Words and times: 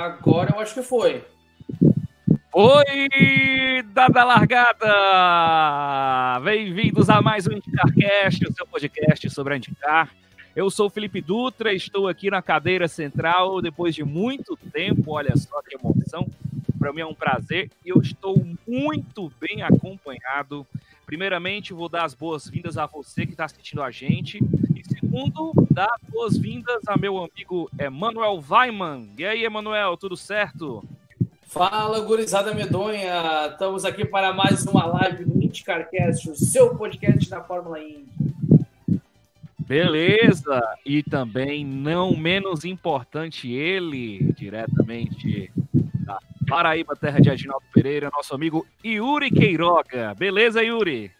Agora 0.00 0.54
eu 0.54 0.60
acho 0.60 0.72
que 0.72 0.82
foi. 0.82 1.22
Oi, 2.54 3.82
dada 3.92 4.24
largada! 4.24 4.88
Bem-vindos 6.42 7.10
a 7.10 7.20
mais 7.20 7.46
um 7.46 7.52
IndicarCast, 7.52 8.46
o 8.46 8.52
seu 8.54 8.66
podcast 8.66 9.28
sobre 9.28 9.52
a 9.52 9.58
Indicar. 9.58 10.08
Eu 10.56 10.70
sou 10.70 10.86
o 10.86 10.90
Felipe 10.90 11.20
Dutra, 11.20 11.74
estou 11.74 12.08
aqui 12.08 12.30
na 12.30 12.40
cadeira 12.40 12.88
central 12.88 13.60
depois 13.60 13.94
de 13.94 14.02
muito 14.02 14.56
tempo, 14.72 15.12
olha 15.12 15.36
só 15.36 15.60
que 15.60 15.76
emoção. 15.76 16.26
Para 16.78 16.94
mim 16.94 17.02
é 17.02 17.06
um 17.06 17.12
prazer 17.12 17.70
e 17.84 17.90
eu 17.90 18.00
estou 18.00 18.42
muito 18.66 19.30
bem 19.38 19.60
acompanhado. 19.60 20.66
Primeiramente, 21.04 21.74
vou 21.74 21.90
dar 21.90 22.06
as 22.06 22.14
boas-vindas 22.14 22.78
a 22.78 22.86
você 22.86 23.26
que 23.26 23.32
está 23.32 23.44
assistindo 23.44 23.82
a 23.82 23.90
gente. 23.90 24.40
Segundo, 25.00 25.52
as 25.74 26.10
boas-vindas 26.10 26.82
a 26.86 26.94
meu 26.94 27.16
amigo 27.16 27.70
Emanuel 27.78 28.44
Weiman. 28.46 29.08
E 29.16 29.24
aí, 29.24 29.44
Emanuel, 29.44 29.96
tudo 29.96 30.14
certo? 30.14 30.84
Fala, 31.46 32.00
gurizada 32.00 32.54
medonha! 32.54 33.48
Estamos 33.50 33.86
aqui 33.86 34.04
para 34.04 34.34
mais 34.34 34.66
uma 34.66 34.84
live 34.84 35.24
do 35.24 35.42
IndyCarCast, 35.42 36.30
o 36.30 36.36
seu 36.36 36.76
podcast 36.76 37.30
da 37.30 37.42
Fórmula 37.42 37.80
Indy. 37.80 38.04
Beleza! 39.58 40.60
E 40.84 41.02
também, 41.02 41.64
não 41.64 42.14
menos 42.14 42.66
importante, 42.66 43.50
ele, 43.50 44.34
diretamente 44.36 45.50
da 46.04 46.18
Paraíba, 46.46 46.94
terra 46.94 47.20
de 47.20 47.30
Adinaldo 47.30 47.64
Pereira, 47.72 48.10
nosso 48.12 48.34
amigo 48.34 48.66
Yuri 48.84 49.30
Queiroga. 49.30 50.14
Beleza, 50.14 50.62
Yuri? 50.62 51.10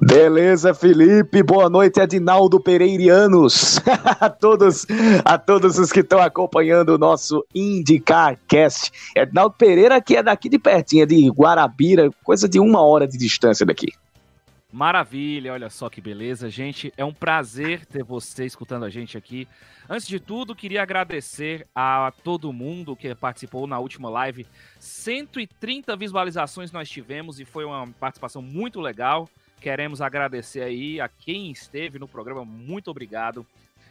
Beleza, 0.00 0.74
Felipe. 0.74 1.42
Boa 1.42 1.68
noite, 1.68 2.00
Adinaldo 2.00 2.60
Pereirianos. 2.60 3.80
a 4.20 4.28
todos, 4.28 4.86
a 5.24 5.38
todos 5.38 5.78
os 5.78 5.92
que 5.92 6.00
estão 6.00 6.20
acompanhando 6.20 6.90
o 6.90 6.98
nosso 6.98 7.44
IndyCarCast. 7.54 8.92
Adinaldo 9.16 9.54
Pereira, 9.56 10.00
que 10.00 10.16
é 10.16 10.22
daqui 10.22 10.48
de 10.48 10.58
pertinho, 10.58 11.02
é 11.02 11.06
de 11.06 11.28
Guarabira, 11.28 12.10
coisa 12.22 12.48
de 12.48 12.58
uma 12.58 12.82
hora 12.82 13.06
de 13.06 13.16
distância 13.18 13.64
daqui. 13.64 13.92
Maravilha, 14.72 15.52
olha 15.52 15.68
só 15.68 15.90
que 15.90 16.00
beleza, 16.00 16.48
gente. 16.48 16.90
É 16.96 17.04
um 17.04 17.12
prazer 17.12 17.84
ter 17.84 18.02
você 18.02 18.46
escutando 18.46 18.86
a 18.86 18.90
gente 18.90 19.18
aqui. 19.18 19.46
Antes 19.86 20.08
de 20.08 20.18
tudo, 20.18 20.54
queria 20.54 20.82
agradecer 20.82 21.66
a 21.74 22.10
todo 22.24 22.50
mundo 22.54 22.96
que 22.96 23.14
participou 23.14 23.66
na 23.66 23.78
última 23.78 24.08
live. 24.08 24.46
130 24.80 25.94
visualizações 25.94 26.72
nós 26.72 26.88
tivemos 26.88 27.38
e 27.38 27.44
foi 27.44 27.66
uma 27.66 27.86
participação 28.00 28.40
muito 28.40 28.80
legal. 28.80 29.28
Queremos 29.62 30.00
agradecer 30.00 30.60
aí 30.60 31.00
a 31.00 31.08
quem 31.08 31.52
esteve 31.52 31.96
no 31.96 32.08
programa. 32.08 32.44
Muito 32.44 32.90
obrigado. 32.90 33.46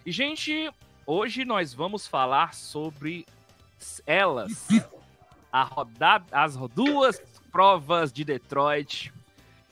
E, 0.05 0.11
gente, 0.11 0.69
hoje 1.05 1.45
nós 1.45 1.73
vamos 1.73 2.05
falar 2.05 2.53
sobre 2.53 3.25
elas. 4.05 4.67
A 5.53 5.63
rodada, 5.63 6.25
as 6.31 6.55
duas 6.73 7.21
provas 7.51 8.13
de 8.13 8.23
Detroit 8.23 9.11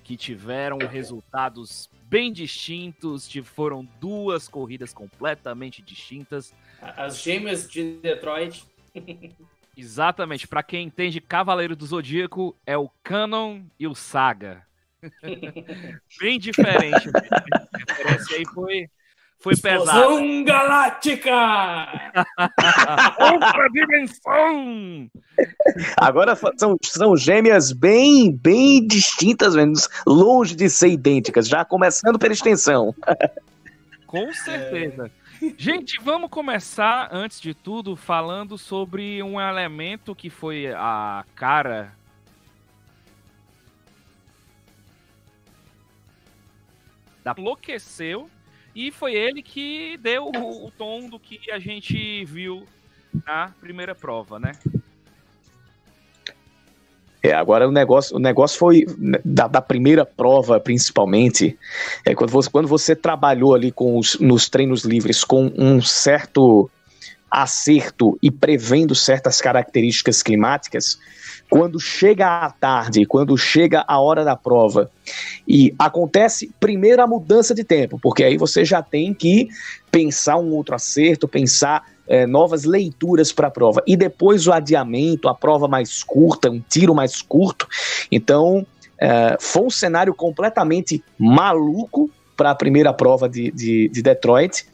que 0.04 0.18
tiveram 0.18 0.78
resultados 0.80 1.90
bem 2.04 2.34
distintos, 2.34 3.32
foram 3.46 3.88
duas 3.98 4.50
corridas 4.50 4.92
completamente 4.92 5.82
distintas. 5.82 6.54
As 6.82 7.22
gêmeas 7.22 7.70
de 7.70 7.94
Detroit. 8.02 8.66
Exatamente, 9.78 10.50
para 10.50 10.64
quem 10.64 10.88
entende 10.88 11.22
Cavaleiro 11.22 11.78
do 11.78 11.86
Zodíaco, 11.86 12.58
é 12.66 12.78
o 12.78 12.90
Canon 13.02 13.62
e 13.80 13.88
o 13.88 13.96
Saga. 13.96 14.68
bem 16.20 16.40
diferente. 16.40 17.10
A 17.14 17.78
referência 17.78 18.38
aí 18.38 18.46
foi 18.54 18.90
foi 19.42 19.56
pesado. 19.56 19.82
Explosão 19.82 20.44
Galáctica! 20.44 21.32
Outra 23.20 23.70
dimensão! 23.72 25.10
Agora 25.96 26.36
são, 26.58 26.76
são 26.84 27.16
gêmeas 27.16 27.72
bem, 27.72 28.36
bem 28.36 28.86
distintas, 28.86 29.56
menos 29.56 29.88
longe 30.06 30.56
de 30.56 30.70
ser 30.70 30.90
idênticas, 30.90 31.48
já 31.48 31.64
começando 31.64 32.20
pela 32.20 32.34
extensão. 32.34 32.94
Com 34.06 34.34
certeza. 34.34 35.10
É. 35.42 35.54
Gente, 35.58 36.02
vamos 36.04 36.30
começar, 36.30 37.08
antes 37.10 37.40
de 37.40 37.54
tudo, 37.54 37.96
falando 37.96 38.58
sobre 38.58 39.24
um 39.24 39.40
elemento 39.40 40.14
que 40.14 40.30
foi 40.30 40.68
a 40.68 41.24
cara 41.34 41.94
enlouqueceu 47.38 48.30
e 48.76 48.92
foi 48.92 49.14
ele 49.14 49.42
que 49.42 49.98
deu 49.98 50.26
o, 50.26 50.68
o 50.68 50.72
tom 50.72 51.10
do 51.10 51.20
que 51.20 51.52
a 51.52 51.60
gente 51.60 52.24
viu 52.26 52.66
na 53.26 53.52
primeira 53.60 53.96
prova, 53.96 54.40
né? 54.40 54.52
É, 57.22 57.34
agora 57.34 57.68
o 57.68 57.72
negócio, 57.72 58.16
o 58.16 58.20
negócio 58.20 58.58
foi 58.58 58.86
da, 59.26 59.48
da, 59.48 59.62
primeira 59.62 60.06
prova, 60.06 60.58
principalmente, 60.58 61.58
é 62.06 62.16
quando 62.16 62.32
você, 62.32 62.50
quando 62.50 62.68
você 62.68 62.96
trabalhou 62.96 63.54
ali 63.54 63.72
com 63.74 63.98
os, 63.98 64.18
nos 64.20 64.48
treinos 64.48 64.86
livres 64.86 65.26
com 65.26 65.52
um 65.58 65.82
certo 65.82 66.72
acerto 67.30 68.18
e 68.22 68.32
prevendo 68.32 68.96
certas 68.96 69.42
características 69.42 70.24
climáticas, 70.24 70.98
quando 71.50 71.80
chega 71.80 72.46
a 72.46 72.52
tarde, 72.52 73.06
quando 73.06 73.36
chega 73.36 73.84
a 73.88 74.00
hora 74.00 74.24
da 74.24 74.36
prova 74.36 74.90
e 75.48 75.74
acontece 75.80 76.52
primeiro 76.60 77.02
a 77.02 77.08
mudança 77.08 77.56
de 77.56 77.64
tempo, 77.64 78.00
porque 78.02 78.24
aí 78.24 78.38
você 78.38 78.64
já 78.64 78.84
tem 78.84 79.14
que 79.14 79.50
pensar 79.92 80.38
um 80.38 80.54
outro 80.54 80.76
acerto, 80.76 81.28
pensar 81.28 81.84
é, 82.08 82.28
novas 82.28 82.66
leituras 82.66 83.32
para 83.32 83.48
a 83.48 83.52
prova 83.52 83.82
e 83.86 83.98
depois 83.98 84.46
o 84.48 84.54
adiamento, 84.54 85.28
a 85.28 85.34
prova 85.34 85.68
mais 85.68 86.04
curta, 86.04 86.52
um 86.52 86.60
tiro 86.60 86.94
mais 86.94 87.22
curto. 87.22 87.68
Então 88.12 88.66
é, 89.00 89.36
foi 89.40 89.64
um 89.64 89.70
cenário 89.72 90.14
completamente 90.14 91.04
maluco 91.18 92.12
para 92.38 92.52
a 92.52 92.56
primeira 92.56 92.94
prova 92.94 93.28
de, 93.28 93.52
de, 93.52 93.90
de 93.90 94.02
Detroit 94.02 94.66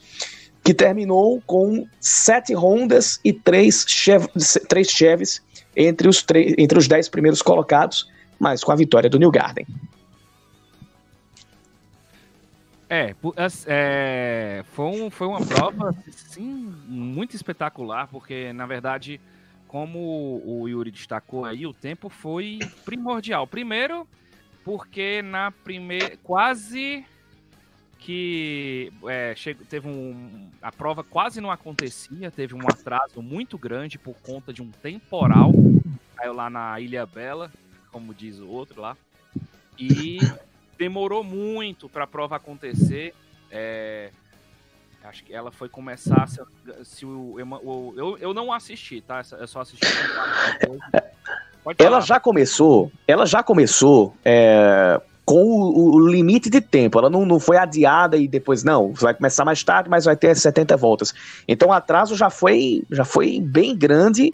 que 0.66 0.74
terminou 0.74 1.40
com 1.46 1.88
sete 2.02 2.56
Hondas 2.56 3.20
e 3.24 3.31
três, 3.31 3.86
Chev 3.88 4.26
três 4.68 4.90
Chevys 4.90 5.40
entre 5.76 6.08
os, 6.08 6.26
entre 6.58 6.80
os 6.80 6.88
dez 6.88 7.08
primeiros 7.08 7.44
colocados, 7.44 8.12
mas 8.40 8.64
com 8.64 8.72
a 8.72 8.76
vitória 8.76 9.08
do 9.08 9.20
New 9.20 9.30
Garden. 9.30 9.68
É, 12.90 13.14
é 13.68 14.64
foi, 14.72 14.86
um, 14.86 15.12
foi 15.12 15.28
uma 15.28 15.46
prova, 15.46 15.96
sim, 16.12 16.74
muito 16.88 17.36
espetacular, 17.36 18.08
porque, 18.08 18.52
na 18.52 18.66
verdade, 18.66 19.22
como 19.68 20.41
o 20.44 20.68
Yuri 20.68 20.90
destacou 20.90 21.46
aí, 21.46 21.68
o 21.68 21.73
tempo 21.73 22.09
foi 22.09 22.58
primordial. 22.84 23.46
Primeiro, 23.46 24.08
porque 24.64 25.22
na 25.22 25.52
primeira, 25.52 26.18
quase 26.23 27.06
que 28.05 28.93
é, 29.07 29.34
chegou, 29.35 29.66
teve 29.66 29.87
um. 29.87 30.47
A 30.61 30.72
prova 30.72 31.03
quase 31.03 31.41
não 31.41 31.49
acontecia, 31.49 32.29
teve 32.29 32.53
um 32.53 32.61
atraso 32.61 33.19
muito 33.19 33.57
grande 33.57 33.97
por 33.97 34.13
conta 34.22 34.53
de 34.53 34.61
um 34.61 34.69
temporal. 34.69 35.52
Caiu 36.16 36.31
lá 36.31 36.47
na 36.47 36.79
Ilha 36.79 37.03
Bela, 37.07 37.52
como 37.91 38.13
diz 38.13 38.37
o 38.37 38.47
outro 38.47 38.79
lá. 38.79 38.96
E 39.75 40.19
demorou 40.78 41.23
muito 41.23 41.90
para 41.90 42.03
a 42.03 42.07
prova 42.07 42.35
acontecer. 42.35 43.16
É, 43.49 44.11
acho 45.03 45.23
que 45.23 45.34
ela 45.34 45.51
foi 45.51 45.67
começar. 45.67 46.28
Se, 46.28 46.40
se 46.84 47.05
o, 47.08 47.37
o, 47.63 47.93
eu, 47.97 48.17
eu 48.19 48.34
não 48.35 48.53
assisti, 48.53 49.01
tá? 49.01 49.23
Eu 49.31 49.47
só 49.47 49.61
assisti. 49.61 49.84
ela 51.79 52.01
já 52.01 52.19
começou. 52.19 52.91
Ela 53.08 53.25
já 53.25 53.41
começou. 53.41 54.16
É 54.23 55.01
com 55.25 55.43
o, 55.43 55.95
o, 55.95 56.07
limite 56.07 56.49
de 56.49 56.61
tempo. 56.61 56.99
Ela 56.99 57.09
não, 57.09 57.25
não 57.25 57.39
foi 57.39 57.57
adiada 57.57 58.16
e 58.16 58.27
depois, 58.27 58.63
não, 58.63 58.93
vai 58.93 59.13
começar 59.13 59.43
mais 59.43 59.63
tarde, 59.63 59.89
mas 59.89 60.05
vai 60.05 60.16
ter 60.16 60.35
70 60.35 60.77
voltas. 60.77 61.13
Então 61.47 61.69
o 61.69 61.73
atraso 61.73 62.16
já 62.16 62.29
foi, 62.29 62.83
já 62.91 63.03
foi 63.03 63.41
bem 63.41 63.75
grande, 63.75 64.33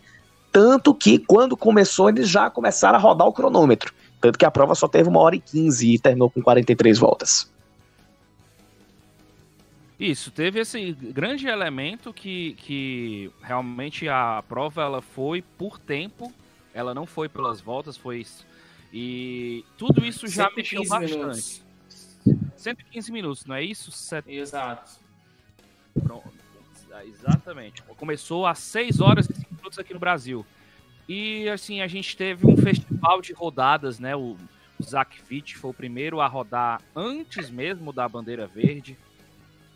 tanto 0.51 0.93
que 0.93 1.17
quando 1.17 1.55
começou, 1.55 2.09
eles 2.09 2.29
já 2.29 2.49
começaram 2.49 2.97
a 2.97 3.01
rodar 3.01 3.27
o 3.27 3.33
cronômetro. 3.33 3.93
Tanto 4.19 4.37
que 4.37 4.45
a 4.45 4.51
prova 4.51 4.75
só 4.75 4.87
teve 4.87 5.07
uma 5.07 5.19
hora 5.19 5.35
e 5.35 5.39
15 5.39 5.93
e 5.93 5.97
terminou 5.97 6.29
com 6.29 6.41
43 6.41 6.99
voltas. 6.99 7.49
Isso, 9.97 10.31
teve 10.31 10.59
esse 10.59 10.93
grande 10.93 11.47
elemento 11.47 12.11
que, 12.11 12.53
que 12.53 13.31
realmente 13.41 14.09
a 14.09 14.43
prova 14.49 14.81
ela 14.81 15.01
foi 15.01 15.43
por 15.43 15.77
tempo, 15.77 16.33
ela 16.73 16.93
não 16.93 17.05
foi 17.05 17.29
pelas 17.29 17.61
voltas, 17.61 17.95
foi 17.95 18.25
e 18.91 19.65
tudo 19.77 20.05
isso 20.05 20.27
já 20.27 20.49
mexeu 20.55 20.83
bastante. 20.87 21.17
Minutos. 21.17 21.63
115 22.57 23.11
minutos, 23.11 23.45
não 23.45 23.55
é 23.55 23.63
isso? 23.63 23.91
Set... 23.91 24.23
Exato. 24.27 24.99
Pronto. 26.03 26.29
Exatamente. 27.05 27.81
Começou 27.97 28.45
às 28.45 28.59
6 28.59 28.99
horas 28.99 29.29
e 29.29 29.33
5 29.33 29.55
minutos 29.55 29.79
aqui 29.79 29.93
no 29.93 29.99
Brasil. 29.99 30.45
E 31.07 31.49
assim, 31.49 31.81
a 31.81 31.87
gente 31.87 32.15
teve 32.15 32.45
um 32.45 32.55
festival 32.57 33.21
de 33.21 33.33
rodadas, 33.33 33.99
né? 33.99 34.15
O, 34.15 34.37
o 34.79 34.83
Zach 34.83 35.19
Fitt 35.21 35.57
foi 35.57 35.71
o 35.71 35.73
primeiro 35.73 36.21
a 36.21 36.27
rodar 36.27 36.81
antes 36.95 37.49
mesmo 37.49 37.91
da 37.91 38.07
bandeira 38.07 38.45
verde. 38.47 38.97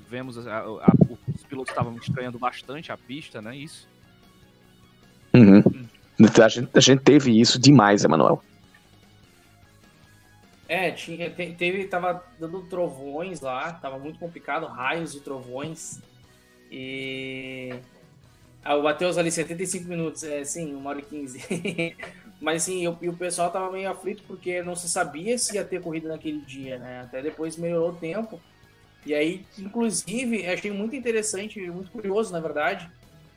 Vemos 0.08 0.38
a, 0.46 0.60
a, 0.60 0.94
os 1.34 1.44
pilotos 1.44 1.72
estavam 1.72 1.96
estranhando 1.98 2.38
bastante 2.38 2.92
a 2.92 2.98
pista, 2.98 3.42
né? 3.42 3.56
Isso. 3.56 3.88
Uhum. 5.34 5.64
A, 6.42 6.48
gente, 6.48 6.70
a 6.74 6.80
gente 6.80 7.02
teve 7.02 7.40
isso 7.40 7.60
demais, 7.60 8.04
Emanuel. 8.04 8.42
É, 10.68 10.92
tinha, 10.92 11.30
teve, 11.30 11.86
tava 11.86 12.24
dando 12.40 12.64
trovões 12.64 13.42
lá, 13.42 13.74
tava 13.74 14.00
muito 14.00 14.18
complicado, 14.18 14.66
raios 14.66 15.14
e 15.14 15.20
trovões. 15.20 16.02
E. 16.72 17.74
Ah, 18.64 18.76
o 18.76 18.84
Matheus 18.84 19.18
ali, 19.18 19.32
75 19.32 19.88
minutos, 19.88 20.24
é 20.24 20.44
sim, 20.44 20.74
1 20.74 20.86
hora 20.86 21.00
e 21.00 21.04
15. 21.04 21.96
Mas 22.42 22.64
assim, 22.64 22.84
eu, 22.84 22.98
e 23.02 23.08
o 23.08 23.16
pessoal 23.16 23.52
tava 23.52 23.72
meio 23.72 23.90
aflito 23.90 24.24
porque 24.28 24.62
não 24.62 24.76
se 24.76 24.90
sabia 24.90 25.38
se 25.38 25.56
ia 25.56 25.64
ter 25.64 25.82
corrida 25.82 26.10
naquele 26.10 26.42
dia, 26.42 26.78
né? 26.80 27.02
Até 27.02 27.22
depois 27.22 27.58
melhorou 27.58 27.92
o 27.92 27.96
tempo. 27.96 28.42
E 29.06 29.14
aí, 29.14 29.46
inclusive, 29.58 30.48
achei 30.48 30.72
muito 30.72 30.96
interessante, 30.96 31.60
muito 31.70 31.92
curioso, 31.92 32.34
na 32.34 32.40
verdade, 32.40 32.90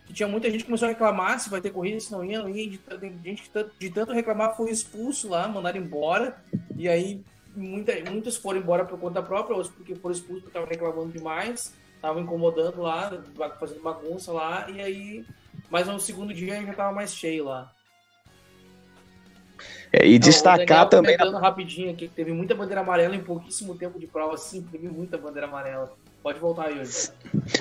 que 0.08 0.14
tinha 0.14 0.26
muita 0.26 0.50
gente 0.50 0.60
que 0.60 0.66
começou 0.66 0.86
a 0.86 0.88
reclamar 0.88 1.38
se 1.38 1.50
vai 1.50 1.60
ter 1.60 1.70
corrida, 1.70 2.00
se 2.00 2.10
não 2.10 2.24
ia, 2.24 2.40
não 2.40 2.48
ia. 2.48 2.66
De, 2.66 2.80
gente 3.22 3.42
que 3.42 3.66
de 3.78 3.90
tanto 3.90 4.14
reclamar 4.14 4.56
foi 4.56 4.70
expulso 4.70 5.28
lá, 5.28 5.46
mandaram 5.46 5.78
embora. 5.78 6.42
E 6.74 6.88
aí 6.88 7.22
muita, 7.54 7.92
muitos 8.10 8.38
foram 8.38 8.58
embora 8.58 8.86
por 8.86 8.98
conta 8.98 9.22
própria, 9.22 9.54
outros 9.54 9.74
porque 9.74 9.94
foram 9.94 10.14
expulsos 10.14 10.44
porque 10.44 10.48
estavam 10.48 10.68
reclamando 10.68 11.12
demais, 11.12 11.74
estavam 11.94 12.22
incomodando 12.22 12.80
lá, 12.80 13.12
fazendo 13.60 13.82
bagunça 13.82 14.32
lá. 14.32 14.70
E 14.70 14.80
aí, 14.80 15.26
mas 15.68 15.86
no 15.86 16.00
segundo 16.00 16.32
dia 16.32 16.62
já 16.62 16.70
estava 16.70 16.90
mais 16.90 17.14
cheio 17.14 17.44
lá. 17.44 17.70
É, 19.92 20.06
e 20.06 20.18
destacar 20.18 20.86
o 20.86 20.88
também. 20.88 21.18
rapidinho 21.18 21.90
aqui, 21.90 22.08
teve 22.08 22.32
muita 22.32 22.54
bandeira 22.54 22.80
amarela 22.80 23.14
em 23.14 23.22
pouquíssimo 23.22 23.74
tempo 23.74 23.98
de 23.98 24.06
prova, 24.06 24.38
sim, 24.38 24.62
teve 24.62 24.88
muita 24.88 25.18
bandeira 25.18 25.46
amarela. 25.46 25.94
Pode 26.22 26.38
voltar, 26.38 26.70
Yuri. 26.70 26.88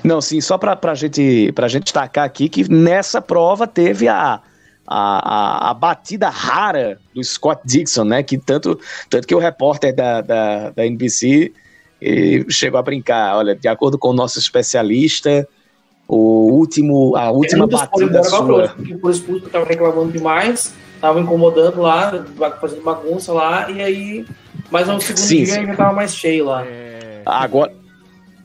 Não, 0.04 0.20
sim, 0.20 0.42
só 0.42 0.58
para 0.58 0.78
a 0.82 0.96
gente, 0.96 1.52
pra 1.54 1.68
gente 1.68 1.84
destacar 1.84 2.26
aqui 2.26 2.50
que 2.50 2.70
nessa 2.72 3.22
prova 3.22 3.68
teve 3.68 4.08
a, 4.08 4.42
a, 4.86 5.68
a, 5.68 5.72
a, 5.72 5.74
batida 5.74 6.30
rara 6.30 7.00
do 7.14 7.24
Scott 7.24 7.62
Dixon, 7.66 8.06
né? 8.06 8.24
Que 8.24 8.38
tanto, 8.38 8.80
tanto 9.10 9.28
que 9.28 9.36
o 9.36 9.40
repórter 9.40 9.96
da, 9.96 10.22
da, 10.22 10.70
da 10.72 10.86
NBC 10.86 11.54
chegou 12.50 12.80
a 12.80 12.84
brincar. 12.84 13.38
Olha, 13.38 13.56
de 13.56 13.68
acordo 13.68 13.98
com 13.98 14.10
o 14.10 14.14
nosso 14.14 14.40
especialista, 14.40 15.48
o 16.08 16.52
último, 16.52 17.16
a 17.16 17.32
última 17.32 17.66
é, 17.66 17.68
batida 17.68 18.24
sua. 18.24 18.70
Porque 18.70 18.96
por 18.96 19.12
expulso 19.12 19.46
estava 19.46 19.66
reclamando 19.66 20.12
demais, 20.12 20.74
estava 20.96 21.20
incomodando 21.20 21.82
lá, 21.82 22.26
fazendo 22.60 22.84
bagunça 22.84 23.34
lá, 23.34 23.70
e 23.70 23.82
aí. 23.82 24.26
Mas 24.72 24.88
no 24.88 25.00
segundo 25.00 25.20
sim, 25.20 25.44
dia 25.44 25.46
sim. 25.46 25.66
já 25.66 25.72
estava 25.72 25.94
mais 25.94 26.16
cheio 26.16 26.46
lá. 26.46 26.66
É... 26.66 27.22
Agora. 27.26 27.77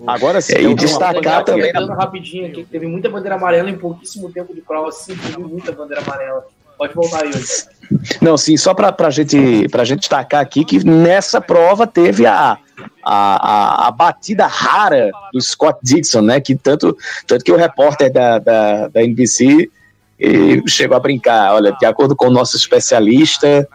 Agora 0.06 0.40
sim, 0.40 0.54
e 0.54 0.74
destacar 0.74 1.44
também. 1.44 1.72
Na... 1.72 1.94
rapidinho 1.94 2.46
aqui, 2.46 2.64
teve 2.64 2.86
muita 2.86 3.08
bandeira 3.08 3.36
amarela 3.36 3.70
em 3.70 3.76
pouquíssimo 3.76 4.30
tempo 4.30 4.54
de 4.54 4.60
prova, 4.60 4.90
sim, 4.90 5.16
teve 5.16 5.38
muita 5.38 5.72
bandeira 5.72 6.02
amarela. 6.02 6.44
Pode 6.76 6.94
voltar, 6.94 7.24
Yuri. 7.24 7.40
Não, 8.20 8.36
sim, 8.36 8.56
só 8.56 8.74
para 8.74 8.94
a 8.98 9.10
gente, 9.10 9.68
pra 9.68 9.84
gente 9.84 10.00
destacar 10.00 10.40
aqui 10.40 10.64
que 10.64 10.84
nessa 10.84 11.40
prova 11.40 11.86
teve 11.86 12.26
a, 12.26 12.58
a, 13.04 13.84
a, 13.84 13.88
a, 13.88 13.90
batida 13.90 14.46
rara 14.46 15.10
do 15.32 15.40
Scott 15.40 15.78
Dixon, 15.82 16.22
né? 16.22 16.40
Que 16.40 16.56
tanto, 16.56 16.96
tanto 17.26 17.44
que 17.44 17.52
o 17.52 17.56
repórter 17.56 18.10
da, 18.12 18.38
da, 18.38 18.88
da 18.88 19.02
NBC 19.04 19.70
chegou 20.66 20.96
a 20.96 21.00
brincar. 21.00 21.54
Olha, 21.54 21.72
de 21.72 21.86
acordo 21.86 22.16
com 22.16 22.26
o 22.26 22.32
nosso 22.32 22.56
especialista, 22.56 23.68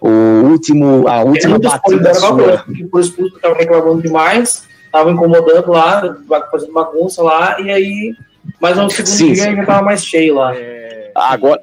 o 0.00 0.08
último, 0.08 1.08
a 1.08 1.22
última 1.24 1.58
batida 1.58 2.14
sua. 2.14 2.64
Por 2.90 3.00
expulso 3.00 3.36
estava 3.36 3.54
reclamando 3.54 4.02
demais 4.02 4.65
tava 4.90 5.10
incomodando 5.10 5.70
lá, 5.70 6.16
fazendo 6.50 6.72
bagunça 6.72 7.22
lá, 7.22 7.60
e 7.60 7.70
aí. 7.70 8.14
Mas 8.60 8.76
no 8.76 8.88
segundo 8.88 9.08
sim, 9.08 9.32
dia 9.32 9.44
sim. 9.44 9.56
já 9.56 9.66
tava 9.66 9.82
mais 9.82 10.04
cheio 10.04 10.36
lá. 10.36 10.54
É... 10.54 11.10
Agora. 11.14 11.62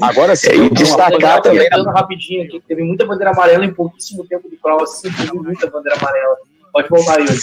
Agora 0.00 0.34
sim, 0.34 0.48
e 0.52 0.70
destacar 0.70 1.42
também. 1.42 1.68
rapidinho 1.94 2.44
aqui, 2.44 2.62
teve 2.66 2.82
muita 2.82 3.04
bandeira 3.04 3.32
amarela 3.32 3.62
em 3.62 3.74
pouquíssimo 3.74 4.24
tempo 4.26 4.48
de 4.48 4.56
prova, 4.56 4.86
sim, 4.86 5.12
teve 5.12 5.32
muita 5.34 5.70
bandeira 5.70 5.98
amarela. 5.98 6.36
Pode 6.72 6.88
voltar, 6.88 7.20
Yuri. 7.20 7.34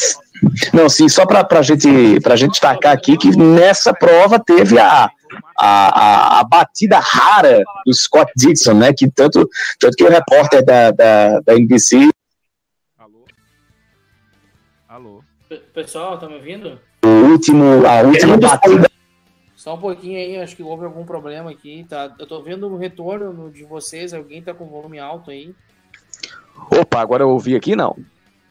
Não, 0.73 0.89
sim, 0.89 1.09
só 1.09 1.25
para 1.25 1.47
a 1.49 1.61
gente, 1.61 1.87
a 2.23 2.35
gente 2.35 2.51
destacar 2.51 2.93
aqui 2.93 3.17
que 3.17 3.35
nessa 3.35 3.93
prova 3.93 4.39
teve 4.39 4.77
a, 4.77 5.09
a, 5.57 6.39
a, 6.39 6.43
batida 6.43 6.99
rara 6.99 7.63
do 7.85 7.93
Scott 7.93 8.31
Dixon, 8.35 8.75
né? 8.75 8.93
Que 8.93 9.09
tanto, 9.09 9.49
tanto 9.79 9.95
que 9.95 10.03
o 10.03 10.09
repórter 10.09 10.63
da, 10.63 10.91
da, 10.91 11.39
da 11.39 11.55
NBC 11.55 12.09
Pessoal, 15.73 16.17
tá 16.17 16.27
me 16.27 16.35
ouvindo? 16.35 16.79
O 17.03 17.31
último, 17.31 17.63
a 17.85 18.01
última 18.01 18.37
batida. 18.37 18.89
Só 19.55 19.75
um 19.75 19.79
pouquinho 19.79 20.17
aí, 20.17 20.37
acho 20.37 20.55
que 20.55 20.63
houve 20.63 20.85
algum 20.85 21.05
problema 21.05 21.51
aqui, 21.51 21.85
tá? 21.87 22.13
Eu 22.19 22.27
tô 22.27 22.41
vendo 22.41 22.67
o 22.67 22.77
retorno 22.77 23.49
de 23.49 23.63
vocês, 23.63 24.13
alguém 24.13 24.41
tá 24.41 24.53
com 24.53 24.65
volume 24.65 24.99
alto 24.99 25.31
aí. 25.31 25.55
Opa, 26.69 26.99
agora 26.99 27.23
eu 27.23 27.29
ouvi 27.29 27.55
aqui, 27.55 27.75
não. 27.75 27.97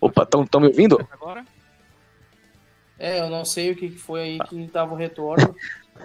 Opa, 0.01 0.23
estão 0.23 0.61
me 0.61 0.69
ouvindo? 0.69 1.07
Agora? 1.11 1.45
É, 2.99 3.21
eu 3.21 3.29
não 3.29 3.45
sei 3.45 3.73
o 3.73 3.77
que 3.77 3.91
foi 3.91 4.21
aí 4.21 4.39
que 4.49 4.67
tava 4.69 4.95
o 4.95 4.97
retorno. 4.97 5.55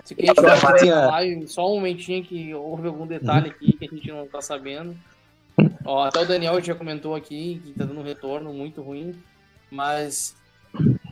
Se 0.04 0.14
quem 0.14 0.34
tiver 0.34 1.06
live, 1.06 1.48
só 1.48 1.72
um 1.72 1.76
momentinho 1.76 2.24
que 2.24 2.54
houve 2.54 2.88
algum 2.88 3.08
detalhe 3.08 3.50
aqui 3.50 3.74
que 3.74 3.86
a 3.86 3.88
gente 3.88 4.12
não 4.12 4.28
tá 4.28 4.42
sabendo. 4.42 4.96
Ó, 5.86 6.04
até 6.04 6.20
o 6.22 6.28
Daniel 6.28 6.62
já 6.62 6.76
comentou 6.76 7.16
aqui 7.16 7.62
que 7.64 7.74
tá 7.74 7.86
dando 7.86 8.00
um 8.00 8.04
retorno 8.04 8.54
muito 8.54 8.82
ruim, 8.82 9.16
mas 9.72 10.36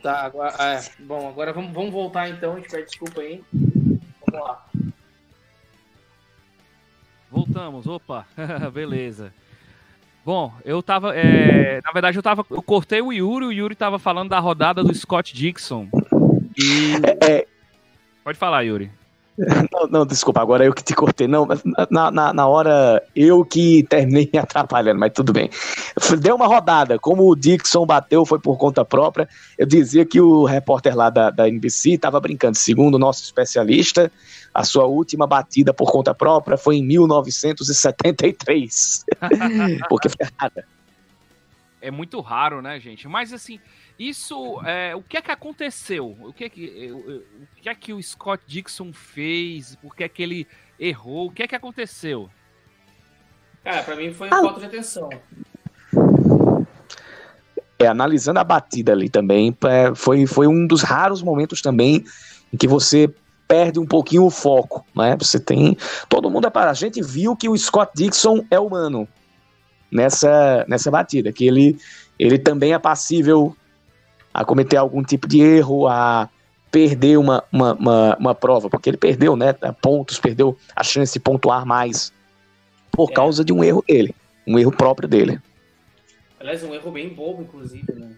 Tá, 0.02 0.20
agora, 0.20 0.54
é, 0.62 0.84
bom, 1.00 1.28
agora 1.28 1.52
vamos, 1.52 1.72
vamos 1.72 1.92
voltar 1.92 2.28
então, 2.28 2.52
a 2.52 2.56
gente 2.56 2.70
pede 2.70 2.86
desculpa 2.86 3.20
aí. 3.20 3.42
Vamos 3.52 4.48
lá. 4.48 4.66
Voltamos, 7.30 7.86
opa, 7.86 8.24
beleza. 8.72 9.34
Bom, 10.24 10.52
eu 10.64 10.82
tava. 10.82 11.16
É, 11.16 11.80
na 11.84 11.92
verdade, 11.92 12.16
eu 12.16 12.22
tava. 12.22 12.44
Eu 12.50 12.62
cortei 12.62 13.00
o 13.00 13.12
Yuri, 13.12 13.46
o 13.46 13.52
Yuri 13.52 13.74
tava 13.74 13.98
falando 13.98 14.30
da 14.30 14.38
rodada 14.38 14.84
do 14.84 14.94
Scott 14.94 15.34
Dixon. 15.34 15.88
E. 16.56 16.94
É, 17.24 17.32
é. 17.32 17.46
Pode 18.22 18.38
falar, 18.38 18.62
Yuri. 18.62 18.90
Não, 19.70 19.86
não, 19.86 20.06
desculpa, 20.06 20.40
agora 20.40 20.64
eu 20.64 20.72
que 20.72 20.82
te 20.82 20.94
cortei. 20.94 21.28
Não, 21.28 21.46
na, 21.90 22.10
na, 22.10 22.32
na 22.32 22.46
hora 22.46 23.02
eu 23.14 23.44
que 23.44 23.82
terminei 23.84 24.30
me 24.32 24.38
atrapalhando, 24.40 24.98
mas 24.98 25.12
tudo 25.12 25.30
bem. 25.32 25.50
Deu 26.18 26.34
uma 26.36 26.46
rodada, 26.46 26.98
como 26.98 27.30
o 27.30 27.36
Dixon 27.36 27.84
bateu, 27.84 28.24
foi 28.24 28.38
por 28.38 28.56
conta 28.56 28.82
própria. 28.84 29.28
Eu 29.58 29.66
dizia 29.66 30.06
que 30.06 30.18
o 30.20 30.44
repórter 30.44 30.96
lá 30.96 31.10
da, 31.10 31.28
da 31.30 31.48
NBC 31.48 31.90
estava 31.90 32.18
brincando. 32.18 32.56
Segundo 32.56 32.94
o 32.94 32.98
nosso 32.98 33.22
especialista, 33.24 34.10
a 34.54 34.64
sua 34.64 34.86
última 34.86 35.26
batida 35.26 35.74
por 35.74 35.92
conta 35.92 36.14
própria 36.14 36.56
foi 36.56 36.76
em 36.76 36.86
1973. 36.86 39.04
Porque 39.88 40.08
foi 40.08 40.26
errada. 40.26 40.64
É 41.80 41.90
muito 41.90 42.20
raro, 42.20 42.62
né, 42.62 42.80
gente? 42.80 43.06
Mas 43.06 43.34
assim, 43.34 43.60
isso, 43.98 44.60
é, 44.64 44.94
o 44.94 45.02
que 45.02 45.16
é 45.16 45.22
que 45.22 45.30
aconteceu? 45.30 46.16
O 46.20 46.32
que 46.32 46.44
é 46.44 46.48
que, 46.48 46.92
o 46.92 47.62
que 47.62 47.68
é 47.68 47.74
que 47.74 47.92
o 47.92 48.02
Scott 48.02 48.42
Dixon 48.46 48.92
fez? 48.92 49.74
Por 49.76 49.96
que 49.96 50.04
é 50.04 50.08
que 50.08 50.22
ele 50.22 50.46
errou? 50.78 51.28
O 51.28 51.30
que 51.30 51.42
é 51.42 51.48
que 51.48 51.54
aconteceu? 51.54 52.28
Cara, 53.64 53.82
pra 53.82 53.96
mim 53.96 54.12
foi 54.12 54.28
ah. 54.28 54.42
falta 54.42 54.60
de 54.60 54.66
atenção. 54.66 55.08
É, 57.78 57.86
analisando 57.86 58.38
a 58.38 58.44
batida 58.44 58.92
ali 58.92 59.08
também, 59.08 59.56
é, 59.64 59.94
foi, 59.94 60.26
foi 60.26 60.46
um 60.46 60.66
dos 60.66 60.82
raros 60.82 61.22
momentos 61.22 61.60
também 61.62 62.04
em 62.52 62.56
que 62.56 62.68
você 62.68 63.12
perde 63.48 63.78
um 63.78 63.86
pouquinho 63.86 64.24
o 64.24 64.30
foco, 64.30 64.84
né? 64.94 65.16
Você 65.18 65.40
tem. 65.40 65.76
Todo 66.08 66.30
mundo 66.30 66.46
é 66.46 66.50
para. 66.50 66.70
A 66.70 66.74
gente 66.74 67.02
viu 67.02 67.34
que 67.34 67.48
o 67.48 67.56
Scott 67.56 67.92
Dixon 67.94 68.44
é 68.50 68.58
humano 68.58 69.08
nessa, 69.90 70.64
nessa 70.68 70.90
batida, 70.90 71.32
que 71.32 71.46
ele, 71.46 71.78
ele 72.18 72.38
também 72.38 72.72
é 72.72 72.78
passível 72.78 73.56
a 74.36 74.44
cometer 74.44 74.76
algum 74.76 75.02
tipo 75.02 75.26
de 75.26 75.40
erro, 75.40 75.88
a 75.88 76.28
perder 76.70 77.16
uma, 77.16 77.42
uma, 77.50 77.72
uma, 77.72 78.16
uma 78.16 78.34
prova, 78.34 78.68
porque 78.68 78.90
ele 78.90 78.98
perdeu 78.98 79.34
né, 79.34 79.54
pontos, 79.80 80.18
perdeu 80.18 80.58
a 80.74 80.84
chance 80.84 81.14
de 81.14 81.20
pontuar 81.20 81.64
mais 81.64 82.12
por 82.92 83.10
é. 83.10 83.14
causa 83.14 83.42
de 83.42 83.50
um 83.50 83.64
erro 83.64 83.82
dele, 83.88 84.14
um 84.46 84.58
erro 84.58 84.70
próprio 84.70 85.08
dele. 85.08 85.40
Aliás, 86.38 86.62
um 86.62 86.74
erro 86.74 86.90
bem 86.90 87.08
bobo, 87.08 87.44
inclusive, 87.44 87.90
né? 87.94 88.10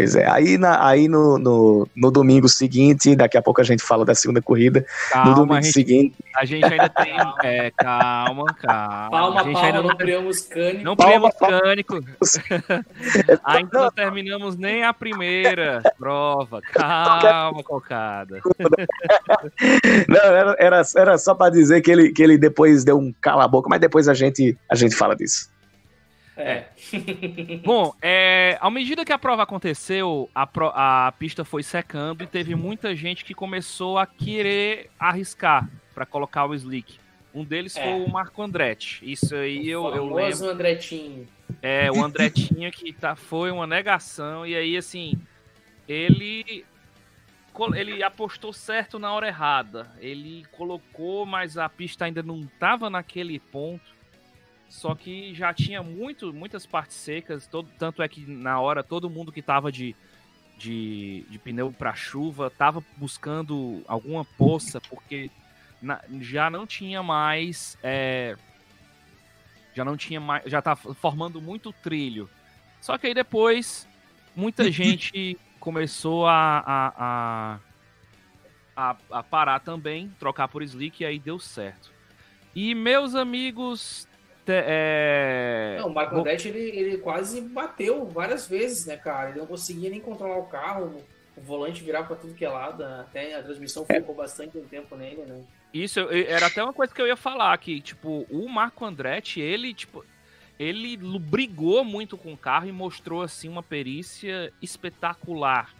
Pois 0.00 0.16
é, 0.16 0.26
aí, 0.26 0.56
na, 0.56 0.82
aí 0.82 1.08
no, 1.08 1.36
no, 1.36 1.86
no, 1.94 2.10
domingo 2.10 2.48
seguinte, 2.48 3.14
daqui 3.14 3.36
a 3.36 3.42
pouco 3.42 3.60
a 3.60 3.64
gente 3.64 3.82
fala 3.82 4.02
da 4.02 4.14
segunda 4.14 4.40
corrida. 4.40 4.82
Calma, 5.10 5.28
no 5.28 5.36
domingo 5.36 5.54
a 5.56 5.60
gente, 5.60 5.74
seguinte. 5.74 6.16
A 6.34 6.44
gente 6.46 6.64
ainda 6.64 6.88
tem. 6.88 7.12
É, 7.44 7.70
calma, 7.72 8.46
calma. 8.54 9.10
Palma, 9.10 9.40
a 9.40 9.44
gente 9.44 9.52
palma, 9.52 9.68
ainda 9.68 9.82
não 9.82 9.94
priamos 9.94 10.40
cânico. 10.40 10.84
Não 10.84 10.96
priamos 10.96 11.30
cânico. 11.38 12.00
ainda 13.44 13.78
não 13.78 13.90
terminamos 13.90 14.56
nem 14.56 14.84
a 14.84 14.94
primeira 14.94 15.82
prova. 15.98 16.62
Calma, 16.72 17.62
cocada. 17.62 18.40
Não, 20.08 20.20
era, 20.20 20.56
era, 20.58 20.82
era 20.96 21.18
só 21.18 21.34
para 21.34 21.50
dizer 21.50 21.82
que 21.82 21.90
ele, 21.90 22.10
que 22.10 22.22
ele 22.22 22.38
depois 22.38 22.84
deu 22.84 22.98
um 22.98 23.12
cala-boca, 23.20 23.68
mas 23.68 23.80
depois 23.80 24.08
a 24.08 24.14
gente, 24.14 24.56
a 24.70 24.74
gente 24.74 24.96
fala 24.96 25.14
disso. 25.14 25.50
É. 26.36 26.64
Bom, 27.64 27.94
é, 28.00 28.56
à 28.60 28.70
medida 28.70 29.04
que 29.04 29.12
a 29.12 29.18
prova 29.18 29.42
aconteceu, 29.42 30.30
a, 30.34 30.46
pro, 30.46 30.72
a 30.74 31.12
pista 31.18 31.44
foi 31.44 31.62
secando 31.62 32.24
e 32.24 32.26
teve 32.26 32.54
muita 32.54 32.94
gente 32.94 33.24
que 33.24 33.34
começou 33.34 33.98
a 33.98 34.06
querer 34.06 34.90
arriscar 34.98 35.68
para 35.94 36.06
colocar 36.06 36.46
o 36.46 36.54
slick. 36.54 36.98
Um 37.34 37.44
deles 37.44 37.76
é. 37.76 37.82
foi 37.82 38.04
o 38.04 38.10
Marco 38.10 38.42
Andretti. 38.42 39.00
Isso 39.02 39.34
aí 39.34 39.68
eu, 39.68 39.84
eu 39.94 40.12
lembro. 40.12 40.46
O 40.46 40.50
Andretinho. 40.50 41.28
É, 41.62 41.90
o 41.90 42.02
Andretinho 42.02 42.70
que 42.72 42.92
tá, 42.92 43.14
foi 43.14 43.50
uma 43.50 43.66
negação. 43.66 44.46
E 44.46 44.56
aí, 44.56 44.76
assim, 44.76 45.14
ele 45.86 46.64
ele 47.74 48.02
apostou 48.02 48.52
certo 48.52 48.98
na 48.98 49.12
hora 49.12 49.28
errada. 49.28 49.90
Ele 49.98 50.44
colocou, 50.52 51.26
mas 51.26 51.58
a 51.58 51.68
pista 51.68 52.06
ainda 52.06 52.22
não 52.22 52.40
estava 52.40 52.88
naquele 52.88 53.38
ponto. 53.38 53.99
Só 54.70 54.94
que 54.94 55.34
já 55.34 55.52
tinha 55.52 55.82
muito, 55.82 56.32
muitas 56.32 56.64
partes 56.64 56.96
secas. 56.96 57.44
Todo, 57.48 57.68
tanto 57.76 58.02
é 58.02 58.08
que 58.08 58.24
na 58.24 58.60
hora 58.60 58.84
todo 58.84 59.10
mundo 59.10 59.32
que 59.32 59.40
estava 59.40 59.70
de, 59.70 59.96
de, 60.56 61.26
de 61.28 61.38
pneu 61.40 61.72
para 61.72 61.92
chuva 61.92 62.46
estava 62.46 62.82
buscando 62.96 63.82
alguma 63.88 64.24
poça, 64.24 64.80
porque 64.80 65.28
na, 65.82 66.00
já 66.20 66.48
não 66.48 66.68
tinha 66.68 67.02
mais. 67.02 67.76
É, 67.82 68.36
já 69.74 69.84
não 69.84 69.96
tinha 69.96 70.20
mais. 70.20 70.44
Já 70.46 70.62
tá 70.62 70.76
formando 70.76 71.42
muito 71.42 71.72
trilho. 71.72 72.30
Só 72.80 72.96
que 72.96 73.08
aí 73.08 73.14
depois 73.14 73.88
muita 74.36 74.70
gente 74.70 75.36
começou 75.58 76.28
a, 76.28 76.62
a, 76.64 76.92
a, 76.96 77.60
a, 78.76 78.96
a 79.18 79.22
parar 79.24 79.58
também, 79.58 80.14
trocar 80.20 80.46
por 80.46 80.62
slick, 80.62 81.02
e 81.02 81.06
aí 81.06 81.18
deu 81.18 81.40
certo. 81.40 81.90
E 82.54 82.72
meus 82.72 83.16
amigos 83.16 84.08
é... 84.52 85.76
Não, 85.78 85.88
o 85.88 85.94
Marco 85.94 86.16
Andretti 86.16 86.48
ele, 86.48 86.60
ele 86.78 86.98
quase 86.98 87.40
bateu 87.40 88.06
várias 88.06 88.46
vezes, 88.46 88.86
né, 88.86 88.96
cara? 88.96 89.30
Ele 89.30 89.38
não 89.38 89.46
conseguia 89.46 89.90
nem 89.90 90.00
controlar 90.00 90.38
o 90.38 90.46
carro, 90.46 91.02
o 91.36 91.40
volante 91.40 91.82
virava 91.82 92.06
para 92.06 92.16
tudo 92.16 92.34
que 92.34 92.44
é 92.44 92.48
lado, 92.48 92.82
até 92.82 93.34
a 93.34 93.42
transmissão 93.42 93.84
ficou 93.84 94.14
bastante 94.14 94.56
um 94.58 94.64
tempo 94.64 94.96
nele, 94.96 95.22
né? 95.22 95.42
Isso, 95.72 96.00
era 96.10 96.46
até 96.46 96.62
uma 96.62 96.72
coisa 96.72 96.92
que 96.92 97.00
eu 97.00 97.06
ia 97.06 97.16
falar, 97.16 97.56
que, 97.58 97.80
tipo, 97.80 98.26
o 98.30 98.48
Marco 98.48 98.84
Andretti, 98.84 99.40
ele, 99.40 99.72
tipo, 99.72 100.04
ele 100.58 100.96
brigou 100.96 101.84
muito 101.84 102.18
com 102.18 102.32
o 102.32 102.36
carro 102.36 102.66
e 102.66 102.72
mostrou, 102.72 103.22
assim, 103.22 103.48
uma 103.48 103.62
perícia 103.62 104.52
espetacular. 104.60 105.74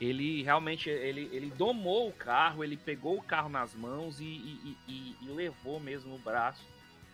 Ele 0.00 0.42
realmente, 0.42 0.88
ele, 0.88 1.28
ele 1.32 1.52
domou 1.56 2.08
o 2.08 2.12
carro, 2.12 2.64
ele 2.64 2.76
pegou 2.76 3.16
o 3.16 3.22
carro 3.22 3.48
nas 3.48 3.74
mãos 3.74 4.20
e, 4.20 4.24
e, 4.24 4.76
e, 4.88 5.16
e 5.22 5.28
levou 5.32 5.78
mesmo 5.78 6.14
o 6.14 6.18
braço 6.18 6.64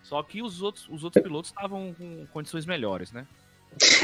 só 0.08 0.22
que 0.22 0.40
os 0.42 0.62
outros, 0.62 0.88
os 0.88 1.04
outros 1.04 1.22
pilotos 1.22 1.50
estavam 1.50 1.94
com 1.98 2.24
condições 2.32 2.64
melhores, 2.64 3.12
né? 3.12 3.26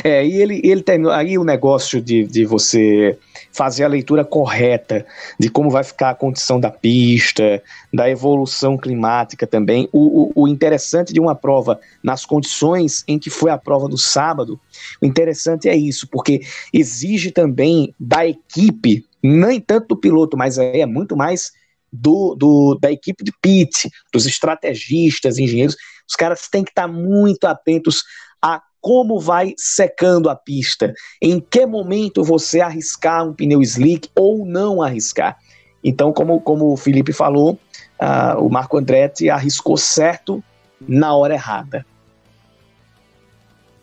É, 0.04 0.24
e 0.24 0.34
ele, 0.34 0.60
ele 0.62 0.82
terminou. 0.82 1.10
Aí 1.10 1.38
o 1.38 1.44
negócio 1.44 1.98
de, 1.98 2.24
de 2.24 2.44
você 2.44 3.18
fazer 3.50 3.84
a 3.84 3.88
leitura 3.88 4.22
correta 4.22 5.06
de 5.40 5.48
como 5.48 5.70
vai 5.70 5.82
ficar 5.82 6.10
a 6.10 6.14
condição 6.14 6.60
da 6.60 6.70
pista, 6.70 7.62
da 7.90 8.08
evolução 8.08 8.76
climática 8.76 9.46
também. 9.46 9.88
O, 9.90 10.24
o, 10.24 10.42
o, 10.42 10.48
interessante 10.48 11.14
de 11.14 11.20
uma 11.20 11.34
prova 11.34 11.80
nas 12.02 12.26
condições 12.26 13.02
em 13.08 13.18
que 13.18 13.30
foi 13.30 13.50
a 13.50 13.56
prova 13.56 13.88
do 13.88 13.96
sábado, 13.96 14.60
o 15.00 15.06
interessante 15.06 15.70
é 15.70 15.74
isso, 15.74 16.06
porque 16.06 16.42
exige 16.70 17.30
também 17.30 17.94
da 17.98 18.26
equipe, 18.26 19.06
nem 19.22 19.58
tanto 19.58 19.88
do 19.88 19.96
piloto, 19.96 20.36
mas 20.36 20.58
é 20.58 20.84
muito 20.84 21.16
mais 21.16 21.52
do, 21.94 22.34
do, 22.34 22.78
da 22.80 22.90
equipe 22.90 23.22
de 23.22 23.32
pit, 23.40 23.88
dos 24.12 24.26
estrategistas, 24.26 25.38
engenheiros, 25.38 25.76
os 26.08 26.16
caras 26.16 26.48
têm 26.48 26.64
que 26.64 26.70
estar 26.70 26.88
muito 26.88 27.44
atentos 27.44 28.02
a 28.42 28.60
como 28.80 29.18
vai 29.18 29.54
secando 29.56 30.28
a 30.28 30.36
pista, 30.36 30.92
em 31.22 31.40
que 31.40 31.64
momento 31.64 32.22
você 32.22 32.60
arriscar 32.60 33.26
um 33.26 33.32
pneu 33.32 33.62
slick 33.62 34.10
ou 34.14 34.44
não 34.44 34.82
arriscar. 34.82 35.38
Então, 35.82 36.12
como, 36.12 36.38
como 36.40 36.72
o 36.72 36.76
Felipe 36.76 37.12
falou, 37.12 37.58
uh, 37.98 38.38
o 38.44 38.50
Marco 38.50 38.76
Andretti 38.76 39.30
arriscou 39.30 39.76
certo 39.76 40.44
na 40.86 41.14
hora 41.14 41.32
errada, 41.32 41.86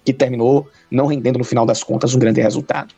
que 0.05 0.13
terminou 0.13 0.69
não 0.91 1.07
rendendo 1.07 1.39
no 1.39 1.45
final 1.45 1.65
das 1.65 1.83
contas 1.83 2.13
um 2.13 2.19
grande 2.19 2.41
resultado. 2.41 2.93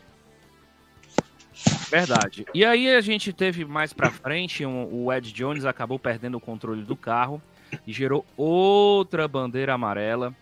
Verdade. 1.89 2.45
E 2.53 2.65
aí 2.65 2.93
a 2.93 3.01
gente 3.01 3.31
teve 3.31 3.65
mais 3.65 3.93
pra 3.93 4.09
frente, 4.09 4.65
um, 4.65 5.05
o 5.05 5.13
Ed 5.13 5.31
Jones 5.31 5.65
acabou 5.65 5.99
perdendo 5.99 6.37
o 6.37 6.41
controle 6.41 6.83
do 6.83 6.95
carro 6.95 7.41
e 7.85 7.93
gerou 7.93 8.25
outra 8.35 9.27
bandeira 9.27 9.73
amarela. 9.73 10.35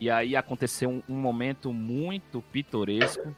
E 0.00 0.10
aí 0.10 0.34
aconteceu 0.36 0.90
um, 0.90 1.02
um 1.08 1.16
momento 1.16 1.72
muito 1.72 2.42
pitoresco 2.52 3.34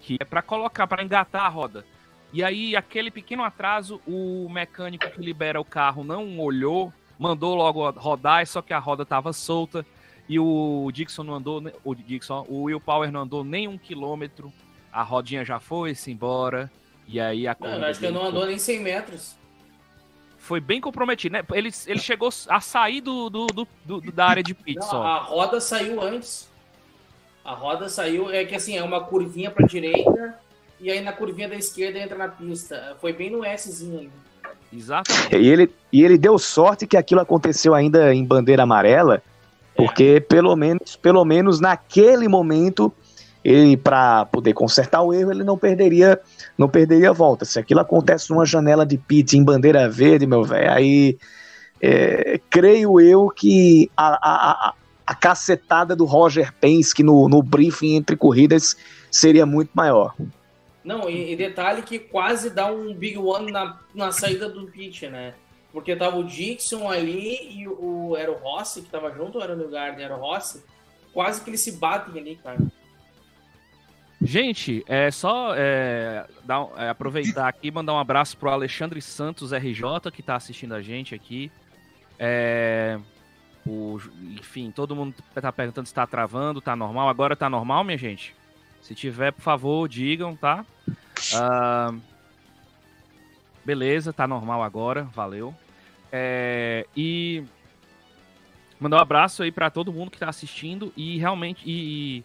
que 0.00 0.16
é 0.20 0.24
para 0.24 0.40
colocar, 0.40 0.86
para 0.86 1.02
engatar 1.02 1.44
a 1.44 1.48
roda. 1.48 1.84
E 2.32 2.42
aí 2.42 2.76
aquele 2.76 3.10
pequeno 3.10 3.42
atraso, 3.42 4.00
o 4.06 4.48
mecânico 4.48 5.10
que 5.10 5.20
libera 5.20 5.60
o 5.60 5.64
carro 5.64 6.04
não 6.04 6.38
olhou, 6.38 6.92
mandou 7.18 7.54
logo 7.54 7.90
rodar, 7.90 8.46
só 8.46 8.62
que 8.62 8.72
a 8.72 8.78
roda 8.78 9.02
estava 9.02 9.32
solta 9.32 9.84
e 10.28 10.38
o 10.38 10.90
Dixon 10.92 11.24
não 11.24 11.34
andou, 11.34 11.62
o 11.82 11.94
Dixon, 11.94 12.44
o 12.48 12.64
Will 12.64 12.80
Power 12.80 13.10
não 13.10 13.20
andou 13.20 13.42
nem 13.42 13.66
um 13.66 13.78
quilômetro 13.78 14.52
a 14.98 15.02
rodinha 15.02 15.44
já 15.44 15.60
foi-se 15.60 16.10
embora, 16.10 16.68
e 17.06 17.20
aí 17.20 17.46
a 17.46 17.56
Não, 17.60 17.84
acho 17.84 18.00
que 18.00 18.06
ele 18.06 18.18
não 18.18 18.26
andou 18.26 18.44
nem 18.44 18.58
100 18.58 18.80
metros. 18.80 19.36
Foi 20.38 20.60
bem 20.60 20.80
comprometido, 20.80 21.34
né? 21.34 21.44
Ele, 21.52 21.70
ele 21.86 22.00
chegou 22.00 22.30
a 22.48 22.60
sair 22.60 23.00
do, 23.00 23.30
do, 23.30 23.46
do, 23.46 23.68
do 23.84 24.12
da 24.12 24.26
área 24.26 24.42
de 24.42 24.54
pit 24.54 24.84
só. 24.84 25.00
A 25.04 25.18
roda 25.18 25.60
saiu 25.60 26.02
antes. 26.02 26.48
A 27.44 27.54
roda 27.54 27.88
saiu, 27.88 28.28
é 28.28 28.44
que 28.44 28.56
assim, 28.56 28.76
é 28.76 28.82
uma 28.82 29.04
curvinha 29.04 29.52
pra 29.52 29.64
direita, 29.64 30.36
e 30.80 30.90
aí 30.90 31.00
na 31.00 31.12
curvinha 31.12 31.48
da 31.48 31.54
esquerda 31.54 32.00
entra 32.00 32.18
na 32.18 32.28
pista. 32.28 32.96
Foi 33.00 33.12
bem 33.12 33.30
no 33.30 33.44
Szinho 33.56 34.00
ainda. 34.00 34.12
Exatamente. 34.72 35.36
E 35.36 35.46
ele, 35.46 35.72
e 35.92 36.02
ele 36.02 36.18
deu 36.18 36.36
sorte 36.40 36.88
que 36.88 36.96
aquilo 36.96 37.20
aconteceu 37.20 37.72
ainda 37.72 38.12
em 38.12 38.24
bandeira 38.24 38.64
amarela, 38.64 39.22
porque 39.76 40.16
é. 40.16 40.20
pelo 40.20 40.56
menos, 40.56 40.96
pelo 40.96 41.24
menos 41.24 41.60
naquele 41.60 42.26
momento 42.26 42.92
ele 43.44 43.76
para 43.76 44.26
poder 44.26 44.52
consertar 44.52 45.02
o 45.02 45.12
erro, 45.12 45.30
ele 45.30 45.44
não 45.44 45.56
perderia, 45.56 46.20
não 46.56 46.68
perderia 46.68 47.10
a 47.10 47.14
volta. 47.14 47.44
Se 47.44 47.58
aquilo 47.58 47.80
acontece 47.80 48.30
numa 48.30 48.44
janela 48.44 48.84
de 48.84 48.98
pit 48.98 49.36
em 49.36 49.44
bandeira 49.44 49.88
verde, 49.88 50.26
meu 50.26 50.44
velho, 50.44 50.70
aí 50.70 51.18
é, 51.80 52.40
creio 52.50 53.00
eu 53.00 53.30
que 53.30 53.90
a, 53.96 54.08
a, 54.08 54.74
a, 55.06 55.14
cacetada 55.14 55.94
do 55.94 56.04
Roger 56.04 56.52
Penske 56.52 57.02
no, 57.02 57.28
no 57.28 57.42
briefing 57.42 57.94
entre 57.94 58.16
corridas 58.16 58.76
seria 59.10 59.46
muito 59.46 59.70
maior. 59.72 60.14
Não, 60.84 61.08
e, 61.08 61.32
e, 61.32 61.36
detalhe 61.36 61.82
que 61.82 61.98
quase 61.98 62.50
dá 62.50 62.70
um 62.70 62.94
big 62.94 63.18
one 63.18 63.52
na, 63.52 63.78
na 63.94 64.10
saída 64.10 64.48
do 64.48 64.66
pit, 64.66 65.06
né? 65.06 65.34
Porque 65.72 65.94
tava 65.94 66.16
o 66.16 66.24
Dixon 66.24 66.90
ali 66.90 67.60
e 67.60 67.68
o, 67.68 68.16
era 68.16 68.32
o 68.32 68.36
Rossi 68.36 68.82
que 68.82 68.90
tava 68.90 69.12
junto, 69.12 69.36
ou 69.38 69.44
era 69.44 69.52
o 69.52 69.56
New 69.56 69.68
Garden, 69.68 70.04
era 70.04 70.16
o 70.16 70.20
Rossi. 70.20 70.64
Quase 71.12 71.42
que 71.42 71.50
eles 71.50 71.60
se 71.60 71.72
batem 71.72 72.18
ali, 72.18 72.36
cara. 72.36 72.58
Gente, 74.20 74.84
é 74.88 75.10
só 75.12 75.54
é, 75.54 76.26
dar, 76.44 76.68
é, 76.76 76.88
aproveitar 76.88 77.48
aqui 77.48 77.68
e 77.68 77.70
mandar 77.70 77.94
um 77.94 77.98
abraço 77.98 78.36
pro 78.36 78.50
Alexandre 78.50 79.00
Santos 79.00 79.52
RJ, 79.52 80.10
que 80.12 80.20
está 80.20 80.34
assistindo 80.34 80.74
a 80.74 80.82
gente 80.82 81.14
aqui. 81.14 81.52
É, 82.18 82.98
o, 83.64 84.00
enfim, 84.32 84.72
todo 84.72 84.96
mundo 84.96 85.14
está 85.36 85.52
perguntando 85.52 85.86
se 85.86 85.92
está 85.92 86.04
travando, 86.04 86.58
está 86.58 86.74
normal. 86.74 87.08
Agora 87.08 87.34
está 87.34 87.48
normal, 87.48 87.84
minha 87.84 87.96
gente? 87.96 88.34
Se 88.82 88.92
tiver, 88.92 89.32
por 89.32 89.42
favor, 89.42 89.88
digam, 89.88 90.34
tá? 90.34 90.64
Uh, 90.88 92.00
beleza, 93.64 94.12
tá 94.12 94.26
normal 94.26 94.62
agora, 94.62 95.04
valeu. 95.14 95.54
É, 96.10 96.86
e 96.96 97.44
mandar 98.80 98.96
um 98.96 99.00
abraço 99.00 99.42
aí 99.42 99.52
para 99.52 99.70
todo 99.70 99.92
mundo 99.92 100.10
que 100.10 100.16
está 100.16 100.28
assistindo 100.28 100.92
e 100.96 101.18
realmente. 101.18 101.62
E, 101.64 102.24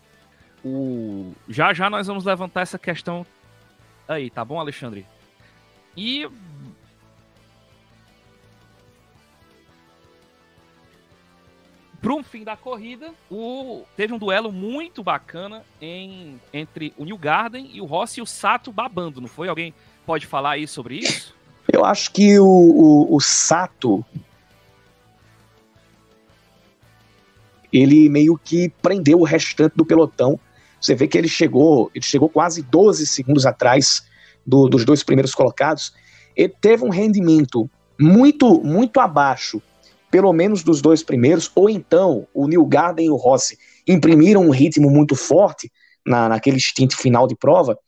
o 0.64 1.34
já 1.48 1.74
já 1.74 1.90
nós 1.90 2.08
vamos 2.08 2.26
levantar 2.26 2.62
essa 2.62 2.80
questão 2.80 3.26
aí, 4.08 4.30
tá 4.30 4.44
bom, 4.44 4.60
Alexandre? 4.60 5.06
E 5.96 6.28
Para 12.04 12.14
um 12.16 12.22
fim 12.22 12.44
da 12.44 12.58
corrida, 12.58 13.14
o... 13.32 13.84
teve 13.96 14.14
um 14.14 14.18
duelo 14.18 14.52
muito 14.52 15.02
bacana 15.02 15.64
em... 15.82 16.38
entre 16.52 16.94
o 16.98 17.06
New 17.06 17.18
Garden 17.18 17.70
e 17.72 17.80
o 17.80 17.86
Rossi 17.86 18.20
e 18.20 18.22
o 18.22 18.26
Sato 18.26 18.74
babando, 18.74 19.22
não 19.22 19.28
foi? 19.30 19.48
Alguém 19.48 19.74
pode 20.06 20.28
falar 20.28 20.52
aí 20.52 20.68
sobre 20.68 20.98
isso? 20.98 21.34
Eu 21.72 21.86
acho 21.86 22.12
que 22.12 22.38
o, 22.38 22.46
o, 22.46 23.16
o 23.16 23.22
Sato 23.22 24.04
ele 27.72 28.10
meio 28.10 28.38
que 28.38 28.68
prendeu 28.82 29.20
o 29.20 29.24
restante 29.24 29.76
do 29.76 29.86
pelotão 29.86 30.38
você 30.84 30.94
vê 30.94 31.08
que 31.08 31.18
ele 31.18 31.30
chegou, 31.30 31.90
ele 31.96 32.04
chegou 32.04 32.28
quase 32.28 32.62
12 32.62 33.08
segundos 33.08 33.46
atrás 33.46 34.04
do, 34.46 34.68
dos 34.68 34.84
dois 34.84 35.02
primeiros 35.02 35.34
colocados. 35.34 35.94
Ele 36.36 36.54
teve 36.60 36.84
um 36.84 36.90
rendimento 36.90 37.70
muito, 37.98 38.62
muito 38.62 39.00
abaixo 39.00 39.62
pelo 40.12 40.32
menos 40.32 40.62
dos 40.62 40.80
dois 40.80 41.02
primeiros, 41.02 41.50
ou 41.56 41.68
então 41.68 42.28
o 42.36 42.48
New 42.48 42.64
Garden 42.66 43.08
e 43.08 43.10
o 43.10 43.16
Rossi 43.16 43.58
imprimiram 43.88 44.46
um 44.46 44.52
ritmo 44.52 44.88
muito 44.88 45.16
forte 45.16 45.72
na, 46.06 46.30
naquele 46.30 46.58
instinto 46.58 46.96
final 46.96 47.26
de 47.26 47.36
prova, 47.36 47.80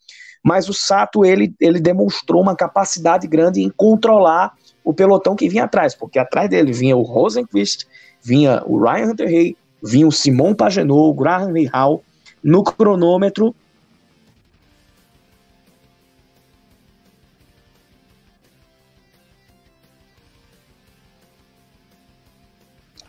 mas 0.44 0.68
o 0.68 0.74
Sato 0.74 1.24
ele, 1.24 1.54
ele 1.60 1.80
demonstrou 1.80 2.42
uma 2.42 2.56
capacidade 2.56 3.28
grande 3.28 3.62
em 3.62 3.70
controlar 3.70 4.54
o 4.84 4.92
pelotão 4.92 5.36
que 5.36 5.48
vinha 5.48 5.66
atrás, 5.66 5.94
porque 5.94 6.18
atrás 6.18 6.50
dele 6.50 6.72
vinha 6.72 6.98
o 6.98 7.04
Rosenquist, 7.04 7.86
vinha 8.24 8.64
o 8.66 8.82
Ryan 8.82 9.12
Hunter 9.12 9.28
Hay, 9.28 9.56
vinha 9.84 10.08
o 10.08 10.12
Simon 10.12 10.56
Pagenaud, 10.56 11.10
o 11.10 11.14
Graham 11.14 11.54
Hall, 11.72 12.04
no 12.46 12.64
cronômetro 12.64 13.56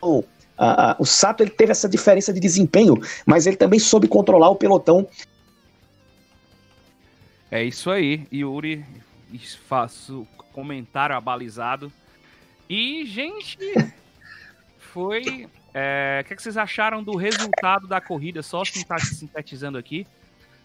o, 0.01 0.23
a, 0.57 0.91
a, 0.91 0.95
o 0.97 1.05
Sato 1.05 1.43
ele 1.43 1.51
teve 1.51 1.71
essa 1.71 1.87
diferença 1.87 2.33
de 2.33 2.39
desempenho, 2.39 2.95
mas 3.27 3.45
ele 3.45 3.57
também 3.57 3.79
soube 3.79 4.07
controlar 4.07 4.49
o 4.49 4.55
pelotão. 4.55 5.07
É 7.51 7.63
isso 7.63 7.91
aí, 7.91 8.27
Yuri. 8.33 8.83
Faço 9.67 10.27
comentário 10.51 11.15
abalizado. 11.15 11.91
E, 12.67 13.05
gente, 13.05 13.57
foi. 14.79 15.47
É, 15.73 16.21
o 16.23 16.27
que, 16.27 16.33
é 16.33 16.35
que, 16.35 16.41
vocês 16.41 16.57
acharam 16.57 17.03
do 17.03 17.15
resultado 17.15 17.87
da 17.87 18.01
corrida? 18.01 18.41
Só 18.41 18.63
sintetizando 18.65 19.77
aqui. 19.77 20.07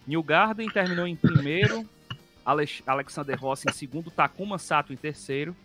New 0.07 0.23
Garden 0.23 0.69
terminou 0.69 1.07
em 1.07 1.15
primeiro, 1.15 1.87
Alex, 2.45 2.81
Alexander 2.85 3.39
Rossi 3.39 3.69
em 3.69 3.73
segundo, 3.73 4.11
Takuma 4.11 4.57
Sato 4.57 4.91
em 4.91 4.97
terceiro. 4.97 5.55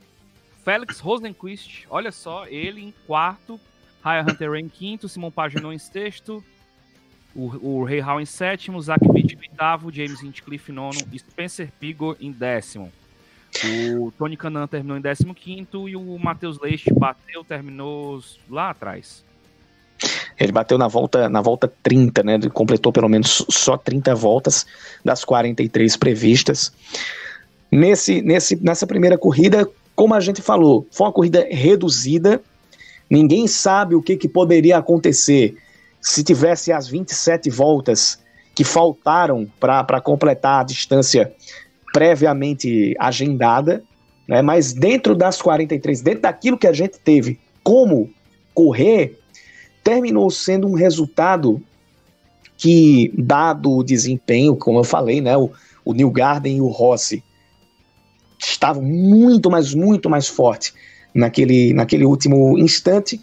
Félix 0.64 1.00
Rosenquist, 1.00 1.86
olha 1.88 2.12
só, 2.12 2.46
ele 2.46 2.82
em 2.82 2.94
quarto, 3.06 3.58
Raya 4.02 4.22
Hunter 4.22 4.54
em 4.54 4.68
quinto, 4.68 5.08
Simon 5.08 5.30
Pagenaud 5.30 5.74
em 5.74 5.78
sexto, 5.78 6.44
o, 7.34 7.78
o 7.80 7.84
Ray 7.84 8.00
Hall 8.00 8.20
em 8.20 8.26
sétimo, 8.26 8.80
Zach 8.80 9.00
Witt 9.08 9.34
em 9.34 9.38
oitavo, 9.38 9.92
James 9.92 10.22
Hinchcliffe 10.22 10.70
em 10.70 10.74
nono 10.74 10.98
Spencer 11.16 11.72
Pigor 11.80 12.16
em 12.20 12.30
décimo. 12.30 12.92
O 13.96 14.12
Tony 14.12 14.36
Canan 14.36 14.66
terminou 14.66 14.96
em 14.98 15.00
décimo 15.00 15.34
quinto 15.34 15.88
e 15.88 15.96
o 15.96 16.18
Matheus 16.18 16.60
Leite 16.60 16.92
bateu, 16.92 17.42
terminou 17.42 18.22
lá 18.48 18.70
atrás. 18.70 19.24
Ele 20.38 20.52
bateu 20.52 20.78
na 20.78 20.86
volta, 20.86 21.28
na 21.28 21.40
volta 21.40 21.70
30, 21.82 22.22
né? 22.22 22.38
Completou 22.52 22.92
pelo 22.92 23.08
menos 23.08 23.44
só 23.50 23.76
30 23.76 24.14
voltas 24.14 24.66
das 25.04 25.24
43 25.24 25.96
previstas. 25.96 26.72
Nesse, 27.70 28.22
nesse, 28.22 28.56
nessa 28.56 28.86
primeira 28.86 29.18
corrida, 29.18 29.68
como 29.96 30.14
a 30.14 30.20
gente 30.20 30.40
falou, 30.40 30.86
foi 30.92 31.06
uma 31.06 31.12
corrida 31.12 31.46
reduzida. 31.50 32.40
Ninguém 33.10 33.46
sabe 33.48 33.94
o 33.94 34.02
que, 34.02 34.16
que 34.16 34.28
poderia 34.28 34.78
acontecer 34.78 35.56
se 36.00 36.22
tivesse 36.22 36.72
as 36.72 36.86
27 36.86 37.50
voltas 37.50 38.18
que 38.54 38.64
faltaram 38.64 39.46
para 39.58 40.00
completar 40.00 40.60
a 40.60 40.64
distância 40.64 41.32
previamente 41.92 42.94
agendada. 42.98 43.82
Né? 44.28 44.40
Mas 44.40 44.72
dentro 44.72 45.14
das 45.14 45.42
43, 45.42 46.00
dentro 46.00 46.22
daquilo 46.22 46.58
que 46.58 46.66
a 46.66 46.72
gente 46.72 46.98
teve 47.00 47.40
como 47.62 48.10
correr, 48.54 49.18
terminou 49.88 50.30
sendo 50.30 50.68
um 50.68 50.74
resultado 50.74 51.62
que, 52.58 53.10
dado 53.16 53.74
o 53.74 53.82
desempenho, 53.82 54.54
como 54.54 54.80
eu 54.80 54.84
falei, 54.84 55.22
né, 55.22 55.34
o, 55.34 55.50
o 55.82 55.94
New 55.94 56.10
Garden 56.10 56.58
e 56.58 56.60
o 56.60 56.66
Rossi 56.66 57.24
estavam 58.38 58.82
muito, 58.82 59.50
mas 59.50 59.72
muito 59.72 60.10
mais 60.10 60.28
forte 60.28 60.74
naquele, 61.14 61.72
naquele 61.72 62.04
último 62.04 62.58
instante, 62.58 63.18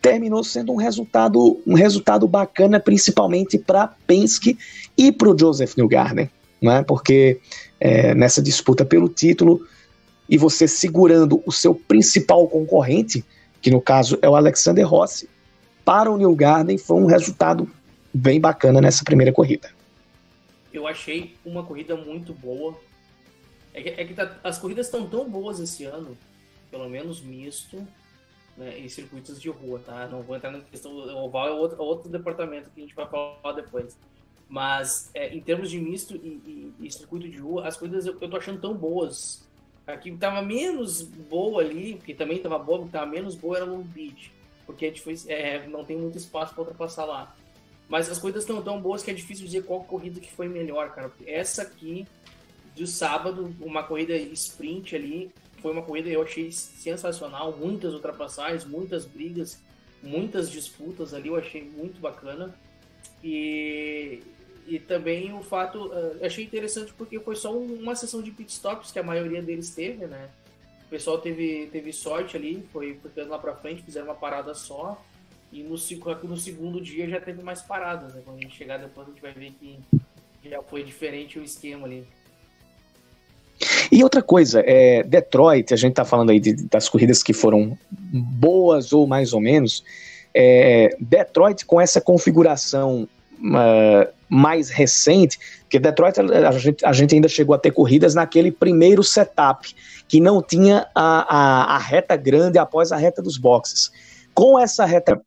terminou 0.00 0.42
sendo 0.42 0.72
um 0.72 0.76
resultado, 0.76 1.60
um 1.66 1.74
resultado 1.74 2.26
bacana, 2.26 2.80
principalmente 2.80 3.58
para 3.58 3.88
Penske 4.06 4.56
e 4.96 5.12
para 5.12 5.28
o 5.28 5.38
Joseph 5.38 5.76
Newgarden, 5.76 6.30
né? 6.62 6.82
porque 6.82 7.40
é, 7.78 8.14
nessa 8.14 8.40
disputa 8.40 8.86
pelo 8.86 9.06
título, 9.06 9.60
e 10.30 10.38
você 10.38 10.66
segurando 10.66 11.42
o 11.44 11.52
seu 11.52 11.74
principal 11.74 12.48
concorrente, 12.48 13.22
que 13.60 13.70
no 13.70 13.82
caso 13.82 14.18
é 14.22 14.28
o 14.30 14.34
Alexander 14.34 14.88
Rossi, 14.88 15.28
para 15.88 16.10
o 16.10 16.18
Newgarden 16.18 16.76
foi 16.76 17.00
um 17.00 17.06
resultado 17.06 17.66
bem 18.12 18.38
bacana 18.38 18.78
nessa 18.78 19.02
primeira 19.02 19.32
corrida. 19.32 19.70
Eu 20.70 20.86
achei 20.86 21.34
uma 21.46 21.64
corrida 21.64 21.96
muito 21.96 22.34
boa, 22.34 22.78
é 23.72 23.80
que, 23.80 23.88
é 23.88 24.04
que 24.04 24.12
tá, 24.12 24.36
as 24.44 24.58
corridas 24.58 24.84
estão 24.84 25.08
tão 25.08 25.26
boas 25.26 25.58
esse 25.58 25.84
ano, 25.84 26.14
pelo 26.70 26.90
menos 26.90 27.22
misto, 27.22 27.78
né, 28.54 28.78
em 28.78 28.86
circuitos 28.86 29.40
de 29.40 29.48
rua, 29.48 29.78
tá? 29.78 30.06
Não 30.08 30.20
vou 30.20 30.36
entrar 30.36 30.50
na 30.50 30.60
questão 30.60 30.94
do 30.94 31.16
oval, 31.16 31.48
é 31.48 31.52
outro, 31.52 31.82
outro 31.82 32.10
departamento 32.10 32.68
que 32.74 32.82
a 32.82 32.84
gente 32.84 32.94
vai 32.94 33.08
falar 33.08 33.54
depois. 33.54 33.96
Mas 34.46 35.10
é, 35.14 35.34
em 35.34 35.40
termos 35.40 35.70
de 35.70 35.80
misto 35.80 36.14
e, 36.16 36.72
e, 36.80 36.86
e, 36.86 36.92
circuito 36.92 37.26
de 37.26 37.38
rua, 37.38 37.66
as 37.66 37.78
corridas 37.78 38.04
eu, 38.04 38.14
eu 38.20 38.28
tô 38.28 38.36
achando 38.36 38.60
tão 38.60 38.74
boas. 38.74 39.42
Aqui 39.86 40.14
tava 40.18 40.42
menos 40.42 41.00
boa 41.00 41.62
ali, 41.62 41.98
que 42.04 42.12
também 42.12 42.38
tava 42.42 42.58
boa, 42.58 42.84
que 42.84 42.90
tava 42.90 43.06
menos 43.06 43.34
boa 43.34 43.56
era 43.56 43.64
Long 43.64 43.84
Beach, 43.84 44.30
porque 44.68 44.84
a 44.84 44.88
gente 44.88 45.00
foi, 45.00 45.16
é, 45.28 45.66
não 45.66 45.82
tem 45.82 45.96
muito 45.96 46.18
espaço 46.18 46.52
para 46.52 46.60
ultrapassar 46.60 47.06
lá. 47.06 47.34
Mas 47.88 48.10
as 48.10 48.18
corridas 48.18 48.42
estão 48.42 48.62
tão 48.62 48.78
boas 48.78 49.02
que 49.02 49.10
é 49.10 49.14
difícil 49.14 49.46
dizer 49.46 49.64
qual 49.64 49.82
corrida 49.82 50.20
que 50.20 50.30
foi 50.30 50.46
melhor, 50.46 50.94
cara. 50.94 51.10
Essa 51.26 51.62
aqui 51.62 52.06
do 52.76 52.86
sábado, 52.86 53.56
uma 53.62 53.82
corrida 53.82 54.14
sprint 54.14 54.94
ali. 54.94 55.30
Foi 55.62 55.72
uma 55.72 55.80
corrida 55.80 56.10
eu 56.10 56.22
achei 56.22 56.52
sensacional, 56.52 57.56
muitas 57.56 57.94
ultrapassagens, 57.94 58.66
muitas 58.66 59.06
brigas, 59.06 59.58
muitas 60.02 60.50
disputas 60.50 61.14
ali, 61.14 61.28
eu 61.28 61.36
achei 61.36 61.64
muito 61.64 61.98
bacana. 61.98 62.54
E, 63.24 64.22
e 64.66 64.78
também 64.78 65.32
o 65.32 65.42
fato, 65.42 65.86
uh, 65.86 66.22
achei 66.22 66.44
interessante 66.44 66.92
porque 66.92 67.18
foi 67.18 67.36
só 67.36 67.56
uma 67.56 67.96
sessão 67.96 68.20
de 68.20 68.30
pit 68.32 68.52
stops 68.52 68.92
que 68.92 68.98
a 68.98 69.02
maioria 69.02 69.40
deles 69.40 69.74
teve, 69.74 70.06
né? 70.06 70.28
O 70.88 70.90
pessoal 70.90 71.18
teve, 71.18 71.68
teve 71.70 71.92
sorte 71.92 72.34
ali, 72.34 72.66
foi 72.72 72.98
ficando 73.02 73.28
lá 73.28 73.38
pra 73.38 73.54
frente, 73.54 73.82
fizeram 73.82 74.06
uma 74.06 74.14
parada 74.14 74.54
só. 74.54 74.98
E 75.52 75.62
no, 75.62 75.76
no 76.24 76.36
segundo 76.36 76.80
dia 76.80 77.06
já 77.06 77.20
teve 77.20 77.42
mais 77.42 77.60
paradas, 77.60 78.14
né? 78.14 78.22
Quando 78.24 78.38
a 78.38 78.40
gente 78.40 78.56
chegar 78.56 78.78
depois 78.78 79.06
a 79.06 79.10
gente 79.10 79.20
vai 79.20 79.32
ver 79.32 79.52
que 79.60 79.78
já 80.48 80.62
foi 80.62 80.82
diferente 80.82 81.38
o 81.38 81.44
esquema 81.44 81.86
ali. 81.86 82.06
E 83.92 84.02
outra 84.02 84.22
coisa, 84.22 84.62
é, 84.66 85.02
Detroit, 85.02 85.74
a 85.74 85.76
gente 85.76 85.90
está 85.90 86.06
falando 86.06 86.30
aí 86.30 86.40
de, 86.40 86.54
das 86.54 86.88
corridas 86.88 87.22
que 87.22 87.34
foram 87.34 87.76
boas 87.90 88.90
ou 88.94 89.06
mais 89.06 89.34
ou 89.34 89.40
menos. 89.40 89.84
É, 90.32 90.96
Detroit 90.98 91.66
com 91.66 91.78
essa 91.78 92.00
configuração 92.00 93.06
uh, 93.40 94.12
mais 94.28 94.68
recente, 94.70 95.38
porque 95.62 95.78
Detroit 95.78 96.18
a 96.18 96.52
gente, 96.52 96.84
a 96.84 96.92
gente, 96.92 97.14
ainda 97.14 97.28
chegou 97.28 97.54
a 97.54 97.58
ter 97.58 97.70
corridas 97.70 98.14
naquele 98.14 98.50
primeiro 98.50 99.02
setup, 99.02 99.74
que 100.06 100.20
não 100.20 100.42
tinha 100.42 100.86
a, 100.94 101.36
a, 101.36 101.76
a 101.76 101.78
reta 101.78 102.16
grande 102.16 102.58
após 102.58 102.92
a 102.92 102.96
reta 102.96 103.22
dos 103.22 103.36
boxes. 103.36 103.90
Com 104.34 104.58
essa 104.58 104.84
reta, 104.84 105.20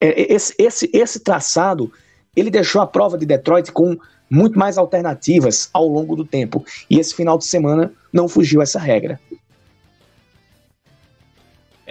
é, 0.00 0.32
esse, 0.32 0.54
esse, 0.58 0.90
esse 0.92 1.20
traçado, 1.20 1.92
ele 2.34 2.50
deixou 2.50 2.80
a 2.80 2.86
prova 2.86 3.16
de 3.16 3.26
Detroit 3.26 3.70
com 3.72 3.96
muito 4.28 4.58
mais 4.58 4.78
alternativas 4.78 5.68
ao 5.72 5.86
longo 5.86 6.16
do 6.16 6.24
tempo. 6.24 6.64
E 6.88 6.98
esse 6.98 7.14
final 7.14 7.36
de 7.36 7.44
semana 7.44 7.92
não 8.12 8.28
fugiu 8.28 8.62
essa 8.62 8.78
regra. 8.78 9.20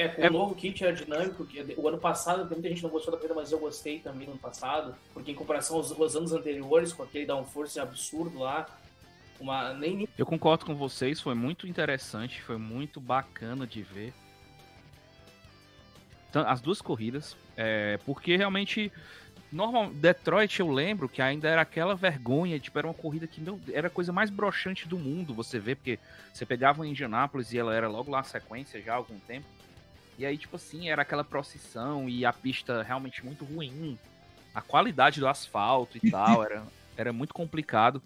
É, 0.02 0.08
com 0.08 0.22
o 0.22 0.26
é... 0.26 0.30
novo 0.30 0.56
kit 0.56 0.84
aerodinâmico, 0.84 1.46
que 1.46 1.76
o 1.78 1.88
ano 1.88 1.98
passado, 1.98 2.50
muita 2.50 2.68
gente 2.68 2.82
não 2.82 2.90
gostou 2.90 3.12
da 3.12 3.18
corrida, 3.18 3.36
mas 3.36 3.52
eu 3.52 3.60
gostei 3.60 4.00
também 4.00 4.26
no 4.26 4.34
ano 4.34 4.42
passado, 4.42 4.96
porque 5.14 5.32
em 5.32 5.36
comparação 5.36 5.78
aos, 5.78 5.92
aos 5.92 6.16
anos 6.16 6.34
anteriores, 6.34 6.92
com 6.92 7.04
aquele 7.04 7.26
downforce 7.26 7.80
absurdo 7.80 8.40
lá, 8.40 8.68
uma, 9.40 9.74
nem... 9.74 10.08
Eu 10.18 10.26
concordo 10.26 10.66
com 10.66 10.76
vocês, 10.76 11.20
foi 11.20 11.36
muito 11.36 11.68
interessante, 11.68 12.42
foi 12.42 12.58
muito 12.58 13.00
bacana 13.00 13.68
de 13.68 13.82
ver. 13.82 14.14
As 16.34 16.62
duas 16.62 16.82
corridas, 16.82 17.36
é, 17.58 18.00
porque 18.06 18.38
realmente 18.38 18.92
Normal, 19.52 19.92
Detroit 19.94 20.62
eu 20.62 20.72
lembro 20.72 21.10
que 21.10 21.22
ainda 21.22 21.50
era 21.50 21.62
aquela 21.62 21.94
vergonha, 21.94 22.58
tipo, 22.58 22.78
era 22.78 22.88
uma 22.88 22.94
corrida 22.94 23.28
que 23.28 23.42
não, 23.42 23.60
era 23.74 23.88
a 23.88 23.92
coisa 23.92 24.14
mais 24.14 24.30
broxante 24.30 24.88
do 24.88 24.98
mundo, 24.98 25.34
você 25.34 25.60
vê, 25.60 25.76
porque 25.76 26.00
você 26.34 26.46
pegava 26.46 26.88
em 26.88 26.92
Indianápolis 26.92 27.52
e 27.52 27.58
ela 27.58 27.76
era 27.76 27.90
logo 27.90 28.10
lá 28.10 28.22
a 28.22 28.24
sequência 28.24 28.82
já 28.82 28.94
há 28.94 28.96
algum 28.96 29.20
tempo. 29.20 29.46
E 30.22 30.26
aí, 30.28 30.38
tipo 30.38 30.56
assim, 30.56 30.88
era 30.88 31.02
aquela 31.02 31.24
procissão 31.24 32.08
e 32.08 32.24
a 32.24 32.32
pista 32.32 32.84
realmente 32.84 33.26
muito 33.26 33.44
ruim. 33.44 33.98
A 34.54 34.62
qualidade 34.62 35.20
do 35.20 35.28
asfalto 35.28 35.98
e 35.98 36.12
tal, 36.12 36.44
era, 36.46 36.64
era 36.96 37.12
muito 37.12 37.34
complicado. 37.34 38.00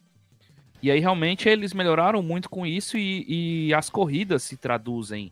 E 0.82 0.90
aí, 0.90 1.02
realmente, 1.02 1.50
eles 1.50 1.74
melhoraram 1.74 2.24
muito 2.24 2.50
com 2.50 2.66
isso 2.66 2.98
e, 2.98 3.68
e 3.68 3.74
as 3.74 3.90
corridas 3.90 4.44
se 4.44 4.56
traduzem. 4.56 5.30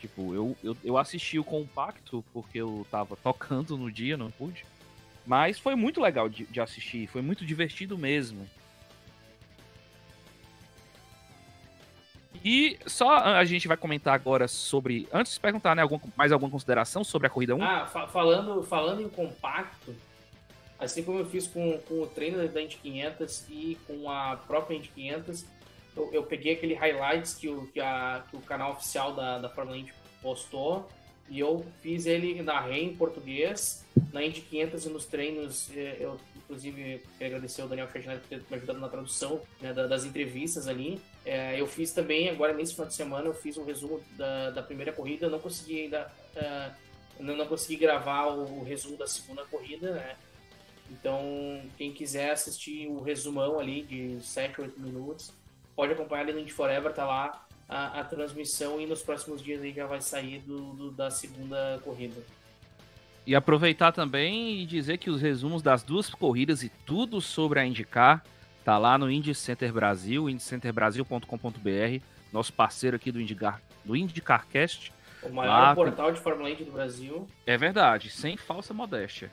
Tipo, 0.00 0.32
eu, 0.32 0.56
eu, 0.64 0.74
eu 0.82 0.96
assisti 0.96 1.38
o 1.38 1.44
compacto 1.44 2.24
porque 2.32 2.56
eu 2.56 2.86
tava 2.90 3.14
tocando 3.14 3.76
no 3.76 3.92
dia, 3.92 4.16
não 4.16 4.30
pude. 4.30 4.64
Mas 5.26 5.58
foi 5.58 5.74
muito 5.74 6.00
legal 6.00 6.30
de, 6.30 6.46
de 6.46 6.62
assistir, 6.62 7.08
foi 7.08 7.20
muito 7.20 7.44
divertido 7.44 7.98
mesmo. 7.98 8.48
E 12.44 12.78
só 12.86 13.16
a 13.16 13.44
gente 13.44 13.68
vai 13.68 13.76
comentar 13.76 14.14
agora 14.14 14.48
sobre. 14.48 15.08
Antes 15.12 15.34
de 15.34 15.40
perguntar, 15.40 15.76
né? 15.76 15.82
Algum, 15.82 15.98
mais 16.16 16.32
alguma 16.32 16.50
consideração 16.50 17.04
sobre 17.04 17.26
a 17.26 17.30
corrida 17.30 17.54
1? 17.54 17.62
Ah, 17.62 17.86
fa 17.86 18.06
falando, 18.06 18.62
falando 18.62 19.00
em 19.00 19.08
compacto, 19.08 19.94
assim 20.78 21.02
como 21.02 21.18
eu 21.18 21.26
fiz 21.26 21.46
com, 21.46 21.78
com 21.88 22.02
o 22.02 22.06
treino 22.06 22.46
da 22.48 22.62
Indy 22.62 22.78
500 22.82 23.44
e 23.48 23.78
com 23.86 24.10
a 24.10 24.36
própria 24.36 24.76
Indy 24.76 24.88
500, 24.88 25.44
eu, 25.96 26.10
eu 26.12 26.22
peguei 26.24 26.54
aquele 26.54 26.74
highlights 26.74 27.34
que 27.34 27.48
o, 27.48 27.66
que, 27.68 27.80
a, 27.80 28.24
que 28.28 28.36
o 28.36 28.40
canal 28.40 28.72
oficial 28.72 29.14
da, 29.14 29.38
da 29.38 29.48
Fórmula 29.48 29.76
Indy 29.76 29.92
postou 30.20 30.88
e 31.28 31.38
eu 31.38 31.64
fiz 31.80 32.06
ele 32.06 32.42
na 32.42 32.60
RE 32.60 32.78
em 32.78 32.94
português, 32.94 33.86
na 34.12 34.22
Indy 34.22 34.40
500 34.42 34.84
e 34.84 34.88
nos 34.90 35.06
treinos. 35.06 35.70
Eh, 35.74 35.96
eu, 36.00 36.18
inclusive, 36.52 37.02
quero 37.18 37.34
agradecer 37.36 37.62
ao 37.62 37.68
Daniel 37.68 37.88
Ferdinand 37.88 38.18
por 38.18 38.28
ter 38.28 38.36
me 38.36 38.56
ajudado 38.56 38.78
na 38.78 38.88
tradução 38.88 39.40
né, 39.60 39.72
das 39.72 40.04
entrevistas 40.04 40.68
ali. 40.68 41.00
É, 41.24 41.58
eu 41.58 41.66
fiz 41.66 41.92
também, 41.92 42.28
agora 42.28 42.52
nesse 42.52 42.74
final 42.74 42.86
de 42.86 42.94
semana, 42.94 43.26
eu 43.26 43.34
fiz 43.34 43.56
um 43.56 43.64
resumo 43.64 44.02
da, 44.16 44.50
da 44.50 44.62
primeira 44.62 44.92
corrida. 44.92 45.30
Não 45.30 45.38
consegui 45.38 45.82
ainda. 45.82 46.12
Uh, 46.36 46.72
não, 47.20 47.36
não 47.36 47.46
consegui 47.46 47.76
gravar 47.76 48.26
o, 48.26 48.60
o, 48.60 48.64
resumo 48.64 48.96
da 48.96 49.06
segunda 49.06 49.44
corrida, 49.44 49.92
né? 49.92 50.16
Então, 50.90 51.62
quem 51.78 51.92
quiser 51.92 52.32
assistir 52.32 52.86
o 52.88 53.00
resumão 53.00 53.58
ali 53.58 53.82
de 53.82 54.20
7, 54.20 54.60
8 54.60 54.80
minutos, 54.80 55.32
pode 55.74 55.92
acompanhar 55.92 56.22
ali 56.22 56.32
no 56.32 56.40
Indy 56.40 56.52
Forever, 56.52 56.92
tá 56.92 57.06
lá 57.06 57.46
a, 57.68 58.00
a, 58.00 58.04
transmissão 58.04 58.80
e 58.80 58.86
nos 58.86 59.02
próximos 59.02 59.42
dias 59.42 59.62
aí 59.62 59.72
já 59.72 59.86
vai 59.86 60.00
sair 60.02 60.40
do, 60.40 60.72
do, 60.74 60.90
da 60.90 61.10
segunda 61.10 61.80
corrida. 61.82 62.20
E 63.26 63.34
aproveitar 63.36 63.92
também 63.92 64.60
e 64.60 64.66
dizer 64.66 64.98
que 64.98 65.08
os 65.08 65.20
resumos 65.20 65.62
das 65.62 65.82
duas 65.82 66.10
corridas 66.10 66.62
e 66.62 66.68
tudo 66.68 67.20
sobre 67.20 67.60
a 67.60 67.64
IndyCar 67.66 68.24
tá 68.64 68.78
lá 68.78 68.98
no 68.98 69.10
Indy 69.10 69.34
Center 69.34 69.72
Brasil, 69.72 70.28
indycenterbrasil.com.br, 70.28 72.04
nosso 72.32 72.52
parceiro 72.52 72.96
aqui 72.96 73.12
do 73.12 73.20
IndyCar, 73.20 73.60
do 73.84 73.94
IndyCarcast. 73.94 74.92
O 75.22 75.32
maior 75.32 75.50
lá, 75.50 75.74
portal 75.74 76.12
de 76.12 76.20
Fórmula 76.20 76.50
Indy 76.50 76.64
do 76.64 76.72
Brasil. 76.72 77.28
É 77.46 77.56
verdade, 77.56 78.10
sem 78.10 78.36
falsa 78.36 78.74
modéstia. 78.74 79.30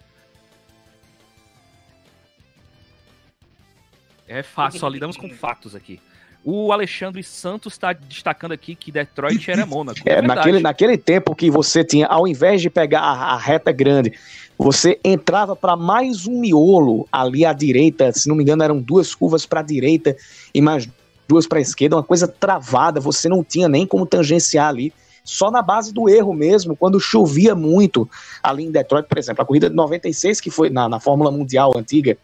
É 4.27 4.43
fácil, 4.43 4.79
só 4.79 4.87
lidamos 4.87 5.17
com 5.17 5.29
fatos 5.33 5.73
aqui. 5.73 5.99
O 6.43 6.71
Alexandre 6.71 7.21
Santos 7.21 7.73
está 7.73 7.91
destacando 7.91 8.53
aqui 8.53 8.73
que 8.73 8.91
Detroit 8.91 9.51
era 9.51 9.65
Mônaco. 9.65 9.99
É, 10.05 10.13
é 10.13 10.21
naquele, 10.21 10.59
naquele 10.59 10.97
tempo 10.97 11.35
que 11.35 11.51
você 11.51 11.83
tinha, 11.83 12.07
ao 12.07 12.27
invés 12.27 12.61
de 12.61 12.69
pegar 12.69 13.01
a, 13.01 13.33
a 13.33 13.37
reta 13.37 13.71
grande, 13.71 14.13
você 14.57 14.99
entrava 15.03 15.55
para 15.55 15.75
mais 15.75 16.27
um 16.27 16.39
miolo 16.39 17.07
ali 17.11 17.45
à 17.45 17.53
direita, 17.53 18.11
se 18.11 18.27
não 18.27 18.35
me 18.35 18.43
engano, 18.43 18.63
eram 18.63 18.79
duas 18.79 19.13
curvas 19.13 19.45
para 19.45 19.59
a 19.59 19.63
direita 19.63 20.15
e 20.53 20.61
mais 20.61 20.87
duas 21.27 21.45
para 21.45 21.59
a 21.59 21.61
esquerda, 21.61 21.95
uma 21.95 22.03
coisa 22.03 22.27
travada, 22.27 22.99
você 22.99 23.29
não 23.29 23.43
tinha 23.43 23.69
nem 23.69 23.85
como 23.85 24.05
tangenciar 24.05 24.69
ali. 24.69 24.91
Só 25.23 25.51
na 25.51 25.61
base 25.61 25.93
do 25.93 26.09
erro 26.09 26.33
mesmo, 26.33 26.75
quando 26.75 26.99
chovia 26.99 27.53
muito 27.53 28.09
ali 28.41 28.63
em 28.63 28.71
Detroit, 28.71 29.07
por 29.07 29.17
exemplo, 29.17 29.43
a 29.43 29.45
corrida 29.45 29.69
de 29.69 29.75
96, 29.75 30.41
que 30.41 30.49
foi 30.49 30.69
na, 30.69 30.89
na 30.89 30.99
Fórmula 30.99 31.29
Mundial 31.29 31.71
antiga, 31.77 32.17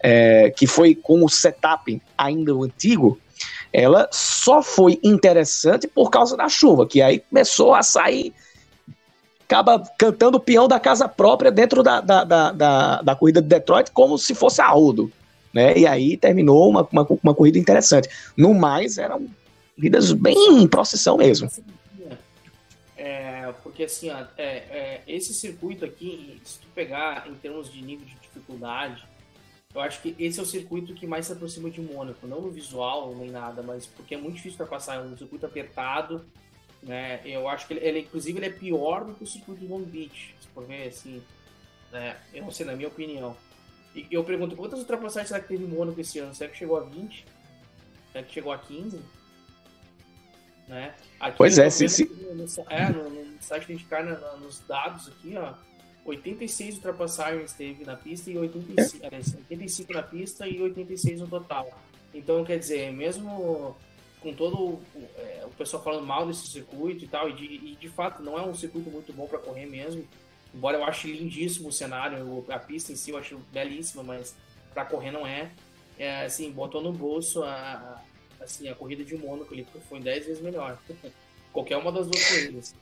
é, 0.00 0.50
que 0.56 0.66
foi 0.66 0.94
com 0.94 1.22
o 1.24 1.28
setup 1.28 2.00
ainda 2.16 2.52
antigo, 2.54 3.18
ela 3.78 4.08
só 4.10 4.62
foi 4.62 4.98
interessante 5.04 5.86
por 5.86 6.08
causa 6.08 6.34
da 6.34 6.48
chuva, 6.48 6.86
que 6.86 7.02
aí 7.02 7.20
começou 7.20 7.74
a 7.74 7.82
sair, 7.82 8.32
acaba 9.44 9.82
cantando 9.98 10.38
o 10.38 10.40
peão 10.40 10.66
da 10.66 10.80
casa 10.80 11.06
própria 11.06 11.50
dentro 11.50 11.82
da, 11.82 12.00
da, 12.00 12.24
da, 12.24 12.52
da, 12.52 13.02
da 13.02 13.14
corrida 13.14 13.42
de 13.42 13.48
Detroit, 13.48 13.90
como 13.90 14.16
se 14.16 14.34
fosse 14.34 14.62
a 14.62 14.66
Aldo. 14.66 15.12
Né? 15.52 15.76
E 15.76 15.86
aí 15.86 16.16
terminou 16.16 16.70
uma, 16.70 16.88
uma, 16.90 17.06
uma 17.22 17.34
corrida 17.34 17.58
interessante. 17.58 18.08
No 18.34 18.54
mais, 18.54 18.96
eram 18.96 19.26
corridas 19.74 20.10
bem 20.10 20.62
em 20.62 20.66
procissão 20.66 21.18
mesmo. 21.18 21.50
É, 22.96 23.52
porque 23.62 23.84
assim, 23.84 24.08
é, 24.08 24.22
é, 24.38 25.00
esse 25.06 25.34
circuito 25.34 25.84
aqui, 25.84 26.40
se 26.42 26.60
tu 26.60 26.66
pegar 26.74 27.28
em 27.28 27.34
termos 27.34 27.70
de 27.70 27.82
nível 27.82 28.06
de 28.06 28.16
dificuldade, 28.22 29.04
eu 29.76 29.82
acho 29.82 30.00
que 30.00 30.16
esse 30.18 30.40
é 30.40 30.42
o 30.42 30.46
circuito 30.46 30.94
que 30.94 31.06
mais 31.06 31.26
se 31.26 31.32
aproxima 31.32 31.70
de 31.70 31.82
Mônaco, 31.82 32.26
não 32.26 32.40
no 32.40 32.50
visual 32.50 33.14
nem 33.14 33.30
nada, 33.30 33.62
mas 33.62 33.84
porque 33.84 34.14
é 34.14 34.18
muito 34.18 34.36
difícil 34.36 34.56
para 34.56 34.66
passar, 34.66 34.96
é 34.96 35.00
um 35.00 35.16
circuito 35.18 35.44
apertado, 35.44 36.24
né? 36.82 37.20
Eu 37.26 37.46
acho 37.46 37.66
que 37.66 37.74
ele, 37.74 37.86
ele, 37.86 38.00
inclusive, 38.00 38.38
ele 38.38 38.46
é 38.46 38.50
pior 38.50 39.04
do 39.04 39.12
que 39.12 39.24
o 39.24 39.26
circuito 39.26 39.60
de 39.60 39.66
Long 39.66 39.82
Beach, 39.82 40.34
se 40.40 40.48
for 40.48 40.64
ver 40.64 40.88
assim, 40.88 41.22
né? 41.92 42.16
Eu 42.32 42.44
não 42.44 42.50
sei, 42.50 42.64
na 42.64 42.74
minha 42.74 42.88
opinião. 42.88 43.36
E 43.94 44.06
eu 44.10 44.24
pergunto, 44.24 44.56
quantas 44.56 44.78
ultrapassagens 44.78 45.28
será 45.28 45.40
que 45.40 45.48
teve 45.48 45.66
Mônaco 45.66 46.00
esse 46.00 46.18
ano? 46.20 46.34
Será 46.34 46.50
que 46.50 46.56
chegou 46.56 46.78
a 46.78 46.80
20? 46.80 47.26
Será 48.12 48.24
que 48.24 48.32
chegou 48.32 48.52
a 48.52 48.58
15? 48.58 48.98
Né? 50.68 50.94
Aqui 51.20 51.36
pois 51.36 51.58
é, 51.58 51.68
sim, 51.68 51.86
sim. 51.86 52.04
No, 52.04 52.46
é, 52.70 52.88
no, 52.88 53.10
no 53.10 53.42
site 53.42 53.66
de 53.66 53.74
indicar 53.74 54.02
nos 54.40 54.60
dados 54.60 55.08
aqui, 55.08 55.36
ó, 55.36 55.52
86 56.06 56.76
ultrapassagens 56.76 57.52
teve 57.52 57.84
na 57.84 57.96
pista 57.96 58.30
e 58.30 58.38
85, 58.38 59.06
é. 59.06 59.16
85 59.16 59.92
na 59.92 60.02
pista 60.02 60.46
e 60.46 60.60
86 60.60 61.20
no 61.20 61.28
total. 61.28 61.68
Então, 62.14 62.44
quer 62.44 62.58
dizer, 62.58 62.92
mesmo 62.92 63.76
com 64.20 64.32
todo 64.32 64.80
é, 65.16 65.42
o 65.44 65.50
pessoal 65.50 65.82
falando 65.82 66.06
mal 66.06 66.26
desse 66.26 66.46
circuito 66.46 67.04
e 67.04 67.08
tal, 67.08 67.28
e 67.28 67.32
de, 67.32 67.44
e 67.44 67.76
de 67.76 67.88
fato 67.88 68.22
não 68.22 68.38
é 68.38 68.42
um 68.42 68.54
circuito 68.54 68.90
muito 68.90 69.12
bom 69.12 69.26
para 69.26 69.38
correr 69.38 69.66
mesmo, 69.66 70.06
embora 70.54 70.78
eu 70.78 70.84
ache 70.84 71.12
lindíssimo 71.12 71.68
o 71.68 71.72
cenário, 71.72 72.44
a 72.48 72.58
pista 72.58 72.92
em 72.92 72.96
si 72.96 73.10
eu 73.10 73.18
acho 73.18 73.38
belíssima, 73.52 74.02
mas 74.02 74.34
para 74.72 74.84
correr 74.84 75.10
não 75.10 75.26
é. 75.26 75.50
é. 75.98 76.24
Assim, 76.24 76.50
botou 76.50 76.82
no 76.82 76.92
bolso 76.92 77.42
a, 77.42 78.02
assim, 78.40 78.68
a 78.68 78.74
corrida 78.74 79.04
de 79.04 79.16
Mônaco 79.16 79.52
ali, 79.52 79.66
foi 79.88 80.00
10 80.00 80.26
vezes 80.26 80.42
melhor. 80.42 80.78
Qualquer 81.52 81.76
uma 81.76 81.90
das 81.90 82.06
duas 82.06 82.28
corridas. 82.28 82.74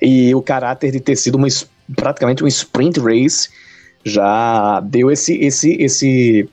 E 0.00 0.34
o 0.34 0.42
caráter 0.42 0.92
de 0.92 1.00
ter 1.00 1.16
sido 1.16 1.36
uma, 1.36 1.48
praticamente 1.96 2.44
um 2.44 2.46
sprint 2.46 3.00
race 3.00 3.48
já 4.04 4.80
deu 4.80 5.10
esse, 5.10 5.34
esse, 5.38 5.72
esse, 5.80 6.48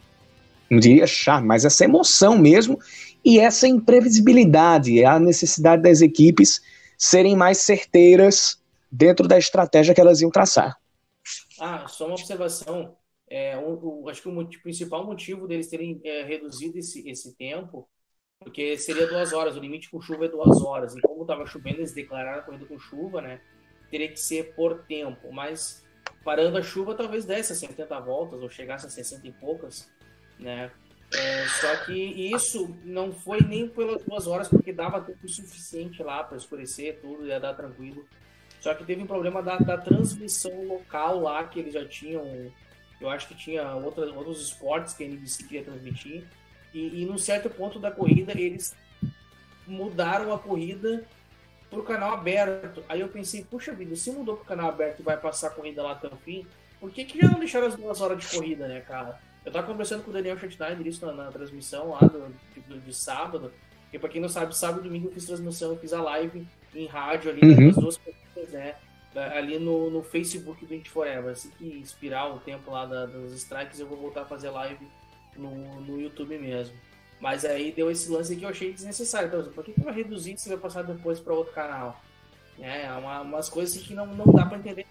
não 0.69 0.79
diria 0.79 1.07
charme, 1.07 1.47
mas 1.47 1.65
essa 1.65 1.83
emoção 1.83 2.37
mesmo 2.37 2.79
e 3.23 3.39
essa 3.39 3.67
imprevisibilidade, 3.67 5.03
a 5.03 5.19
necessidade 5.19 5.81
das 5.81 6.01
equipes 6.01 6.61
serem 6.97 7.35
mais 7.35 7.59
certeiras 7.59 8.59
dentro 8.91 9.27
da 9.27 9.37
estratégia 9.37 9.93
que 9.93 10.01
elas 10.01 10.21
iam 10.21 10.31
traçar. 10.31 10.77
Ah, 11.59 11.87
só 11.87 12.05
uma 12.05 12.15
observação. 12.15 12.95
É, 13.29 13.55
um, 13.57 14.03
um, 14.03 14.09
acho 14.09 14.23
que 14.23 14.29
o 14.29 14.61
principal 14.63 15.05
motivo 15.05 15.47
deles 15.47 15.67
terem 15.67 16.01
é, 16.03 16.23
reduzido 16.23 16.79
esse, 16.79 17.07
esse 17.07 17.35
tempo 17.35 17.87
porque 18.39 18.78
seria 18.78 19.06
duas 19.06 19.34
horas, 19.34 19.58
o 19.58 19.60
limite 19.60 19.89
com 19.89 20.02
chuva 20.02 20.25
é 20.25 20.30
duas 20.30 20.62
horas. 20.62 20.95
E 20.95 21.02
como 21.02 21.21
estava 21.21 21.45
chovendo, 21.45 21.80
eles 21.80 21.93
declararam 21.93 22.39
a 22.39 22.41
corrida 22.41 22.65
com 22.65 22.80
chuva, 22.80 23.21
né? 23.21 23.41
Teria 23.91 24.08
que 24.08 24.19
ser 24.19 24.56
por 24.56 24.84
tempo. 24.84 25.32
Mas 25.32 25.86
parando 26.23 26.58
a 26.58 26.62
chuva, 26.62 26.95
talvez 26.95 27.25
desse 27.25 27.52
a 27.52 27.56
70 27.56 27.99
voltas, 27.99 28.41
ou 28.41 28.49
chegasse 28.49 28.86
a 28.86 28.89
60 28.89 29.28
e 29.28 29.32
poucas, 29.34 29.91
né? 30.39 30.71
É, 31.13 31.47
só 31.47 31.75
que 31.86 31.93
isso 31.93 32.75
não 32.86 33.12
foi 33.12 33.41
nem 33.41 33.67
pelas 33.67 34.04
duas 34.04 34.28
horas, 34.28 34.47
porque 34.47 34.71
dava 34.71 35.02
tempo 35.02 35.28
suficiente 35.28 36.02
lá 36.02 36.23
para 36.23 36.38
escurecer 36.38 36.99
tudo, 37.02 37.25
ia 37.25 37.39
dar 37.39 37.56
tranquilo. 37.56 38.06
Só 38.62 38.73
que 38.73 38.86
teve 38.86 39.02
um 39.02 39.08
problema 39.08 39.41
da, 39.41 39.58
da 39.58 39.78
transmissão 39.78 40.65
local 40.65 41.19
lá, 41.19 41.43
que 41.43 41.60
eles 41.60 41.73
já 41.73 41.86
tinham. 41.86 42.52
Eu 43.02 43.10
acho 43.10 43.28
que 43.28 43.36
tinha 43.36 43.75
outras, 43.75 44.10
outros 44.12 44.41
esportes 44.41 44.93
que 44.93 45.04
a 45.04 45.08
NBC 45.08 45.43
queria 45.43 45.63
transmitir. 45.63 46.25
E, 46.73 47.01
e 47.01 47.05
num 47.05 47.17
certo 47.17 47.49
ponto 47.49 47.79
da 47.79 47.91
corrida, 47.91 48.34
eles 48.39 48.75
mudaram 49.65 50.34
a 50.34 50.39
corrida 50.39 51.05
para 51.69 51.79
o 51.79 51.84
canal 51.84 52.13
aberto. 52.13 52.84
Aí 52.89 53.01
eu 53.01 53.08
pensei, 53.08 53.43
puxa 53.43 53.73
vida, 53.73 53.95
se 53.95 54.12
mudou 54.12 54.36
para 54.36 54.43
o 54.43 54.47
canal 54.47 54.69
aberto 54.69 54.99
e 54.99 55.03
vai 55.03 55.17
passar 55.17 55.47
a 55.47 55.51
corrida 55.51 55.84
lá 55.84 55.91
até 55.91 56.08
o 56.08 56.15
fim, 56.17 56.45
por 56.79 56.91
que, 56.91 57.03
que 57.03 57.19
já 57.19 57.27
não 57.27 57.39
deixaram 57.39 57.67
as 57.67 57.75
duas 57.75 58.01
horas 58.01 58.19
de 58.19 58.27
corrida, 58.27 58.67
né, 58.67 58.79
cara? 58.82 59.19
Eu 59.45 59.51
tava 59.51 59.67
conversando 59.67 60.03
com 60.03 60.10
o 60.10 60.13
Daniel 60.13 60.38
Schneider 60.38 60.86
isso 60.88 61.05
na, 61.05 61.12
na 61.12 61.32
transmissão 61.32 61.89
lá 61.89 61.99
do, 61.99 62.34
de, 62.53 62.79
de 62.79 62.93
sábado. 62.93 63.51
E 63.91 63.99
para 63.99 64.10
quem 64.10 64.21
não 64.21 64.29
sabe, 64.29 64.55
sábado 64.55 64.82
e 64.82 64.84
domingo 64.84 65.08
eu 65.08 65.12
fiz 65.12 65.25
transmissão, 65.25 65.71
eu 65.71 65.77
fiz 65.77 65.93
a 65.93 66.01
live 66.01 66.47
em 66.73 66.86
rádio 66.86 67.32
ali 67.32 67.41
uhum. 67.41 67.67
nas 67.67 67.75
duas 67.75 67.97
corridas, 67.97 68.49
né? 68.51 68.75
Ali 69.34 69.58
no, 69.58 69.89
no 69.89 70.03
Facebook 70.03 70.65
do 70.65 70.73
Indy 70.73 70.89
Forever. 70.89 71.32
Assim 71.32 71.49
que 71.58 71.65
inspirar 71.65 72.34
o 72.34 72.39
tempo 72.39 72.71
lá 72.71 72.86
da, 72.86 73.05
dos 73.05 73.34
strikes, 73.34 73.79
eu 73.79 73.88
vou 73.88 73.97
voltar 73.97 74.21
a 74.21 74.25
fazer 74.25 74.49
live 74.49 74.88
no, 75.39 75.82
no 75.82 75.99
YouTube 75.99 76.38
mesmo. 76.38 76.75
Mas 77.19 77.43
aí 77.43 77.71
deu 77.71 77.91
esse 77.91 78.10
lance 78.10 78.36
que 78.36 78.45
eu 78.45 78.49
achei 78.49 78.71
desnecessário. 78.71 79.28
Então, 79.28 79.43
por 79.52 79.63
que, 79.63 79.73
que 79.73 79.82
vai 79.82 79.93
reduzir 79.93 80.38
se 80.38 80.47
vai 80.49 80.58
passar 80.58 80.84
depois 80.84 81.19
para 81.19 81.34
outro 81.34 81.54
canal? 81.54 82.02
É, 82.60 82.86
é, 82.86 82.91
uma, 82.91 83.21
umas 83.21 83.49
coisas 83.49 83.82
que 83.82 83.93
não, 83.93 84.06
não 84.06 84.25
dá 84.25 84.45
para 84.45 84.58
entender. 84.58 84.86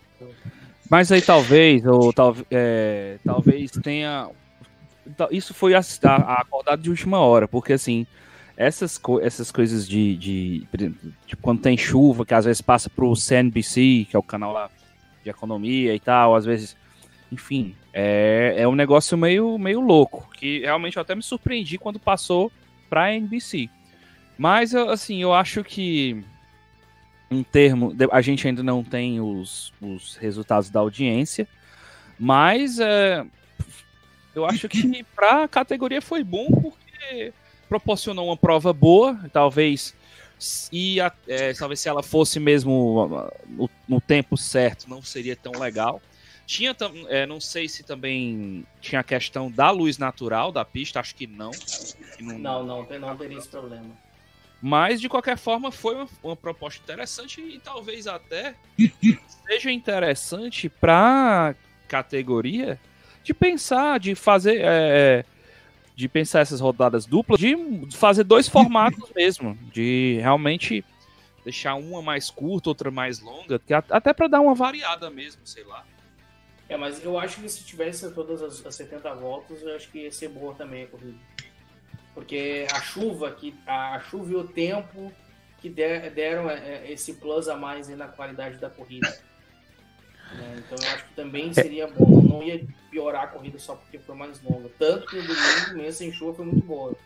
Mas 0.91 1.13
aí 1.13 1.21
talvez, 1.21 1.85
ou 1.87 2.13
tal, 2.13 2.37
é, 2.51 3.19
talvez 3.25 3.71
tenha. 3.71 4.31
Isso 5.31 5.55
foi 5.55 5.75
a, 5.75 5.81
a, 5.81 6.41
acordado 6.41 6.83
de 6.83 6.91
última 6.91 7.19
hora, 7.19 7.49
porque 7.49 7.73
assim, 7.73 8.07
essas, 8.57 8.99
co 8.99 9.21
essas 9.21 9.51
coisas 9.51 9.89
de, 9.89 10.17
de, 10.17 10.67
de, 11.27 11.37
quando 11.37 11.61
tem 11.61 11.77
chuva, 11.77 12.27
que 12.27 12.35
às 12.35 12.45
vezes 12.45 12.61
passa 12.61 12.91
pro 12.91 13.15
CNBC, 13.15 14.07
que 14.11 14.17
é 14.17 14.19
o 14.19 14.23
canal 14.23 14.53
lá 14.53 14.71
de 15.23 15.31
economia 15.31 15.95
e 15.95 16.01
tal, 16.01 16.35
às 16.35 16.45
vezes, 16.45 16.77
enfim, 17.31 17.75
é, 17.93 18.55
é 18.59 18.69
um 18.69 18.75
negócio 18.75 19.17
meio, 19.17 19.59
meio 19.59 19.81
louco, 19.81 20.29
que 20.35 20.61
realmente 20.61 20.97
eu 20.97 21.03
até 21.03 21.15
me 21.15 21.23
surpreendi 21.23 21.79
quando 21.79 21.99
passou 21.99 22.51
para 22.89 23.05
a 23.05 23.15
NBC. 23.15 23.69
Mas, 24.37 24.75
assim, 24.75 25.21
eu 25.21 25.35
acho 25.35 25.65
que 25.65 26.25
em 27.31 27.43
termo. 27.43 27.95
A 28.11 28.21
gente 28.21 28.47
ainda 28.47 28.63
não 28.63 28.83
tem 28.83 29.21
os, 29.21 29.73
os 29.81 30.17
resultados 30.17 30.71
da 30.71 30.81
audiência, 30.81 31.47
mas 32.19 32.79
é, 32.79 33.25
eu 34.35 34.47
acho 34.47 34.69
que 34.69 35.05
para 35.15 35.45
a 35.45 35.49
categoria 35.49 36.01
foi 36.01 36.25
bom 36.25 36.47
porque 36.47 37.33
proporcionou 37.69 38.27
uma 38.27 38.37
prova 38.37 38.73
boa, 38.73 39.19
talvez. 39.33 39.95
E 40.73 41.01
é, 41.27 41.53
talvez 41.53 41.81
se 41.81 41.89
ela 41.89 42.03
fosse 42.03 42.39
mesmo 42.39 43.35
no, 43.49 43.69
no, 43.89 44.01
tempo 44.01 44.37
certo, 44.37 44.89
não 44.89 45.03
seria 45.03 45.35
tão 45.35 45.53
legal. 45.53 46.01
Tinha, 46.49 46.75
é, 47.09 47.27
não 47.27 47.39
sei 47.39 47.69
se 47.69 47.83
também 47.83 48.67
tinha 48.81 49.03
a 49.03 49.05
questão 49.05 49.51
da 49.51 49.71
luz 49.71 49.99
natural 49.99 50.51
da 50.51 50.65
pista, 50.65 50.99
acho 50.99 51.15
que 51.15 51.27
não. 51.27 51.51
não, 52.19 52.39
não, 52.39 52.65
não, 52.65 52.99
não 52.99 53.17
teria 53.19 53.37
esse 53.37 53.49
problema. 53.49 53.85
Mas, 54.63 54.99
de 54.99 55.11
qualquer 55.11 55.37
forma, 55.37 55.71
foi 55.71 55.95
uma, 55.95 56.09
uma 56.23 56.35
proposta 56.35 56.83
interessante 56.83 57.43
e 57.43 57.59
talvez 57.59 58.07
até 58.07 58.55
seja 59.47 59.71
interessante 59.71 60.71
para 60.71 61.55
categoria 61.87 62.81
de 63.23 63.35
pensar, 63.35 64.01
de 64.01 64.15
fazer. 64.15 64.63
É, 64.63 65.27
de 65.95 66.09
pensar 66.09 66.41
essas 66.41 66.61
rodadas 66.61 67.05
duplas, 67.05 67.39
de 67.39 67.57
fazer 67.95 68.25
dois 68.25 68.49
formatos 68.49 69.11
mesmo, 69.15 69.55
de 69.71 70.19
realmente 70.23 70.83
deixar 71.45 71.75
uma 71.75 72.01
mais 72.01 72.31
curta, 72.31 72.71
outra 72.71 72.91
mais 72.91 73.21
longa, 73.21 73.61
até 73.91 74.15
para 74.15 74.29
dar 74.29 74.41
uma 74.41 74.55
variada 74.55 75.11
mesmo, 75.11 75.43
sei 75.45 75.65
lá. 75.65 75.85
É, 76.69 76.77
mas 76.77 77.03
eu 77.03 77.19
acho 77.19 77.41
que 77.41 77.49
se 77.49 77.65
tivesse 77.65 78.11
todas 78.13 78.43
as, 78.43 78.65
as 78.65 78.75
70 78.75 79.15
voltas, 79.15 79.63
eu 79.63 79.75
acho 79.75 79.91
que 79.91 80.01
ia 80.01 80.13
ser 80.13 80.29
boa 80.29 80.55
também 80.55 80.85
a 80.85 80.87
corrida 80.87 81.19
porque 82.19 82.67
a 82.73 82.81
chuva 82.81 83.31
que 83.31 83.55
a 83.65 84.01
chuva 84.01 84.33
e 84.33 84.35
o 84.35 84.43
tempo 84.43 85.13
que 85.61 85.69
deram 85.69 86.51
é, 86.51 86.55
é, 86.55 86.93
esse 86.93 87.15
plus 87.15 87.49
a 87.49 87.57
mais 87.57 87.89
na 87.91 88.09
qualidade 88.09 88.57
da 88.59 88.69
corrida. 88.69 89.09
Né? 90.35 90.57
Então 90.59 90.77
eu 90.83 90.95
acho 90.95 91.05
que 91.05 91.15
também 91.15 91.53
seria 91.53 91.87
bom, 91.87 92.21
não 92.21 92.43
ia 92.43 92.67
piorar 92.91 93.23
a 93.23 93.27
corrida 93.29 93.57
só 93.61 93.77
porque 93.77 94.01
foi 94.01 94.17
mais 94.17 94.43
longa. 94.43 94.69
Tanto 94.81 95.07
que 95.07 95.17
no 95.17 95.23
domingo, 95.23 95.77
mesmo 95.77 95.93
sem 95.93 96.13
chuva, 96.13 96.35
foi 96.35 96.45
muito 96.47 96.67
boa. 96.67 96.97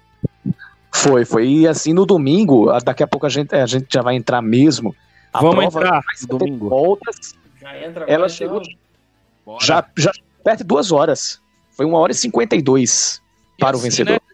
Foi, 0.95 1.27
foi. 1.27 1.47
E 1.47 1.69
assim, 1.69 1.93
no 1.93 2.07
domingo, 2.07 2.73
daqui 2.81 3.03
a 3.03 3.07
pouco 3.07 3.27
a 3.27 3.29
gente, 3.29 3.55
a 3.55 3.67
gente 3.67 3.89
já 3.93 4.01
vai 4.01 4.15
entrar 4.17 4.41
mesmo. 4.41 4.97
A 5.31 5.41
Vamos 5.41 5.63
entrar 5.63 6.03
no 6.23 6.39
domingo. 6.39 6.71
Voltas, 6.71 7.35
já 7.61 7.87
entra 7.87 8.07
ela 8.09 8.31
chegou 8.31 8.63
já, 9.61 9.85
já 9.97 10.13
perto 10.43 10.59
de 10.59 10.65
duas 10.65 10.93
horas. 10.93 11.41
Foi 11.71 11.87
uma 11.87 11.99
hora 11.99 12.13
e 12.13 12.15
cinquenta 12.15 12.55
e 12.55 12.63
dois 12.63 13.23
para 13.59 13.71
assim, 13.71 13.79
o 13.79 13.83
vencedor. 13.83 14.13
Né? 14.13 14.33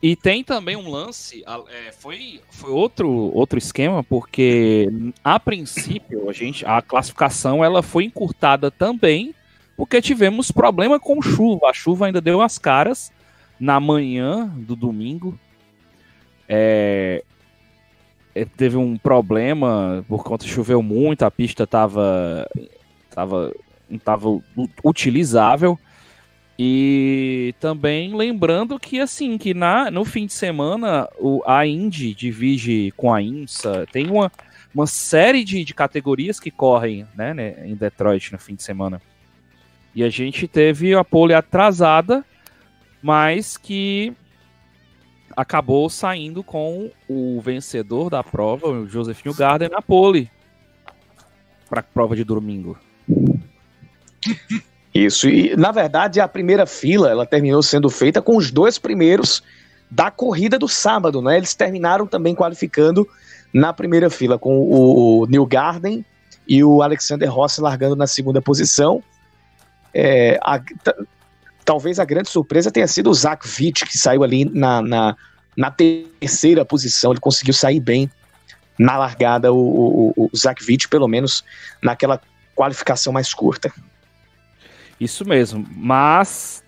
E 0.00 0.14
tem 0.14 0.44
também 0.44 0.76
um 0.76 0.88
lance, 0.88 1.42
é, 1.46 1.90
foi, 1.90 2.40
foi 2.50 2.70
outro, 2.70 3.10
outro 3.34 3.58
esquema, 3.58 4.04
porque 4.04 4.88
a 5.24 5.40
princípio 5.40 6.30
a, 6.30 6.32
gente, 6.32 6.64
a 6.64 6.80
classificação 6.80 7.64
ela 7.64 7.82
foi 7.82 8.04
encurtada 8.04 8.70
também, 8.70 9.34
porque 9.76 10.00
tivemos 10.00 10.52
problema 10.52 11.00
com 11.00 11.20
chuva. 11.20 11.68
A 11.68 11.72
chuva 11.72 12.06
ainda 12.06 12.20
deu 12.20 12.40
as 12.40 12.58
caras 12.58 13.10
na 13.58 13.80
manhã 13.80 14.46
do 14.56 14.76
domingo. 14.76 15.36
É, 16.48 17.24
é 18.36 18.44
teve 18.44 18.76
um 18.76 18.96
problema 18.96 20.04
por 20.08 20.22
conta 20.22 20.46
choveu 20.46 20.80
muito, 20.80 21.24
a 21.24 21.30
pista 21.30 21.64
estava 21.64 22.48
tava, 23.10 23.52
tava 23.96 24.42
utilizável. 24.84 25.78
E 26.58 27.54
também 27.60 28.16
lembrando 28.16 28.80
que 28.80 28.98
assim, 28.98 29.38
que 29.38 29.54
na, 29.54 29.92
no 29.92 30.04
fim 30.04 30.26
de 30.26 30.32
semana 30.32 31.08
o, 31.16 31.40
a 31.46 31.64
Indy 31.64 32.12
divide 32.12 32.92
com 32.96 33.14
a 33.14 33.22
IMSA, 33.22 33.86
tem 33.92 34.10
uma, 34.10 34.32
uma 34.74 34.86
série 34.86 35.44
de, 35.44 35.62
de 35.62 35.72
categorias 35.72 36.40
que 36.40 36.50
correm 36.50 37.06
né, 37.14 37.32
né, 37.32 37.64
em 37.64 37.76
Detroit 37.76 38.32
no 38.32 38.38
fim 38.38 38.56
de 38.56 38.64
semana. 38.64 39.00
E 39.94 40.02
a 40.02 40.10
gente 40.10 40.48
teve 40.48 40.94
a 40.94 41.04
pole 41.04 41.32
atrasada, 41.32 42.24
mas 43.00 43.56
que 43.56 44.12
acabou 45.36 45.88
saindo 45.88 46.42
com 46.42 46.90
o 47.08 47.40
vencedor 47.40 48.10
da 48.10 48.24
prova, 48.24 48.66
o 48.66 48.88
Joseph 48.88 49.24
Newgarden, 49.24 49.68
na 49.68 49.80
pole 49.80 50.28
para 51.68 51.80
a 51.80 51.82
prova 51.84 52.16
de 52.16 52.24
domingo. 52.24 52.76
Isso, 54.94 55.28
e 55.28 55.54
na 55.56 55.70
verdade 55.70 56.20
a 56.20 56.26
primeira 56.26 56.66
fila 56.66 57.10
ela 57.10 57.26
terminou 57.26 57.62
sendo 57.62 57.88
feita 57.88 58.20
com 58.20 58.36
os 58.36 58.50
dois 58.50 58.78
primeiros 58.78 59.42
da 59.90 60.10
corrida 60.10 60.58
do 60.58 60.68
sábado, 60.68 61.22
né? 61.22 61.36
Eles 61.36 61.54
terminaram 61.54 62.06
também 62.06 62.34
qualificando 62.34 63.08
na 63.52 63.72
primeira 63.72 64.10
fila 64.10 64.38
com 64.38 64.58
o, 64.58 65.22
o 65.22 65.26
Neil 65.26 65.46
Garden 65.46 66.04
e 66.46 66.62
o 66.64 66.82
Alexander 66.82 67.30
Rossi 67.30 67.60
largando 67.60 67.96
na 67.96 68.06
segunda 68.06 68.42
posição. 68.42 69.02
É, 69.94 70.38
a, 70.42 70.60
talvez 71.64 71.98
a 71.98 72.04
grande 72.04 72.28
surpresa 72.28 72.70
tenha 72.70 72.86
sido 72.86 73.10
o 73.10 73.14
Zach 73.14 73.46
Witt, 73.46 73.84
que 73.84 73.96
saiu 73.96 74.22
ali 74.22 74.44
na, 74.44 74.82
na, 74.82 75.16
na 75.56 75.70
terceira 75.70 76.64
posição, 76.64 77.12
ele 77.12 77.20
conseguiu 77.20 77.54
sair 77.54 77.80
bem 77.80 78.10
na 78.78 78.96
largada, 78.96 79.52
o, 79.52 80.12
o, 80.16 80.30
o 80.32 80.36
Zach 80.36 80.62
Witt, 80.66 80.88
pelo 80.88 81.08
menos 81.08 81.44
naquela 81.82 82.20
qualificação 82.54 83.12
mais 83.12 83.34
curta. 83.34 83.72
Isso 85.00 85.26
mesmo. 85.26 85.66
Mas 85.76 86.62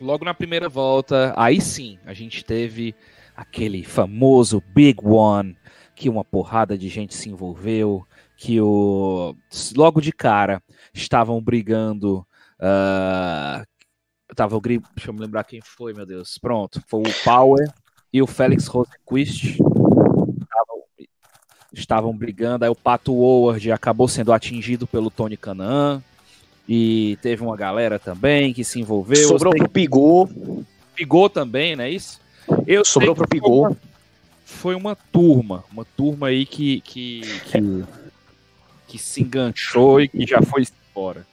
logo 0.00 0.24
na 0.24 0.34
primeira 0.34 0.68
volta, 0.68 1.32
aí 1.36 1.60
sim, 1.60 1.98
a 2.04 2.12
gente 2.12 2.44
teve 2.44 2.94
aquele 3.36 3.84
famoso 3.84 4.62
Big 4.74 4.98
One, 5.02 5.56
que 5.94 6.08
uma 6.08 6.24
porrada 6.24 6.76
de 6.76 6.88
gente 6.88 7.14
se 7.14 7.28
envolveu, 7.28 8.06
que 8.36 8.60
o 8.60 9.36
logo 9.76 10.00
de 10.00 10.12
cara 10.12 10.62
estavam 10.92 11.40
brigando. 11.40 12.26
Uh, 12.58 13.64
tava 14.34 14.56
o 14.56 14.60
deixa 14.60 14.82
eu 15.06 15.12
me 15.12 15.20
lembrar 15.20 15.44
quem 15.44 15.60
foi, 15.60 15.92
meu 15.92 16.04
Deus. 16.04 16.38
Pronto, 16.38 16.82
foi 16.88 17.00
o 17.00 17.24
Power 17.24 17.72
e 18.12 18.20
o 18.20 18.26
Felix 18.26 18.66
Rosenquist. 18.66 19.58
Estavam, 19.58 20.82
estavam 21.72 22.16
brigando, 22.16 22.64
aí 22.64 22.70
o 22.70 22.74
Pato 22.74 23.14
Howard 23.14 23.70
acabou 23.70 24.08
sendo 24.08 24.32
atingido 24.32 24.86
pelo 24.86 25.10
Tony 25.10 25.36
Canaan. 25.36 26.02
E 26.74 27.18
teve 27.20 27.42
uma 27.42 27.54
galera 27.54 27.98
também 27.98 28.54
que 28.54 28.64
se 28.64 28.80
envolveu. 28.80 29.28
Sobrou 29.28 29.54
pro 29.54 29.68
Pigou. 29.68 30.26
Pigou 30.94 31.28
também, 31.28 31.76
não 31.76 31.84
é 31.84 31.90
isso? 31.90 32.18
Eu 32.66 32.82
Sobrou 32.82 33.14
pro 33.14 33.28
Pigou. 33.28 33.76
Foi 34.42 34.74
uma 34.74 34.96
turma, 34.96 35.64
uma 35.70 35.84
turma 35.84 36.28
aí 36.28 36.46
que, 36.46 36.80
que, 36.80 37.20
que, 37.44 37.84
que 38.88 38.98
se 38.98 39.20
enganchou 39.20 40.00
e 40.00 40.08
que 40.08 40.26
já 40.26 40.40
foi 40.40 40.64
embora. 40.90 41.26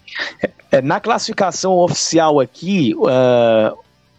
É, 0.69 0.81
na 0.81 0.99
classificação 0.99 1.77
oficial 1.77 2.41
aqui, 2.41 2.93
uh, 2.95 3.77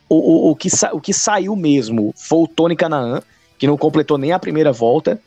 o, 0.09 0.15
o, 0.15 0.51
o, 0.53 0.57
que 0.57 0.69
o 0.91 1.01
que 1.03 1.13
saiu 1.13 1.55
mesmo 1.55 2.15
foi 2.17 2.39
o 2.39 2.49
Tony 2.49 2.75
Canaan, 2.75 3.23
que 3.59 3.67
não 3.67 3.77
completou 3.77 4.17
nem 4.17 4.33
a 4.33 4.39
primeira 4.39 4.73
volta. 4.73 5.21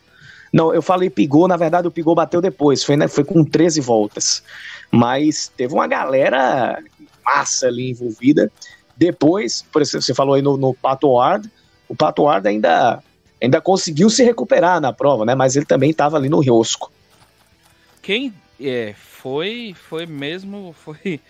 Não, 0.54 0.72
eu 0.72 0.80
falei 0.80 1.10
Pigou, 1.10 1.48
na 1.48 1.56
verdade 1.56 1.88
o 1.88 1.90
Pigou 1.90 2.14
bateu 2.14 2.40
depois, 2.40 2.84
foi, 2.84 2.96
né, 2.96 3.08
foi 3.08 3.24
com 3.24 3.44
13 3.44 3.80
voltas. 3.80 4.40
Mas 4.88 5.50
teve 5.56 5.74
uma 5.74 5.88
galera 5.88 6.80
massa 7.24 7.66
ali 7.66 7.90
envolvida. 7.90 8.52
Depois, 8.96 9.62
por 9.72 9.82
exemplo, 9.82 10.02
você 10.02 10.14
falou 10.14 10.36
aí 10.36 10.42
no, 10.42 10.56
no 10.56 10.72
Pato 10.72 11.08
Ward, 11.08 11.50
o 11.88 11.96
Pato 11.96 12.22
Ward 12.22 12.46
ainda, 12.46 13.02
ainda 13.42 13.60
conseguiu 13.60 14.08
se 14.08 14.22
recuperar 14.22 14.80
na 14.80 14.92
prova, 14.92 15.24
né? 15.24 15.34
Mas 15.34 15.56
ele 15.56 15.66
também 15.66 15.90
estava 15.90 16.16
ali 16.16 16.28
no 16.28 16.38
riosco. 16.38 16.92
Quem 18.00 18.32
é, 18.60 18.94
foi, 18.96 19.74
foi 19.88 20.06
mesmo, 20.06 20.72
foi, 20.78 21.20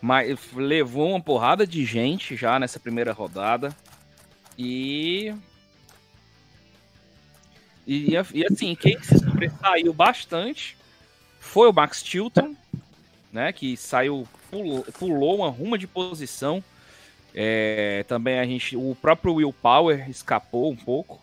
mas 0.00 0.36
levou 0.56 1.10
uma 1.10 1.20
porrada 1.20 1.64
de 1.64 1.84
gente 1.84 2.34
já 2.34 2.58
nessa 2.58 2.80
primeira 2.80 3.12
rodada 3.12 3.72
e 4.58 5.32
e, 7.86 8.12
e 8.32 8.46
assim, 8.46 8.74
quem 8.74 9.00
se 9.02 9.18
sobressaiu 9.18 9.92
bastante 9.92 10.76
foi 11.40 11.68
o 11.68 11.72
Max 11.72 12.02
Chilton, 12.04 12.54
né? 13.32 13.52
Que 13.52 13.76
saiu, 13.76 14.26
pulou, 14.50 14.86
pulou 14.98 15.36
uma 15.36 15.48
ruma 15.48 15.76
de 15.76 15.86
posição. 15.86 16.62
É, 17.34 18.04
também 18.06 18.38
a 18.38 18.44
gente, 18.44 18.76
o 18.76 18.96
próprio 19.00 19.34
Will 19.34 19.54
Power 19.60 20.08
escapou 20.08 20.70
um 20.70 20.76
pouco. 20.76 21.20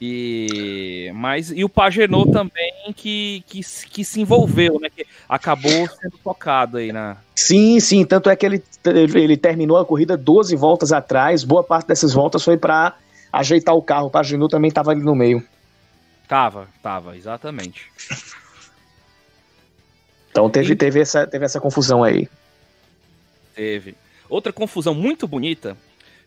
E 0.00 1.10
mas 1.12 1.50
e 1.50 1.64
o 1.64 1.68
Pagenot 1.68 2.30
também 2.30 2.72
que, 2.94 3.42
que, 3.48 3.60
que 3.90 4.04
se 4.04 4.20
envolveu, 4.20 4.78
né? 4.80 4.88
Que 4.94 5.04
acabou 5.28 5.88
sendo 5.88 6.16
tocado 6.22 6.76
aí 6.76 6.92
na. 6.92 7.16
Sim, 7.34 7.80
sim, 7.80 8.04
tanto 8.04 8.30
é 8.30 8.36
que 8.36 8.46
ele, 8.46 8.62
ele 8.84 9.36
terminou 9.36 9.76
a 9.76 9.84
corrida 9.84 10.16
12 10.16 10.54
voltas 10.54 10.92
atrás, 10.92 11.42
boa 11.42 11.64
parte 11.64 11.88
dessas 11.88 12.12
voltas 12.12 12.44
foi 12.44 12.56
para 12.56 12.94
ajeitar 13.32 13.74
o 13.74 13.82
carro. 13.82 14.06
O 14.06 14.10
Pagenot 14.10 14.50
também 14.50 14.68
estava 14.68 14.92
ali 14.92 15.02
no 15.02 15.16
meio. 15.16 15.44
Tava, 16.28 16.68
tava, 16.82 17.16
exatamente. 17.16 17.90
Então 20.30 20.50
teve, 20.50 20.76
teve, 20.76 21.00
essa, 21.00 21.26
teve 21.26 21.46
essa 21.46 21.58
confusão 21.58 22.04
aí. 22.04 22.28
Teve. 23.54 23.96
Outra 24.28 24.52
confusão 24.52 24.94
muito 24.94 25.26
bonita 25.26 25.76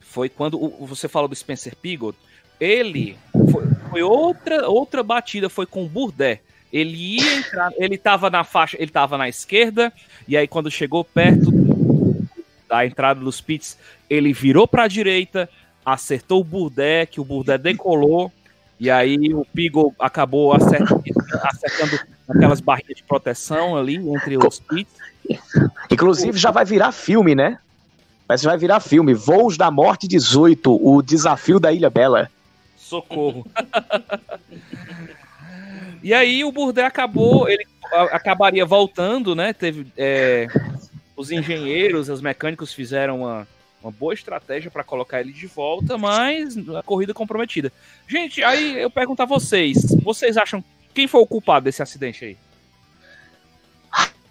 foi 0.02 0.28
quando 0.28 0.62
o, 0.62 0.86
você 0.88 1.08
falou 1.08 1.28
do 1.28 1.36
Spencer 1.36 1.76
Pigot. 1.76 2.18
Ele, 2.60 3.16
foi, 3.52 3.64
foi 3.90 4.04
outra, 4.04 4.68
outra 4.68 5.04
batida, 5.04 5.50
foi 5.50 5.68
com 5.68 5.86
o 5.86 5.90
Burdé. 5.90 6.42
Ele 6.74 7.18
ia 7.18 7.36
entrar, 7.36 7.72
ele 7.78 7.98
tava 7.98 8.30
na 8.30 8.44
faixa, 8.44 8.78
ele 8.80 8.92
tava 8.92 9.18
na 9.18 9.30
esquerda, 9.30 9.94
e 10.28 10.36
aí 10.36 10.48
quando 10.48 10.72
chegou 10.72 11.04
perto 11.04 11.52
da 12.68 12.86
entrada 12.86 13.20
dos 13.20 13.42
pits, 13.42 13.78
ele 14.10 14.32
virou 14.34 14.68
para 14.68 14.84
a 14.84 14.88
direita, 14.88 15.50
acertou 15.86 16.40
o 16.40 16.44
Burdé, 16.44 17.06
que 17.06 17.20
o 17.20 17.26
Burdé 17.26 17.58
decolou, 17.58 18.32
e 18.82 18.90
aí 18.90 19.32
o 19.32 19.46
Pigo 19.46 19.94
acabou 20.00 20.54
acertando, 20.54 21.04
acertando 21.44 22.00
aquelas 22.28 22.60
barreiras 22.60 22.98
de 22.98 23.04
proteção 23.04 23.78
ali 23.78 23.98
entre 23.98 24.36
os 24.38 24.60
pits. 24.60 24.92
Inclusive 25.92 26.36
já 26.40 26.50
vai 26.50 26.66
virar 26.66 26.92
filme, 26.92 27.36
né? 27.36 27.60
Mas 28.28 28.42
vai 28.42 28.58
virar 28.58 28.80
filme. 28.80 29.14
Voos 29.14 29.56
da 29.56 29.70
Morte 29.70 30.08
18, 30.08 30.84
o 30.84 31.00
desafio 31.04 31.60
da 31.60 31.72
Ilha 31.72 31.92
Bela. 31.92 32.28
Socorro. 32.76 33.46
e 36.02 36.12
aí 36.12 36.44
o 36.44 36.52
Burdé 36.52 36.84
acabou, 36.84 37.48
ele 37.48 37.68
acabaria 38.12 38.66
voltando, 38.66 39.36
né? 39.36 39.54
Teve 39.54 39.86
é, 39.96 40.48
os 41.16 41.32
engenheiros, 41.32 42.10
os 42.10 42.20
mecânicos 42.20 42.74
fizeram 42.74 43.20
uma, 43.20 43.48
uma 43.84 43.92
boa 43.92 44.14
estratégia 44.14 44.70
para 44.70 44.84
colocar 44.84 45.20
ele 45.20 45.34
de 45.34 45.48
volta, 45.48 45.98
mas 45.98 46.56
a 46.76 46.84
corrida 46.84 47.14
comprometida. 47.14 47.72
Gente, 48.08 48.44
aí 48.44 48.80
eu 48.80 48.90
pergunto 48.90 49.24
a 49.24 49.26
vocês, 49.26 49.78
vocês 50.04 50.38
acham 50.38 50.64
quem 50.94 51.08
foi 51.08 51.22
o 51.22 51.28
culpado 51.28 51.66
desse 51.66 51.82
acidente 51.82 52.26
aí? 52.26 52.38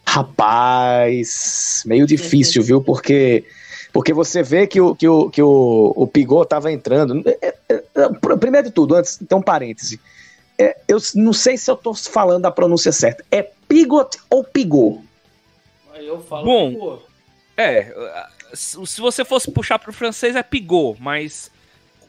Rapaz, 0.06 1.82
meio 1.86 2.06
difícil, 2.06 2.62
viu? 2.62 2.82
Porque 2.82 3.44
porque 3.92 4.12
você 4.12 4.42
vê 4.42 4.66
que 4.66 4.80
o, 4.80 4.94
que 4.94 5.08
o, 5.08 5.30
que 5.30 5.42
o, 5.42 5.92
o 5.96 6.06
Pigot 6.06 6.42
estava 6.42 6.70
entrando. 6.70 7.22
É, 7.26 7.54
é, 7.68 7.82
é, 7.94 8.36
primeiro 8.36 8.68
de 8.68 8.72
tudo, 8.72 8.94
antes, 8.94 9.16
tem 9.16 9.36
um 9.36 9.42
parêntese. 9.42 10.00
É, 10.58 10.76
eu 10.86 10.98
não 11.14 11.32
sei 11.32 11.56
se 11.56 11.70
eu 11.70 11.74
estou 11.74 11.94
falando 11.94 12.46
a 12.46 12.50
pronúncia 12.50 12.92
certa. 12.92 13.24
É 13.30 13.42
Pigot 13.42 14.18
ou 14.28 14.44
Pigot? 14.44 15.00
Eu 15.96 16.20
falo 16.20 16.44
Bom, 16.44 16.70
Pigot. 16.70 17.02
É, 17.56 17.92
se 18.54 19.00
você 19.00 19.24
fosse 19.24 19.50
puxar 19.50 19.78
para 19.78 19.90
o 19.90 19.92
francês 19.92 20.36
é 20.36 20.42
Pigot, 20.42 20.96
mas 21.00 21.50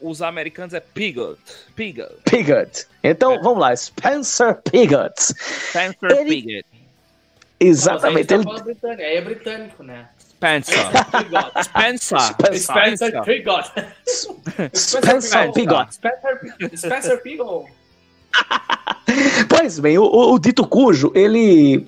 os 0.00 0.20
americanos 0.20 0.74
é 0.74 0.80
Pigot. 0.80 1.38
Pigot. 1.74 2.14
Pigot. 2.24 2.86
Então, 3.02 3.34
é. 3.34 3.38
vamos 3.40 3.60
lá. 3.60 3.74
Spencer 3.74 4.60
Pigot. 4.62 5.14
Spencer 5.18 6.10
Ele... 6.10 6.42
Pigot. 6.42 6.66
Exatamente. 7.60 8.36
Não, 8.36 8.54
ele... 8.54 8.62
britânico, 8.62 9.02
aí 9.02 9.16
é 9.16 9.20
britânico, 9.20 9.82
né? 9.82 10.08
Spencer. 10.18 10.78
Spencer. 11.62 12.20
Spencer 12.58 13.22
Pigot. 13.24 13.72
Spencer 14.74 15.52
Pigot. 15.52 15.88
Spencer 16.76 17.22
Pigot. 17.22 17.66
Pois 19.48 19.78
bem, 19.78 19.98
o, 19.98 20.04
o, 20.04 20.38
Dito 20.38 20.66
Cujo, 20.66 21.12
ele 21.14 21.86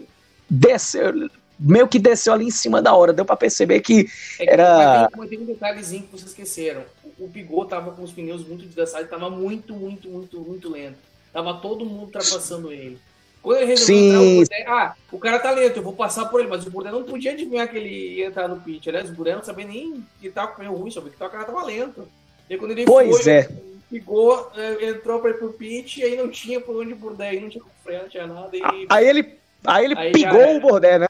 desceu, 0.49 1.31
meio 1.59 1.89
que 1.89 1.99
desceu 1.99 2.33
ali 2.33 2.47
em 2.47 2.51
cima 2.51 2.83
da 2.83 2.95
hora. 2.95 3.13
Deu 3.13 3.25
para 3.25 3.37
perceber 3.37 3.81
que 3.81 4.09
é 4.39 4.53
era. 4.53 5.09
Tem, 5.09 5.29
tem 5.29 5.41
um 5.41 5.45
detalhezinho 5.45 6.03
que 6.03 6.13
vocês 6.13 6.31
esqueceram. 6.31 6.83
O, 7.19 7.25
o 7.25 7.29
Pigot 7.29 7.69
tava 7.69 7.93
com 7.93 8.03
os 8.03 8.13
pneus 8.13 8.47
muito 8.47 8.65
desgastados, 8.65 9.09
tava 9.09 9.31
muito, 9.31 9.75
muito, 9.75 10.09
muito, 10.09 10.41
muito 10.41 10.71
lento. 10.71 10.99
Tava 11.33 11.55
todo 11.55 11.85
mundo 11.85 12.03
ultrapassando 12.03 12.73
ele. 12.73 12.99
Quando 13.45 13.59
ele 13.59 13.67
resolveu 13.67 14.21
Sim. 14.21 14.41
entrar, 14.41 14.65
o 14.65 14.73
ah, 14.73 14.95
o 15.13 15.19
cara 15.19 15.39
tá 15.39 15.51
lento, 15.51 15.77
eu 15.77 15.83
vou 15.83 15.93
passar 15.93 16.25
por 16.27 16.41
ele, 16.41 16.49
mas 16.49 16.67
o 16.67 16.71
Burdé 16.71 16.91
não 16.91 17.03
podia 17.03 17.33
adivinhar 17.33 17.69
que 17.69 17.77
ele 17.77 18.15
ia 18.15 18.29
entrar 18.29 18.49
no 18.49 18.59
pit. 18.59 18.89
Aliás, 18.89 19.11
o 19.11 19.13
Burdé 19.13 19.35
não 19.35 19.45
sabia 19.45 19.67
nem 19.67 20.03
que 20.19 20.31
tava 20.31 20.49
com 20.49 20.55
o 20.55 20.57
pneu 20.57 20.75
ruim, 20.75 20.91
sabia 20.91 21.11
que 21.11 21.17
o 21.23 21.29
cara 21.29 21.45
tava 21.45 21.63
lento. 21.63 22.09
E 22.49 22.57
quando 22.57 22.71
ele 22.71 22.87
pois 22.87 23.23
foi, 23.23 23.33
é. 23.33 23.49
Pegou, 23.91 24.51
eh, 24.57 24.89
entrou 24.89 25.21
pra 25.21 25.31
ir 25.31 25.35
pro 25.35 25.53
pit, 25.53 26.01
e 26.01 26.05
aí 26.05 26.17
não 26.17 26.31
tinha 26.31 26.59
por 26.59 26.75
onde 26.75 26.95
o 26.95 26.97
Burdé, 26.97 27.39
não 27.39 27.51
tinha 27.51 27.63
freio, 27.83 28.03
não 28.03 28.09
tinha 28.09 28.27
nada. 28.27 28.57
E... 28.57 28.87
Aí 28.89 29.07
ele, 29.07 29.35
aí 29.67 29.85
ele 29.85 29.99
aí 29.99 30.11
pegou 30.11 30.57
o 30.57 30.61
Burdé, 30.61 30.99
né? 31.01 31.07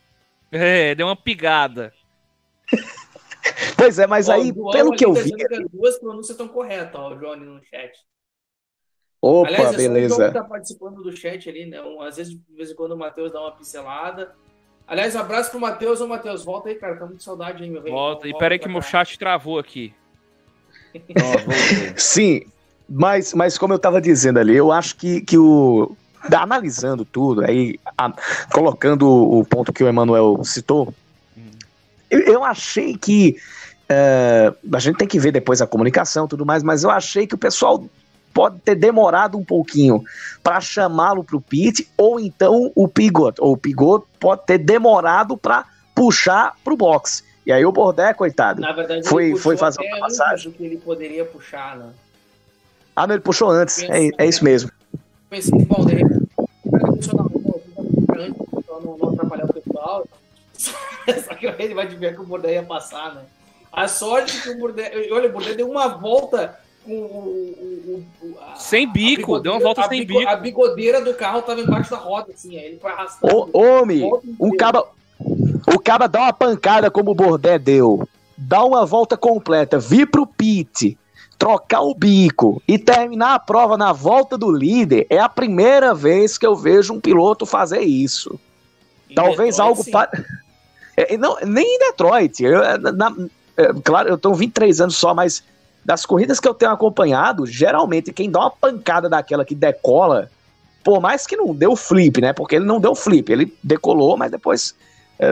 É, 0.54 0.94
deu 0.94 1.06
uma 1.06 1.16
pigada. 1.16 1.92
pois 3.76 3.98
é, 3.98 4.06
mas 4.06 4.28
ó, 4.28 4.32
aí, 4.32 4.52
pelo 4.72 4.92
que 4.92 5.04
eu 5.04 5.12
vi. 5.12 5.32
As 5.52 5.70
duas 5.70 5.98
pronúncias 5.98 6.30
estão 6.30 6.48
corretas, 6.48 6.94
ó, 6.94 7.12
o 7.12 7.18
Johnny 7.18 7.44
no 7.44 7.62
chat. 7.64 7.92
Opa, 9.20 9.48
Aliás, 9.48 9.76
beleza. 9.76 10.28
O 10.28 10.32
tá 10.32 10.44
participando 10.44 11.02
do 11.02 11.16
chat 11.16 11.48
ali, 11.48 11.66
né? 11.66 11.78
Às 12.06 12.18
vezes, 12.18 12.34
de 12.34 12.56
vez 12.56 12.70
em 12.70 12.74
quando, 12.74 12.92
o 12.92 12.96
Matheus 12.96 13.32
dá 13.32 13.40
uma 13.40 13.52
pincelada. 13.52 14.34
Aliás, 14.86 15.16
abraço 15.16 15.50
pro 15.50 15.58
Matheus. 15.58 16.00
Ô, 16.00 16.06
Matheus, 16.06 16.44
volta 16.44 16.68
aí, 16.68 16.74
cara. 16.74 16.96
Tá 16.96 17.06
muito 17.06 17.22
saudade 17.22 17.62
aí, 17.62 17.70
meu 17.70 17.82
velho. 17.82 17.94
Volta. 17.94 18.28
E 18.28 18.36
peraí 18.36 18.58
que 18.58 18.68
meu 18.68 18.82
chat 18.82 19.18
travou 19.18 19.58
aqui. 19.58 19.94
Sim, 21.96 22.42
mas, 22.88 23.32
mas 23.32 23.56
como 23.56 23.72
eu 23.72 23.78
tava 23.78 24.00
dizendo 24.00 24.38
ali, 24.38 24.54
eu 24.54 24.70
acho 24.70 24.94
que, 24.96 25.22
que 25.22 25.38
o. 25.38 25.96
Analisando 26.32 27.04
tudo, 27.04 27.44
aí 27.44 27.78
a, 27.98 28.12
colocando 28.52 29.08
o 29.08 29.44
ponto 29.44 29.72
que 29.72 29.84
o 29.84 29.88
Emanuel 29.88 30.42
citou, 30.44 30.92
eu, 32.10 32.20
eu, 32.20 32.44
achei 32.44 32.96
que. 32.96 33.36
Uh, 33.84 34.76
a 34.76 34.78
gente 34.78 34.96
tem 34.96 35.06
que 35.06 35.18
ver 35.18 35.30
depois 35.30 35.60
a 35.60 35.66
comunicação 35.66 36.24
e 36.24 36.28
tudo 36.28 36.46
mais, 36.46 36.62
mas 36.62 36.84
eu 36.84 36.90
achei 36.90 37.26
que 37.26 37.34
o 37.34 37.38
pessoal 37.38 37.84
pode 38.32 38.58
ter 38.58 38.74
demorado 38.74 39.38
um 39.38 39.44
pouquinho 39.44 40.02
para 40.42 40.60
chamá-lo 40.60 41.22
para 41.22 41.36
o 41.36 41.40
pit, 41.40 41.88
ou 41.96 42.18
então 42.18 42.72
o 42.74 42.88
Pigot, 42.88 43.34
ou 43.38 43.52
o 43.52 43.56
Pigot 43.56 44.04
pode 44.18 44.44
ter 44.46 44.58
demorado 44.58 45.36
para 45.36 45.66
puxar 45.94 46.54
para 46.64 46.74
o 46.74 46.76
box. 46.76 47.22
E 47.46 47.52
aí 47.52 47.64
o 47.64 47.70
Bordé, 47.70 48.12
coitado, 48.14 48.60
Na 48.60 48.72
verdade, 48.72 49.06
foi, 49.06 49.36
foi 49.36 49.56
fazer 49.56 49.80
uma 49.82 50.00
passagem. 50.00 50.50
que 50.50 50.64
ele 50.64 50.78
poderia 50.78 51.24
puxar, 51.24 51.76
né? 51.76 51.90
Ah, 52.96 53.06
não, 53.06 53.14
ele 53.14 53.22
puxou 53.22 53.50
antes. 53.50 53.82
é, 53.82 54.08
é 54.18 54.26
isso 54.26 54.42
mesmo. 54.42 54.70
Pensei, 55.28 55.64
bom, 55.64 55.84
de 55.84 55.94
repente, 55.94 56.13
não, 58.84 58.96
não 58.96 59.08
atrapalhar 59.10 59.44
o 59.44 59.52
pessoal. 59.52 60.06
Só 60.56 61.34
que 61.34 61.46
ele 61.46 61.74
vai 61.74 61.86
ver 61.86 62.14
que 62.14 62.20
o 62.20 62.26
Bordé 62.26 62.54
ia 62.54 62.62
passar, 62.62 63.14
né? 63.14 63.22
A 63.72 63.88
sorte 63.88 64.40
que 64.40 64.50
o 64.50 64.58
Bordé. 64.58 64.92
Olha, 65.10 65.28
o 65.28 65.32
Bordé 65.32 65.54
deu 65.54 65.68
uma 65.68 65.88
volta 65.88 66.58
com 66.84 66.92
o, 66.92 68.04
o, 68.22 68.26
o 68.26 68.36
a, 68.40 68.56
sem 68.56 68.90
bico, 68.90 69.40
deu 69.40 69.52
uma 69.52 69.60
volta 69.60 69.88
sem 69.88 70.06
bico. 70.06 70.28
A 70.28 70.36
bigodeira 70.36 71.00
do 71.00 71.14
carro 71.14 71.42
tava 71.42 71.60
embaixo 71.60 71.90
da 71.90 71.96
roda, 71.96 72.32
assim, 72.32 72.56
aí 72.56 72.66
ele 72.66 72.78
foi 72.78 72.90
arrastando. 72.90 73.50
Ô, 73.52 73.58
homem, 73.58 74.08
um 74.38 74.56
caba, 74.56 74.86
o 75.18 75.78
cara 75.78 76.06
dá 76.06 76.20
uma 76.20 76.32
pancada 76.32 76.90
como 76.90 77.10
o 77.10 77.14
Bordé 77.14 77.58
deu, 77.58 78.08
dá 78.36 78.64
uma 78.64 78.86
volta 78.86 79.16
completa, 79.16 79.78
vir 79.78 80.06
pro 80.06 80.26
pit, 80.26 80.96
trocar 81.38 81.82
o 81.82 81.94
bico 81.94 82.62
e 82.66 82.78
terminar 82.78 83.34
a 83.34 83.38
prova 83.38 83.76
na 83.76 83.92
volta 83.92 84.38
do 84.38 84.50
líder, 84.50 85.06
é 85.10 85.18
a 85.18 85.28
primeira 85.28 85.94
vez 85.94 86.38
que 86.38 86.46
eu 86.46 86.56
vejo 86.56 86.94
um 86.94 87.00
piloto 87.00 87.44
fazer 87.44 87.80
isso. 87.80 88.38
Em 89.08 89.14
Talvez 89.14 89.56
Detroit, 89.56 89.60
algo 89.60 89.90
para. 89.90 90.10
É, 90.96 91.16
não, 91.16 91.36
nem 91.44 91.66
em 91.74 91.78
Detroit. 91.80 92.40
Eu, 92.44 92.60
na, 92.92 93.12
é, 93.56 93.72
claro, 93.82 94.10
eu 94.10 94.16
tenho 94.16 94.32
23 94.32 94.80
anos 94.80 94.96
só, 94.96 95.12
mas 95.12 95.42
das 95.84 96.06
corridas 96.06 96.38
que 96.38 96.46
eu 96.46 96.54
tenho 96.54 96.70
acompanhado, 96.70 97.44
geralmente 97.46 98.12
quem 98.12 98.30
dá 98.30 98.38
uma 98.38 98.50
pancada 98.52 99.08
daquela 99.08 99.44
que 99.44 99.56
decola, 99.56 100.30
por 100.84 101.00
mais 101.00 101.26
que 101.26 101.36
não 101.36 101.52
deu 101.52 101.74
flip, 101.74 102.20
né? 102.20 102.32
Porque 102.32 102.54
ele 102.54 102.64
não 102.64 102.78
deu 102.78 102.94
flip, 102.94 103.28
ele 103.28 103.52
decolou, 103.60 104.16
mas 104.16 104.30
depois 104.30 104.72
é, 105.18 105.30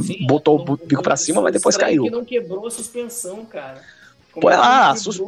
Sim, 0.00 0.26
botou 0.26 0.60
o 0.60 0.76
bico 0.76 1.02
para 1.02 1.16
cima, 1.16 1.40
mas 1.40 1.52
depois 1.52 1.76
caiu. 1.76 2.04
que 2.04 2.10
não 2.10 2.24
quebrou 2.24 2.66
a 2.66 2.70
suspensão, 2.70 3.44
cara. 3.44 3.80
Como 4.32 4.42
Pô, 4.42 4.48
lá, 4.48 4.90
a, 4.90 4.96
sus... 4.96 5.20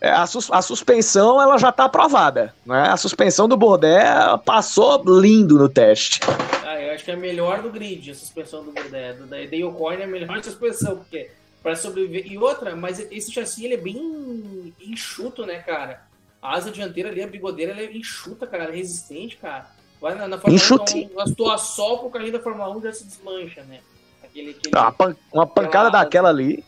é, 0.00 0.10
a, 0.10 0.26
sus... 0.26 0.50
a, 0.50 0.62
suspensão 0.62 1.40
ela 1.40 1.58
já 1.58 1.70
tá 1.70 1.84
aprovada, 1.84 2.54
né? 2.64 2.88
A 2.88 2.96
suspensão 2.96 3.46
do 3.46 3.56
Bordé 3.56 4.02
passou 4.44 5.02
lindo 5.20 5.58
no 5.58 5.68
teste. 5.68 6.20
Ah, 6.64 6.80
eu 6.80 6.94
acho 6.94 7.04
que 7.04 7.10
é 7.10 7.16
melhor 7.16 7.62
do 7.62 7.70
grid 7.70 8.10
a 8.10 8.14
suspensão 8.14 8.64
do 8.64 8.72
Bordé. 8.72 9.12
Do 9.12 9.26
da 9.26 9.36
Yokoi 9.38 9.96
é 9.96 10.04
a 10.04 10.06
melhor 10.06 10.40
suspensão, 10.44 10.96
porque 10.96 11.30
para 11.62 11.76
sobreviver. 11.76 12.30
E 12.30 12.38
outra, 12.38 12.74
mas 12.74 12.98
esse 12.98 13.32
chassi 13.32 13.64
ele 13.64 13.74
é 13.74 13.78
bem 13.78 14.74
enxuto, 14.80 15.44
né, 15.44 15.58
cara? 15.58 16.02
A 16.40 16.54
asa 16.54 16.70
dianteira 16.70 17.08
ali, 17.08 17.22
a 17.22 17.26
bigodeira, 17.26 17.72
ela 17.72 17.82
é 17.82 17.96
enxuta, 17.96 18.46
cara, 18.46 18.64
ela 18.64 18.72
é 18.72 18.76
resistente, 18.76 19.36
cara. 19.36 19.66
Vai 20.00 20.14
na, 20.14 20.28
na 20.28 20.38
Fórmula 20.38 20.62
1, 20.94 21.28
então, 21.28 21.50
a 21.50 21.58
sol 21.58 21.98
pro 21.98 22.10
carrinho 22.10 22.32
da 22.32 22.40
Fórmula 22.40 22.70
1 22.76 22.82
já 22.82 22.92
se 22.92 23.04
desmancha, 23.04 23.62
né? 23.64 23.80
Aquele, 24.22 24.50
aquele, 24.50 24.76
uma, 24.76 24.92
pan 24.92 25.16
uma 25.32 25.46
pancada 25.46 25.90
daquela 25.90 26.28
ali. 26.28 26.64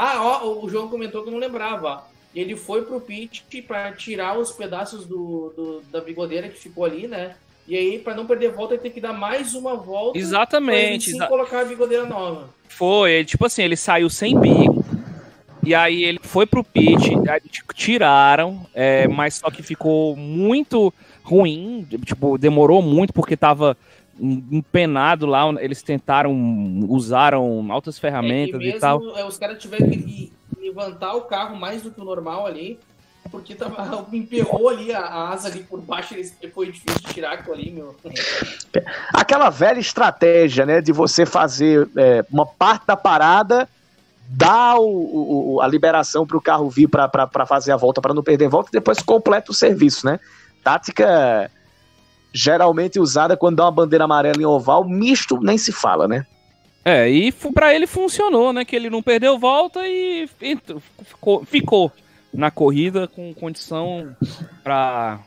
Ah, 0.00 0.22
ó, 0.22 0.64
o 0.64 0.70
João 0.70 0.88
comentou 0.88 1.24
que 1.24 1.28
eu 1.28 1.32
não 1.32 1.40
lembrava. 1.40 2.04
Ele 2.32 2.54
foi 2.54 2.82
pro 2.82 3.00
pit 3.00 3.44
para 3.66 3.90
tirar 3.90 4.38
os 4.38 4.52
pedaços 4.52 5.04
do, 5.04 5.52
do, 5.56 5.82
da 5.90 6.00
bigodeira 6.00 6.48
que 6.48 6.56
ficou 6.56 6.84
ali, 6.84 7.08
né? 7.08 7.34
E 7.66 7.76
aí, 7.76 7.98
para 7.98 8.14
não 8.14 8.24
perder 8.24 8.52
volta, 8.52 8.74
ele 8.74 8.82
tem 8.82 8.92
que 8.92 9.00
dar 9.00 9.12
mais 9.12 9.54
uma 9.54 9.74
volta. 9.74 10.16
Exatamente. 10.16 11.10
Sem 11.10 11.26
colocar 11.26 11.62
a 11.62 11.64
bigodeira 11.64 12.06
nova. 12.06 12.48
Foi, 12.68 13.24
tipo 13.24 13.44
assim, 13.44 13.62
ele 13.62 13.76
saiu 13.76 14.08
sem 14.08 14.38
bico. 14.38 14.84
E 15.64 15.74
aí 15.74 16.04
ele 16.04 16.20
foi 16.22 16.46
pro 16.46 16.62
pit, 16.62 17.10
tiraram, 17.74 18.64
é, 18.72 19.08
mas 19.08 19.34
só 19.34 19.50
que 19.50 19.64
ficou 19.64 20.14
muito 20.14 20.94
ruim, 21.24 21.84
tipo, 22.04 22.38
demorou 22.38 22.80
muito 22.80 23.12
porque 23.12 23.36
tava 23.36 23.76
empenado 24.20 25.26
lá, 25.26 25.48
eles 25.60 25.82
tentaram, 25.82 26.32
usaram 26.88 27.70
altas 27.70 27.98
ferramentas 27.98 28.60
é 28.60 28.64
e 28.64 28.78
tal. 28.78 29.16
É, 29.16 29.24
os 29.24 29.38
caras 29.38 29.58
tiveram 29.58 29.88
que 29.88 30.32
levantar 30.60 31.14
o 31.14 31.22
carro 31.22 31.56
mais 31.56 31.82
do 31.82 31.90
que 31.90 32.00
o 32.00 32.04
normal 32.04 32.46
ali, 32.46 32.78
porque 33.30 33.54
tava, 33.54 34.06
emperrou 34.12 34.68
ali 34.68 34.92
a, 34.92 35.00
a 35.00 35.28
asa 35.30 35.48
ali 35.48 35.62
por 35.62 35.80
baixo, 35.80 36.14
e 36.14 36.48
foi 36.48 36.72
difícil 36.72 37.00
de 37.00 37.14
tirar 37.14 37.32
aquilo 37.32 37.54
ali, 37.54 37.70
meu. 37.70 37.94
Aquela 39.12 39.50
velha 39.50 39.80
estratégia, 39.80 40.66
né, 40.66 40.80
de 40.80 40.92
você 40.92 41.24
fazer 41.24 41.88
é, 41.96 42.24
uma 42.30 42.46
parte 42.46 42.86
da 42.86 42.96
parada, 42.96 43.68
dar 44.28 44.76
o, 44.78 45.54
o, 45.54 45.60
a 45.60 45.66
liberação 45.66 46.26
para 46.26 46.36
o 46.36 46.40
carro 46.40 46.68
vir 46.68 46.88
para 46.88 47.46
fazer 47.46 47.72
a 47.72 47.76
volta, 47.76 48.00
para 48.00 48.14
não 48.14 48.22
perder 48.22 48.46
a 48.46 48.50
volta, 48.50 48.70
e 48.70 48.72
depois 48.72 49.00
completa 49.00 49.50
o 49.50 49.54
serviço, 49.54 50.04
né? 50.04 50.20
Tática 50.62 51.50
geralmente 52.38 53.00
usada 53.00 53.36
quando 53.36 53.56
dá 53.56 53.64
uma 53.64 53.72
bandeira 53.72 54.04
amarela 54.04 54.40
em 54.40 54.46
oval, 54.46 54.84
misto 54.84 55.40
nem 55.40 55.58
se 55.58 55.72
fala, 55.72 56.06
né? 56.06 56.24
É, 56.84 57.10
e 57.10 57.32
para 57.32 57.74
ele 57.74 57.86
funcionou, 57.86 58.52
né? 58.52 58.64
Que 58.64 58.76
ele 58.76 58.88
não 58.88 59.02
perdeu 59.02 59.38
volta 59.38 59.86
e 59.86 60.28
ficou, 61.04 61.44
ficou 61.44 61.92
na 62.32 62.50
corrida 62.50 63.08
com 63.08 63.34
condição 63.34 64.14
para 64.62 65.18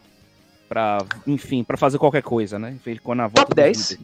para 0.70 1.06
enfim, 1.28 1.66
para 1.66 1.76
fazer 1.76 1.98
qualquer 1.98 2.24
coisa, 2.24 2.58
né? 2.58 2.78
Ficou 2.82 3.14
na 3.14 3.28
volta 3.28 3.42
Top 3.42 3.56
10. 3.56 4.00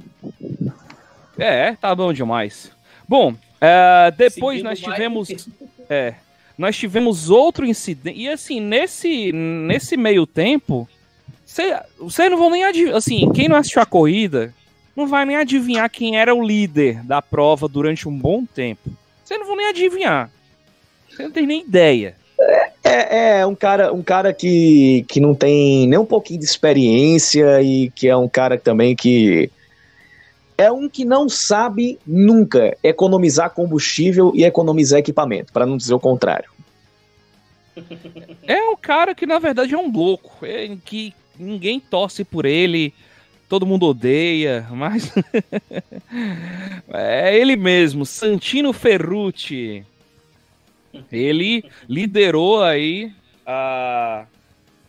É, 1.39 1.75
tá 1.75 1.95
bom 1.95 2.11
demais. 2.11 2.71
Bom, 3.07 3.33
é, 3.61 4.11
depois 4.17 4.59
Seguindo 4.59 4.69
nós 4.69 4.79
tivemos 4.79 5.47
é, 5.89 6.15
nós 6.57 6.75
tivemos 6.75 7.29
outro 7.29 7.65
incidente 7.65 8.19
e 8.19 8.27
assim, 8.27 8.59
nesse 8.59 9.31
nesse 9.31 9.95
meio 9.95 10.27
tempo, 10.27 10.87
vocês 11.97 12.29
não 12.29 12.37
vão 12.37 12.49
nem 12.49 12.65
adivinhar, 12.65 12.97
assim, 12.97 13.31
quem 13.31 13.47
não 13.47 13.55
assistiu 13.55 13.81
a 13.81 13.85
corrida, 13.85 14.53
não 14.95 15.07
vai 15.07 15.25
nem 15.25 15.37
adivinhar 15.37 15.89
quem 15.89 16.19
era 16.19 16.35
o 16.35 16.45
líder 16.45 17.01
da 17.03 17.21
prova 17.21 17.67
durante 17.67 18.07
um 18.07 18.17
bom 18.17 18.45
tempo. 18.45 18.89
Vocês 19.23 19.39
não 19.39 19.47
vão 19.47 19.55
nem 19.55 19.67
adivinhar. 19.67 20.29
Você 21.09 21.23
não 21.23 21.31
tem 21.31 21.47
nem 21.47 21.61
ideia. 21.61 22.15
É, 22.83 23.39
é, 23.39 23.45
um 23.45 23.55
cara, 23.55 23.93
um 23.93 24.03
cara 24.03 24.33
que, 24.33 25.03
que 25.07 25.19
não 25.19 25.33
tem 25.33 25.87
nem 25.87 25.97
um 25.97 26.05
pouquinho 26.05 26.39
de 26.39 26.45
experiência 26.45 27.61
e 27.61 27.89
que 27.91 28.07
é 28.07 28.15
um 28.15 28.29
cara 28.29 28.57
também 28.57 28.95
que 28.95 29.49
é 30.57 30.71
um 30.71 30.89
que 30.89 31.05
não 31.05 31.29
sabe 31.29 31.99
nunca 32.05 32.75
economizar 32.83 33.51
combustível 33.51 34.31
e 34.33 34.43
economizar 34.43 34.99
equipamento, 34.99 35.53
para 35.53 35.65
não 35.65 35.77
dizer 35.77 35.93
o 35.93 35.99
contrário. 35.99 36.49
É 38.47 38.61
um 38.63 38.75
cara 38.75 39.13
que 39.13 39.25
na 39.25 39.37
verdade 39.37 39.75
é 39.75 39.77
um 39.77 39.91
louco, 39.91 40.43
é, 40.43 40.75
que 40.83 41.13
ninguém 41.39 41.79
torce 41.79 42.23
por 42.23 42.45
ele, 42.45 42.93
todo 43.47 43.65
mundo 43.65 43.85
odeia, 43.85 44.67
mas 44.71 45.11
é 46.93 47.37
ele 47.37 47.55
mesmo, 47.55 48.05
Santino 48.05 48.73
Ferrucci. 48.73 49.85
Ele 51.11 51.63
liderou 51.87 52.63
aí 52.63 53.13
a, 53.45 54.25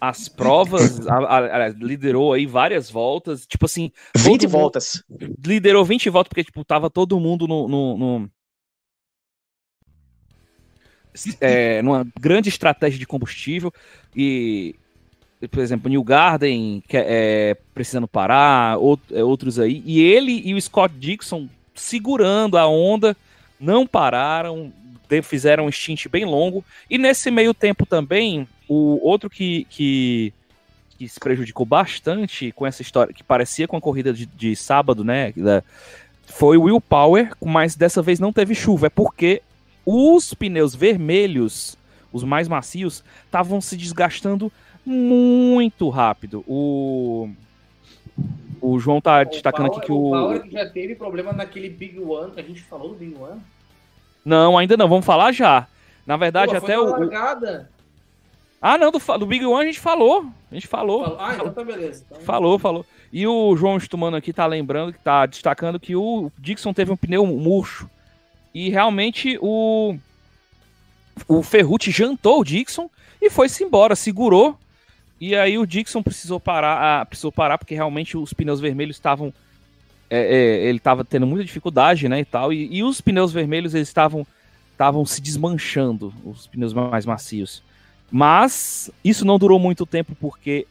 as 0.01 0.29
provas, 0.29 1.07
a, 1.07 1.17
a, 1.17 1.67
a, 1.67 1.69
liderou 1.69 2.33
aí 2.33 2.47
várias 2.47 2.91
voltas, 2.91 3.47
tipo 3.47 3.67
assim... 3.67 3.93
20 4.17 4.47
voltas. 4.47 5.03
Liderou 5.45 5.85
20 5.85 6.09
voltas, 6.11 6.29
porque, 6.29 6.45
tipo, 6.45 6.65
tava 6.65 6.89
todo 6.91 7.21
mundo 7.21 7.47
no... 7.47 7.69
no, 7.69 7.99
no 7.99 8.31
é, 11.41 11.83
numa 11.83 12.07
grande 12.21 12.49
estratégia 12.49 12.99
de 12.99 13.07
combustível 13.07 13.73
e 14.15 14.77
por 15.47 15.61
exemplo, 15.61 15.89
New 15.89 16.03
Garden 16.03 16.83
que 16.89 16.97
é, 16.97 17.05
é 17.07 17.57
precisando 17.75 18.09
parar, 18.09 18.77
é, 19.13 19.23
outros 19.23 19.59
aí, 19.59 19.83
e 19.87 20.01
ele 20.01 20.43
e 20.45 20.55
o 20.55 20.61
Scott 20.61 20.93
Dixon 20.99 21.49
segurando 21.75 22.59
a 22.59 22.67
onda, 22.67 23.17
não 23.61 23.87
pararam, 23.87 24.73
fizeram 25.23 25.67
um 25.67 25.73
stint 25.73 26.09
bem 26.09 26.25
longo, 26.25 26.65
e 26.91 26.99
nesse 26.99 27.31
meio 27.31 27.55
tempo 27.55 27.87
também, 27.87 28.49
o 28.69 28.99
outro 29.07 29.31
que, 29.31 29.65
que, 29.71 30.33
que 30.99 31.09
se 31.09 31.21
prejudicou 31.21 31.65
bastante 31.65 32.53
com 32.53 32.67
essa 32.67 32.83
história, 32.83 33.15
que 33.15 33.23
parecia 33.23 33.69
com 33.69 33.77
a 33.77 33.81
corrida 33.81 34.13
de, 34.13 34.27
de 34.27 34.57
sábado, 34.57 35.05
né, 35.05 35.33
da, 35.37 35.63
foi 36.27 36.57
o 36.57 36.63
Will 36.63 36.81
Power, 36.81 37.33
mas 37.43 37.75
dessa 37.75 38.03
vez 38.03 38.21
não 38.21 38.33
teve 38.33 38.55
chuva, 38.55 38.89
é 38.89 38.91
porque 38.91 39.41
os 39.87 40.35
pneus 40.35 40.75
vermelhos, 40.75 41.77
os 42.13 42.23
mais 42.23 42.47
macios, 42.49 43.03
estavam 43.25 43.61
se 43.61 43.77
desgastando 43.77 44.53
muito 44.89 45.91
rápido. 45.91 46.43
O, 46.49 47.29
o 48.61 48.79
João 48.79 49.01
tá 49.01 49.21
o 49.21 49.25
destacando 49.27 49.67
Power, 49.69 49.79
aqui 49.79 49.87
que 49.87 49.93
o. 49.93 50.07
O 50.07 50.11
Power 50.11 50.51
já 50.51 50.69
teve 50.69 50.95
problema 50.95 51.33
naquele 51.33 51.69
Big 51.69 51.99
One. 52.01 52.33
A 52.37 52.43
gente 52.43 52.63
falou 52.63 52.89
do 52.89 52.95
Big 52.95 53.15
One? 53.15 53.41
Não, 54.25 54.57
ainda 54.57 54.77
não. 54.77 54.89
Vamos 54.89 55.05
falar 55.05 55.33
já. 55.33 55.67
Na 56.07 56.17
verdade, 56.17 56.53
Pô, 56.53 56.59
até 56.59 56.79
o. 56.79 56.85
Largada. 56.85 57.71
Ah, 58.61 58.77
não, 58.77 58.91
do, 58.91 58.99
do, 58.99 59.27
Big 59.27 59.45
One 59.45 59.63
a 59.63 59.67
gente 59.67 59.79
falou. 59.79 60.27
A 60.51 60.55
gente 60.55 60.67
falou. 60.67 61.17
Ah, 61.21 61.35
então 61.35 61.53
tá 61.53 61.63
beleza. 61.63 62.05
Então... 62.11 62.23
Falou, 62.23 62.59
falou. 62.59 62.85
E 63.13 63.27
o 63.27 63.55
João 63.57 63.79
Stumano 63.79 64.17
aqui 64.17 64.33
tá 64.33 64.47
lembrando, 64.47 64.93
que 64.93 64.99
tá 64.99 65.27
destacando 65.27 65.79
que 65.79 65.95
o 65.95 66.33
Dixon 66.39 66.73
teve 66.73 66.91
um 66.91 66.97
pneu 66.97 67.27
murcho. 67.27 67.89
E 68.55 68.71
realmente 68.71 69.39
o. 69.41 69.97
O 71.27 71.43
Ferrucci 71.43 71.91
jantou 71.91 72.41
o 72.41 72.45
Dixon 72.45 72.89
e 73.21 73.29
foi-se 73.29 73.65
embora, 73.65 73.97
segurou 73.97 74.57
e 75.21 75.35
aí 75.35 75.59
o 75.59 75.67
Dixon 75.67 76.03
precisou 76.03 76.39
parar, 76.39 77.01
ah, 77.01 77.05
precisou 77.05 77.33
parar 77.33 77.59
porque 77.59 77.75
realmente 77.75 78.17
os 78.17 78.33
pneus 78.33 78.61
vermelhos 78.61 78.97
estavam 78.97 79.33
é, 80.11 80.19
é, 80.19 80.69
ele 80.69 80.79
estava 80.79 81.05
tendo 81.05 81.27
muita 81.27 81.45
dificuldade, 81.45 82.09
né, 82.09 82.21
e 82.21 82.25
tal. 82.25 82.53
E, 82.53 82.77
e 82.77 82.83
os 82.83 83.01
pneus 83.01 83.33
vermelhos 83.33 83.75
eles 83.75 83.89
estavam 83.89 84.27
estavam 84.73 85.05
se 85.05 85.21
desmanchando, 85.21 86.15
os 86.25 86.47
pneus 86.47 86.73
mais 86.73 87.05
macios. 87.05 87.65
Mas 88.11 88.91
isso 89.05 89.25
não 89.25 89.37
durou 89.37 89.59
muito 89.59 89.85
tempo 89.85 90.17
porque 90.21 90.69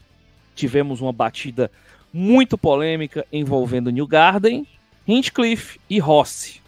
tivemos 0.56 1.02
uma 1.02 1.12
batida 1.12 1.70
muito 2.14 2.58
polêmica 2.58 3.28
envolvendo 3.32 3.90
New 3.90 4.08
Garden, 4.08 4.66
Hinchcliffe 5.06 5.80
e 5.90 6.00
Rossi. 6.00 6.62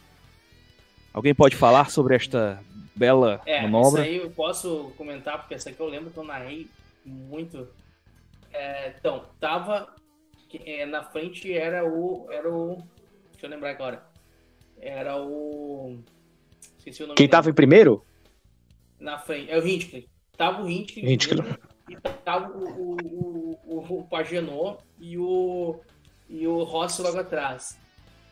Alguém 1.13 1.33
pode 1.33 1.55
falar 1.55 1.89
sobre 1.89 2.15
esta 2.15 2.61
bela 2.93 3.41
é, 3.45 3.61
manobra? 3.61 4.01
Isso 4.01 4.09
aí 4.09 4.17
eu 4.17 4.29
posso 4.31 4.91
comentar, 4.97 5.39
porque 5.39 5.53
essa 5.53 5.69
aqui 5.69 5.79
eu 5.79 5.87
lembro 5.87 6.11
que 6.11 6.17
eu 6.17 6.25
narrei 6.25 6.67
muito. 7.05 7.67
É, 8.51 8.93
então, 8.97 9.25
tava. 9.39 9.93
É, 10.65 10.85
na 10.85 11.03
frente 11.03 11.51
era 11.53 11.85
o. 11.85 12.27
Era 12.31 12.51
o. 12.51 12.83
Deixa 13.31 13.45
eu 13.45 13.49
lembrar 13.49 13.71
agora. 13.71 14.03
Era 14.79 15.17
o. 15.17 15.99
Esqueci 16.77 17.03
o 17.03 17.07
nome. 17.07 17.17
Quem 17.17 17.27
dele. 17.27 17.31
tava 17.31 17.49
em 17.49 17.53
primeiro? 17.53 18.05
Na 18.99 19.17
frente. 19.17 19.51
É 19.51 19.57
o 19.57 19.67
Hinchcliffe. 19.67 20.09
Tava 20.37 20.63
o 20.63 20.69
Hinchcliffe. 20.69 21.13
Hinchcliffe. 21.13 21.59
E 21.89 21.95
tava 22.23 22.51
o, 22.55 22.97
o, 23.01 23.59
o, 23.65 23.99
o, 23.99 24.07
Pagenot 24.07 24.79
e 24.99 25.17
o. 25.17 25.79
E 26.29 26.47
o 26.47 26.63
Rossi 26.63 27.01
logo 27.01 27.17
atrás. 27.17 27.77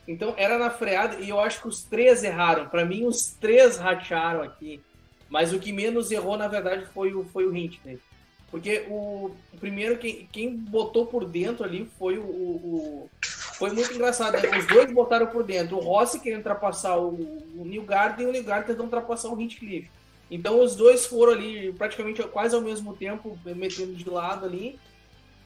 Então 0.08 0.34
era 0.38 0.58
na 0.58 0.70
freada 0.70 1.18
e 1.20 1.30
eu 1.30 1.40
acho 1.40 1.62
que 1.62 1.68
os 1.68 1.84
três 1.84 2.24
erraram. 2.24 2.70
Para 2.70 2.86
mim, 2.86 3.06
os 3.06 3.32
três 3.32 3.78
ratearam 3.78 4.42
aqui. 4.42 4.82
Mas 5.30 5.52
o 5.52 5.60
que 5.60 5.74
menos 5.74 6.12
errou, 6.12 6.38
na 6.38 6.48
verdade, 6.48 6.86
foi 6.94 7.14
o, 7.14 7.26
foi 7.26 7.46
o 7.46 7.56
Hinchcliffe. 7.56 8.07
Porque 8.50 8.86
o, 8.88 9.32
o 9.54 9.58
primeiro, 9.60 9.98
quem, 9.98 10.28
quem 10.32 10.56
botou 10.56 11.06
por 11.06 11.26
dentro 11.26 11.66
ali 11.66 11.90
foi 11.98 12.18
o. 12.18 12.24
o 12.24 13.10
foi 13.22 13.72
muito 13.72 13.94
engraçado. 13.94 14.34
Né? 14.34 14.58
Os 14.58 14.68
dois 14.68 14.92
botaram 14.92 15.28
por 15.28 15.44
dentro. 15.44 15.78
O 15.78 15.82
Rossi 15.82 16.20
querendo 16.20 16.40
ultrapassar 16.40 16.98
o, 16.98 17.10
o 17.10 17.50
e 17.58 17.60
o 17.60 17.66
New 17.66 17.84
Garden 17.84 18.32
tentando 18.34 18.84
ultrapassar 18.84 19.30
o 19.30 19.42
Hinchcliffe. 19.42 19.90
Então 20.30 20.62
os 20.62 20.76
dois 20.76 21.06
foram 21.06 21.34
ali 21.34 21.74
praticamente 21.74 22.22
quase 22.24 22.56
ao 22.56 22.62
mesmo 22.62 22.94
tempo, 22.96 23.38
metendo 23.46 23.94
de 23.94 24.10
lado 24.10 24.46
ali. 24.46 24.78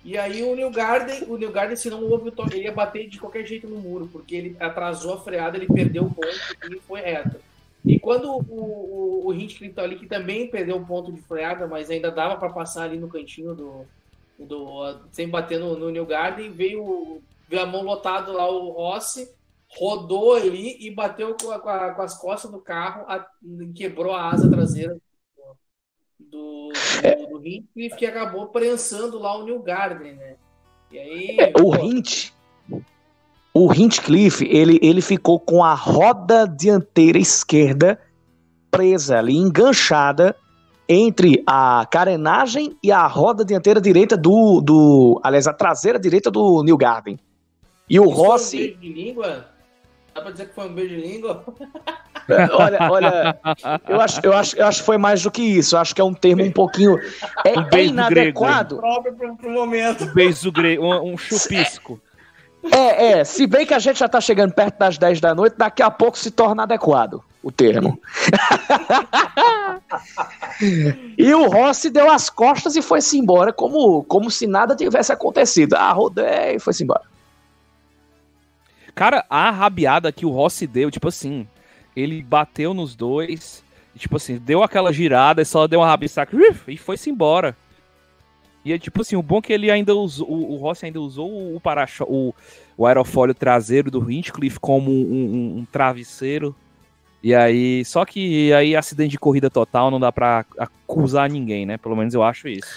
E 0.04 0.18
aí 0.18 0.42
o 0.42 0.56
New 0.56 0.72
Garden, 0.72 1.24
o 1.28 1.38
New 1.38 1.52
Garden, 1.52 1.76
se 1.76 1.90
não 1.90 2.04
houve 2.04 2.30
o 2.30 2.32
toque, 2.32 2.56
ele 2.56 2.64
ia 2.64 2.72
bater 2.72 3.08
de 3.08 3.20
qualquer 3.20 3.46
jeito 3.46 3.68
no 3.68 3.78
muro, 3.78 4.10
porque 4.12 4.36
ele 4.36 4.58
atrasou 4.60 5.14
a 5.14 5.22
freada, 5.22 5.58
ele 5.58 5.68
perdeu 5.68 6.06
o 6.06 6.14
ponto 6.14 6.28
e 6.72 6.80
foi 6.80 7.02
reto. 7.02 7.38
E 7.84 8.00
quando 8.00 8.32
o, 8.32 8.42
o, 8.42 9.28
o 9.28 9.34
Hinchcliffe 9.34 9.74
tá 9.74 9.84
ali, 9.84 9.98
que 9.98 10.06
também 10.06 10.50
perdeu 10.50 10.76
um 10.76 10.86
ponto 10.86 11.12
de 11.12 11.22
freada, 11.22 11.68
mas 11.68 11.90
ainda 11.90 12.12
dava 12.12 12.38
para 12.38 12.54
passar 12.54 12.84
ali 12.84 12.98
no 12.98 13.10
cantinho 13.10 13.56
do. 13.56 13.86
do 14.38 15.00
sem 15.12 15.28
bater 15.28 15.60
no, 15.60 15.78
no 15.78 15.90
New 15.90 16.06
Garden, 16.06 16.52
veio, 16.52 17.22
a 17.52 17.66
mão 17.66 17.82
lotada 17.82 18.32
lá 18.32 18.48
o 18.50 18.72
Rossi, 18.72 19.34
rodou 19.68 20.36
ali 20.36 20.78
e 20.80 20.92
bateu 20.92 21.36
com, 21.42 21.52
a, 21.52 21.60
com, 21.60 21.70
a, 21.70 21.94
com 21.94 22.02
as 22.04 22.18
costas 22.18 22.52
do 22.52 22.60
carro, 22.60 23.06
a, 23.08 23.26
quebrou 23.76 24.14
a 24.14 24.30
asa 24.30 24.50
traseira 24.50 24.98
do, 26.20 26.70
do, 26.70 27.30
do 27.30 27.48
Hinchcliffe, 27.48 27.98
que 27.98 28.06
acabou 28.06 28.48
prensando 28.48 29.18
lá 29.18 29.36
o 29.36 29.44
New 29.44 29.60
Garden, 29.60 30.14
né? 30.14 30.36
E 30.92 31.00
aí. 31.00 31.38
É, 31.40 31.54
o 31.60 31.74
Hint 31.76 32.32
o 33.54 33.74
Hinchcliffe, 33.74 34.46
ele, 34.46 34.80
ele 34.82 35.02
ficou 35.02 35.40
com 35.40 35.64
a 35.64 35.74
roda 35.74 36.48
dianteira 36.48 37.18
esquerda 37.18 38.00
presa 38.70 39.20
ali, 39.20 39.36
enganchada 39.36 40.36
entre 40.88 41.44
a 41.46 41.86
carenagem 41.90 42.78
e 42.82 42.92
a 42.92 43.06
roda 43.08 43.44
dianteira 43.44 43.82
direita 43.82 44.16
do, 44.16 44.62
do 44.62 45.20
aliás, 45.24 45.48
a 45.48 45.54
traseira 45.54 46.00
direita 46.00 46.32
do 46.32 46.64
New 46.64 46.78
Garden. 46.78 47.20
E 47.90 48.00
o 48.00 48.06
Isso 48.06 48.14
Rossi... 48.14 48.58
Foi 48.58 48.66
um 48.66 48.80
beijo 48.80 48.80
de 48.80 48.94
língua? 48.94 49.46
Dá 50.14 50.22
pra 50.22 50.32
dizer 50.32 50.50
que 50.50 50.56
foi 50.56 50.70
um 50.70 50.74
beijo 50.74 50.96
de 50.96 51.02
língua? 51.02 51.44
olha, 52.54 52.92
olha, 52.92 53.40
eu 53.88 54.02
acho, 54.02 54.20
eu, 54.24 54.34
acho, 54.34 54.58
eu 54.58 54.68
acho 54.68 54.80
que 54.80 54.86
foi 54.86 54.98
mais 54.98 55.24
do 55.24 55.32
que 55.32 55.42
isso. 55.42 55.76
Eu 55.76 55.80
acho 55.80 55.96
que 55.96 56.02
é 56.02 56.04
um 56.04 56.14
termo 56.14 56.44
um 56.44 56.52
pouquinho. 56.52 56.98
É, 57.46 57.58
Um 57.58 57.62
é 57.62 57.70
beijo 57.70 57.94
inadequado. 57.94 58.78
Próprio 58.78 59.14
pro, 59.14 59.36
pro 59.36 59.50
momento. 59.50 60.04
Um 60.04 60.14
beijo 60.14 60.52
grego, 60.52 60.86
um, 60.86 61.14
um 61.14 61.18
chupisco. 61.18 62.00
É, 62.06 62.11
é. 62.70 63.24
Se 63.24 63.48
bem 63.48 63.66
que 63.66 63.74
a 63.74 63.80
gente 63.80 64.00
já 64.00 64.08
tá 64.08 64.22
chegando 64.22 64.54
perto 64.54 64.78
das 64.78 64.98
10 64.98 65.20
da 65.20 65.34
noite, 65.34 65.56
daqui 65.58 65.82
a 65.82 65.90
pouco 65.90 66.18
se 66.18 66.32
torna 66.32 66.64
adequado 66.64 67.24
o 67.44 67.52
termo. 67.52 68.00
e 71.18 71.34
o 71.34 71.50
Rossi 71.50 71.90
deu 71.90 72.12
as 72.12 72.30
costas 72.30 72.76
e 72.76 72.82
foi-se 72.82 73.18
embora, 73.18 73.52
como, 73.52 74.04
como 74.04 74.30
se 74.30 74.46
nada 74.46 74.76
tivesse 74.76 75.12
acontecido. 75.12 75.76
Ah, 75.76 75.92
rodei 75.92 76.56
e 76.56 76.60
foi-se 76.60 76.84
embora. 76.84 77.02
Cara, 78.94 79.26
a 79.30 79.50
rabiada 79.50 80.12
que 80.12 80.26
o 80.26 80.30
Rossi 80.30 80.68
deu, 80.68 80.92
tipo 80.92 81.08
assim, 81.08 81.48
ele 81.96 82.22
bateu 82.22 82.74
nos 82.74 82.96
dois, 82.96 83.64
tipo 83.98 84.18
assim, 84.18 84.38
deu 84.38 84.64
aquela 84.64 84.94
girada 84.94 85.42
e 85.42 85.46
só 85.46 85.68
deu 85.68 85.80
uma 85.80 85.88
rabisaca 85.88 86.38
e 86.68 86.78
foi-se 86.78 87.10
embora. 87.10 87.56
E 88.64 88.72
é 88.74 88.78
tipo 88.80 89.02
assim, 89.02 89.16
o 89.16 89.22
bom 89.24 89.40
é 89.40 89.42
que 89.42 89.54
ele 89.54 89.72
ainda 89.72 89.96
usou, 89.96 90.30
o, 90.30 90.56
Rossi 90.58 90.86
ainda 90.86 91.02
usou 91.02 91.56
o 91.56 91.60
para 91.60 91.88
o, 92.02 92.34
o 92.78 92.86
aerofólio 92.86 93.34
traseiro 93.34 93.90
do 93.90 94.12
Hinchcliffe 94.12 94.60
como 94.60 94.92
um, 94.92 94.96
um- 94.96 95.58
um 95.60 95.66
travesseiro. 95.72 96.56
E 97.24 97.34
aí, 97.36 97.84
só 97.86 98.04
que 98.06 98.52
aí 98.54 98.76
acidente 98.76 99.12
de 99.12 99.20
corrida 99.20 99.50
total 99.50 99.92
não 99.92 100.00
dá 100.00 100.12
pra 100.12 100.46
acusar 100.58 101.30
ninguém, 101.30 101.66
né? 101.66 101.78
Pelo 101.78 101.96
menos 101.96 102.14
eu 102.14 102.24
acho 102.24 102.48
isso. 102.48 102.68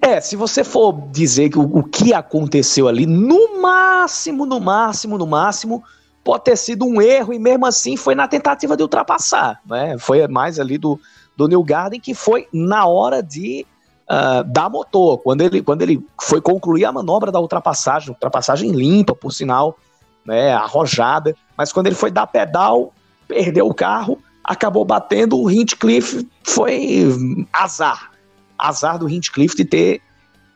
É, 0.00 0.20
se 0.20 0.36
você 0.36 0.62
for 0.62 0.92
dizer 1.10 1.50
que 1.50 1.58
o, 1.58 1.62
o 1.78 1.82
que 1.82 2.12
aconteceu 2.12 2.86
ali, 2.88 3.06
no 3.06 3.60
máximo, 3.60 4.44
no 4.44 4.60
máximo, 4.60 5.16
no 5.18 5.26
máximo, 5.26 5.82
pode 6.22 6.44
ter 6.44 6.56
sido 6.56 6.84
um 6.84 7.00
erro 7.00 7.32
e 7.32 7.38
mesmo 7.38 7.66
assim 7.66 7.96
foi 7.96 8.14
na 8.14 8.28
tentativa 8.28 8.76
de 8.76 8.82
ultrapassar, 8.82 9.60
né? 9.66 9.96
Foi 9.98 10.26
mais 10.28 10.58
ali 10.60 10.78
do, 10.78 11.00
do 11.36 11.48
New 11.48 11.62
Garden 11.62 12.00
que 12.00 12.14
foi 12.14 12.46
na 12.52 12.86
hora 12.86 13.22
de 13.22 13.64
ah, 14.08 14.42
dar 14.42 14.68
motor, 14.70 15.18
quando 15.18 15.40
ele, 15.42 15.62
quando 15.62 15.82
ele 15.82 16.04
foi 16.20 16.40
concluir 16.40 16.84
a 16.84 16.92
manobra 16.92 17.32
da 17.32 17.40
ultrapassagem, 17.40 18.10
ultrapassagem 18.10 18.70
limpa, 18.70 19.14
por 19.14 19.32
sinal, 19.32 19.76
né, 20.24 20.52
arrojada, 20.52 21.34
mas 21.56 21.72
quando 21.72 21.86
ele 21.86 21.96
foi 21.96 22.10
dar 22.10 22.26
pedal, 22.26 22.92
perdeu 23.28 23.66
o 23.66 23.74
carro, 23.74 24.18
acabou 24.44 24.84
batendo, 24.84 25.38
o 25.40 25.50
Hinchcliffe 25.50 26.28
foi 26.44 27.08
azar, 27.52 28.10
azar 28.58 28.98
do 28.98 29.08
Hinchcliffe 29.08 29.56
de 29.56 29.64
ter 29.64 30.00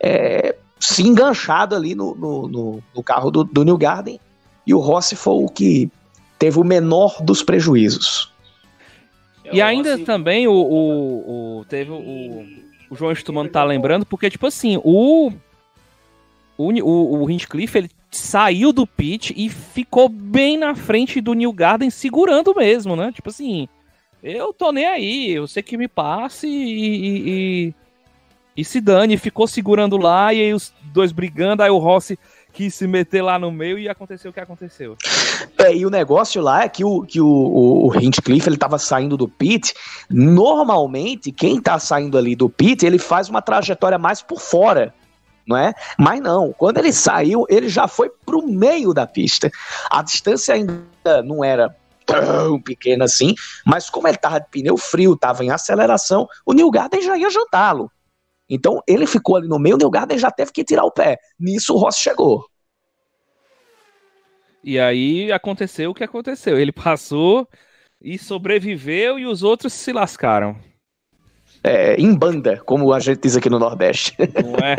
é, 0.01 0.57
se 0.78 1.03
enganchado 1.07 1.74
ali 1.74 1.94
no, 1.94 2.14
no, 2.14 2.48
no- 2.48 2.82
no 2.94 3.03
carro 3.03 3.30
do, 3.30 3.44
do 3.44 3.64
New 3.64 3.76
Garden 3.76 4.18
e 4.66 4.72
o 4.72 4.78
Rossi 4.78 5.14
foi 5.16 5.34
o 5.34 5.46
que 5.48 5.90
teve 6.38 6.59
o 6.59 6.64
menor 6.64 7.20
dos 7.22 7.42
prejuízos. 7.42 8.32
E 9.53 9.61
ainda 9.61 9.98
também 9.98 10.46
o, 10.46 10.53
o, 10.53 11.59
o- 11.61 11.64
teve 11.66 11.90
o, 11.90 12.44
o 12.91 12.97
João 12.97 13.14
Stumano 13.14 13.49
tá 13.49 13.62
lembrando, 13.62 14.05
porque, 14.05 14.28
tipo 14.28 14.47
assim, 14.47 14.78
o. 14.84 15.32
O, 16.59 16.68
o, 16.82 17.22
o 17.22 17.30
Hinchcliffe, 17.30 17.78
ele 17.78 17.91
saiu 18.11 18.70
do 18.70 18.86
pit 18.86 19.32
e 19.34 19.49
ficou 19.49 20.11
bem 20.11 20.59
na 20.59 20.74
frente 20.74 21.18
do 21.18 21.32
New 21.32 21.53
Garden, 21.55 21.88
segurando 21.88 22.55
mesmo, 22.55 22.95
né? 22.95 23.11
Tipo 23.12 23.30
assim, 23.30 23.66
eu 24.22 24.53
tô 24.53 24.70
nem 24.70 24.84
aí, 24.84 25.30
eu 25.30 25.47
sei 25.47 25.62
que 25.62 25.78
me 25.78 25.88
passe 25.88 26.47
e, 26.47 26.51
e, 26.51 27.30
e, 27.68 27.74
e 28.59 28.64
se 28.64 28.78
dane. 28.78 29.16
Ficou 29.16 29.47
segurando 29.47 29.97
lá 29.97 30.34
e 30.34 30.41
aí 30.43 30.53
os 30.53 30.74
dois 30.93 31.12
brigando, 31.12 31.62
aí 31.62 31.70
o 31.70 31.78
Rossi 31.78 32.18
quis 32.53 32.74
se 32.74 32.86
meter 32.86 33.22
lá 33.22 33.38
no 33.38 33.51
meio 33.51 33.78
e 33.78 33.88
aconteceu 33.88 34.30
o 34.30 34.34
que 34.34 34.40
aconteceu. 34.40 34.96
É, 35.59 35.74
e 35.74 35.86
o 35.86 35.90
negócio 35.90 36.42
lá 36.42 36.64
é 36.64 36.68
que 36.68 36.84
o, 36.84 37.03
que 37.03 37.20
o, 37.20 37.26
o, 37.26 37.88
o 37.88 38.01
Hinchcliffe 38.01 38.48
ele 38.48 38.57
tava 38.57 38.78
saindo 38.78 39.16
do 39.16 39.28
pit. 39.28 39.74
Normalmente, 40.09 41.32
quem 41.32 41.61
tá 41.61 41.78
saindo 41.78 42.18
ali 42.18 42.34
do 42.34 42.48
pit, 42.48 42.84
ele 42.84 42.98
faz 42.98 43.28
uma 43.28 43.42
trajetória 43.42 43.98
mais 43.98 44.22
por 44.22 44.40
fora, 44.40 44.94
não 45.46 45.57
é? 45.57 45.74
Mas 45.98 46.20
não, 46.20 46.53
quando 46.53 46.78
ele 46.78 46.92
saiu, 46.92 47.46
ele 47.48 47.68
já 47.68 47.88
foi 47.88 48.11
pro 48.24 48.46
meio 48.46 48.92
da 48.92 49.07
pista. 49.07 49.51
A 49.90 50.03
distância 50.03 50.55
ainda 50.55 51.22
não 51.24 51.44
era 51.44 51.74
tão 52.05 52.61
pequena 52.61 53.05
assim, 53.05 53.34
mas 53.64 53.88
como 53.88 54.09
ele 54.09 54.16
tava 54.16 54.40
de 54.40 54.48
pneu 54.51 54.76
frio, 54.76 55.16
tava 55.16 55.44
em 55.44 55.51
aceleração, 55.51 56.28
o 56.44 56.53
New 56.53 56.70
Garden 56.70 57.03
já 57.03 57.16
ia 57.16 57.30
jantá-lo. 57.30 57.90
Então 58.51 58.82
ele 58.86 59.07
ficou 59.07 59.36
ali 59.36 59.46
no 59.46 59.59
meio, 59.59 59.76
o 59.76 59.90
Garden 59.90 60.18
já 60.18 60.30
teve 60.30 60.51
que 60.51 60.64
tirar 60.64 60.84
o 60.84 60.90
pé. 60.90 61.18
Nisso 61.38 61.72
o 61.72 61.78
Ross 61.78 61.96
chegou. 61.96 62.44
E 64.62 64.78
aí 64.78 65.30
aconteceu 65.30 65.90
o 65.90 65.94
que 65.94 66.05
aconteceu. 66.05 66.59
Ele 66.59 66.72
passou 66.72 67.48
e 68.03 68.18
sobreviveu 68.18 69.18
e 69.18 69.26
os 69.26 69.42
outros 69.42 69.72
se 69.72 69.92
lascaram. 69.92 70.57
É, 71.62 71.94
em 71.94 72.14
banda, 72.14 72.61
como 72.64 72.92
a 72.92 72.98
gente 72.98 73.20
diz 73.22 73.36
aqui 73.36 73.48
no 73.48 73.59
Nordeste. 73.59 74.16
Não 74.44 74.66
é? 74.66 74.76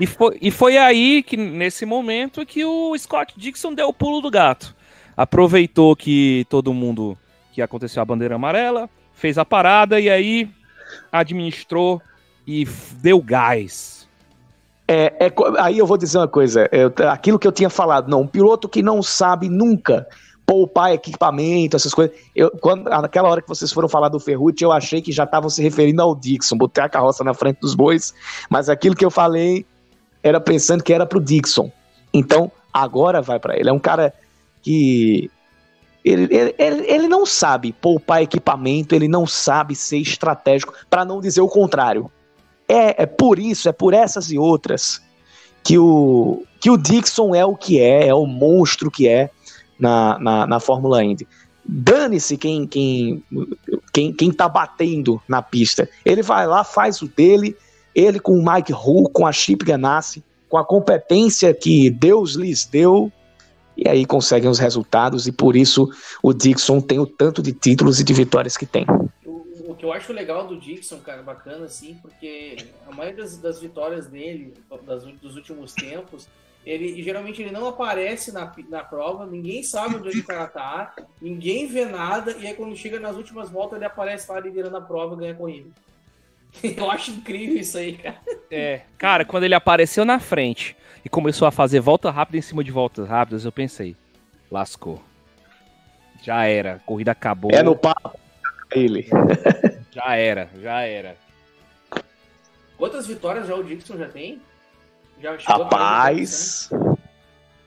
E 0.00 0.06
foi, 0.06 0.38
e 0.40 0.50
foi 0.50 0.76
aí 0.76 1.22
que, 1.22 1.36
nesse 1.36 1.84
momento, 1.84 2.44
que 2.46 2.64
o 2.64 2.96
Scott 2.96 3.34
Dixon 3.36 3.74
deu 3.74 3.88
o 3.88 3.92
pulo 3.92 4.20
do 4.20 4.30
gato. 4.30 4.74
Aproveitou 5.16 5.94
que 5.94 6.44
todo 6.48 6.74
mundo 6.74 7.16
que 7.54 7.62
aconteceu 7.62 8.02
a 8.02 8.04
bandeira 8.04 8.34
amarela, 8.34 8.90
fez 9.12 9.38
a 9.38 9.44
parada 9.44 10.00
e 10.00 10.10
aí 10.10 10.50
administrou 11.10 12.00
e 12.46 12.66
deu 13.00 13.20
gás. 13.20 14.06
É, 14.86 15.26
é 15.26 15.32
aí 15.58 15.78
eu 15.78 15.86
vou 15.86 15.96
dizer 15.96 16.18
uma 16.18 16.28
coisa, 16.28 16.68
eu- 16.70 16.92
aquilo 17.08 17.38
que 17.38 17.46
eu 17.46 17.52
tinha 17.52 17.70
falado, 17.70 18.08
não, 18.08 18.22
um 18.22 18.26
piloto 18.26 18.68
que 18.68 18.82
não 18.82 19.02
sabe 19.02 19.48
nunca 19.48 20.06
poupar 20.46 20.92
equipamento, 20.92 21.74
essas 21.74 21.94
coisas. 21.94 22.14
Eu, 22.36 22.50
quando, 22.50 22.84
naquela 22.84 23.28
hora 23.28 23.40
que 23.40 23.48
vocês 23.48 23.72
foram 23.72 23.88
falar 23.88 24.10
do 24.10 24.20
Ferrucci, 24.20 24.62
eu 24.62 24.72
achei 24.72 25.00
que 25.00 25.10
já 25.10 25.24
estavam 25.24 25.48
se 25.48 25.62
referindo 25.62 26.02
ao 26.02 26.14
Dixon, 26.14 26.56
botei 26.56 26.84
a 26.84 26.88
carroça 26.88 27.24
na 27.24 27.32
frente 27.32 27.60
dos 27.60 27.74
bois, 27.74 28.14
mas 28.50 28.68
aquilo 28.68 28.94
que 28.94 29.04
eu 29.04 29.10
falei 29.10 29.64
era 30.22 30.38
pensando 30.40 30.84
que 30.84 30.92
era 30.92 31.06
pro 31.06 31.20
Dixon. 31.20 31.70
Então, 32.12 32.52
agora 32.72 33.22
vai 33.22 33.38
para 33.38 33.58
ele. 33.58 33.70
É 33.70 33.72
um 33.72 33.78
cara 33.78 34.12
que 34.62 35.30
ele, 36.04 36.54
ele, 36.58 36.84
ele, 36.86 37.08
não 37.08 37.24
sabe 37.24 37.72
poupar 37.72 38.22
equipamento, 38.22 38.94
ele 38.94 39.08
não 39.08 39.26
sabe 39.26 39.74
ser 39.74 39.98
estratégico, 39.98 40.74
para 40.90 41.04
não 41.04 41.20
dizer 41.20 41.40
o 41.40 41.48
contrário. 41.48 42.10
É, 42.68 43.02
é 43.02 43.06
por 43.06 43.38
isso, 43.38 43.68
é 43.68 43.72
por 43.72 43.94
essas 43.94 44.30
e 44.30 44.38
outras 44.38 45.00
que 45.62 45.78
o, 45.78 46.44
que 46.60 46.70
o 46.70 46.76
Dixon 46.76 47.34
é 47.34 47.44
o 47.44 47.56
que 47.56 47.80
é, 47.80 48.08
é 48.08 48.14
o 48.14 48.26
monstro 48.26 48.90
que 48.90 49.08
é 49.08 49.30
na, 49.80 50.18
na, 50.18 50.46
na 50.46 50.60
Fórmula 50.60 51.02
Indy. 51.02 51.26
Dane-se 51.64 52.36
quem, 52.36 52.66
quem, 52.66 53.24
quem, 53.90 54.12
quem 54.12 54.30
tá 54.30 54.46
batendo 54.46 55.20
na 55.26 55.40
pista. 55.40 55.88
Ele 56.04 56.22
vai 56.22 56.46
lá, 56.46 56.62
faz 56.62 57.00
o 57.00 57.08
dele, 57.08 57.56
ele 57.94 58.20
com 58.20 58.38
o 58.38 58.44
Mike 58.44 58.74
Hull, 58.74 59.08
com 59.08 59.26
a 59.26 59.32
Chip 59.32 59.64
Ganassi, 59.64 60.22
com 60.50 60.58
a 60.58 60.64
competência 60.64 61.54
que 61.54 61.88
Deus 61.88 62.34
lhes 62.34 62.66
deu, 62.66 63.10
e 63.76 63.88
aí 63.88 64.04
conseguem 64.04 64.48
os 64.48 64.58
resultados, 64.58 65.26
e 65.26 65.32
por 65.32 65.56
isso 65.56 65.88
o 66.22 66.32
Dixon 66.32 66.80
tem 66.80 66.98
o 66.98 67.06
tanto 67.06 67.42
de 67.42 67.52
títulos 67.52 68.00
e 68.00 68.04
de 68.04 68.12
vitórias 68.12 68.56
que 68.56 68.66
tem. 68.66 68.86
O, 69.24 69.70
o 69.70 69.74
que 69.74 69.84
eu 69.84 69.92
acho 69.92 70.12
legal 70.12 70.46
do 70.46 70.58
Dixon, 70.58 70.98
cara, 70.98 71.22
bacana, 71.22 71.66
assim, 71.66 71.98
porque 72.00 72.56
a 72.86 72.94
maioria 72.94 73.22
das, 73.22 73.36
das 73.38 73.60
vitórias 73.60 74.06
dele, 74.06 74.54
das, 74.86 75.04
dos 75.04 75.36
últimos 75.36 75.72
tempos, 75.72 76.28
ele 76.64 77.02
geralmente 77.02 77.42
ele 77.42 77.50
não 77.50 77.66
aparece 77.68 78.32
na, 78.32 78.50
na 78.68 78.82
prova, 78.82 79.26
ninguém 79.26 79.62
sabe 79.62 79.96
onde 79.96 80.18
o 80.18 80.24
cara 80.24 80.46
tá, 80.46 80.94
ninguém 81.20 81.66
vê 81.66 81.84
nada, 81.84 82.32
e 82.38 82.46
aí 82.46 82.54
quando 82.54 82.76
chega 82.76 82.98
nas 82.98 83.16
últimas 83.16 83.50
voltas 83.50 83.76
ele 83.76 83.84
aparece 83.84 84.30
lá 84.30 84.40
liderando 84.40 84.76
a 84.76 84.80
prova 84.80 85.14
e 85.14 85.18
ganha 85.18 85.32
a 85.32 85.36
corrida. 85.36 85.68
Eu 86.62 86.90
acho 86.90 87.10
incrível 87.10 87.56
isso 87.56 87.76
aí, 87.76 87.94
cara. 87.96 88.20
É, 88.50 88.82
cara, 88.96 89.24
quando 89.24 89.44
ele 89.44 89.54
apareceu 89.54 90.04
na 90.04 90.18
frente 90.18 90.76
e 91.04 91.08
começou 91.08 91.46
a 91.46 91.50
fazer 91.50 91.80
volta 91.80 92.10
rápida 92.10 92.38
em 92.38 92.42
cima 92.42 92.64
de 92.64 92.70
voltas 92.70 93.08
rápidas, 93.08 93.44
eu 93.44 93.52
pensei, 93.52 93.94
lascou. 94.50 95.02
Já 96.22 96.44
era, 96.46 96.74
a 96.74 96.78
corrida 96.78 97.10
acabou. 97.12 97.50
É 97.52 97.62
no 97.62 97.76
papo 97.76 98.18
ele. 98.72 99.08
Já 99.94 100.16
era, 100.16 100.48
já 100.60 100.80
era. 100.80 101.16
Quantas 102.76 103.06
vitórias 103.06 103.46
já 103.46 103.54
o 103.54 103.62
Dixon 103.62 103.96
já 103.96 104.08
tem? 104.08 104.40
Já 105.22 105.38
chegou 105.38 105.54
a 105.54 105.58
né? 105.58 105.64
Rapaz, 105.64 106.68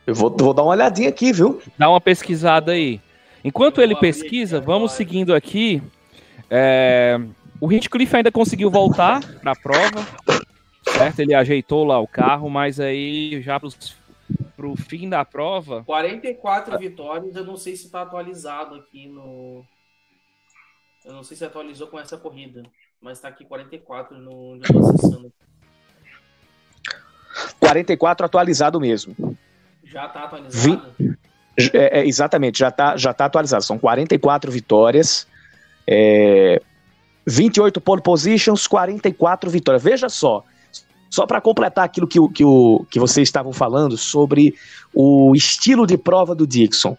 eu 0.05 0.13
vou, 0.13 0.35
vou 0.37 0.53
dar 0.53 0.63
uma 0.63 0.71
olhadinha 0.73 1.07
aqui, 1.07 1.31
viu? 1.31 1.61
Dá 1.77 1.89
uma 1.89 2.01
pesquisada 2.01 2.73
aí. 2.73 2.99
Enquanto 3.45 3.81
ele 3.81 3.95
pesquisa, 3.95 4.59
vamos 4.59 4.91
seguindo 4.91 5.33
aqui. 5.33 5.81
É, 6.49 7.17
O 7.61 7.71
Hinchcliffe 7.71 8.17
ainda 8.17 8.29
conseguiu 8.29 8.69
voltar 8.69 9.21
para 9.39 9.53
a 9.53 9.55
prova, 9.55 10.05
certo? 10.97 11.19
Ele 11.19 11.33
ajeitou 11.33 11.83
lá 11.83 11.99
o 11.99 12.07
carro, 12.07 12.49
mas 12.49 12.79
aí 12.79 13.41
já 13.41 13.59
para 13.59 14.67
o 14.67 14.75
fim 14.75 15.07
da 15.07 15.23
prova, 15.23 15.83
44 15.85 16.77
vitórias, 16.77 17.35
eu 17.35 17.45
não 17.45 17.55
sei 17.55 17.75
se 17.75 17.89
tá 17.89 18.01
atualizado 18.01 18.75
aqui 18.75 19.07
no. 19.07 19.63
Eu 21.05 21.13
não 21.13 21.23
sei 21.23 21.37
se 21.37 21.45
atualizou 21.45 21.87
com 21.87 21.99
essa 21.99 22.17
corrida, 22.17 22.63
mas 23.01 23.19
tá 23.19 23.29
aqui 23.29 23.45
44 23.45 24.17
no 24.17 24.53
onde 24.53 24.67
eu 24.69 24.73
tô 24.73 24.89
acessando. 24.89 25.31
44 27.59 28.25
atualizado 28.25 28.79
mesmo. 28.79 29.37
Já 29.83 30.07
tá 30.09 30.23
atualizado? 30.23 30.93
É, 31.73 32.01
é, 32.01 32.05
exatamente, 32.05 32.59
já 32.59 32.67
está 32.69 32.97
já 32.97 33.13
tá 33.13 33.25
atualizado. 33.25 33.63
São 33.63 33.79
44 33.79 34.51
vitórias, 34.51 35.27
é, 35.87 36.61
28 37.25 37.79
pole 37.79 38.01
positions, 38.01 38.67
44 38.67 39.49
vitórias. 39.49 39.83
Veja 39.83 40.09
só, 40.09 40.43
só 41.09 41.25
para 41.25 41.41
completar 41.41 41.85
aquilo 41.85 42.07
que, 42.07 42.19
que, 42.29 42.43
o, 42.43 42.85
que 42.89 42.99
vocês 42.99 43.27
estavam 43.27 43.53
falando 43.53 43.97
sobre 43.97 44.55
o 44.93 45.33
estilo 45.35 45.85
de 45.85 45.97
prova 45.97 46.35
do 46.35 46.45
Dixon. 46.45 46.97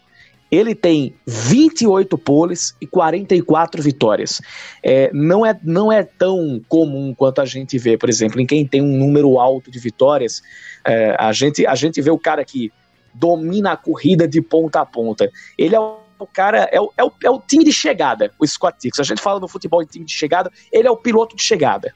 Ele 0.50 0.74
tem 0.74 1.14
28 1.26 2.16
poles 2.16 2.74
e 2.80 2.86
44 2.86 3.82
vitórias. 3.82 4.40
É, 4.82 5.10
não, 5.12 5.44
é, 5.44 5.58
não 5.62 5.92
é 5.92 6.02
tão 6.02 6.60
comum 6.66 7.14
quanto 7.14 7.40
a 7.42 7.44
gente 7.44 7.76
vê, 7.76 7.98
por 7.98 8.08
exemplo, 8.08 8.40
em 8.40 8.46
quem 8.46 8.66
tem 8.66 8.80
um 8.80 8.96
número 8.96 9.38
alto 9.38 9.70
de 9.70 9.78
vitórias. 9.78 10.42
É, 10.86 11.14
a, 11.18 11.32
gente, 11.32 11.66
a 11.66 11.74
gente 11.74 12.00
vê 12.00 12.10
o 12.10 12.18
cara 12.18 12.44
que 12.46 12.72
domina 13.12 13.72
a 13.72 13.76
corrida 13.76 14.26
de 14.26 14.40
ponta 14.40 14.80
a 14.80 14.86
ponta. 14.86 15.30
Ele 15.58 15.74
é 15.74 15.80
o 15.80 16.26
cara, 16.32 16.68
é 16.72 16.80
o, 16.80 16.92
é 16.96 17.04
o, 17.04 17.12
é 17.24 17.30
o 17.30 17.40
time 17.40 17.64
de 17.64 17.72
chegada, 17.72 18.32
o 18.38 18.46
Scott 18.46 18.78
Dixon. 18.80 19.02
A 19.02 19.04
gente 19.04 19.20
fala 19.20 19.38
no 19.38 19.48
futebol 19.48 19.84
de 19.84 19.90
time 19.90 20.04
de 20.04 20.12
chegada, 20.12 20.50
ele 20.72 20.88
é 20.88 20.90
o 20.90 20.96
piloto 20.96 21.36
de 21.36 21.42
chegada. 21.42 21.94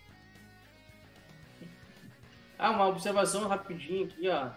Ah, 2.62 2.70
uma 2.70 2.86
observação 2.86 3.48
rapidinho 3.48 4.04
aqui, 4.04 4.28
ó. 4.28 4.50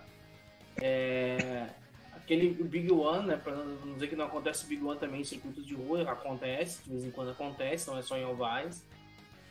É, 0.79 1.69
aquele 2.15 2.51
Big 2.51 2.91
One, 2.91 3.25
né? 3.25 3.35
Pra 3.35 3.55
não 3.55 3.93
dizer 3.95 4.09
que 4.09 4.15
não 4.15 4.25
acontece 4.25 4.63
o 4.63 4.67
Big 4.67 4.83
One 4.83 4.99
também 4.99 5.21
em 5.21 5.23
circuitos 5.23 5.65
de 5.65 5.73
rua, 5.73 6.03
acontece, 6.03 6.83
de 6.83 6.91
vez 6.91 7.03
em 7.03 7.09
quando 7.09 7.31
acontece, 7.31 7.87
não 7.87 7.97
é 7.97 8.03
só 8.03 8.15
em 8.15 8.23
ovais. 8.23 8.85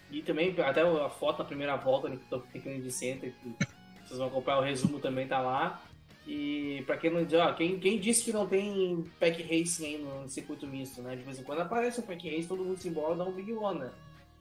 E 0.08 0.22
também, 0.22 0.54
até 0.60 0.82
a 0.82 1.10
foto 1.10 1.40
na 1.40 1.44
primeira 1.44 1.74
volta 1.74 2.06
ali 2.06 2.16
que 2.16 2.32
eu 2.32 2.38
tô 2.38 2.58
de 2.60 2.92
center, 2.92 3.34
que 3.42 3.66
vocês 4.06 4.20
vão 4.20 4.28
acompanhar 4.28 4.58
o 4.58 4.62
resumo 4.62 5.00
também 5.00 5.26
tá 5.26 5.40
lá. 5.40 5.82
E 6.24 6.84
para 6.86 6.96
quem 6.96 7.10
não 7.10 7.24
diz, 7.24 7.40
ó, 7.40 7.52
quem, 7.54 7.80
quem 7.80 7.98
disse 7.98 8.22
que 8.22 8.32
não 8.32 8.46
tem 8.46 9.04
pack 9.18 9.42
racing 9.42 9.84
aí 9.84 9.98
no 9.98 10.28
circuito 10.28 10.64
misto, 10.64 11.02
né? 11.02 11.16
De 11.16 11.24
vez 11.24 11.40
em 11.40 11.42
quando 11.42 11.62
aparece 11.62 11.98
um 11.98 12.04
pack 12.04 12.30
race, 12.30 12.46
todo 12.46 12.62
mundo 12.62 12.78
se 12.78 12.88
embora 12.88 13.16
dá 13.16 13.24
um 13.24 13.32
Big 13.32 13.52
One, 13.52 13.80
né? 13.80 13.90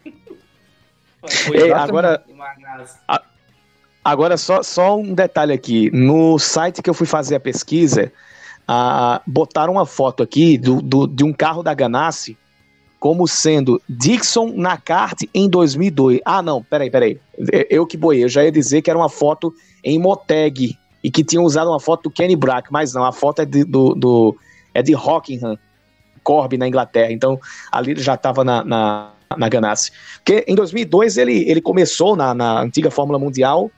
Ei, 1.51 1.71
agora, 1.71 2.23
agora 4.03 4.37
só, 4.37 4.61
só 4.63 4.97
um 4.97 5.13
detalhe 5.13 5.53
aqui. 5.53 5.89
No 5.91 6.37
site 6.37 6.81
que 6.81 6.89
eu 6.89 6.93
fui 6.93 7.07
fazer 7.07 7.35
a 7.35 7.39
pesquisa, 7.39 8.11
ah, 8.67 9.21
botaram 9.25 9.73
uma 9.73 9.85
foto 9.85 10.23
aqui 10.23 10.57
do, 10.57 10.81
do, 10.81 11.07
de 11.07 11.23
um 11.23 11.33
carro 11.33 11.63
da 11.63 11.73
Ganassi 11.73 12.37
como 13.03 13.27
sendo 13.27 13.81
Dixon 13.89 14.53
na 14.55 14.77
kart 14.77 15.23
em 15.33 15.49
2002. 15.49 16.21
Ah, 16.23 16.41
não, 16.41 16.63
peraí, 16.63 16.89
peraí. 16.89 17.19
Eu 17.69 17.85
que 17.85 17.97
boiei, 17.97 18.23
eu 18.23 18.29
já 18.29 18.45
ia 18.45 18.51
dizer 18.51 18.81
que 18.81 18.89
era 18.89 18.97
uma 18.97 19.09
foto 19.09 19.53
em 19.83 19.99
Moteg 19.99 20.77
e 21.03 21.11
que 21.11 21.21
tinham 21.21 21.43
usado 21.43 21.69
uma 21.69 21.81
foto 21.81 22.03
do 22.03 22.09
Kenny 22.09 22.37
Brack, 22.37 22.71
mas 22.71 22.93
não, 22.93 23.03
a 23.03 23.11
foto 23.11 23.41
é 23.41 23.45
de, 23.45 23.65
do, 23.65 23.93
do 23.93 24.37
é 24.73 24.81
de 24.81 24.93
Rockingham, 24.93 25.57
Corby, 26.23 26.57
na 26.57 26.65
Inglaterra. 26.65 27.11
Então, 27.11 27.37
ali 27.69 27.91
ele 27.91 28.01
já 28.01 28.13
estava 28.13 28.41
na, 28.41 28.63
na, 28.63 29.11
na 29.35 29.49
Ganassi. 29.49 29.91
Porque 30.15 30.45
em 30.47 30.55
2002 30.55 31.17
ele, 31.17 31.43
ele 31.49 31.59
começou 31.59 32.15
na, 32.15 32.33
na 32.33 32.61
antiga 32.61 32.89
Fórmula 32.89 33.19
Mundial 33.19 33.69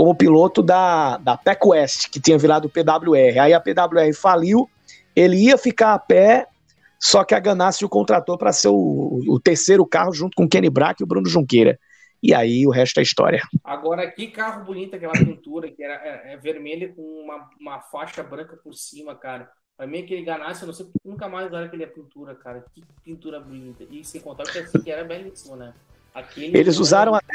como 0.00 0.14
piloto 0.14 0.62
da, 0.62 1.18
da 1.18 1.36
PEC 1.36 1.66
West, 1.66 2.08
que 2.08 2.18
tinha 2.18 2.38
virado 2.38 2.70
PWR. 2.70 3.38
Aí 3.38 3.52
a 3.52 3.60
PWR 3.60 4.14
faliu, 4.14 4.66
ele 5.14 5.36
ia 5.36 5.58
ficar 5.58 5.92
a 5.92 5.98
pé, 5.98 6.46
só 6.98 7.22
que 7.22 7.34
a 7.34 7.38
Ganassi 7.38 7.84
o 7.84 7.88
contratou 7.88 8.38
para 8.38 8.50
ser 8.50 8.68
o, 8.68 9.20
o, 9.28 9.38
terceiro 9.38 9.84
carro 9.84 10.10
junto 10.14 10.34
com 10.34 10.44
o 10.44 10.48
Kenny 10.48 10.70
Brack 10.70 11.02
e 11.02 11.04
o 11.04 11.06
Bruno 11.06 11.28
Junqueira. 11.28 11.78
E 12.22 12.32
aí 12.32 12.66
o 12.66 12.70
resto 12.70 12.98
é 12.98 13.02
história. 13.02 13.42
Agora, 13.62 14.10
que 14.10 14.28
carro 14.28 14.64
bonito 14.64 14.96
aquela 14.96 15.12
pintura, 15.12 15.70
que 15.70 15.84
era 15.84 15.96
é, 16.02 16.32
é 16.32 16.36
vermelha 16.38 16.90
com 16.94 17.02
uma, 17.02 17.50
uma 17.60 17.80
faixa 17.80 18.22
branca 18.22 18.56
por 18.56 18.72
cima, 18.72 19.14
cara. 19.14 19.50
Pra 19.76 19.86
mim, 19.86 19.98
aquele 19.98 20.22
Ganassi, 20.24 20.62
eu 20.62 20.68
não 20.68 20.72
sei, 20.72 20.86
nunca 21.04 21.28
mais 21.28 21.52
olha 21.52 21.66
aquele 21.66 21.86
pintura, 21.86 22.34
cara. 22.34 22.64
Que 22.72 22.82
pintura 23.04 23.38
bonita. 23.38 23.84
E 23.90 24.02
sem 24.02 24.22
contar 24.22 24.44
que, 24.44 24.60
assim, 24.60 24.80
que 24.80 24.90
era 24.90 25.04
belíssimo, 25.04 25.56
né? 25.56 25.74
Aquele 26.14 26.56
Eles 26.56 26.78
usaram 26.78 27.14
até. 27.14 27.34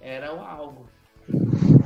Era 0.00 0.28
algo. 0.28 0.86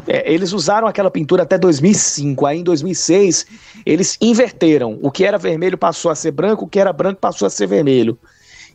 É, 0.06 0.32
eles 0.32 0.52
usaram 0.52 0.86
aquela 0.86 1.10
pintura 1.10 1.42
até 1.42 1.56
2005. 1.58 2.46
Aí 2.46 2.58
em 2.58 2.64
2006 2.64 3.46
eles 3.86 4.16
inverteram. 4.20 4.98
O 5.02 5.10
que 5.10 5.24
era 5.24 5.38
vermelho 5.38 5.78
passou 5.78 6.10
a 6.10 6.14
ser 6.14 6.30
branco, 6.30 6.64
o 6.64 6.68
que 6.68 6.78
era 6.78 6.92
branco 6.92 7.20
passou 7.20 7.46
a 7.46 7.50
ser 7.50 7.66
vermelho. 7.66 8.18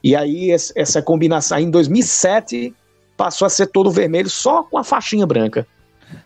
E 0.04 0.16
aí 0.16 0.52
essa 0.52 1.02
combinação, 1.02 1.58
aí 1.58 1.64
em 1.64 1.72
2007 1.72 2.74
passou 3.18 3.46
a 3.46 3.50
ser 3.50 3.68
todo 3.68 3.92
vermelho 3.92 4.30
só 4.30 4.64
com 4.64 4.78
a 4.78 4.84
faixinha 4.84 5.26
branca. 5.26 5.68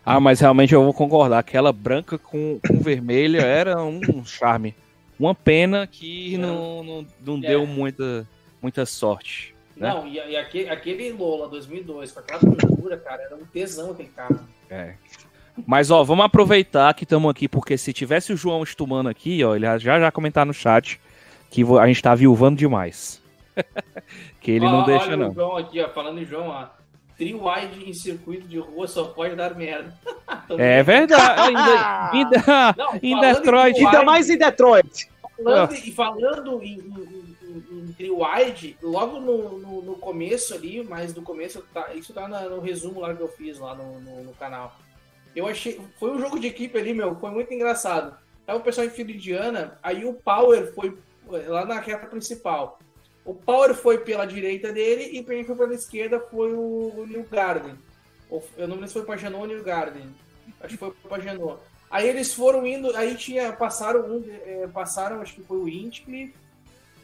Ah, 0.04 0.20
mas 0.20 0.40
realmente 0.40 0.74
eu 0.74 0.84
vou 0.84 0.92
concordar. 0.92 1.38
Aquela 1.38 1.72
branca 1.72 2.18
com, 2.18 2.60
com 2.66 2.80
vermelho 2.80 3.40
era 3.40 3.82
um 3.82 4.24
charme. 4.24 4.74
Uma 5.18 5.34
pena 5.34 5.86
que 5.86 6.36
não, 6.38 6.82
não, 6.82 7.06
não 7.24 7.36
é. 7.38 7.48
deu 7.48 7.66
muita, 7.66 8.26
muita 8.62 8.86
sorte. 8.86 9.54
Né? 9.80 9.88
Não, 9.88 10.06
e, 10.06 10.16
e, 10.16 10.36
aquele, 10.36 10.68
aquele 10.68 11.10
Lola 11.10 11.48
2002, 11.48 12.12
com 12.12 12.20
aquela 12.20 12.38
pintura, 12.38 12.98
cara, 12.98 13.22
era 13.22 13.34
um 13.34 13.46
tesão 13.46 13.92
aquele 13.92 14.10
carro. 14.10 14.38
É. 14.68 14.92
Mas, 15.66 15.90
ó, 15.90 16.04
vamos 16.04 16.26
aproveitar 16.26 16.92
que 16.92 17.04
estamos 17.04 17.30
aqui, 17.30 17.48
porque 17.48 17.78
se 17.78 17.90
tivesse 17.90 18.30
o 18.30 18.36
João 18.36 18.62
Estumano 18.62 19.08
aqui, 19.08 19.42
ó, 19.42 19.56
ele 19.56 19.66
já 19.78 19.98
já 19.98 20.12
comentar 20.12 20.44
no 20.44 20.52
chat 20.52 21.00
que 21.50 21.64
a 21.80 21.86
gente 21.86 22.02
tá 22.02 22.14
viuvando 22.14 22.58
demais. 22.58 23.22
que 24.40 24.50
ele 24.50 24.66
ó, 24.66 24.70
não 24.70 24.84
deixa, 24.84 25.16
não. 25.16 25.30
O 25.30 25.34
João 25.34 25.56
aqui, 25.56 25.80
ó, 25.80 25.88
falando 25.88 26.20
em 26.20 26.26
João, 26.26 26.48
ó. 26.48 26.66
Tri-wide 27.16 27.88
em 27.88 27.92
circuito 27.94 28.46
de 28.46 28.58
rua 28.58 28.86
só 28.86 29.04
pode 29.04 29.34
dar 29.34 29.54
merda. 29.54 29.94
é 30.58 30.82
verdade. 30.82 31.40
ainda, 31.40 32.10
ainda, 32.12 32.74
não, 32.76 32.94
em 33.02 33.18
Detroit. 33.18 33.78
Ainda 33.78 34.04
mais 34.04 34.28
em 34.28 34.36
Detroit. 34.36 35.08
Falando, 35.42 35.74
e 35.74 35.92
falando 35.92 36.62
em, 36.62 36.74
em 36.74 37.29
em 37.50 37.92
Three 37.92 38.76
logo 38.82 39.20
no, 39.20 39.58
no, 39.58 39.82
no, 39.82 39.94
começo 39.96 40.54
ali, 40.54 40.82
mas 40.84 41.14
no 41.14 41.22
começo, 41.22 41.62
tá, 41.72 41.94
isso 41.94 42.12
tá 42.12 42.28
no 42.28 42.60
resumo 42.60 43.00
lá 43.00 43.14
que 43.14 43.22
eu 43.22 43.28
fiz 43.28 43.58
lá 43.58 43.74
no, 43.74 44.00
no, 44.00 44.24
no, 44.24 44.32
canal. 44.34 44.76
Eu 45.34 45.46
achei. 45.46 45.80
Foi 45.98 46.10
um 46.10 46.20
jogo 46.20 46.38
de 46.38 46.46
equipe 46.46 46.78
ali, 46.78 46.94
meu, 46.94 47.14
foi 47.16 47.30
muito 47.30 47.52
engraçado. 47.52 48.16
Tava 48.46 48.58
o 48.58 48.62
pessoal 48.62 48.86
em 48.86 48.90
fila 48.90 49.10
indiana, 49.10 49.78
aí 49.82 50.04
o 50.04 50.14
Power 50.14 50.72
foi 50.74 50.96
lá 51.26 51.64
na 51.64 51.78
reta 51.78 52.06
principal. 52.06 52.78
O 53.24 53.34
Power 53.34 53.74
foi 53.74 53.98
pela 53.98 54.24
direita 54.24 54.72
dele 54.72 55.18
e 55.18 55.22
quem 55.22 55.44
foi 55.44 55.56
pela 55.56 55.74
esquerda 55.74 56.18
foi 56.18 56.52
o, 56.52 56.92
o 56.96 57.06
New 57.06 57.24
Garden. 57.24 57.74
Eu 58.56 58.68
não 58.68 58.76
lembro 58.76 58.88
se 58.88 58.94
foi 58.94 59.04
para 59.04 59.16
Janot 59.16 59.42
ou 59.42 59.46
New 59.46 59.62
Garden. 59.62 60.14
Acho 60.60 60.74
que 60.74 60.78
foi 60.78 60.90
para 61.08 61.22
Janot. 61.22 61.60
Aí 61.90 62.08
eles 62.08 62.32
foram 62.32 62.64
indo, 62.64 62.96
aí 62.96 63.16
tinha, 63.16 63.52
passaram 63.52 64.06
um, 64.06 64.24
é, 64.46 64.68
passaram, 64.68 65.20
acho 65.20 65.34
que 65.34 65.42
foi 65.42 65.56
o 65.56 65.68
Hinchcliffe, 65.68 66.34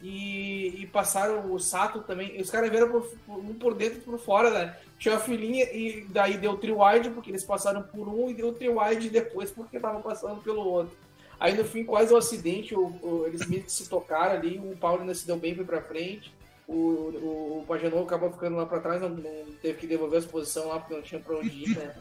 e, 0.01 0.81
e, 0.81 0.87
passaram 0.87 1.51
o 1.51 1.59
Sato 1.59 2.01
também. 2.01 2.39
Os 2.39 2.49
caras 2.49 2.69
viram 2.69 2.89
por, 2.89 3.11
um 3.27 3.53
por 3.53 3.73
dentro 3.73 3.97
e 3.97 4.01
por 4.01 4.19
fora, 4.19 4.49
né? 4.51 4.77
Tinha 4.99 5.15
a 5.15 5.19
filinha 5.19 5.65
e 5.65 6.05
daí 6.09 6.37
deu 6.37 6.57
tri-wide 6.57 7.09
porque 7.11 7.31
eles 7.31 7.43
passaram 7.43 7.81
por 7.81 8.07
um 8.07 8.29
e 8.29 8.33
deu 8.33 8.53
tri-wide 8.53 9.09
depois 9.09 9.51
porque 9.51 9.79
tava 9.79 9.99
passando 9.99 10.41
pelo 10.41 10.61
outro. 10.61 10.95
Aí 11.39 11.55
no 11.55 11.63
fim, 11.63 11.83
quase 11.83 12.11
o 12.11 12.15
um 12.15 12.19
acidente, 12.19 12.75
o, 12.75 12.87
o, 13.01 13.25
eles 13.27 13.47
meio 13.47 13.63
que 13.63 13.71
se 13.71 13.87
tocaram 13.87 14.35
ali, 14.35 14.57
o 14.57 14.75
Paulo 14.77 15.01
ainda 15.01 15.13
se 15.13 15.25
deu 15.25 15.37
bem, 15.37 15.55
foi 15.55 15.65
pra 15.65 15.81
frente. 15.81 16.33
O, 16.67 16.73
o, 16.73 17.65
o 17.67 17.73
acabou 18.03 18.31
ficando 18.31 18.57
lá 18.57 18.65
pra 18.65 18.79
trás, 18.79 19.01
não, 19.01 19.09
não, 19.09 19.45
teve 19.61 19.79
que 19.79 19.87
devolver 19.87 20.17
a 20.17 20.21
exposição 20.23 20.67
lá 20.67 20.79
porque 20.79 20.95
não 20.95 21.01
tinha 21.01 21.21
pra 21.21 21.37
onde 21.37 21.49
ir, 21.49 21.77
né? 21.77 21.95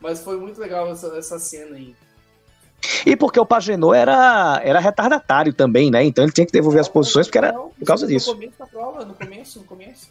Mas 0.00 0.22
foi 0.22 0.36
muito 0.36 0.60
legal 0.60 0.90
essa, 0.90 1.16
essa 1.16 1.38
cena 1.38 1.76
aí. 1.76 1.94
E 3.06 3.16
porque 3.16 3.38
o 3.38 3.46
Pagenot 3.46 3.96
era, 3.96 4.60
era 4.64 4.80
retardatário 4.80 5.52
também, 5.52 5.90
né? 5.90 6.04
Então 6.04 6.24
ele 6.24 6.32
tinha 6.32 6.46
que 6.46 6.52
devolver 6.52 6.80
as 6.80 6.88
posições 6.88 7.26
porque 7.26 7.38
era 7.38 7.52
por 7.52 7.84
causa 7.86 8.06
disso. 8.06 8.30
No 8.30 8.36
começo 8.36 8.58
da 8.58 8.66
prova, 8.66 9.04
no 9.04 9.14
começo, 9.14 9.58
no 9.60 9.64
começo. 9.64 10.10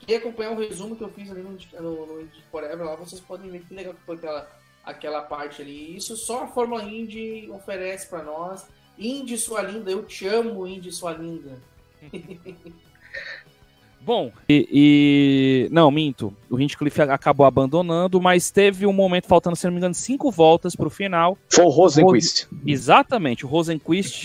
Quem 0.00 0.16
acompanhar 0.16 0.52
o 0.52 0.58
resumo 0.58 0.96
que 0.96 1.02
eu 1.02 1.08
fiz 1.10 1.30
ali 1.30 1.42
no, 1.42 1.50
no, 1.80 2.22
no 2.22 2.28
Forever 2.50 2.84
lá, 2.84 2.96
vocês 2.96 3.20
podem 3.20 3.50
ver 3.50 3.60
que 3.60 3.74
legal 3.74 3.94
que 3.94 4.00
foi 4.00 4.16
aquela, 4.16 4.48
aquela 4.84 5.22
parte 5.22 5.62
ali. 5.62 5.96
Isso 5.96 6.16
só 6.16 6.44
a 6.44 6.48
Fórmula 6.48 6.82
Indy 6.82 7.48
oferece 7.50 8.08
para 8.08 8.22
nós. 8.22 8.66
Indy, 8.98 9.38
sua 9.38 9.62
linda, 9.62 9.90
eu 9.90 10.04
te 10.04 10.26
amo, 10.26 10.66
Indy, 10.66 10.92
sua 10.92 11.12
linda. 11.12 11.58
Bom, 14.00 14.32
e, 14.48 14.68
e, 14.72 15.68
Não, 15.70 15.90
minto. 15.90 16.34
O 16.48 16.58
Hinchcliffe 16.58 17.02
acabou 17.02 17.44
abandonando, 17.44 18.20
mas 18.20 18.50
teve 18.50 18.86
um 18.86 18.92
momento 18.92 19.26
faltando, 19.26 19.56
se 19.56 19.66
não 19.66 19.72
me 19.72 19.78
engano, 19.78 19.94
cinco 19.94 20.30
voltas 20.30 20.74
para 20.74 20.86
o 20.86 20.90
final. 20.90 21.36
Foi 21.52 21.64
o 21.64 21.68
Rosenquist. 21.68 22.46
Exatamente, 22.66 23.44
o 23.44 23.48
Rosenquist. 23.48 24.24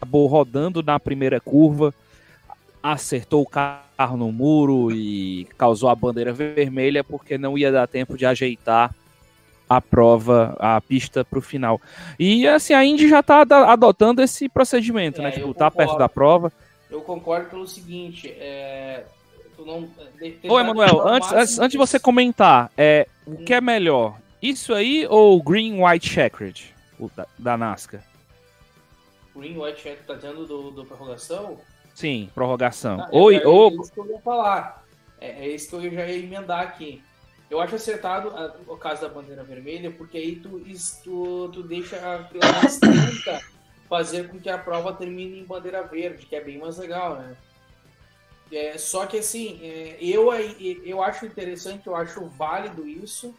acabou 0.00 0.26
rodando 0.26 0.82
na 0.82 0.98
primeira 0.98 1.38
curva, 1.38 1.94
acertou 2.82 3.42
o 3.42 3.46
carro 3.46 4.16
no 4.16 4.32
muro 4.32 4.90
e 4.90 5.46
causou 5.58 5.90
a 5.90 5.94
bandeira 5.94 6.32
vermelha 6.32 7.04
porque 7.04 7.36
não 7.36 7.56
ia 7.56 7.70
dar 7.70 7.86
tempo 7.86 8.16
de 8.16 8.24
ajeitar 8.24 8.94
a 9.70 9.80
prova, 9.80 10.56
a 10.58 10.80
pista 10.80 11.24
para 11.24 11.38
o 11.38 11.42
final. 11.42 11.80
E 12.18 12.44
assim, 12.48 12.74
a 12.74 12.84
Indy 12.84 13.08
já 13.08 13.20
está 13.20 13.42
adotando 13.42 14.20
esse 14.20 14.48
procedimento, 14.48 15.22
né? 15.22 15.28
é, 15.28 15.30
né? 15.30 15.38
Tipo, 15.38 15.54
tá 15.54 15.70
perto 15.70 15.96
da 15.96 16.08
prova. 16.08 16.52
Eu 16.90 17.00
concordo 17.02 17.48
pelo 17.50 17.68
seguinte, 17.68 18.28
é... 18.28 19.04
Não... 19.56 19.88
Ô, 20.48 20.58
Emanuel, 20.58 21.06
antes, 21.06 21.32
antes, 21.32 21.58
antes 21.60 21.72
de 21.72 21.78
você 21.78 22.00
comentar, 22.00 22.72
é, 22.76 23.06
o 23.24 23.36
que 23.36 23.54
é 23.54 23.60
melhor? 23.60 24.16
Isso 24.42 24.74
aí 24.74 25.06
ou 25.08 25.40
Green 25.40 25.84
White 25.84 26.08
Checkered, 26.08 26.74
da, 27.14 27.26
da 27.38 27.56
NASCAR? 27.56 28.02
Green 29.36 29.56
White 29.56 29.82
Checkered 29.82 30.06
tá 30.06 30.14
dentro 30.14 30.46
do, 30.46 30.70
do 30.72 30.84
prorrogação? 30.84 31.58
Sim, 31.94 32.28
prorrogação. 32.34 33.02
Ah, 33.02 33.08
ou, 33.12 33.30
é, 33.30 33.46
ou... 33.46 33.70
é 33.70 33.74
isso 33.74 33.92
que 33.92 34.00
eu 34.00 34.06
ia 34.06 34.18
falar. 34.20 34.84
É, 35.20 35.46
é 35.46 35.48
isso 35.48 35.68
que 35.68 35.76
eu 35.86 35.92
já 35.92 36.06
ia 36.06 36.18
emendar 36.18 36.60
aqui. 36.60 37.02
Eu 37.50 37.60
acho 37.60 37.74
acertado 37.74 38.30
a, 38.30 38.54
o 38.68 38.76
caso 38.76 39.02
da 39.02 39.08
bandeira 39.08 39.42
vermelha, 39.42 39.90
porque 39.90 40.16
aí 40.16 40.36
tu, 40.36 40.62
tu, 41.02 41.48
tu 41.52 41.62
deixa 41.64 42.28
menos 42.32 42.78
tenta 42.78 43.44
fazer 43.88 44.28
com 44.28 44.38
que 44.38 44.48
a 44.48 44.56
prova 44.56 44.92
termine 44.94 45.40
em 45.40 45.44
bandeira 45.44 45.82
verde, 45.82 46.26
que 46.26 46.36
é 46.36 46.40
bem 46.40 46.58
mais 46.58 46.78
legal, 46.78 47.16
né? 47.16 47.36
É, 48.52 48.78
só 48.78 49.04
que 49.04 49.18
assim, 49.18 49.60
é, 49.62 49.96
eu, 50.00 50.32
eu 50.84 51.02
acho 51.02 51.26
interessante, 51.26 51.86
eu 51.88 51.96
acho 51.96 52.24
válido 52.26 52.86
isso, 52.86 53.34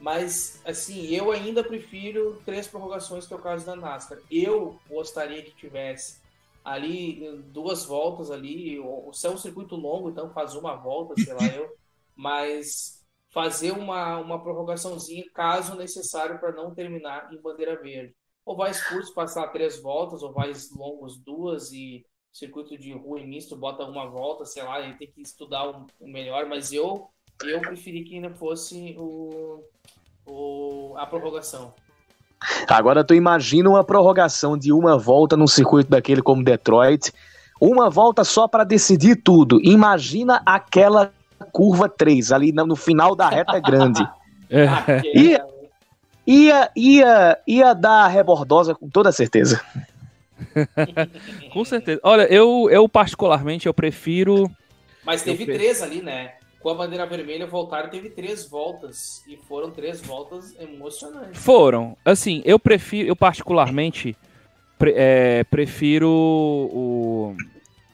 mas 0.00 0.60
assim, 0.64 1.08
eu 1.08 1.32
ainda 1.32 1.64
prefiro 1.64 2.40
três 2.44 2.68
prorrogações, 2.68 3.26
que 3.26 3.32
é 3.32 3.36
o 3.36 3.40
caso 3.40 3.66
da 3.66 3.74
NASCAR. 3.74 4.18
Eu 4.30 4.80
gostaria 4.88 5.42
que 5.42 5.52
tivesse 5.52 6.20
ali 6.64 7.42
duas 7.46 7.84
voltas 7.84 8.30
ali, 8.30 8.78
ou 8.78 9.12
se 9.12 9.26
é 9.26 9.30
um 9.30 9.38
circuito 9.38 9.74
longo, 9.74 10.10
então 10.10 10.30
faz 10.30 10.54
uma 10.54 10.74
volta, 10.74 11.14
sei 11.20 11.34
lá 11.34 11.46
eu, 11.46 11.76
mas 12.14 13.01
fazer 13.32 13.72
uma, 13.72 14.18
uma 14.18 14.40
prorrogaçãozinha 14.40 15.24
caso 15.34 15.74
necessário 15.74 16.38
para 16.38 16.52
não 16.52 16.74
terminar 16.74 17.32
em 17.32 17.40
bandeira 17.40 17.80
verde. 17.80 18.14
Ou 18.44 18.56
vai 18.56 18.72
curtos 18.88 19.10
passar 19.10 19.48
três 19.48 19.80
voltas, 19.80 20.22
ou 20.22 20.32
vai 20.32 20.52
longos 20.76 21.18
duas 21.18 21.72
e 21.72 22.04
circuito 22.32 22.76
de 22.78 22.92
rua 22.92 23.20
e 23.20 23.26
misto 23.26 23.56
bota 23.56 23.84
uma 23.84 24.08
volta, 24.08 24.44
sei 24.44 24.62
lá, 24.62 24.80
ele 24.80 24.94
tem 24.94 25.10
que 25.10 25.20
estudar 25.20 25.68
o, 25.68 25.86
melhor, 26.00 26.46
mas 26.46 26.72
eu 26.72 27.08
eu 27.44 27.60
preferi 27.60 28.04
que 28.04 28.14
ainda 28.14 28.30
fosse 28.30 28.94
o, 28.98 29.64
o, 30.26 30.94
a 30.96 31.06
prorrogação. 31.06 31.74
Agora 32.68 33.04
tu 33.04 33.14
imagina 33.14 33.68
uma 33.68 33.84
prorrogação 33.84 34.56
de 34.56 34.72
uma 34.72 34.96
volta 34.96 35.36
num 35.36 35.46
circuito 35.46 35.90
daquele 35.90 36.22
como 36.22 36.44
Detroit, 36.44 37.12
uma 37.60 37.90
volta 37.90 38.24
só 38.24 38.48
para 38.48 38.64
decidir 38.64 39.16
tudo. 39.16 39.60
Imagina 39.62 40.42
aquela 40.46 41.12
curva 41.42 41.88
3 41.88 42.32
ali 42.32 42.52
no 42.52 42.76
final 42.76 43.14
da 43.14 43.28
reta 43.28 43.58
grande. 43.58 44.06
ia, 45.14 45.44
ia, 46.26 46.70
ia, 46.74 47.38
ia 47.46 47.74
dar 47.74 48.06
rebordosa 48.08 48.74
com 48.74 48.88
toda 48.88 49.12
certeza. 49.12 49.60
com 51.52 51.64
certeza. 51.64 52.00
Olha, 52.02 52.22
eu, 52.32 52.68
eu 52.70 52.88
particularmente 52.88 53.66
eu 53.66 53.74
prefiro. 53.74 54.50
Mas 55.04 55.22
teve 55.22 55.44
três 55.44 55.82
ali, 55.82 56.02
né? 56.02 56.34
Com 56.60 56.70
a 56.70 56.74
bandeira 56.74 57.04
vermelha 57.06 57.46
voltaram, 57.46 57.90
teve 57.90 58.08
três 58.10 58.48
voltas. 58.48 59.24
E 59.26 59.36
foram 59.36 59.70
três 59.70 60.00
voltas 60.00 60.54
emocionantes. 60.60 61.42
Foram. 61.42 61.96
Assim, 62.04 62.40
eu 62.44 62.58
prefiro, 62.58 63.08
eu 63.08 63.16
particularmente 63.16 64.16
pre, 64.78 64.94
é, 64.96 65.44
prefiro 65.44 66.08
o, 66.08 67.36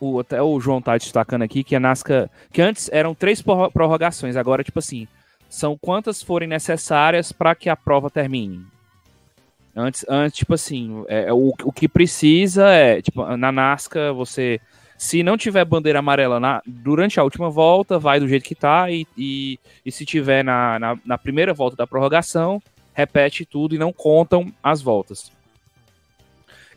o. 0.00 0.20
Até 0.20 0.42
o 0.42 0.58
João 0.60 0.80
tá 0.80 0.96
destacando 0.96 1.42
aqui 1.42 1.64
que 1.64 1.76
a 1.76 1.80
Nasca. 1.80 2.30
Que 2.52 2.62
antes 2.62 2.88
eram 2.92 3.14
três 3.14 3.42
prorrogações, 3.42 4.36
agora, 4.36 4.64
tipo 4.64 4.78
assim, 4.78 5.06
são 5.48 5.76
quantas 5.76 6.22
forem 6.22 6.48
necessárias 6.48 7.32
para 7.32 7.54
que 7.54 7.68
a 7.68 7.76
prova 7.76 8.10
termine. 8.10 8.64
Antes, 9.74 10.04
antes 10.08 10.38
tipo 10.38 10.54
assim, 10.54 11.04
é, 11.08 11.32
o, 11.32 11.54
o 11.62 11.72
que 11.72 11.88
precisa 11.88 12.68
é, 12.68 13.00
tipo, 13.00 13.24
na 13.36 13.52
NASCAR 13.52 14.12
você 14.12 14.60
se 14.98 15.22
não 15.22 15.36
tiver 15.36 15.64
bandeira 15.64 16.00
amarela 16.00 16.40
na, 16.40 16.60
durante 16.66 17.20
a 17.20 17.22
última 17.22 17.48
volta, 17.48 18.00
vai 18.00 18.18
do 18.18 18.26
jeito 18.26 18.42
que 18.42 18.56
tá. 18.56 18.90
E, 18.90 19.06
e, 19.16 19.58
e 19.86 19.92
se 19.92 20.04
tiver 20.04 20.42
na, 20.42 20.76
na, 20.80 20.98
na, 21.04 21.16
primeira 21.16 21.54
volta 21.54 21.76
da 21.76 21.86
prorrogação, 21.86 22.60
repete 22.92 23.44
tudo 23.44 23.76
e 23.76 23.78
não 23.78 23.92
contam 23.92 24.52
as 24.60 24.82
voltas. 24.82 25.30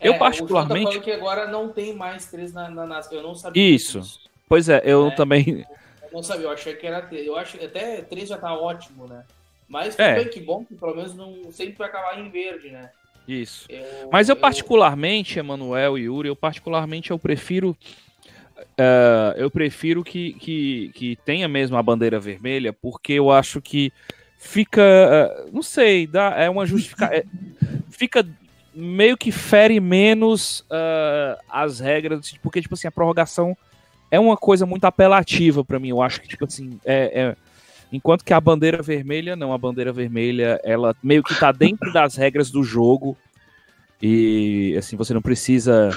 É, 0.02 0.08
eu, 0.08 0.18
particularmente. 0.18 0.98
O 0.98 1.00
que 1.00 1.12
agora 1.12 1.46
não 1.46 1.68
tem 1.68 1.94
mais 1.94 2.26
três 2.26 2.52
na, 2.52 2.68
na 2.68 2.86
NASCAR. 2.86 3.18
Eu 3.18 3.22
não 3.22 3.34
sabia. 3.34 3.62
Isso. 3.62 4.20
Pois 4.48 4.68
é, 4.68 4.82
eu 4.84 5.08
é, 5.08 5.10
também. 5.14 5.64
Eu 6.02 6.08
não 6.12 6.22
sabia, 6.22 6.46
eu 6.46 6.50
achei 6.50 6.74
que 6.74 6.86
era 6.86 7.00
três. 7.02 7.26
Eu 7.26 7.36
acho 7.36 7.56
que 7.56 7.64
até 7.64 8.02
três 8.02 8.28
já 8.28 8.36
tá 8.36 8.54
ótimo, 8.54 9.06
né? 9.06 9.24
Mas 9.68 9.98
é. 9.98 10.16
bem, 10.16 10.28
que 10.28 10.40
bom 10.40 10.64
que 10.64 10.74
pelo 10.74 10.94
menos 10.94 11.14
não 11.14 11.50
sempre 11.50 11.76
vai 11.78 11.88
acabar 11.88 12.18
em 12.18 12.28
verde, 12.28 12.70
né? 12.70 12.90
Isso. 13.26 13.66
Eu, 13.70 14.10
Mas 14.10 14.28
eu, 14.28 14.34
eu 14.34 14.40
particularmente, 14.40 15.38
Emanuel 15.38 15.96
e 15.96 16.02
Yuri, 16.02 16.28
eu 16.28 16.36
particularmente 16.36 17.10
eu 17.10 17.18
prefiro 17.18 17.76
Uh, 18.72 19.36
eu 19.36 19.50
prefiro 19.50 20.02
que, 20.04 20.32
que, 20.34 20.90
que 20.94 21.18
tenha 21.24 21.48
mesmo 21.48 21.76
a 21.76 21.82
bandeira 21.82 22.18
vermelha, 22.18 22.72
porque 22.72 23.14
eu 23.14 23.30
acho 23.30 23.60
que 23.60 23.92
fica. 24.38 24.82
Uh, 24.82 25.50
não 25.52 25.62
sei, 25.62 26.06
dá, 26.06 26.34
é 26.36 26.48
uma 26.48 26.64
justificação. 26.64 27.16
É, 27.16 27.24
fica 27.90 28.26
meio 28.74 29.16
que 29.16 29.30
fere 29.30 29.80
menos 29.80 30.60
uh, 30.60 31.40
as 31.48 31.80
regras, 31.80 32.32
porque, 32.42 32.60
tipo 32.60 32.74
assim, 32.74 32.88
a 32.88 32.92
prorrogação 32.92 33.56
é 34.10 34.18
uma 34.18 34.36
coisa 34.36 34.66
muito 34.66 34.84
apelativa 34.84 35.64
para 35.64 35.78
mim. 35.78 35.90
Eu 35.90 36.02
acho 36.02 36.20
que, 36.20 36.28
tipo 36.28 36.44
assim, 36.44 36.78
é, 36.84 37.20
é, 37.20 37.36
enquanto 37.92 38.24
que 38.24 38.32
a 38.32 38.40
bandeira 38.40 38.82
vermelha, 38.82 39.36
não, 39.36 39.52
a 39.52 39.58
bandeira 39.58 39.92
vermelha, 39.92 40.60
ela 40.64 40.94
meio 41.02 41.22
que 41.22 41.38
tá 41.38 41.52
dentro 41.52 41.90
das 41.92 42.16
regras 42.16 42.50
do 42.50 42.62
jogo. 42.62 43.16
E, 44.00 44.74
assim, 44.76 44.96
você 44.96 45.14
não 45.14 45.22
precisa 45.22 45.90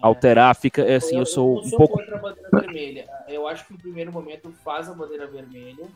alterar, 0.00 0.56
fica 0.56 0.82
é 0.82 0.96
assim, 0.96 1.16
eu, 1.16 1.20
eu 1.20 1.26
sou 1.26 1.58
eu 1.58 1.64
um 1.64 1.70
pouco 1.70 1.98
contra 1.98 2.16
a 2.16 2.20
bandeira 2.20 2.50
vermelha. 2.52 3.08
Eu 3.28 3.46
acho 3.46 3.66
que 3.66 3.72
no 3.72 3.78
primeiro 3.78 4.10
momento 4.10 4.50
faz 4.64 4.88
a 4.88 4.94
bandeira 4.94 5.26
vermelha, 5.26 5.86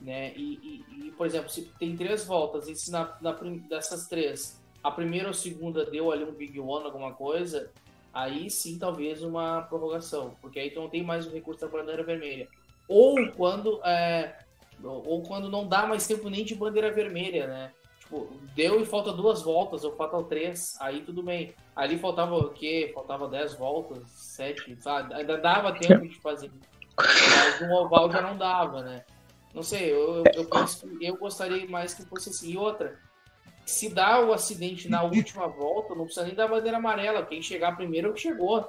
né? 0.00 0.32
E, 0.34 0.84
e, 0.90 1.06
e 1.06 1.10
por 1.12 1.26
exemplo, 1.26 1.48
se 1.48 1.70
tem 1.78 1.96
três 1.96 2.24
voltas 2.24 2.68
e 2.68 2.74
se 2.74 2.90
na, 2.90 3.16
na, 3.20 3.32
dessas 3.68 4.08
três 4.08 4.60
a 4.86 4.90
primeira 4.92 5.26
ou 5.26 5.34
segunda 5.34 5.84
deu 5.84 6.12
ali 6.12 6.22
um 6.22 6.30
big 6.30 6.60
one, 6.60 6.84
alguma 6.84 7.12
coisa, 7.12 7.72
aí 8.14 8.48
sim 8.48 8.78
talvez 8.78 9.20
uma 9.20 9.62
prorrogação, 9.62 10.36
porque 10.40 10.60
aí 10.60 10.70
tu 10.70 10.80
não 10.80 10.88
tem 10.88 11.02
mais 11.02 11.26
o 11.26 11.30
recurso 11.30 11.60
da 11.60 11.66
bandeira 11.66 12.04
vermelha. 12.04 12.46
Ou 12.86 13.16
quando 13.32 13.80
é, 13.84 14.38
ou 14.80 15.24
quando 15.24 15.50
não 15.50 15.66
dá 15.66 15.86
mais 15.86 16.06
tempo 16.06 16.30
nem 16.30 16.44
de 16.44 16.54
bandeira 16.54 16.92
vermelha, 16.92 17.48
né? 17.48 17.72
Tipo, 17.98 18.28
deu 18.54 18.80
e 18.80 18.86
falta 18.86 19.12
duas 19.12 19.42
voltas, 19.42 19.82
ou 19.82 19.96
faltam 19.96 20.22
três, 20.22 20.76
aí 20.80 21.02
tudo 21.02 21.20
bem. 21.20 21.52
Ali 21.74 21.98
faltava 21.98 22.36
o 22.36 22.50
quê? 22.50 22.92
Faltava 22.94 23.26
dez 23.26 23.54
voltas, 23.54 24.08
sete, 24.10 24.80
sabe? 24.80 25.12
Ainda 25.14 25.36
dava 25.36 25.72
tempo 25.72 26.06
de 26.06 26.14
fazer. 26.20 26.48
Mas 26.96 27.60
no 27.60 27.74
oval 27.74 28.08
já 28.12 28.22
não 28.22 28.36
dava, 28.38 28.82
né? 28.82 29.04
Não 29.52 29.64
sei, 29.64 29.92
eu, 29.92 30.18
eu, 30.18 30.24
eu 30.32 30.44
penso 30.44 30.86
que 30.86 31.04
eu 31.04 31.16
gostaria 31.16 31.68
mais 31.68 31.92
que 31.92 32.04
fosse 32.04 32.28
assim. 32.28 32.52
E 32.52 32.56
outra, 32.56 32.96
se 33.66 33.88
dá 33.88 34.24
o 34.24 34.32
acidente 34.32 34.88
na 34.88 35.02
última 35.02 35.48
volta, 35.48 35.94
não 35.94 36.04
precisa 36.04 36.24
nem 36.24 36.34
da 36.34 36.46
bandeira 36.46 36.78
amarela. 36.78 37.26
Quem 37.26 37.42
chegar 37.42 37.76
primeiro 37.76 38.06
é 38.06 38.10
o 38.10 38.14
que 38.14 38.20
chegou 38.20 38.64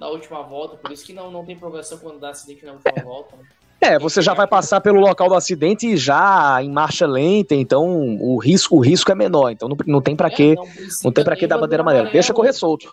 na 0.00 0.08
última 0.08 0.42
volta. 0.42 0.76
Por 0.78 0.90
isso 0.90 1.04
que 1.04 1.12
não, 1.12 1.30
não 1.30 1.44
tem 1.44 1.56
progressão 1.56 1.98
quando 1.98 2.18
dá 2.18 2.30
acidente 2.30 2.64
na 2.64 2.72
última 2.72 3.04
volta. 3.04 3.36
Né? 3.36 3.42
É, 3.80 3.98
você 3.98 4.22
já 4.22 4.32
vai 4.32 4.46
passar 4.46 4.80
pelo 4.80 4.98
local 4.98 5.28
do 5.28 5.34
acidente 5.34 5.96
já 5.98 6.60
em 6.62 6.70
marcha 6.70 7.06
lenta, 7.06 7.54
então 7.54 8.16
o 8.20 8.38
risco, 8.38 8.76
o 8.76 8.80
risco 8.80 9.12
é 9.12 9.14
menor. 9.14 9.50
Então 9.50 9.68
não, 9.68 9.76
não 9.86 10.00
tem 10.00 10.16
para 10.16 10.28
é, 10.28 10.30
que, 10.30 10.54
não, 10.54 10.64
não, 11.04 11.12
tem 11.12 11.22
para 11.22 11.36
que 11.36 11.46
dar 11.46 11.58
bandeira 11.58 11.82
amarela. 11.82 12.10
Deixa 12.10 12.32
correr 12.32 12.54
solto. 12.54 12.90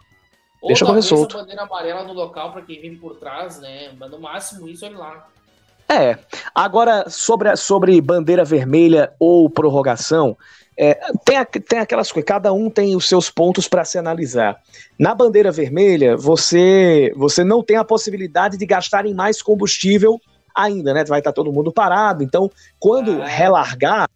Ou 0.61 0.67
Deixa 0.67 0.85
correr 0.85 1.01
solto. 1.01 1.37
bandeira 1.37 1.63
amarela 1.63 2.03
no 2.03 2.13
local 2.13 2.51
para 2.51 2.63
quem 2.63 2.81
vem 2.81 2.97
por 2.97 3.15
trás, 3.15 3.59
né? 3.61 3.93
Mas 3.97 4.11
no 4.11 4.19
máximo 4.19 4.67
isso 4.67 4.85
olha 4.85 4.97
lá. 4.97 5.27
É. 5.87 6.17
Agora 6.53 7.09
sobre 7.09 7.55
sobre 7.55 8.01
bandeira 8.01 8.43
vermelha 8.43 9.13
ou 9.19 9.49
prorrogação, 9.49 10.37
é, 10.77 10.93
tem, 11.23 11.61
tem 11.61 11.79
aquelas 11.79 12.11
coisas, 12.11 12.27
cada 12.27 12.51
um 12.51 12.69
tem 12.69 12.95
os 12.95 13.07
seus 13.07 13.29
pontos 13.29 13.67
para 13.67 13.85
se 13.85 13.97
analisar. 13.97 14.57
Na 14.99 15.15
bandeira 15.15 15.51
vermelha, 15.51 16.17
você, 16.17 17.13
você 17.15 17.43
não 17.43 17.63
tem 17.63 17.77
a 17.77 17.83
possibilidade 17.83 18.57
de 18.57 18.65
gastar 18.65 19.05
em 19.05 19.13
mais 19.13 19.41
combustível 19.41 20.19
ainda, 20.53 20.93
né? 20.93 21.03
Vai 21.05 21.19
estar 21.19 21.31
tá 21.31 21.35
todo 21.35 21.51
mundo 21.51 21.71
parado. 21.71 22.23
Então, 22.23 22.49
quando 22.79 23.21
ah. 23.21 23.25
relargar, 23.25 24.09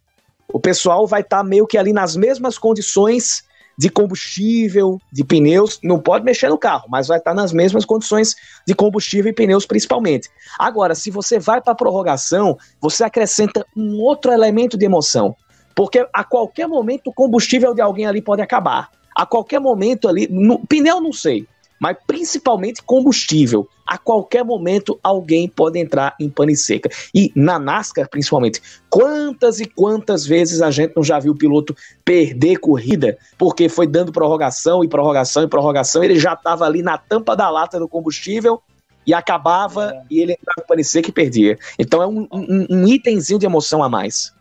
o 0.52 0.60
pessoal 0.60 1.06
vai 1.06 1.22
estar 1.22 1.38
tá 1.38 1.44
meio 1.44 1.66
que 1.66 1.78
ali 1.78 1.92
nas 1.92 2.16
mesmas 2.16 2.58
condições 2.58 3.44
de 3.78 3.88
combustível, 3.88 5.00
de 5.10 5.24
pneus, 5.24 5.78
não 5.82 5.98
pode 5.98 6.22
mexer 6.22 6.50
no 6.50 6.58
carro, 6.58 6.84
mas 6.90 7.08
vai 7.08 7.16
estar 7.16 7.30
tá 7.30 7.34
nas 7.34 7.50
mesmas 7.50 7.86
condições 7.86 8.34
de 8.66 8.74
combustível 8.74 9.30
e 9.30 9.34
pneus 9.34 9.64
principalmente. 9.64 10.28
Agora, 10.58 10.94
se 10.94 11.10
você 11.10 11.38
vai 11.38 11.62
para 11.62 11.72
a 11.72 11.76
prorrogação, 11.76 12.58
você 12.78 13.04
acrescenta 13.04 13.64
um 13.74 13.98
outro 14.02 14.32
elemento 14.32 14.76
de 14.76 14.84
emoção, 14.84 15.34
porque 15.74 16.06
a 16.12 16.24
qualquer 16.24 16.66
momento 16.66 17.08
o 17.08 17.12
combustível 17.12 17.74
de 17.74 17.80
alguém 17.80 18.06
ali 18.06 18.20
pode 18.20 18.42
acabar. 18.42 18.90
A 19.14 19.26
qualquer 19.26 19.60
momento 19.60 20.08
ali, 20.08 20.28
no, 20.30 20.58
pneu 20.66 21.00
não 21.00 21.12
sei, 21.12 21.46
mas 21.80 21.96
principalmente 22.06 22.82
combustível. 22.82 23.66
A 23.86 23.98
qualquer 23.98 24.44
momento 24.44 25.00
alguém 25.02 25.48
pode 25.48 25.78
entrar 25.78 26.14
em 26.20 26.28
pane 26.28 26.54
seca. 26.54 26.88
E 27.12 27.32
na 27.34 27.58
NASCAR, 27.58 28.08
principalmente, 28.08 28.60
quantas 28.88 29.58
e 29.58 29.64
quantas 29.64 30.24
vezes 30.24 30.62
a 30.62 30.70
gente 30.70 30.94
não 30.94 31.02
já 31.02 31.18
viu 31.18 31.32
o 31.32 31.36
piloto 31.36 31.74
perder 32.04 32.58
corrida 32.58 33.18
porque 33.36 33.68
foi 33.68 33.86
dando 33.86 34.12
prorrogação 34.12 34.84
e 34.84 34.88
prorrogação 34.88 35.42
e 35.42 35.48
prorrogação, 35.48 36.04
ele 36.04 36.20
já 36.20 36.34
estava 36.34 36.66
ali 36.66 36.82
na 36.82 36.98
tampa 36.98 37.34
da 37.34 37.50
lata 37.50 37.80
do 37.80 37.88
combustível 37.88 38.62
e 39.06 39.14
acabava 39.14 39.92
é. 39.92 40.02
e 40.10 40.20
ele 40.20 40.32
entrava 40.32 40.62
em 40.62 40.66
pane 40.68 40.84
seca 40.84 41.08
e 41.08 41.12
perdia. 41.12 41.58
Então 41.78 42.02
é 42.02 42.06
um, 42.06 42.28
um, 42.30 42.66
um 42.70 42.86
itemzinho 42.86 43.38
de 43.38 43.46
emoção 43.46 43.82
a 43.82 43.88
mais. 43.88 44.32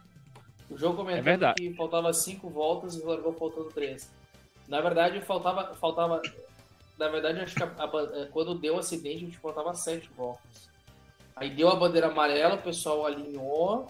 Jogo 0.79 0.97
comentou 0.97 1.19
é 1.19 1.21
verdade. 1.21 1.61
que 1.61 1.73
faltava 1.75 2.13
cinco 2.13 2.49
voltas 2.49 2.95
e 2.95 3.03
largou 3.03 3.33
faltando 3.33 3.69
três. 3.69 4.09
Na 4.67 4.79
verdade, 4.81 5.21
faltava. 5.21 5.73
faltava 5.75 6.21
na 6.97 7.07
verdade, 7.07 7.39
acho 7.39 7.55
que 7.55 7.63
a, 7.63 7.67
a, 7.67 8.27
quando 8.31 8.55
deu 8.55 8.75
o 8.75 8.79
acidente, 8.79 9.17
a 9.17 9.27
gente 9.27 9.37
faltava 9.37 9.73
sete 9.73 10.09
voltas. 10.15 10.69
Aí 11.35 11.49
deu 11.49 11.69
a 11.69 11.75
bandeira 11.75 12.07
amarela, 12.07 12.55
o 12.55 12.61
pessoal 12.61 13.05
alinhou. 13.05 13.89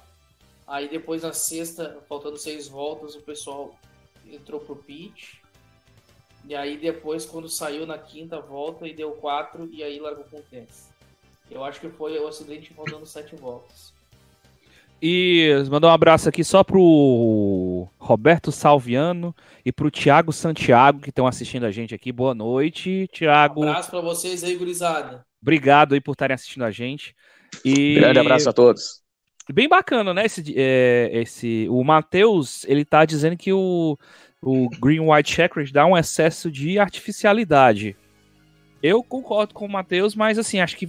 Aí 0.67 0.87
depois 0.87 1.23
na 1.23 1.33
sexta, 1.33 1.99
faltando 2.07 2.37
seis 2.37 2.67
voltas, 2.67 3.15
o 3.15 3.21
pessoal 3.21 3.75
entrou 4.27 4.59
pro 4.59 4.75
pitch. 4.75 5.39
E 6.45 6.55
aí 6.55 6.77
depois, 6.77 7.25
quando 7.25 7.49
saiu 7.49 7.85
na 7.85 7.97
quinta 7.97 8.39
volta, 8.39 8.87
e 8.87 8.93
deu 8.93 9.11
quatro, 9.13 9.67
e 9.71 9.83
aí 9.83 9.99
largou 9.99 10.25
com 10.25 10.41
três. 10.43 10.89
Eu 11.49 11.63
acho 11.63 11.79
que 11.79 11.89
foi 11.89 12.17
o 12.19 12.27
acidente 12.27 12.73
faltando 12.73 13.05
sete 13.05 13.35
voltas. 13.35 13.93
E 15.01 15.63
mandar 15.69 15.87
um 15.87 15.91
abraço 15.91 16.27
aqui 16.27 16.43
só 16.43 16.63
pro 16.63 17.87
Roberto 17.97 18.51
Salviano 18.51 19.33
e 19.63 19.71
pro 19.71 19.89
Thiago 19.89 20.33
Santiago, 20.33 20.99
que 20.99 21.09
estão 21.09 21.25
assistindo 21.25 21.65
a 21.65 21.71
gente 21.71 21.95
aqui. 21.95 22.11
Boa 22.11 22.35
noite, 22.35 23.07
Thiago. 23.13 23.61
Um 23.61 23.69
abraço 23.69 23.89
para 23.89 24.01
vocês 24.01 24.43
aí, 24.43 24.55
gurizada. 24.55 25.25
Obrigado 25.41 25.93
aí 25.93 26.01
por 26.01 26.11
estarem 26.11 26.35
assistindo 26.35 26.65
a 26.65 26.71
gente. 26.71 27.15
E... 27.63 27.95
Grande 27.95 28.19
abraço 28.19 28.49
a 28.49 28.53
todos. 28.53 29.01
Bem 29.51 29.69
bacana, 29.69 30.13
né? 30.13 30.25
Esse, 30.25 30.53
é, 30.55 31.09
esse, 31.13 31.67
o 31.69 31.83
Matheus, 31.83 32.65
ele 32.65 32.83
tá 32.83 33.05
dizendo 33.05 33.37
que 33.37 33.53
o, 33.53 33.97
o 34.41 34.69
Green 34.81 34.99
White 34.99 35.33
Checkers 35.33 35.71
dá 35.71 35.85
um 35.85 35.97
excesso 35.97 36.51
de 36.51 36.77
artificialidade. 36.77 37.95
Eu 38.83 39.01
concordo 39.01 39.53
com 39.53 39.65
o 39.65 39.71
Matheus, 39.71 40.13
mas 40.13 40.37
assim, 40.37 40.59
acho 40.59 40.77
que 40.77 40.87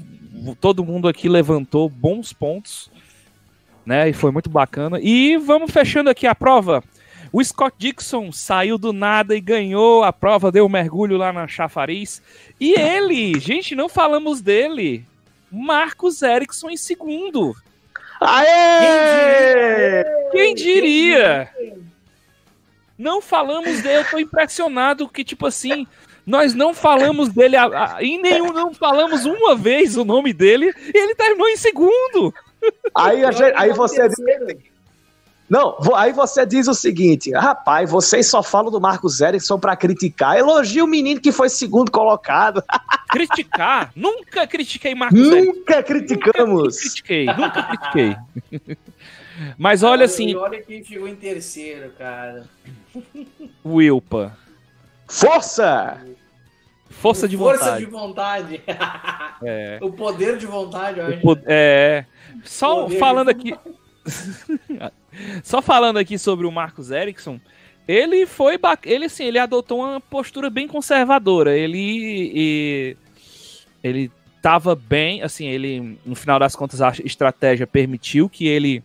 todo 0.60 0.84
mundo 0.84 1.08
aqui 1.08 1.28
levantou 1.28 1.88
bons 1.88 2.32
pontos 2.32 2.90
né? 3.90 4.08
E 4.08 4.12
foi 4.12 4.30
muito 4.30 4.48
bacana. 4.48 5.00
E 5.02 5.36
vamos 5.36 5.72
fechando 5.72 6.08
aqui 6.08 6.24
a 6.24 6.34
prova. 6.34 6.80
O 7.32 7.42
Scott 7.42 7.74
Dixon 7.76 8.30
saiu 8.30 8.78
do 8.78 8.92
nada 8.92 9.34
e 9.34 9.40
ganhou 9.40 10.04
a 10.04 10.12
prova, 10.12 10.52
deu 10.52 10.64
um 10.64 10.68
mergulho 10.68 11.16
lá 11.16 11.32
na 11.32 11.48
chafariz. 11.48 12.22
E 12.60 12.78
ele, 12.78 13.38
gente, 13.40 13.74
não 13.74 13.88
falamos 13.88 14.40
dele. 14.40 15.04
Marcos 15.50 16.22
Erickson 16.22 16.70
em 16.70 16.76
segundo. 16.76 17.52
Aê! 18.20 20.04
Quem 20.30 20.54
diria? 20.54 21.50
Não 22.96 23.20
falamos 23.20 23.82
dele, 23.82 23.98
eu 23.98 24.10
tô 24.10 24.18
impressionado 24.20 25.08
que, 25.08 25.24
tipo 25.24 25.46
assim, 25.46 25.84
nós 26.24 26.54
não 26.54 26.72
falamos 26.72 27.28
dele, 27.28 27.56
a, 27.56 27.96
a, 27.96 28.04
em 28.04 28.22
nenhum, 28.22 28.52
não 28.52 28.72
falamos 28.72 29.24
uma 29.24 29.56
vez 29.56 29.96
o 29.96 30.04
nome 30.04 30.32
dele, 30.32 30.72
e 30.94 30.96
ele 30.96 31.14
terminou 31.16 31.48
em 31.48 31.56
segundo. 31.56 32.32
Aí, 32.94 33.20
gente, 33.32 33.54
aí 33.56 33.72
você 33.72 34.08
diz, 34.08 34.18
não, 35.48 35.76
aí 35.96 36.12
você 36.12 36.46
diz 36.46 36.68
o 36.68 36.74
seguinte, 36.74 37.32
rapaz, 37.32 37.90
vocês 37.90 38.28
só 38.28 38.40
falam 38.40 38.70
do 38.70 38.80
Marcos 38.80 39.20
Erickson 39.20 39.58
para 39.58 39.74
criticar. 39.74 40.36
Elogia 40.38 40.84
o 40.84 40.86
menino 40.86 41.20
que 41.20 41.32
foi 41.32 41.48
segundo 41.48 41.90
colocado. 41.90 42.62
Criticar? 43.10 43.90
nunca 43.96 44.46
critiquei 44.46 44.94
Marcos 44.94 45.18
Nunca 45.18 45.36
Erickson. 45.38 45.82
criticamos. 45.82 46.62
Nunca 46.62 46.78
critiquei, 46.78 47.26
nunca 47.26 47.62
critiquei. 47.64 48.16
Mas 49.58 49.82
olha 49.82 50.04
assim. 50.04 50.36
Olha 50.36 50.62
quem 50.62 50.84
chegou 50.84 51.08
em 51.08 51.16
terceiro, 51.16 51.90
cara. 51.98 52.44
Wilpa. 53.66 54.36
Força! 55.08 56.00
Força 56.90 57.26
de 57.26 57.36
Força 57.36 57.64
vontade. 57.64 57.84
de 57.84 57.90
vontade. 57.90 58.62
É. 59.42 59.78
O 59.82 59.90
poder 59.90 60.36
de 60.36 60.46
vontade, 60.46 61.00
eu 61.00 61.06
acho. 61.06 61.38
É. 61.46 62.04
Só 62.44 62.84
poder 62.84 62.98
falando 62.98 63.28
aqui. 63.28 63.54
Só 65.42 65.60
falando 65.60 65.98
aqui 65.98 66.18
sobre 66.18 66.46
o 66.46 66.52
Marcos 66.52 66.90
Erickson, 66.90 67.40
ele 67.86 68.26
foi 68.26 68.58
ele 68.84 69.06
assim, 69.06 69.24
ele 69.24 69.38
adotou 69.38 69.80
uma 69.80 70.00
postura 70.00 70.48
bem 70.48 70.68
conservadora. 70.68 71.56
Ele 71.56 72.32
e, 72.34 72.96
ele 73.82 74.10
tava 74.40 74.74
bem, 74.74 75.22
assim, 75.22 75.46
ele 75.46 75.98
no 76.04 76.14
final 76.14 76.38
das 76.38 76.56
contas 76.56 76.80
a 76.80 76.92
estratégia 77.04 77.66
permitiu 77.66 78.28
que 78.28 78.46
ele 78.46 78.82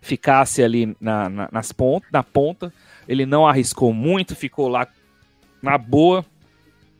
ficasse 0.00 0.62
ali 0.62 0.96
na, 1.00 1.28
na, 1.28 1.48
nas 1.50 1.72
pontas, 1.72 2.10
na 2.12 2.22
ponta. 2.22 2.72
Ele 3.08 3.26
não 3.26 3.46
arriscou 3.46 3.92
muito, 3.92 4.34
ficou 4.36 4.68
lá 4.68 4.86
na 5.62 5.76
boa. 5.76 6.24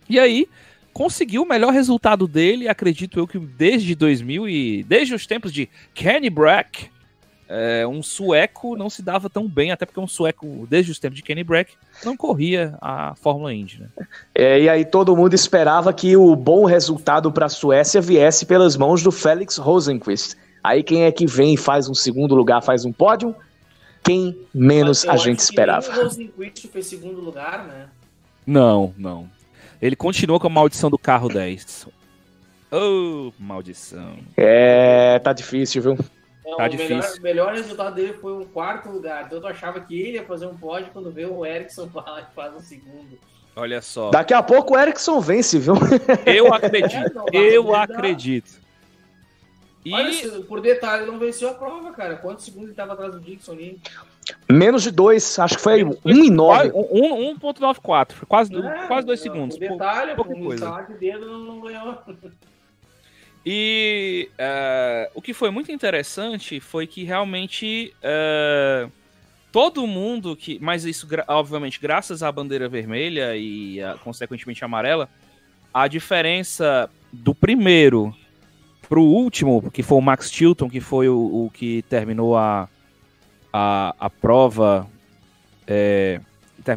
E 0.09 0.19
aí, 0.19 0.49
conseguiu 0.97 1.43
o 1.43 1.47
melhor 1.47 1.75
resultado 1.75 2.27
dele, 2.27 2.71
acredito 2.71 3.19
eu 3.19 3.27
que 3.27 3.39
desde 3.39 3.95
2000 3.95 4.49
e 4.49 4.83
desde 4.83 5.15
os 5.15 5.27
tempos 5.27 5.53
de 5.53 5.69
Kenny 5.93 6.31
Brack, 6.31 6.89
é, 7.47 7.87
um 7.87 8.03
sueco 8.03 8.75
não 8.79 8.89
se 8.89 9.03
dava 9.03 9.29
tão 9.29 9.47
bem, 9.47 9.71
até 9.71 9.85
porque 9.85 10.01
um 10.01 10.07
sueco, 10.07 10.67
desde 10.71 10.93
os 10.93 10.99
tempos 10.99 11.19
de 11.19 11.23
Kenny 11.23 11.45
Brack, 11.45 11.75
não 12.03 12.17
corria 12.17 12.79
a 12.81 13.15
Fórmula 13.15 13.53
Indy. 13.53 13.83
Né? 13.83 13.89
É, 14.35 14.63
e 14.63 14.71
aí 14.71 14.87
todo 14.87 15.15
mundo 15.15 15.35
esperava 15.35 15.93
que 15.93 16.17
o 16.17 16.35
bom 16.35 16.65
resultado 16.65 17.31
para 17.31 17.45
a 17.45 17.51
Suécia 17.51 18.01
viesse 18.01 18.47
pelas 18.47 18.75
mãos 18.75 19.03
do 19.03 19.13
Felix 19.13 19.59
Rosenqvist. 19.59 20.35
Aí 20.65 20.83
quem 20.83 21.03
é 21.03 21.13
que 21.13 21.27
vem 21.27 21.53
e 21.53 21.59
faz 21.59 21.91
um 21.91 21.95
segundo 21.95 22.35
lugar, 22.35 22.63
faz 22.63 22.87
um 22.87 22.93
pódio? 22.93 23.37
Quem 24.03 24.35
menos 24.55 25.07
a 25.07 25.19
gente 25.19 25.41
esperava. 25.41 25.91
o 25.91 26.05
Rosenqvist 26.05 26.69
foi 26.69 26.81
segundo 26.81 27.21
lugar, 27.21 27.67
né? 27.67 27.89
Não, 28.47 28.95
não. 28.97 29.36
Ele 29.81 29.97
continua 29.97 30.41
com 30.41 30.47
a 30.47 30.51
maldição 30.51 30.91
do 30.91 30.99
carro 30.99 31.29
10. 31.29 31.89
Oh, 32.73 33.33
maldição. 33.39 34.19
É, 34.37 35.19
tá 35.19 35.33
difícil, 35.33 35.83
viu? 35.83 35.99
Não, 36.45 36.57
tá 36.57 36.67
o 36.67 36.69
difícil. 36.69 36.97
Melhor, 36.97 37.21
melhor 37.23 37.55
resultado 37.55 37.95
dele 37.95 38.15
foi 38.15 38.33
um 38.33 38.45
quarto 38.45 38.89
lugar. 38.89 39.27
Então 39.27 39.39
eu 39.39 39.47
achava 39.47 39.81
que 39.81 40.01
ele 40.01 40.19
ia 40.19 40.25
fazer 40.25 40.47
um 40.47 40.57
pódio 40.57 40.91
quando 40.93 41.11
vê 41.11 41.27
o 41.27 41.45
Ericsson 41.45 41.89
faz 42.35 42.55
um 42.55 42.61
segundo. 42.61 43.19
Olha 43.55 43.81
só. 43.81 44.11
Daqui 44.11 44.35
a 44.35 44.43
pouco 44.43 44.75
o 44.75 44.79
Ericsson 44.79 45.21
vence, 45.21 45.59
viu? 45.59 45.75
Eu 46.27 46.53
acredito. 46.53 47.25
eu 47.33 47.75
acredito. 47.75 48.67
E... 49.83 49.93
Olha, 49.93 50.43
por 50.43 50.61
detalhe, 50.61 51.05
ele 51.05 51.13
não 51.13 51.19
venceu 51.19 51.49
a 51.49 51.55
prova, 51.55 51.93
cara. 51.93 52.17
Quantos 52.17 52.45
segundos 52.45 52.65
ele 52.65 52.73
estava 52.73 52.93
atrás 52.93 53.13
do 53.13 53.21
Dixon 53.21 53.53
ali? 53.53 53.81
Menos 54.49 54.83
de 54.83 54.91
dois, 54.91 55.39
acho 55.39 55.57
que 55.57 55.63
foi 55.63 55.83
1,9. 55.85 56.73
1,94, 56.73 58.13
foi 58.13 58.27
quase, 58.27 58.57
é, 58.57 58.87
quase 58.87 59.07
dois 59.07 59.21
segundos. 59.21 59.59
Por 59.59 59.69
detalhe, 59.69 60.15
pouca 60.15 60.35
coisa. 60.35 60.87
de 60.89 60.99
dedo 60.99 61.27
não, 61.27 61.61
ganhou. 61.61 61.99
E 63.45 64.29
uh, 64.35 65.11
o 65.15 65.23
que 65.23 65.33
foi 65.33 65.51
muito 65.51 65.71
interessante 65.71 66.59
foi 66.59 66.87
que 66.87 67.05
realmente 67.05 67.95
uh, 68.03 68.91
todo 69.53 69.87
mundo 69.87 70.35
que. 70.35 70.59
Mas 70.61 70.85
isso, 70.85 71.07
obviamente, 71.29 71.81
graças 71.81 72.23
à 72.23 72.33
bandeira 72.33 72.69
vermelha 72.69 73.37
e, 73.37 73.81
uh, 73.81 73.99
consequentemente, 74.03 74.65
amarela, 74.65 75.09
a 75.73 75.87
diferença 75.87 76.91
do 77.13 77.35
primeiro 77.35 78.13
pro 78.89 79.03
último, 79.03 79.71
que 79.71 79.83
foi 79.83 79.99
o 79.99 80.01
Max 80.01 80.31
Chilton, 80.31 80.69
que 80.69 80.81
foi 80.81 81.09
o, 81.09 81.47
o 81.47 81.51
que 81.53 81.83
terminou 81.83 82.37
a, 82.37 82.69
a, 83.57 83.95
a 83.99 84.11
prova. 84.11 84.87
É, 85.67 86.21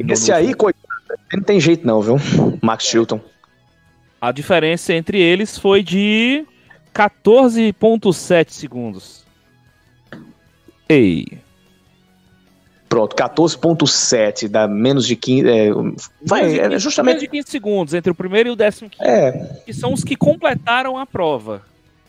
Esse 0.08 0.32
aí, 0.32 0.54
coitado, 0.54 0.88
não 1.34 1.42
tem 1.42 1.60
jeito 1.60 1.86
não, 1.86 2.00
viu? 2.00 2.16
Max 2.62 2.84
Chilton. 2.84 3.20
A 4.18 4.32
diferença 4.32 4.94
entre 4.94 5.20
eles 5.20 5.58
foi 5.58 5.82
de 5.82 6.46
14,7 6.94 8.50
segundos. 8.50 9.26
Ei. 10.88 11.38
Pronto, 12.88 13.14
14.7 13.14 14.48
dá 14.48 14.66
menos 14.66 15.06
de 15.06 15.16
15. 15.16 15.48
É, 15.48 15.70
vai, 16.22 16.42
15, 16.42 16.60
é 16.60 16.78
justamente. 16.78 17.14
Menos 17.16 17.22
de 17.22 17.28
15 17.28 17.50
segundos 17.50 17.94
entre 17.94 18.10
o 18.10 18.14
primeiro 18.14 18.48
e 18.48 18.52
o 18.52 18.56
décimo 18.56 18.88
quinto. 18.88 19.04
É. 19.04 19.60
Que 19.66 19.72
são 19.74 19.92
os 19.92 20.02
que 20.02 20.16
completaram 20.16 20.98
a 20.98 21.04
prova. 21.04 21.62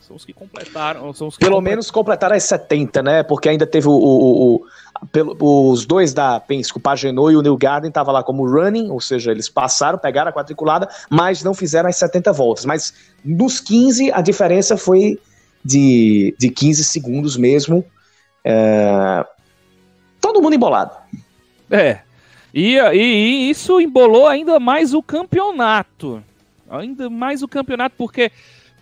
São 0.06 0.16
os 0.16 0.24
que 0.24 0.32
completaram. 0.32 1.12
São 1.14 1.28
os 1.28 1.36
Pelo 1.36 1.56
complet... 1.56 1.70
menos 1.70 1.90
completaram 1.90 2.34
as 2.34 2.44
70, 2.44 3.02
né? 3.02 3.22
Porque 3.22 3.48
ainda 3.48 3.66
teve 3.66 3.86
o, 3.88 3.92
o, 3.92 4.54
o 4.56 4.66
pelo, 5.12 5.36
os 5.70 5.86
dois 5.86 6.12
da 6.12 6.40
Penske, 6.40 6.76
o 6.76 6.80
Pagenot 6.80 7.32
e 7.32 7.36
o 7.36 7.42
New 7.42 7.56
Garden, 7.56 7.88
estavam 7.88 8.12
lá 8.12 8.22
como 8.22 8.46
running, 8.46 8.90
ou 8.90 9.00
seja, 9.00 9.30
eles 9.30 9.48
passaram, 9.48 9.98
pegaram 9.98 10.30
a 10.30 10.32
quadriculada, 10.32 10.88
mas 11.08 11.42
não 11.42 11.54
fizeram 11.54 11.88
as 11.88 11.96
70 11.96 12.32
voltas. 12.32 12.64
Mas 12.64 12.94
nos 13.24 13.60
15, 13.60 14.12
a 14.12 14.20
diferença 14.20 14.76
foi 14.76 15.18
de, 15.64 16.34
de 16.38 16.50
15 16.50 16.84
segundos 16.84 17.36
mesmo. 17.36 17.84
É... 18.44 19.24
Todo 20.20 20.42
mundo 20.42 20.54
embolado. 20.54 20.92
É. 21.70 22.00
E, 22.52 22.76
e, 22.76 22.92
e 22.92 23.50
isso 23.50 23.80
embolou 23.80 24.26
ainda 24.26 24.58
mais 24.58 24.92
o 24.92 25.02
campeonato. 25.02 26.22
Ainda 26.68 27.08
mais 27.08 27.42
o 27.42 27.48
campeonato, 27.48 27.94
porque 27.96 28.30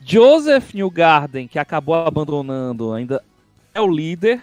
Joseph 0.05 0.75
Newgarden, 0.75 1.47
que 1.47 1.59
acabou 1.59 1.95
abandonando, 1.95 2.93
ainda 2.93 3.23
é 3.75 3.81
o 3.81 3.89
líder, 3.89 4.43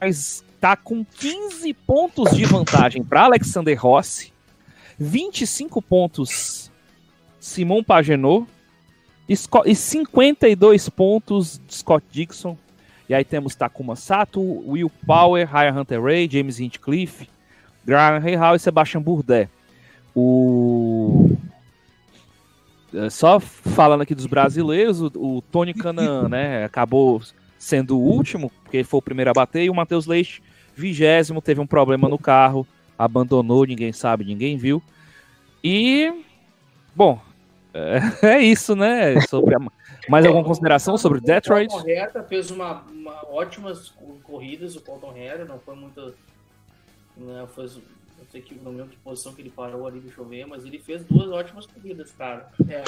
mas 0.00 0.44
tá 0.60 0.76
com 0.76 1.04
15 1.04 1.72
pontos 1.74 2.30
de 2.36 2.44
vantagem 2.44 3.02
para 3.02 3.24
Alexander 3.24 3.76
Rossi, 3.80 4.32
25 4.98 5.82
pontos 5.82 6.70
Simon 7.40 7.82
Pagenot 7.82 8.46
e 9.28 9.74
52 9.74 10.88
pontos 10.88 11.60
Scott 11.68 12.04
Dixon. 12.10 12.56
E 13.08 13.14
aí 13.14 13.24
temos 13.24 13.54
Takuma 13.54 13.96
Sato, 13.96 14.40
Will 14.40 14.90
Power, 15.06 15.48
Ryan 15.50 15.80
Hunter 15.80 16.02
Ray, 16.02 16.28
James 16.30 16.60
Hinchcliffe, 16.60 17.28
Graham 17.84 18.20
Rahal 18.20 18.56
e 18.56 18.58
Sebastian 18.58 19.02
Bourdais. 19.02 19.48
O... 20.14 21.36
É, 22.94 23.10
só 23.10 23.40
falando 23.40 24.02
aqui 24.02 24.14
dos 24.14 24.26
brasileiros, 24.26 25.00
o, 25.00 25.10
o 25.14 25.42
Tony 25.50 25.72
Canan, 25.72 26.28
né, 26.28 26.64
acabou 26.64 27.22
sendo 27.58 27.98
o 27.98 28.02
último, 28.02 28.50
porque 28.62 28.84
foi 28.84 28.98
o 28.98 29.02
primeiro 29.02 29.30
a 29.30 29.34
bater, 29.34 29.62
e 29.62 29.70
o 29.70 29.74
Matheus 29.74 30.06
Leite, 30.06 30.42
vigésimo, 30.74 31.40
teve 31.40 31.60
um 31.60 31.66
problema 31.66 32.08
no 32.08 32.18
carro, 32.18 32.66
abandonou, 32.98 33.64
ninguém 33.64 33.92
sabe, 33.92 34.24
ninguém 34.24 34.56
viu. 34.56 34.82
E, 35.62 36.12
bom, 36.94 37.20
é, 37.72 38.00
é 38.36 38.38
isso, 38.42 38.74
né? 38.76 39.20
Sobre 39.22 39.54
a, 39.54 39.58
mais 40.08 40.26
alguma 40.26 40.44
consideração 40.44 40.98
sobre 40.98 41.20
Detroit? 41.20 41.68
O 41.72 41.76
Colton 41.76 41.88
Herta 41.88 42.22
fez 42.22 42.50
uma, 42.50 42.82
uma, 42.92 43.26
ótimas 43.30 43.94
corridas, 44.22 44.76
o 44.76 44.80
Colton 44.80 45.16
Herta, 45.16 45.44
não 45.44 45.58
foi 45.58 45.76
muito. 45.76 46.14
Né, 47.16 47.46
foi, 47.54 47.70
não 48.22 48.30
sei 48.30 48.40
que, 48.40 48.54
não 48.54 48.72
lembro 48.72 48.88
que 48.88 48.96
posição 48.98 49.34
que 49.34 49.42
ele 49.42 49.50
parou 49.50 49.86
ali, 49.86 50.00
deixa 50.00 50.20
eu 50.20 50.24
ver, 50.24 50.46
mas 50.46 50.64
ele 50.64 50.78
fez 50.78 51.04
duas 51.04 51.28
ótimas 51.28 51.66
corridas, 51.66 52.12
cara. 52.12 52.50
É, 52.68 52.82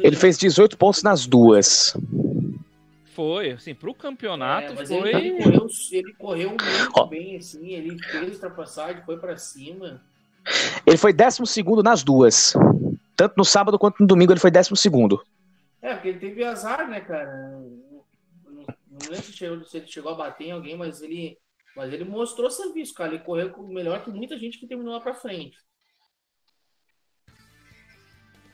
ele 0.00 0.16
fez 0.16 0.38
18 0.38 0.78
pontos 0.78 1.02
nas 1.02 1.26
duas. 1.26 1.96
Foi, 3.14 3.52
assim, 3.52 3.74
pro 3.74 3.94
campeonato 3.94 4.72
é, 4.80 4.86
foi. 4.86 5.14
Ele 5.14 5.42
correu, 5.42 5.66
ele 5.90 6.12
correu 6.14 6.48
muito 6.50 6.92
oh. 6.94 7.06
bem, 7.06 7.36
assim, 7.36 7.70
ele 7.70 7.98
fez 8.02 8.34
ultrapassagem, 8.34 9.02
foi 9.04 9.18
para 9.18 9.36
cima. 9.36 10.02
Ele 10.86 10.96
foi 10.96 11.12
12 11.12 11.42
nas 11.82 12.04
duas. 12.04 12.54
Tanto 13.16 13.34
no 13.36 13.44
sábado 13.44 13.78
quanto 13.78 14.00
no 14.00 14.06
domingo 14.06 14.32
ele 14.32 14.40
foi 14.40 14.50
12. 14.50 14.88
É, 15.82 15.94
porque 15.94 16.08
ele 16.08 16.18
teve 16.18 16.44
azar, 16.44 16.88
né, 16.88 17.00
cara? 17.00 17.26
Não, 17.32 17.86
não 18.90 18.98
lembro 19.08 19.22
se, 19.22 19.32
chegou, 19.32 19.64
se 19.64 19.78
ele 19.78 19.86
chegou 19.86 20.12
a 20.12 20.16
bater 20.16 20.48
em 20.48 20.52
alguém, 20.52 20.76
mas 20.76 21.00
ele, 21.02 21.38
mas 21.76 21.92
ele 21.92 22.04
mostrou 22.04 22.50
serviço, 22.50 22.94
cara. 22.94 23.14
Ele 23.14 23.22
correu 23.22 23.54
melhor 23.68 24.02
que 24.02 24.10
muita 24.10 24.38
gente 24.38 24.58
que 24.58 24.66
terminou 24.66 24.94
lá 24.94 25.00
pra 25.00 25.14
frente. 25.14 25.58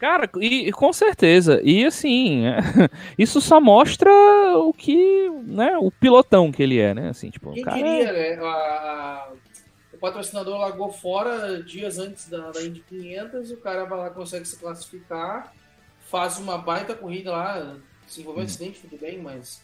Cara, 0.02 0.28
e, 0.40 0.68
e, 0.68 0.72
com 0.72 0.92
certeza. 0.92 1.60
E 1.62 1.84
assim, 1.84 2.42
isso 3.16 3.40
só 3.40 3.60
mostra 3.60 4.10
o 4.58 4.72
que, 4.72 5.30
né, 5.44 5.78
o 5.78 5.92
pilotão 5.92 6.50
que 6.50 6.60
ele 6.60 6.80
é, 6.80 6.92
né? 6.92 7.10
Assim, 7.10 7.30
tipo, 7.30 7.52
Quem 7.52 7.62
cara... 7.62 7.76
queria, 7.76 8.12
né? 8.12 8.34
A, 8.42 9.32
o 9.92 9.98
patrocinador 9.98 10.58
largou 10.58 10.90
fora 10.90 11.62
dias 11.62 12.00
antes 12.00 12.28
da, 12.28 12.50
da 12.50 12.60
Indy 12.64 12.80
500, 12.80 13.52
o 13.52 13.56
cara 13.58 13.84
vai 13.84 13.96
lá, 13.96 14.10
consegue 14.10 14.44
se 14.44 14.58
classificar, 14.58 15.54
faz 16.00 16.36
uma 16.36 16.58
baita 16.58 16.96
corrida 16.96 17.30
lá, 17.30 17.76
se 18.08 18.22
envolveu 18.22 18.42
um 18.42 18.46
acidente, 18.46 18.80
tudo 18.80 18.98
bem, 18.98 19.22
mas 19.22 19.62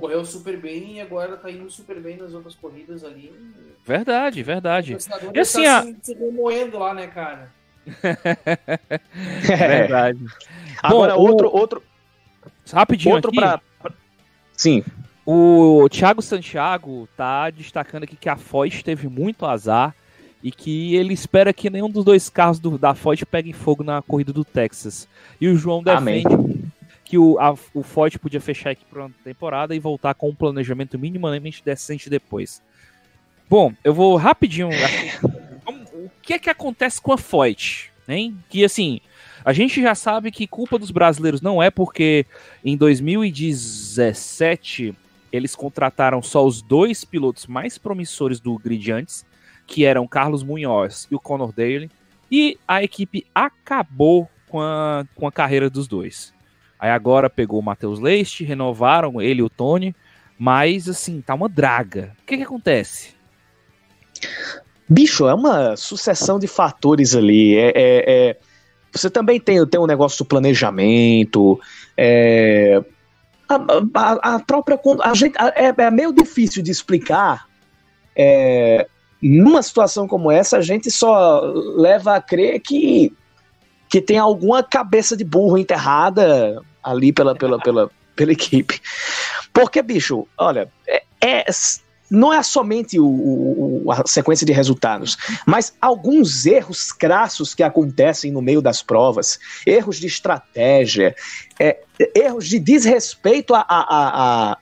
correu 0.00 0.24
super 0.24 0.56
bem 0.56 0.94
e 0.94 1.00
agora 1.00 1.36
tá 1.36 1.50
indo 1.50 1.70
super 1.70 2.00
bem 2.00 2.16
nas 2.16 2.34
outras 2.34 2.54
corridas 2.54 3.04
ali. 3.04 3.32
Verdade, 3.84 4.42
verdade. 4.42 4.94
O 4.94 4.98
e 5.34 5.38
assim, 5.38 5.64
tá 5.64 5.78
a... 5.78 5.82
se, 5.82 5.96
se 6.02 6.14
moendo 6.16 6.78
lá, 6.78 6.94
né, 6.94 7.06
cara? 7.06 7.52
Verdade. 9.42 10.24
Agora, 10.82 11.14
Bom, 11.14 11.20
outro, 11.20 11.48
o... 11.48 11.56
outro. 11.56 11.82
Rapidinho. 12.72 13.14
Outro 13.14 13.32
para. 13.32 13.60
Sim. 14.56 14.84
O 15.24 15.88
Thiago 15.88 16.22
Santiago 16.22 17.08
tá 17.16 17.50
destacando 17.50 18.04
aqui 18.04 18.16
que 18.16 18.28
a 18.28 18.36
Foyt 18.36 18.84
teve 18.84 19.08
muito 19.08 19.46
azar 19.46 19.94
e 20.42 20.50
que 20.50 20.94
ele 20.94 21.12
espera 21.12 21.52
que 21.52 21.70
nenhum 21.70 21.90
dos 21.90 22.04
dois 22.04 22.28
carros 22.28 22.58
do, 22.58 22.78
da 22.78 22.94
Foyt 22.94 23.26
pegue 23.26 23.52
fogo 23.52 23.84
na 23.84 24.02
corrida 24.02 24.32
do 24.32 24.44
Texas. 24.44 25.06
E 25.40 25.48
o 25.48 25.56
João 25.56 25.82
defende 25.82 26.26
Amém. 26.26 26.59
Que 27.10 27.18
o, 27.18 27.38
a, 27.40 27.50
o 27.74 27.82
Foyt 27.82 28.20
podia 28.20 28.40
fechar 28.40 28.70
aqui 28.70 28.84
para 28.84 29.06
uma 29.06 29.14
temporada 29.24 29.74
e 29.74 29.80
voltar 29.80 30.14
com 30.14 30.28
um 30.28 30.34
planejamento 30.34 30.96
minimamente 30.96 31.60
decente 31.64 32.08
depois. 32.08 32.62
Bom, 33.48 33.74
eu 33.82 33.92
vou 33.92 34.14
rapidinho 34.14 34.68
o 35.92 36.08
que 36.22 36.34
é 36.34 36.38
que 36.38 36.48
acontece 36.48 37.02
com 37.02 37.12
a 37.12 37.18
Foyt? 37.18 37.90
Hein? 38.08 38.38
Que 38.48 38.64
assim, 38.64 39.00
a 39.44 39.52
gente 39.52 39.82
já 39.82 39.92
sabe 39.92 40.30
que 40.30 40.46
culpa 40.46 40.78
dos 40.78 40.92
brasileiros 40.92 41.40
não 41.40 41.60
é 41.60 41.68
porque 41.68 42.24
em 42.64 42.76
2017 42.76 44.94
eles 45.32 45.56
contrataram 45.56 46.22
só 46.22 46.46
os 46.46 46.62
dois 46.62 47.04
pilotos 47.04 47.48
mais 47.48 47.76
promissores 47.76 48.38
do 48.38 48.56
grid 48.56 48.92
antes, 48.92 49.26
que 49.66 49.84
eram 49.84 50.06
Carlos 50.06 50.44
Munhoz 50.44 51.08
e 51.10 51.16
o 51.16 51.20
Conor 51.20 51.52
Daly, 51.52 51.90
e 52.30 52.56
a 52.68 52.84
equipe 52.84 53.26
acabou 53.34 54.30
com 54.48 54.60
a, 54.60 55.04
com 55.16 55.26
a 55.26 55.32
carreira 55.32 55.68
dos 55.68 55.88
dois. 55.88 56.32
Aí 56.80 56.90
agora 56.90 57.28
pegou 57.28 57.60
o 57.60 57.62
Matheus 57.62 58.00
Leite, 58.00 58.42
renovaram 58.42 59.20
ele 59.20 59.40
e 59.40 59.42
o 59.42 59.50
Tony, 59.50 59.94
mas 60.38 60.88
assim, 60.88 61.20
tá 61.20 61.34
uma 61.34 61.46
draga. 61.46 62.16
O 62.22 62.24
que 62.24 62.38
que 62.38 62.42
acontece? 62.42 63.10
Bicho, 64.88 65.28
é 65.28 65.34
uma 65.34 65.76
sucessão 65.76 66.38
de 66.38 66.46
fatores 66.46 67.14
ali. 67.14 67.54
É, 67.54 67.72
é, 67.74 68.04
é 68.06 68.36
você 68.90 69.10
também 69.10 69.38
tem, 69.38 69.64
tem 69.66 69.78
um 69.78 69.86
negócio 69.86 70.24
do 70.24 70.28
planejamento. 70.28 71.60
É, 71.96 72.82
a, 73.46 73.56
a, 73.94 74.34
a, 74.36 74.40
própria. 74.40 74.80
A 75.02 75.14
gente, 75.14 75.36
é, 75.36 75.74
é, 75.76 75.90
meio 75.90 76.14
difícil 76.14 76.62
de 76.62 76.70
explicar. 76.70 77.46
É, 78.16 78.88
numa 79.22 79.62
situação 79.62 80.08
como 80.08 80.30
essa, 80.30 80.56
a 80.56 80.62
gente 80.62 80.90
só 80.90 81.40
leva 81.76 82.16
a 82.16 82.22
crer 82.22 82.58
que, 82.60 83.14
que 83.88 84.00
tem 84.00 84.16
alguma 84.16 84.62
cabeça 84.62 85.14
de 85.14 85.24
burro 85.24 85.58
enterrada 85.58 86.60
ali 86.82 87.12
pela, 87.12 87.34
pela, 87.34 87.58
pela, 87.58 87.90
pela 88.16 88.32
equipe. 88.32 88.80
Porque, 89.52 89.82
bicho, 89.82 90.26
olha, 90.38 90.70
é, 90.86 91.02
é 91.20 91.44
não 92.10 92.32
é 92.32 92.42
somente 92.42 92.98
o, 92.98 93.06
o, 93.06 93.92
a 93.92 94.02
sequência 94.04 94.44
de 94.44 94.52
resultados, 94.52 95.16
mas 95.46 95.72
alguns 95.80 96.44
erros 96.44 96.90
crassos 96.90 97.54
que 97.54 97.62
acontecem 97.62 98.32
no 98.32 98.42
meio 98.42 98.60
das 98.60 98.82
provas, 98.82 99.38
erros 99.64 99.98
de 99.98 100.08
estratégia, 100.08 101.14
é, 101.58 101.78
erros 102.14 102.48
de 102.48 102.58
desrespeito 102.58 103.54
a, 103.54 103.60
a, 103.60 103.84
a, 104.50 104.58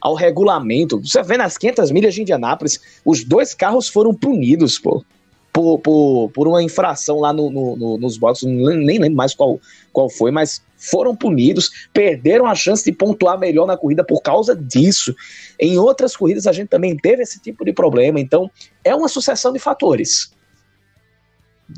ao 0.00 0.14
regulamento. 0.14 1.00
Você 1.00 1.22
vê 1.24 1.36
nas 1.36 1.58
500 1.58 1.90
milhas 1.90 2.14
de 2.14 2.22
Indianápolis, 2.22 2.80
os 3.04 3.24
dois 3.24 3.52
carros 3.52 3.88
foram 3.88 4.14
punidos, 4.14 4.78
pô 4.78 5.04
por, 5.52 5.78
por, 5.80 6.30
por 6.30 6.48
uma 6.48 6.62
infração 6.62 7.20
lá 7.20 7.32
no, 7.32 7.50
no, 7.50 7.76
no, 7.76 7.98
nos 7.98 8.16
boxes, 8.16 8.48
nem 8.48 8.98
lembro 8.98 9.16
mais 9.16 9.34
qual, 9.34 9.60
qual 9.92 10.08
foi, 10.08 10.30
mas 10.30 10.62
foram 10.76 11.14
punidos, 11.14 11.88
perderam 11.92 12.46
a 12.46 12.54
chance 12.54 12.84
de 12.84 12.90
pontuar 12.90 13.38
melhor 13.38 13.66
na 13.66 13.76
corrida 13.76 14.02
por 14.02 14.22
causa 14.22 14.56
disso. 14.56 15.14
Em 15.60 15.78
outras 15.78 16.16
corridas 16.16 16.46
a 16.46 16.52
gente 16.52 16.68
também 16.68 16.96
teve 16.96 17.22
esse 17.22 17.40
tipo 17.40 17.64
de 17.64 17.72
problema, 17.72 18.18
então 18.18 18.50
é 18.82 18.94
uma 18.94 19.08
sucessão 19.08 19.52
de 19.52 19.58
fatores. 19.58 20.32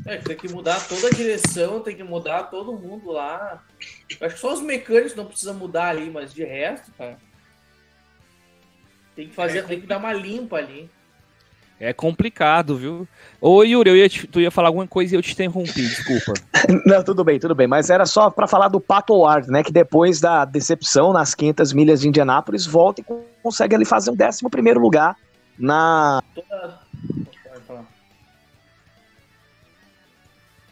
É, 0.05 0.17
tem 0.17 0.35
que 0.35 0.47
mudar 0.47 0.85
toda 0.87 1.07
a 1.07 1.11
direção, 1.11 1.79
tem 1.79 1.95
que 1.95 2.03
mudar 2.03 2.43
todo 2.43 2.73
mundo 2.73 3.11
lá. 3.11 3.63
Acho 4.21 4.35
que 4.35 4.41
só 4.41 4.53
os 4.53 4.61
mecânicos 4.61 5.15
não 5.15 5.25
precisam 5.25 5.53
mudar 5.53 5.89
ali, 5.89 6.09
mas 6.09 6.33
de 6.33 6.43
resto, 6.43 6.91
cara. 6.97 7.17
Tem 9.15 9.29
que 9.29 9.35
fazer, 9.35 9.65
tem 9.65 9.79
que 9.79 9.87
dar 9.87 9.97
uma 9.97 10.11
limpa 10.11 10.57
ali. 10.57 10.89
É 11.79 11.91
complicado, 11.91 12.77
viu? 12.77 13.07
Ô 13.41 13.61
Yuri, 13.63 13.89
eu 13.89 13.97
ia 13.97 14.07
te, 14.07 14.25
tu 14.27 14.39
ia 14.39 14.49
falar 14.49 14.69
alguma 14.69 14.87
coisa 14.87 15.13
e 15.13 15.17
eu 15.17 15.21
te 15.21 15.33
interrompi, 15.33 15.81
desculpa. 15.81 16.33
Não, 16.85 17.03
tudo 17.03 17.23
bem, 17.23 17.37
tudo 17.37 17.53
bem. 17.53 17.67
Mas 17.67 17.89
era 17.89 18.05
só 18.05 18.29
para 18.29 18.47
falar 18.47 18.69
do 18.69 18.79
Pato 18.79 19.13
Ward, 19.13 19.49
né? 19.49 19.61
Que 19.61 19.73
depois 19.73 20.21
da 20.21 20.45
decepção 20.45 21.11
nas 21.11 21.35
500 21.35 21.73
milhas 21.73 22.01
de 22.01 22.07
Indianápolis, 22.07 22.65
volta 22.65 23.01
e 23.01 23.05
consegue 23.43 23.75
ali 23.75 23.83
fazer 23.83 24.09
um 24.09 24.15
11 24.15 24.49
primeiro 24.49 24.79
lugar 24.79 25.17
na... 25.59 26.23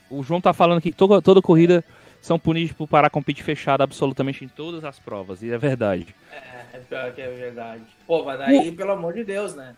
O 0.09 0.23
João 0.23 0.39
tá 0.39 0.53
falando 0.53 0.79
que 0.79 0.91
toda, 0.91 1.21
toda 1.21 1.41
corrida 1.41 1.83
são 2.21 2.39
punidos 2.39 2.71
por 2.71 2.87
parar 2.87 3.09
com 3.09 3.21
pit 3.21 3.43
fechado 3.43 3.81
absolutamente 3.81 4.45
em 4.45 4.47
todas 4.47 4.85
as 4.85 4.97
provas, 4.99 5.41
e 5.41 5.51
é 5.51 5.57
verdade. 5.57 6.15
É, 6.31 6.77
é 6.77 6.79
pior 6.79 7.11
que 7.11 7.21
é 7.21 7.29
verdade. 7.29 7.83
Pô, 8.07 8.23
mas 8.23 8.39
daí, 8.39 8.69
o... 8.69 8.75
pelo 8.75 8.91
amor 8.91 9.13
de 9.13 9.23
Deus, 9.23 9.55
né? 9.55 9.75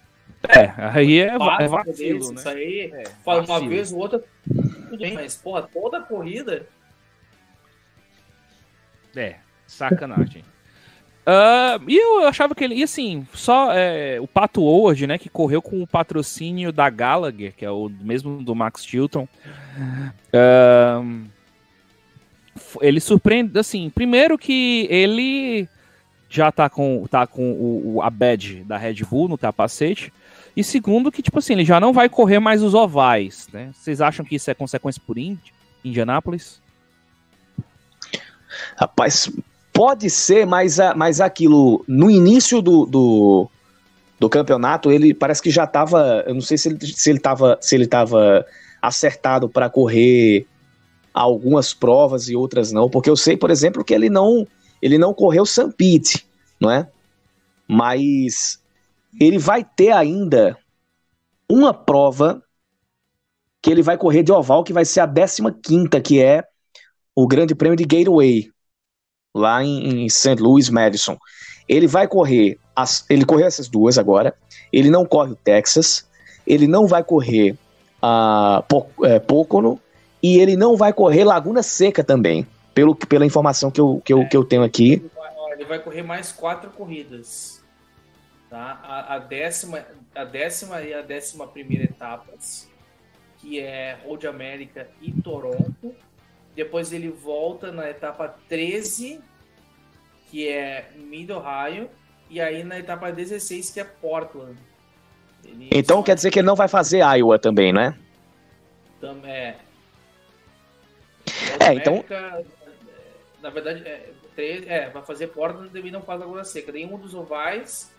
É, 0.49 0.73
aí 0.77 1.19
é, 1.19 1.35
é 1.59 1.67
vacilo, 1.67 2.29
né? 2.31 2.35
Isso 2.35 2.49
aí, 2.49 2.91
é, 2.93 3.03
fala 3.23 3.43
uma 3.43 3.67
vez, 3.67 3.91
o 3.91 3.97
outra, 3.97 4.23
tudo 4.45 4.97
bem, 4.97 5.13
mas, 5.13 5.35
porra, 5.35 5.63
toda 5.63 5.97
a 5.97 6.01
corrida... 6.01 6.67
É, 9.15 9.35
sacanagem. 9.65 10.43
Uh, 11.25 11.81
e 11.89 11.97
eu 11.97 12.27
achava 12.27 12.53
que 12.53 12.63
ele. 12.63 12.75
E 12.75 12.83
assim, 12.83 13.25
só 13.33 13.73
é, 13.73 14.19
o 14.19 14.27
Pato 14.27 14.61
Howard, 14.61 15.07
né? 15.07 15.17
Que 15.17 15.29
correu 15.29 15.61
com 15.61 15.81
o 15.81 15.87
patrocínio 15.87 16.71
da 16.71 16.89
Gallagher, 16.89 17.53
que 17.55 17.65
é 17.65 17.71
o 17.71 17.89
mesmo 17.89 18.43
do 18.43 18.53
Max 18.53 18.85
Chilton. 18.85 19.27
Uh, 20.33 21.25
ele 22.81 22.99
surpreende. 22.99 23.57
Assim, 23.57 23.89
primeiro 23.89 24.37
que 24.37 24.87
ele 24.89 25.67
já 26.29 26.51
tá 26.51 26.69
com, 26.69 27.05
tá 27.09 27.25
com 27.25 27.51
o, 27.53 27.95
o, 27.95 28.01
a 28.01 28.09
badge 28.09 28.63
da 28.63 28.77
Red 28.77 29.03
Bull 29.09 29.27
no 29.27 29.37
capacete. 29.37 30.13
E 30.55 30.63
segundo, 30.63 31.11
que, 31.11 31.21
tipo 31.21 31.39
assim, 31.39 31.53
ele 31.53 31.65
já 31.65 31.79
não 31.79 31.91
vai 31.91 32.07
correr 32.07 32.39
mais 32.39 32.63
os 32.63 32.73
ovais, 32.73 33.47
né? 33.51 33.71
Vocês 33.73 33.99
acham 33.99 34.25
que 34.25 34.35
isso 34.35 34.49
é 34.49 34.53
consequência 34.53 35.01
por 35.05 35.17
Indy, 35.17 35.53
Indianápolis? 35.83 36.61
Rapaz, 38.77 39.29
pode 39.73 40.09
ser, 40.09 40.45
mas, 40.45 40.77
mas 40.95 41.19
aquilo, 41.19 41.83
no 41.87 42.09
início 42.09 42.61
do, 42.61 42.85
do, 42.85 43.49
do 44.17 44.29
campeonato, 44.29 44.91
ele 44.91 45.13
parece 45.13 45.41
que 45.41 45.51
já 45.51 45.65
estava, 45.65 46.23
eu 46.25 46.33
não 46.33 46.41
sei 46.41 46.57
se 46.57 46.69
ele 46.69 46.87
se 46.87 47.09
ele 47.09 47.17
estava 47.17 47.57
se 47.61 47.75
ele 47.75 47.85
tava 47.85 48.45
acertado 48.81 49.49
para 49.49 49.69
correr 49.69 50.47
algumas 51.13 51.73
provas 51.73 52.29
e 52.29 52.35
outras 52.35 52.71
não, 52.71 52.89
porque 52.89 53.09
eu 53.09 53.17
sei, 53.17 53.35
por 53.35 53.51
exemplo, 53.51 53.83
que 53.83 53.93
ele 53.93 54.09
não 54.09 54.47
ele 54.81 54.97
não 54.97 55.13
correu 55.13 55.45
San 55.45 55.71
Pete, 55.71 56.25
não 56.59 56.71
é? 56.71 56.87
Mas 57.67 58.59
ele 59.19 59.37
vai 59.37 59.63
ter 59.63 59.91
ainda 59.91 60.57
uma 61.49 61.73
prova 61.73 62.41
que 63.61 63.71
ele 63.71 63.81
vai 63.81 63.97
correr 63.97 64.23
de 64.23 64.31
oval, 64.31 64.63
que 64.63 64.73
vai 64.73 64.85
ser 64.85 64.99
a 64.99 65.07
15 65.07 65.89
que 66.03 66.21
é 66.21 66.43
o 67.15 67.27
Grande 67.27 67.55
Prêmio 67.55 67.77
de 67.77 67.83
Gateway, 67.83 68.51
lá 69.33 69.63
em, 69.63 70.05
em 70.05 70.09
St. 70.09 70.35
Louis, 70.39 70.69
Madison. 70.69 71.17
Ele 71.67 71.87
vai 71.87 72.07
correr, 72.07 72.59
as, 72.75 73.05
ele 73.09 73.25
correu 73.25 73.47
essas 73.47 73.67
duas 73.67 73.97
agora, 73.97 74.35
ele 74.71 74.89
não 74.89 75.05
corre 75.05 75.31
o 75.31 75.35
Texas, 75.35 76.07
ele 76.45 76.67
não 76.67 76.85
vai 76.85 77.03
correr 77.03 77.57
a 78.01 78.63
uh, 78.71 79.19
Pocono 79.21 79.79
e 80.21 80.37
ele 80.37 80.55
não 80.55 80.77
vai 80.77 80.93
correr 80.93 81.23
Laguna 81.23 81.63
Seca 81.63 82.03
também, 82.03 82.45
pelo, 82.73 82.95
pela 82.95 83.25
informação 83.25 83.71
que 83.71 83.81
eu, 83.81 84.01
que, 84.05 84.13
eu, 84.13 84.27
que 84.27 84.37
eu 84.37 84.43
tenho 84.43 84.63
aqui. 84.63 85.09
Ele 85.53 85.65
vai 85.65 85.79
correr 85.79 86.03
mais 86.03 86.31
quatro 86.31 86.69
corridas. 86.69 87.64
Tá? 88.55 88.79
A, 88.83 89.15
a, 89.15 89.19
décima, 89.19 89.85
a 90.15 90.23
décima 90.23 90.81
e 90.81 90.93
a 90.93 91.01
décima 91.01 91.45
primeira 91.45 91.83
etapas, 91.83 92.71
que 93.37 93.59
é 93.59 93.97
Road 94.05 94.25
América 94.27 94.87
e 95.01 95.11
Toronto. 95.11 95.93
Depois 96.55 96.93
ele 96.93 97.09
volta 97.09 97.69
na 97.69 97.89
etapa 97.89 98.33
13, 98.47 99.19
que 100.31 100.47
é 100.47 100.89
Mid 100.95 101.29
Ohio. 101.31 101.89
E 102.29 102.39
aí 102.39 102.63
na 102.63 102.79
etapa 102.79 103.11
16, 103.11 103.71
que 103.71 103.81
é 103.81 103.83
Portland. 103.83 104.57
Ele 105.43 105.67
então 105.73 106.01
quer 106.01 106.15
dizer 106.15 106.31
que 106.31 106.39
ele 106.39 106.47
não 106.47 106.55
vai 106.55 106.69
fazer 106.69 106.99
Iowa 106.99 107.37
também, 107.37 107.73
né? 107.73 107.93
Também 109.01 109.31
é. 109.31 109.57
É, 111.59 111.73
então. 111.73 112.05
Na 113.41 113.49
verdade, 113.49 113.85
é, 113.85 114.13
é, 114.37 114.89
vai 114.91 115.03
fazer 115.03 115.27
Portland 115.27 115.77
e 115.77 115.91
não 115.91 116.01
faz 116.01 116.21
Laguna 116.21 116.45
Seca. 116.45 116.71
Nenhum 116.71 116.97
dos 116.97 117.13
ovais, 117.13 117.93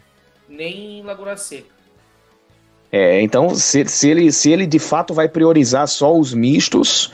nem 0.49 1.03
Laguna 1.03 1.36
Seca. 1.36 1.74
É, 2.90 3.20
então, 3.20 3.55
se, 3.55 3.84
se, 3.86 4.09
ele, 4.09 4.32
se 4.32 4.53
ele 4.53 4.66
de 4.66 4.78
fato 4.78 5.12
vai 5.12 5.28
priorizar 5.28 5.86
só 5.88 6.16
os 6.16 6.32
mistos, 6.32 7.12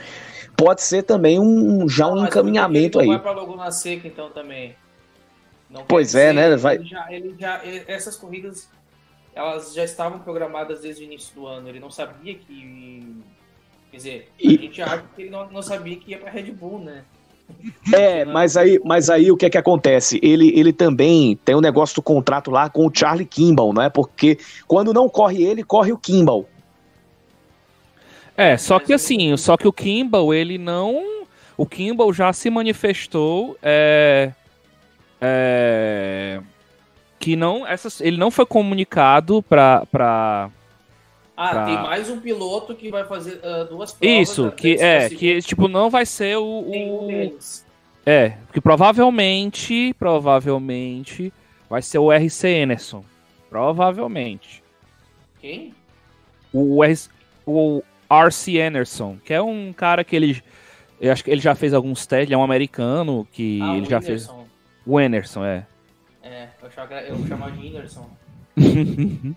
pode 0.57 0.83
ser 0.83 1.03
também 1.03 1.41
um 1.41 1.89
já 1.89 2.07
um 2.07 2.25
encaminhamento 2.25 3.01
aí. 3.01 3.09
Vai 3.09 3.19
para 3.19 3.33
Laguna 3.33 3.71
Seca 3.71 4.07
então 4.07 4.31
também. 4.31 4.77
Não 5.71 5.85
pois 5.85 6.15
é, 6.15 6.33
né? 6.33 6.57
Vai... 6.57 6.77
Ele 6.77 6.85
já, 6.85 7.13
ele 7.13 7.35
já, 7.39 7.61
essas 7.87 8.17
corridas 8.17 8.69
elas 9.35 9.73
já 9.73 9.85
estavam 9.85 10.19
programadas 10.19 10.81
desde 10.81 11.03
o 11.03 11.05
início 11.05 11.35
do 11.35 11.47
ano. 11.47 11.69
Ele 11.69 11.81
não 11.81 11.91
sabia 11.91 12.35
que. 12.35 13.23
Quer 13.91 13.97
dizer, 13.97 14.33
e... 14.39 14.55
a 14.55 14.59
gente 14.59 14.83
acha 14.83 15.05
que 15.15 15.23
ele 15.23 15.31
não, 15.31 15.51
não 15.51 15.63
sabia 15.63 15.97
que 15.97 16.11
ia 16.11 16.19
para 16.19 16.31
Red 16.31 16.51
Bull, 16.53 16.79
né? 16.79 17.05
É, 17.93 18.25
mas 18.25 18.57
aí, 18.57 18.81
mas 18.85 19.11
aí 19.11 19.31
o 19.31 19.37
que 19.37 19.47
é 19.47 19.51
que 19.51 19.59
acontece? 19.59 20.19
Ele, 20.23 20.53
ele 20.59 20.73
também 20.73 21.39
tem 21.45 21.55
um 21.55 21.61
negócio 21.61 21.97
do 21.97 22.03
contrato 22.03 22.51
lá 22.51 22.69
com 22.69 22.87
o 22.87 22.93
Charlie 22.93 23.27
Kimball, 23.27 23.73
não 23.73 23.83
é? 23.83 23.89
Porque 23.89 24.39
quando 24.67 24.93
não 24.93 25.09
corre 25.09 25.43
ele, 25.43 25.63
corre 25.63 25.93
o 25.93 25.99
Kimball. 25.99 26.49
É, 28.37 28.57
só 28.57 28.79
que 28.79 28.93
assim, 28.93 29.37
só 29.37 29.57
que 29.57 29.69
o 29.69 29.73
Kimball, 29.73 30.33
ele 30.33 30.59
não. 30.59 31.25
O 31.57 31.67
Kimball 31.67 32.13
já 32.13 32.33
se 32.33 32.49
manifestou. 32.51 33.57
É, 33.63 34.33
é, 35.21 36.41
que 37.19 37.37
não. 37.37 37.67
Essas, 37.67 38.01
ele 38.01 38.17
não 38.17 38.31
foi 38.31 38.47
comunicado 38.47 39.43
para. 39.43 40.51
Ah, 41.37 41.51
pra... 41.51 41.65
tem 41.65 41.75
mais 41.77 42.11
um 42.11 42.21
piloto 42.21 42.75
que 42.75 42.91
vai 42.91 43.05
fazer 43.05 43.37
uh, 43.37 43.65
duas 43.65 43.93
provas. 43.93 44.29
Isso, 44.29 44.51
que 44.53 44.75
é, 44.75 45.09
que 45.09 45.41
tipo, 45.41 45.67
não 45.69 45.89
vai 45.89 46.05
ser 46.05 46.37
o. 46.37 46.45
o... 46.45 47.39
É, 48.05 48.37
que 48.53 48.61
provavelmente, 48.61 49.95
provavelmente, 49.99 51.33
vai 51.71 51.81
ser 51.81 51.99
o 51.99 52.11
RC 52.11 52.49
Enerson. 52.49 53.05
Provavelmente. 53.49 54.63
Quem? 55.41 55.75
O, 56.53 56.85
R, 56.85 56.99
o 57.47 57.83
RC 58.11 58.57
Enerson, 58.57 59.19
que 59.25 59.33
é 59.33 59.41
um 59.41 59.73
cara 59.73 60.05
que 60.05 60.15
ele. 60.15 60.43
Eu 61.01 61.13
acho 61.13 61.25
que 61.25 61.31
ele 61.31 61.41
já 61.41 61.55
fez 61.55 61.75
alguns 61.75 62.07
testes, 62.07 62.29
ele 62.29 62.35
é 62.35 62.39
um 62.39 62.45
americano 62.45 63.27
que 63.33 63.61
ah, 63.63 63.77
ele 63.77 63.87
já 63.87 64.01
fez. 64.01 64.29
O 64.85 65.01
Enerson, 65.01 65.45
é. 65.45 65.67
É, 66.23 66.49
eu, 66.61 66.69
achava, 66.69 66.95
eu 66.95 67.17
vou 67.17 67.27
chamar 67.27 67.53
de 67.53 67.67
Enerson. 67.67 68.09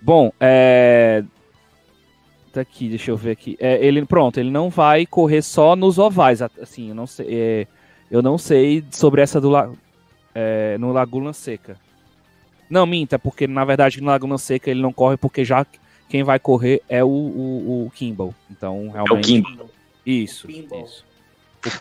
Bom, 0.00 0.32
é. 0.40 1.22
Tá 2.52 2.62
aqui, 2.62 2.88
deixa 2.88 3.10
eu 3.10 3.16
ver 3.16 3.30
aqui. 3.32 3.56
É, 3.60 3.84
ele, 3.84 4.04
pronto, 4.04 4.40
ele 4.40 4.50
não 4.50 4.70
vai 4.70 5.06
correr 5.06 5.42
só 5.42 5.76
nos 5.76 5.98
ovais. 5.98 6.42
Assim, 6.42 6.88
eu 6.88 6.94
não 6.94 7.06
sei. 7.06 7.26
É, 7.30 7.66
eu 8.10 8.22
não 8.22 8.36
sei 8.36 8.84
sobre 8.90 9.22
essa 9.22 9.40
do 9.40 9.52
é, 10.34 10.76
no 10.78 10.92
Laguna 10.92 11.32
Seca. 11.32 11.76
Não, 12.68 12.86
minta, 12.86 13.18
porque 13.18 13.46
na 13.46 13.64
verdade 13.64 14.00
no 14.00 14.08
Laguna 14.08 14.38
Seca 14.38 14.70
ele 14.70 14.80
não 14.80 14.92
corre 14.92 15.16
porque 15.16 15.44
já 15.44 15.64
quem 16.08 16.24
vai 16.24 16.38
correr 16.40 16.82
é 16.88 17.04
o, 17.04 17.08
o, 17.08 17.86
o 17.86 17.90
Kimball. 17.90 18.34
Então, 18.50 18.90
realmente. 18.90 19.36
É 19.36 19.38
o 19.38 19.42
Kimball. 19.44 19.70
Isso, 20.04 20.50
isso. 20.50 21.04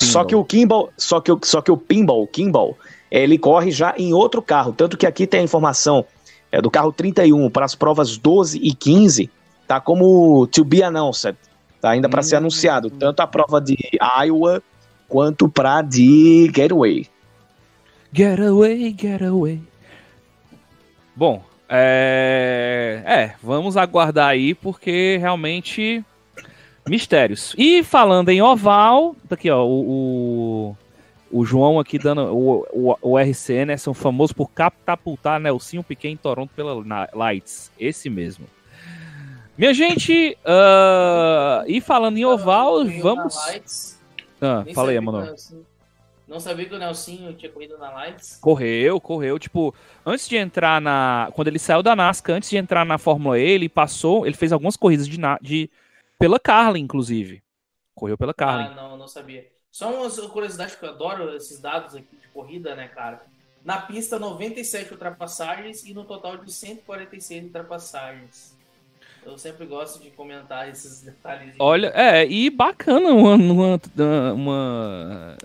Só 0.02 0.24
que 0.24 0.36
o 0.36 0.44
Kimball, 0.44 0.92
só 0.98 1.20
que, 1.20 1.32
só 1.44 1.62
que 1.62 1.72
o 1.72 1.78
Pinball, 1.78 2.24
o 2.24 2.28
Kimball, 2.28 2.78
ele 3.10 3.38
corre 3.38 3.72
já 3.72 3.96
em 3.98 4.14
outro 4.14 4.42
carro. 4.42 4.74
Tanto 4.74 4.98
que 4.98 5.08
aqui 5.08 5.26
tem 5.26 5.40
a 5.40 5.44
informação 5.44 6.06
é, 6.52 6.62
do 6.62 6.70
carro 6.70 6.92
31 6.92 7.50
para 7.50 7.66
as 7.66 7.76
provas 7.76 8.18
12 8.18 8.60
e 8.62 8.74
15, 8.74 9.30
tá 9.68 9.80
como 9.80 10.48
to 10.48 10.64
be 10.64 10.82
announced, 10.82 11.36
tá 11.80 11.92
ainda 11.92 12.10
para 12.10 12.20
hum, 12.20 12.24
ser 12.24 12.36
anunciado, 12.38 12.90
tanto 12.90 13.20
a 13.22 13.28
prova 13.28 13.62
de 13.62 13.78
Iowa 14.24 14.62
quanto 15.08 15.50
para 15.50 15.82
de 15.82 16.52
Getaway. 16.56 17.08
Getaway, 18.14 18.96
Getaway. 19.00 19.62
Bom, 21.16 21.44
é... 21.68 23.04
é, 23.06 23.34
vamos 23.44 23.78
aguardar 23.78 24.30
aí 24.30 24.54
porque 24.56 25.18
realmente 25.18 26.04
mistérios. 26.88 27.54
E 27.58 27.84
falando 27.84 28.30
em 28.30 28.42
oval, 28.42 29.16
tá 29.28 29.36
aqui 29.36 29.50
ó, 29.50 29.64
o, 29.64 30.72
o 30.72 30.78
o 31.32 31.46
João 31.46 31.80
aqui 31.80 31.98
dando. 31.98 32.22
O, 32.34 32.66
o, 32.72 32.98
o 33.02 33.18
RCN 33.18 33.66
né, 33.66 33.78
são 33.78 33.94
famosos 33.94 34.34
por 34.34 34.50
catapultar 34.50 35.40
Nelsinho 35.40 35.84
Piquet 35.84 36.10
em 36.10 36.18
Toronto 36.18 36.52
pela 36.56 37.10
Lights. 37.14 37.72
Esse 37.80 38.10
mesmo. 38.10 38.46
Minha 39.58 39.74
gente, 39.74 40.38
uh, 40.46 41.66
e 41.68 41.82
falando 41.82 42.18
em 42.18 42.26
oval, 42.26 42.86
vamos. 43.02 43.36
Ah, 44.42 44.64
fala 44.74 44.92
aí, 44.92 45.00
mano. 45.00 45.36
Não 46.26 46.40
sabia 46.40 46.66
que 46.66 46.76
o 46.76 46.78
Nelsinho 46.78 47.34
tinha 47.34 47.52
corrido 47.52 47.78
na 47.78 47.90
Lights? 47.92 48.38
Correu, 48.40 49.02
correu. 49.02 49.40
Tipo, 49.40 49.74
antes 50.06 50.30
de 50.30 50.38
entrar 50.38 50.80
na. 50.80 51.30
Quando 51.34 51.48
ele 51.48 51.60
saiu 51.60 51.84
da 51.84 51.96
NASCAR, 51.96 52.38
antes 52.38 52.50
de 52.50 52.56
entrar 52.56 52.86
na 52.86 52.98
Fórmula 52.98 53.40
E, 53.40 53.44
ele 53.44 53.68
passou. 53.68 54.26
Ele 54.26 54.36
fez 54.36 54.54
algumas 54.54 54.78
corridas 54.78 55.08
de, 55.08 55.20
de 55.42 55.70
pela 56.18 56.40
Carlin, 56.40 56.82
inclusive. 56.82 57.44
Correu 57.96 58.18
pela 58.18 58.34
Carlin. 58.34 58.70
Ah, 58.72 58.76
não, 58.76 58.98
não 58.98 59.08
sabia. 59.08 59.46
Só 59.72 59.92
uma 59.92 60.30
curiosidade 60.30 60.76
que 60.78 60.84
eu 60.84 60.90
adoro 60.90 61.36
esses 61.36 61.60
dados 61.60 61.96
aqui 61.96 62.16
de 62.16 62.28
corrida, 62.30 62.76
né, 62.76 62.88
cara? 62.88 63.22
Na 63.64 63.82
pista, 63.82 64.18
97 64.18 64.94
ultrapassagens 64.94 65.86
e 65.86 65.94
no 65.94 66.06
total 66.06 66.38
de 66.38 66.52
146 66.52 67.46
ultrapassagens. 67.46 68.58
Eu 69.26 69.38
sempre 69.38 69.66
gosto 69.66 70.02
de 70.02 70.10
comentar 70.12 70.70
esses 70.70 71.02
detalhes. 71.04 71.56
Olha, 71.60 71.92
é, 71.94 72.26
e 72.26 72.50
bacana 72.50 73.10
uma. 73.10 73.36
uma, 73.36 74.34
uma... 74.34 75.38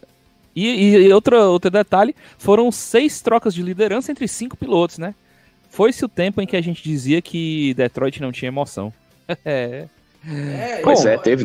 E, 0.55 0.97
e 0.97 1.13
outro, 1.13 1.37
outro 1.51 1.71
detalhe: 1.71 2.15
foram 2.39 2.71
seis 2.71 3.21
trocas 3.21 3.53
de 3.53 3.63
liderança 3.63 4.13
entre 4.13 4.29
cinco 4.29 4.57
pilotos, 4.57 4.99
né? 4.99 5.15
Foi-se 5.69 6.05
o 6.05 6.09
tempo 6.09 6.41
em 6.41 6.47
que 6.47 6.57
a 6.57 6.61
gente 6.61 6.83
dizia 6.83 7.21
que 7.21 7.75
Detroit 7.75 8.23
não 8.23 8.31
tinha 8.31 8.49
emoção. 8.49 8.93
é. 9.45 9.89
É, 10.27 10.81
pois 10.83 11.05
é, 11.05 11.19
teve. 11.19 11.45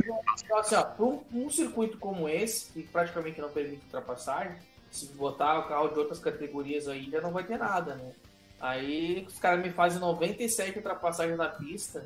Assim, 0.57 0.75
ó, 0.75 1.03
um, 1.03 1.19
um, 1.33 1.49
circuito 1.49 1.97
como 1.97 2.29
esse, 2.29 2.71
que 2.71 2.83
praticamente 2.83 3.41
não 3.41 3.49
permite 3.49 3.83
ultrapassagem, 3.85 4.55
se 4.89 5.07
botar 5.13 5.59
o 5.59 5.67
carro 5.67 5.89
de 5.89 5.99
outras 5.99 6.19
categorias 6.19 6.87
aí, 6.87 7.09
já 7.09 7.19
não 7.19 7.31
vai 7.31 7.43
ter 7.43 7.57
nada, 7.57 7.95
né? 7.95 8.11
Aí 8.59 9.25
os 9.27 9.37
caras 9.39 9.63
me 9.63 9.71
fazem 9.71 9.99
97 9.99 10.77
ultrapassagens 10.77 11.37
na 11.37 11.49
pista. 11.49 12.05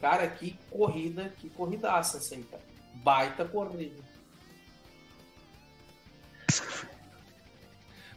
Cara, 0.00 0.26
que 0.28 0.56
corrida, 0.70 1.32
que 1.38 1.50
corridaça 1.50 2.18
essa 2.18 2.34
aí, 2.34 2.42
cara. 2.42 2.62
Baita 2.94 3.44
corrida. 3.44 4.02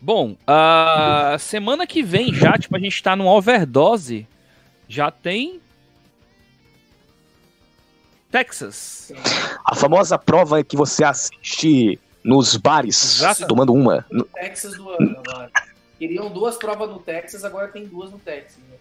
Bom, 0.01 0.35
a 0.45 1.37
semana 1.39 1.87
que 1.87 2.03
vem 2.03 2.33
já, 2.33 2.57
tipo, 2.57 2.75
a 2.75 2.79
gente 2.79 3.01
tá 3.01 3.15
no 3.15 3.27
overdose. 3.27 4.27
Já 4.87 5.09
tem 5.09 5.61
Texas. 8.33 9.13
A 9.63 9.75
famosa 9.75 10.17
prova 10.17 10.63
que 10.63 10.75
você 10.75 11.03
assiste 11.03 11.99
nos 12.23 12.57
bares, 12.57 13.19
Exato. 13.19 13.47
tomando 13.47 13.71
uma. 13.71 14.03
Texas 14.33 14.75
do 14.75 14.89
ano 14.89 15.21
agora. 15.23 15.51
Queriam 15.99 16.31
duas 16.31 16.57
provas 16.57 16.89
no 16.89 16.97
Texas, 16.97 17.45
agora 17.45 17.67
tem 17.67 17.85
duas 17.85 18.09
no 18.09 18.17
Texas. 18.17 18.57
Né? 18.57 18.77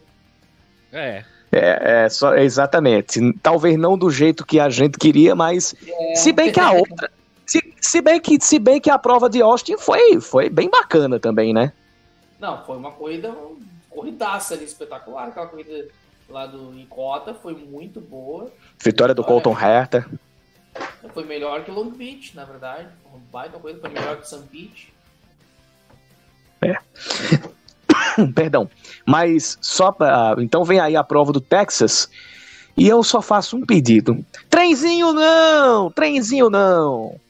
É. 0.91 1.25
É, 1.55 2.05
é 2.05 2.09
só, 2.09 2.35
exatamente. 2.35 3.21
Talvez 3.43 3.77
não 3.77 3.99
do 3.99 4.09
jeito 4.09 4.47
que 4.47 4.59
a 4.59 4.71
gente 4.71 4.97
queria, 4.97 5.35
mas 5.35 5.75
É, 5.87 6.15
se 6.15 6.33
bem 6.33 6.51
que 6.51 6.59
a 6.59 6.73
outra. 6.73 7.13
Se, 7.45 7.75
se, 7.79 8.01
bem 8.01 8.19
que, 8.19 8.41
se 8.41 8.59
bem 8.59 8.81
que 8.81 8.89
a 8.89 8.99
prova 8.99 9.29
de 9.29 9.43
Austin 9.43 9.77
foi, 9.77 10.19
foi 10.19 10.49
bem 10.49 10.71
bacana 10.71 11.21
também, 11.21 11.53
né? 11.53 11.75
Não, 12.41 12.65
foi 12.65 12.79
uma 12.79 12.91
corrida, 12.91 13.37
corridaça 13.91 14.55
ali, 14.55 14.65
espetacular. 14.65 15.29
Aquela 15.29 15.47
corrida 15.47 15.89
lá 16.33 16.47
do 16.47 16.75
Icota 16.79 17.35
foi 17.35 17.55
muito 17.55 18.01
boa. 18.01 18.51
Vitória 18.83 19.15
do. 19.15 19.23
Colton 19.23 19.57
Herta. 19.59 20.07
Foi 21.13 21.25
melhor 21.25 21.65
que 21.65 21.71
Long 21.71 21.91
Beach, 21.91 22.35
na 22.35 22.45
verdade. 22.45 22.89
Uma 23.11 23.21
baita 23.31 23.59
corrida, 23.59 23.81
foi 23.81 23.91
melhor 23.91 24.17
que 24.19 24.29
Sun 24.29 24.43
Beach. 24.51 24.93
Perdão. 28.35 28.69
Mas 29.07 29.59
só 29.61 29.93
pra. 29.93 30.35
Então 30.39 30.65
vem 30.65 30.81
aí 30.81 30.97
a 30.97 31.05
prova 31.05 31.33
do 31.33 31.41
Texas. 31.41 32.11
E 32.77 32.89
eu 32.89 33.03
só 33.03 33.21
faço 33.21 33.57
um 33.57 33.67
pedido. 33.67 34.25
Trenzinho 34.49 35.13
não! 35.13 35.91
Trenzinho 35.91 36.49
não! 36.49 37.21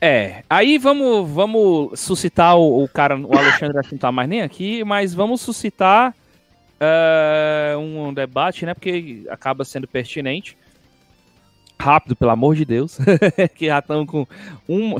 É, 0.00 0.42
aí 0.50 0.78
vamos, 0.78 1.30
vamos 1.30 2.00
suscitar 2.00 2.56
o, 2.56 2.82
o 2.82 2.88
cara, 2.88 3.16
o 3.16 3.36
Alexandre 3.36 3.78
acho 3.78 3.90
que 3.90 3.94
não 3.94 4.00
tá 4.00 4.10
mais 4.10 4.28
nem 4.28 4.40
aqui, 4.40 4.82
mas 4.82 5.12
vamos 5.12 5.42
suscitar 5.42 6.14
é, 6.80 7.76
um 7.76 8.12
debate, 8.12 8.64
né? 8.64 8.72
Porque 8.72 9.24
acaba 9.28 9.64
sendo 9.64 9.86
pertinente. 9.86 10.56
Rápido, 11.80 12.14
pelo 12.14 12.30
amor 12.30 12.54
de 12.54 12.66
Deus. 12.66 12.98
que 13.56 13.66
já 13.66 13.78
estão 13.78 14.04
com 14.04 14.26
um, 14.68 14.96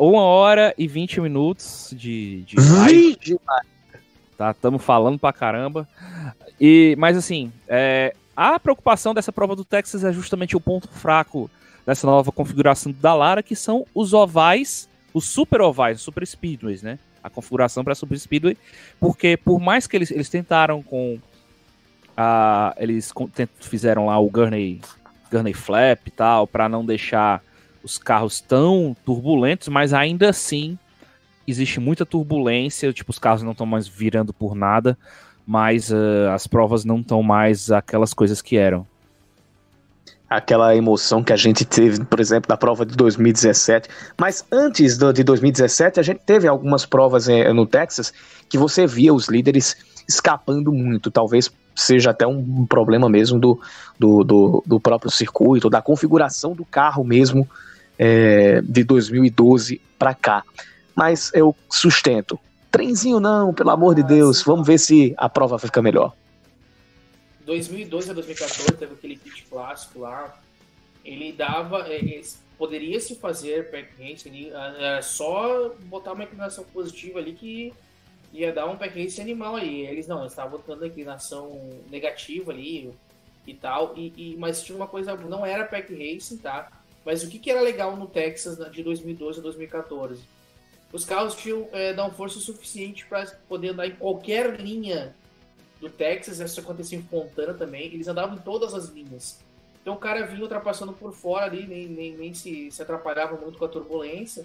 uma 0.00 0.22
hora 0.22 0.74
e 0.76 0.88
20 0.88 1.20
minutos 1.20 1.94
de, 1.96 2.42
de 2.42 2.56
live. 2.58 3.38
Tá? 4.36 4.50
Estamos 4.50 4.82
falando 4.82 5.20
pra 5.20 5.32
caramba. 5.32 5.88
E, 6.60 6.96
mas 6.98 7.16
assim, 7.16 7.52
é, 7.68 8.12
a 8.36 8.58
preocupação 8.58 9.14
dessa 9.14 9.32
prova 9.32 9.54
do 9.54 9.64
Texas 9.64 10.02
é 10.02 10.12
justamente 10.12 10.56
o 10.56 10.60
ponto 10.60 10.88
fraco 10.88 11.48
dessa 11.86 12.08
nova 12.08 12.32
configuração 12.32 12.92
da 12.92 13.14
Lara, 13.14 13.40
que 13.40 13.54
são 13.54 13.86
os 13.94 14.12
ovais, 14.12 14.88
os 15.14 15.28
super 15.28 15.60
ovais, 15.60 15.98
os 15.98 16.02
super 16.02 16.26
speedways, 16.26 16.82
né? 16.82 16.98
A 17.22 17.30
configuração 17.30 17.84
para 17.84 17.94
super 17.94 18.18
speedway, 18.18 18.56
porque 18.98 19.36
por 19.36 19.60
mais 19.60 19.86
que 19.86 19.96
eles, 19.96 20.10
eles 20.10 20.28
tentaram 20.28 20.82
com 20.82 21.20
a, 22.16 22.74
eles 22.78 23.12
fizeram 23.60 24.06
lá 24.06 24.18
o 24.18 24.28
Gurney, 24.28 24.80
Gurney 25.30 25.54
Flap 25.54 26.06
e 26.06 26.10
tal, 26.10 26.46
para 26.46 26.68
não 26.68 26.84
deixar 26.84 27.42
os 27.82 27.98
carros 27.98 28.40
tão 28.40 28.96
turbulentos, 29.04 29.68
mas 29.68 29.92
ainda 29.92 30.28
assim 30.30 30.78
existe 31.46 31.78
muita 31.78 32.04
turbulência, 32.04 32.92
tipo, 32.92 33.10
os 33.10 33.18
carros 33.18 33.42
não 33.42 33.52
estão 33.52 33.66
mais 33.66 33.86
virando 33.86 34.32
por 34.32 34.54
nada, 34.54 34.98
mas 35.46 35.92
ah, 35.92 36.34
as 36.34 36.46
provas 36.46 36.84
não 36.84 36.98
estão 36.98 37.22
mais 37.22 37.70
aquelas 37.70 38.12
coisas 38.12 38.42
que 38.42 38.56
eram. 38.56 38.86
aquela 40.28 40.74
emoção 40.74 41.22
que 41.22 41.32
a 41.32 41.36
gente 41.36 41.64
teve, 41.64 42.04
por 42.04 42.18
exemplo, 42.18 42.48
da 42.48 42.56
prova 42.56 42.84
de 42.84 42.96
2017. 42.96 43.88
Mas 44.18 44.44
antes 44.50 44.98
do, 44.98 45.12
de 45.12 45.22
2017, 45.22 46.00
a 46.00 46.02
gente 46.02 46.20
teve 46.26 46.48
algumas 46.48 46.84
provas 46.84 47.28
eh, 47.28 47.52
no 47.52 47.64
Texas 47.64 48.12
que 48.48 48.58
você 48.58 48.88
via 48.88 49.14
os 49.14 49.28
líderes 49.28 49.76
escapando 50.08 50.72
muito. 50.72 51.10
Talvez 51.10 51.50
seja 51.74 52.10
até 52.10 52.26
um 52.26 52.64
problema 52.66 53.08
mesmo 53.08 53.38
do, 53.38 53.60
do, 53.98 54.24
do, 54.24 54.64
do 54.66 54.80
próprio 54.80 55.10
circuito, 55.10 55.68
da 55.68 55.82
configuração 55.82 56.54
do 56.54 56.64
carro 56.64 57.04
mesmo 57.04 57.48
eh, 57.98 58.62
de 58.62 58.82
2012 58.84 59.80
para 59.98 60.14
cá. 60.14 60.44
Mas 60.94 61.30
eu 61.34 61.54
sustento. 61.70 62.38
Trenzinho 62.70 63.20
não, 63.20 63.52
pelo 63.52 63.70
amor 63.70 63.94
de 63.94 64.02
Deus. 64.02 64.42
Vamos 64.42 64.66
ver 64.66 64.78
se 64.78 65.14
a 65.16 65.28
prova 65.28 65.56
vai 65.56 65.66
ficar 65.66 65.82
melhor. 65.82 66.14
2012 67.44 68.10
a 68.10 68.14
2014 68.14 68.72
teve 68.72 68.94
aquele 68.94 69.16
kit 69.16 69.44
clássico 69.48 70.00
lá. 70.00 70.34
Ele 71.04 71.32
dava. 71.32 71.86
é, 71.88 71.96
é, 71.96 72.20
Poderia 72.58 72.98
se 73.00 73.16
fazer 73.16 73.68
ah, 74.54 74.74
era 74.78 75.02
só 75.02 75.74
botar 75.84 76.14
uma 76.14 76.24
inclinação 76.24 76.64
positiva 76.72 77.18
ali 77.18 77.34
que 77.34 77.70
ia 78.40 78.52
dar 78.52 78.66
um 78.66 78.76
race 78.76 79.20
animal 79.20 79.56
aí. 79.56 79.86
Eles 79.86 80.06
não, 80.06 80.20
eles 80.20 80.32
estavam 80.32 80.52
botando 80.52 80.84
inclinação 80.86 81.58
negativa 81.90 82.52
ali 82.52 82.92
e 83.46 83.54
tal. 83.54 83.96
E, 83.96 84.12
e- 84.16 84.36
mas 84.36 84.62
tinha 84.62 84.76
uma 84.76 84.86
coisa, 84.86 85.14
não 85.16 85.44
era 85.44 85.64
pack 85.64 85.92
racing, 85.92 86.38
tá? 86.38 86.70
Mas 87.04 87.22
o 87.22 87.28
que, 87.28 87.38
que 87.38 87.50
era 87.50 87.60
legal 87.60 87.96
no 87.96 88.06
Texas 88.06 88.58
de 88.72 88.82
2012 88.82 89.38
a 89.38 89.42
2014? 89.42 90.22
Os 90.92 91.04
carros 91.04 91.34
tinham 91.34 91.68
é, 91.72 91.92
downforce 91.92 92.40
suficiente 92.40 93.06
para 93.06 93.26
poder 93.48 93.68
andar 93.70 93.86
em 93.86 93.94
qualquer 93.96 94.60
linha 94.60 95.14
do 95.80 95.90
Texas, 95.90 96.40
isso 96.40 96.60
acontecia 96.60 96.98
em 96.98 97.02
Fontana 97.02 97.52
também, 97.52 97.86
eles 97.86 98.08
andavam 98.08 98.36
em 98.36 98.40
todas 98.40 98.72
as 98.72 98.88
linhas. 98.88 99.38
Então 99.82 99.94
o 99.94 99.98
cara 99.98 100.24
vinha 100.26 100.42
ultrapassando 100.42 100.92
por 100.92 101.12
fora 101.12 101.44
ali, 101.44 101.66
nem, 101.66 101.86
nem, 101.86 102.16
nem 102.16 102.34
se, 102.34 102.70
se 102.70 102.82
atrapalhava 102.82 103.36
muito 103.36 103.58
com 103.58 103.64
a 103.64 103.68
turbulência. 103.68 104.44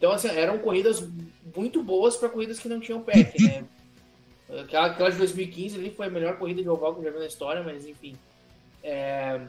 Então, 0.00 0.12
assim, 0.12 0.28
eram 0.28 0.58
corridas 0.58 1.06
muito 1.54 1.82
boas 1.82 2.16
para 2.16 2.30
corridas 2.30 2.58
que 2.58 2.70
não 2.70 2.80
tinham 2.80 3.02
pack, 3.02 3.42
né? 3.42 3.66
Aquela, 4.62 4.86
aquela 4.86 5.10
de 5.10 5.18
2015 5.18 5.78
ali 5.78 5.90
foi 5.90 6.06
a 6.06 6.10
melhor 6.10 6.38
corrida 6.38 6.62
de 6.62 6.68
oval 6.68 6.94
que 6.94 7.00
eu 7.00 7.04
já 7.04 7.10
vi 7.10 7.18
na 7.18 7.26
história, 7.26 7.62
mas 7.62 7.86
enfim. 7.86 8.16
É, 8.82 9.42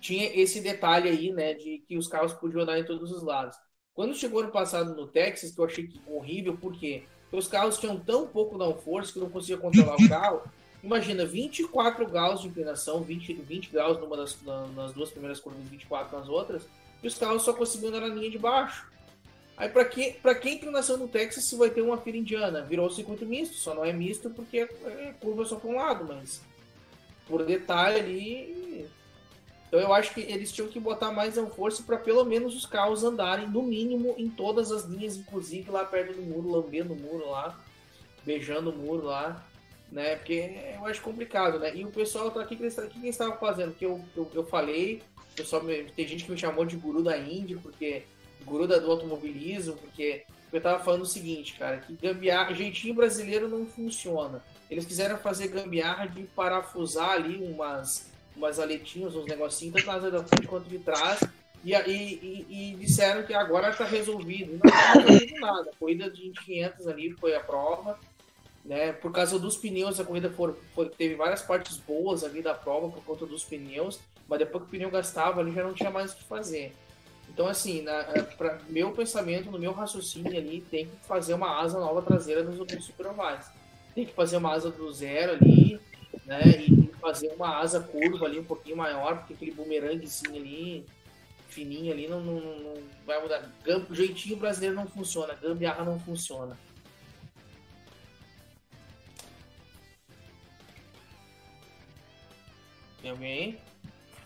tinha 0.00 0.24
esse 0.34 0.60
detalhe 0.60 1.08
aí, 1.08 1.30
né, 1.32 1.52
de 1.52 1.84
que 1.86 1.96
os 1.98 2.08
carros 2.08 2.32
podiam 2.32 2.62
andar 2.62 2.78
em 2.80 2.84
todos 2.84 3.12
os 3.12 3.22
lados. 3.22 3.56
Quando 3.94 4.16
chegou 4.16 4.40
ano 4.40 4.50
passado 4.50 4.96
no 4.96 5.06
Texas, 5.06 5.52
que 5.52 5.60
eu 5.60 5.66
achei 5.66 5.88
horrível, 6.08 6.56
por 6.56 6.72
quê? 6.72 7.04
Porque 7.24 7.36
os 7.36 7.46
carros 7.46 7.78
tinham 7.78 8.00
tão 8.00 8.26
pouco 8.26 8.56
downforce 8.58 9.12
que 9.12 9.20
não 9.20 9.28
conseguia 9.30 9.58
controlar 9.58 9.94
o 9.94 9.98
carro. 10.08 10.42
Imagina, 10.82 11.24
24 11.26 12.04
graus 12.08 12.40
de 12.40 12.48
inclinação, 12.48 13.02
20, 13.02 13.34
20 13.34 13.70
graus 13.70 14.00
numa 14.00 14.16
das, 14.16 14.40
na- 14.42 14.66
nas 14.68 14.92
duas 14.92 15.10
primeiras 15.10 15.38
curvas, 15.38 15.62
24 15.68 16.18
nas 16.18 16.28
outras, 16.28 16.66
e 17.02 17.06
os 17.06 17.16
carros 17.16 17.42
só 17.42 17.52
conseguiam 17.52 17.90
andar 17.90 18.08
na 18.08 18.14
linha 18.14 18.30
de 18.30 18.38
baixo. 18.38 18.84
Aí 19.58 19.68
pra 19.68 19.84
que, 19.84 20.12
pra 20.22 20.34
que 20.36 20.50
inclinação 20.50 20.96
no 20.96 21.08
Texas 21.08 21.44
se 21.44 21.56
vai 21.56 21.68
ter 21.68 21.82
uma 21.82 21.98
fila 21.98 22.16
indiana? 22.16 22.62
Virou 22.62 22.88
circuito 22.90 23.26
misto, 23.26 23.56
só 23.56 23.74
não 23.74 23.84
é 23.84 23.92
misto 23.92 24.30
porque 24.30 24.58
é 24.58 25.12
curva 25.20 25.44
só 25.44 25.56
para 25.56 25.68
um 25.70 25.76
lado, 25.76 26.04
mas 26.06 26.40
por 27.26 27.44
detalhe 27.44 27.98
ali. 27.98 28.86
Então 29.66 29.80
eu 29.80 29.92
acho 29.92 30.14
que 30.14 30.20
eles 30.20 30.52
tinham 30.52 30.68
que 30.68 30.78
botar 30.80 31.10
mais 31.10 31.34
downforce 31.34 31.82
para 31.82 31.98
pelo 31.98 32.24
menos 32.24 32.54
os 32.56 32.64
carros 32.64 33.02
andarem 33.04 33.48
no 33.48 33.62
mínimo 33.62 34.14
em 34.16 34.30
todas 34.30 34.70
as 34.70 34.84
linhas, 34.84 35.16
inclusive 35.16 35.70
lá 35.70 35.84
perto 35.84 36.14
do 36.14 36.22
muro, 36.22 36.50
lambendo 36.50 36.94
o 36.94 36.96
muro 36.96 37.28
lá, 37.28 37.58
beijando 38.24 38.70
o 38.70 38.72
muro 38.76 39.06
lá, 39.06 39.44
né? 39.92 40.16
Porque 40.16 40.52
eu 40.74 40.86
acho 40.86 41.02
complicado, 41.02 41.58
né? 41.58 41.74
E 41.76 41.84
o 41.84 41.90
pessoal 41.90 42.30
tá 42.30 42.40
aqui, 42.40 42.54
o 42.54 42.56
que 42.56 42.62
eles- 42.62 42.78
o 42.78 42.88
que 42.88 42.98
eles 42.98 43.10
estavam 43.10 43.36
fazendo? 43.38 43.74
Que 43.74 43.84
eu, 43.84 44.00
eu, 44.16 44.30
eu 44.34 44.46
falei, 44.46 45.02
pessoal 45.36 45.62
me- 45.62 45.84
tem 45.84 46.06
gente 46.06 46.24
que 46.24 46.30
me 46.30 46.38
chamou 46.38 46.64
de 46.64 46.76
guru 46.76 47.02
da 47.02 47.18
Indy, 47.18 47.56
porque 47.56 48.04
guru 48.44 48.66
da- 48.66 48.78
do 48.78 48.90
automobilismo, 48.90 49.74
porque 49.76 50.22
eu 50.52 50.60
tava 50.60 50.82
falando 50.82 51.02
o 51.02 51.06
seguinte, 51.06 51.54
cara, 51.58 51.78
que 51.78 51.94
gambiarra, 51.94 52.54
jeitinho 52.54 52.94
brasileiro 52.94 53.48
não 53.48 53.66
funciona. 53.66 54.42
Eles 54.70 54.84
quiseram 54.86 55.18
fazer 55.18 55.48
gambiarra 55.48 56.06
de 56.06 56.22
parafusar 56.24 57.10
ali 57.12 57.36
umas, 57.42 58.10
umas 58.36 58.58
aletinhas, 58.58 59.14
uns 59.14 59.26
negocinhos, 59.26 59.74
tanto 59.84 59.86
na 59.86 60.10
da 60.10 60.24
frente 60.24 60.46
quanto 60.46 60.68
de 60.68 60.78
trás, 60.78 61.20
e, 61.64 61.72
e, 61.74 62.46
e- 62.48 62.72
e 62.72 62.76
disseram 62.76 63.24
que 63.24 63.34
agora 63.34 63.72
tá 63.72 63.84
resolvido. 63.84 64.52
Não 64.52 64.60
tá 64.60 64.92
resolvido 64.92 65.40
nada. 65.40 65.70
A 65.70 65.76
corrida 65.76 66.10
de 66.10 66.28
Indy 66.28 66.40
500 66.44 66.86
ali 66.86 67.12
foi 67.12 67.34
a 67.34 67.40
prova, 67.40 67.98
né? 68.64 68.92
Por 68.92 69.10
causa 69.12 69.38
dos 69.38 69.56
pneus, 69.56 69.98
a 69.98 70.04
corrida 70.04 70.32
teve 70.96 71.14
várias 71.16 71.42
partes 71.42 71.76
boas 71.78 72.22
ali 72.22 72.42
da 72.42 72.54
prova 72.54 72.88
por 72.88 73.02
conta 73.04 73.26
dos 73.26 73.42
pneus, 73.44 73.98
mas 74.28 74.38
depois 74.38 74.62
que 74.62 74.68
o 74.68 74.70
pneu 74.70 74.90
gastava 74.90 75.40
ali 75.40 75.52
já 75.52 75.62
não 75.64 75.72
tinha 75.74 75.90
mais 75.90 76.12
o 76.12 76.16
que 76.16 76.24
fazer. 76.24 76.72
Então, 77.38 77.46
assim, 77.46 77.82
na, 77.82 78.02
pra 78.36 78.58
meu 78.68 78.90
pensamento, 78.90 79.48
no 79.48 79.60
meu 79.60 79.70
raciocínio 79.70 80.36
ali, 80.36 80.60
tem 80.60 80.86
que 80.86 81.06
fazer 81.06 81.34
uma 81.34 81.60
asa 81.60 81.78
nova 81.78 82.02
traseira 82.02 82.42
nos 82.42 82.58
nos 82.58 82.84
super 82.84 83.06
ovais. 83.06 83.48
Tem 83.94 84.04
que 84.04 84.12
fazer 84.12 84.38
uma 84.38 84.52
asa 84.52 84.72
do 84.72 84.92
zero 84.92 85.34
ali, 85.34 85.80
né? 86.26 86.40
E 86.66 86.90
fazer 87.00 87.28
uma 87.28 87.58
asa 87.60 87.78
curva 87.78 88.26
ali 88.26 88.40
um 88.40 88.44
pouquinho 88.44 88.76
maior, 88.76 89.18
porque 89.18 89.34
aquele 89.34 89.52
bumeranguezinho 89.52 90.34
ali, 90.34 90.84
fininho 91.48 91.92
ali, 91.92 92.08
não, 92.08 92.20
não, 92.20 92.40
não- 92.40 92.82
vai 93.06 93.22
mudar. 93.22 93.48
Gam- 93.64 93.86
jeitinho 93.92 94.36
brasileiro 94.36 94.74
não 94.74 94.88
funciona, 94.88 95.32
gambiarra 95.34 95.84
não 95.84 96.00
funciona. 96.00 96.58
Tem 103.00 103.10
alguém? 103.12 103.58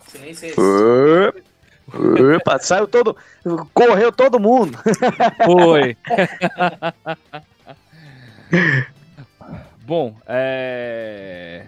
Silêncio. 0.09 0.55
Opa, 2.37 2.59
saiu 2.59 2.89
todo. 2.89 3.17
Correu 3.75 4.11
todo 4.13 4.41
mundo. 4.41 4.79
Foi. 5.45 5.97
Bom, 9.85 10.17
é. 10.27 11.67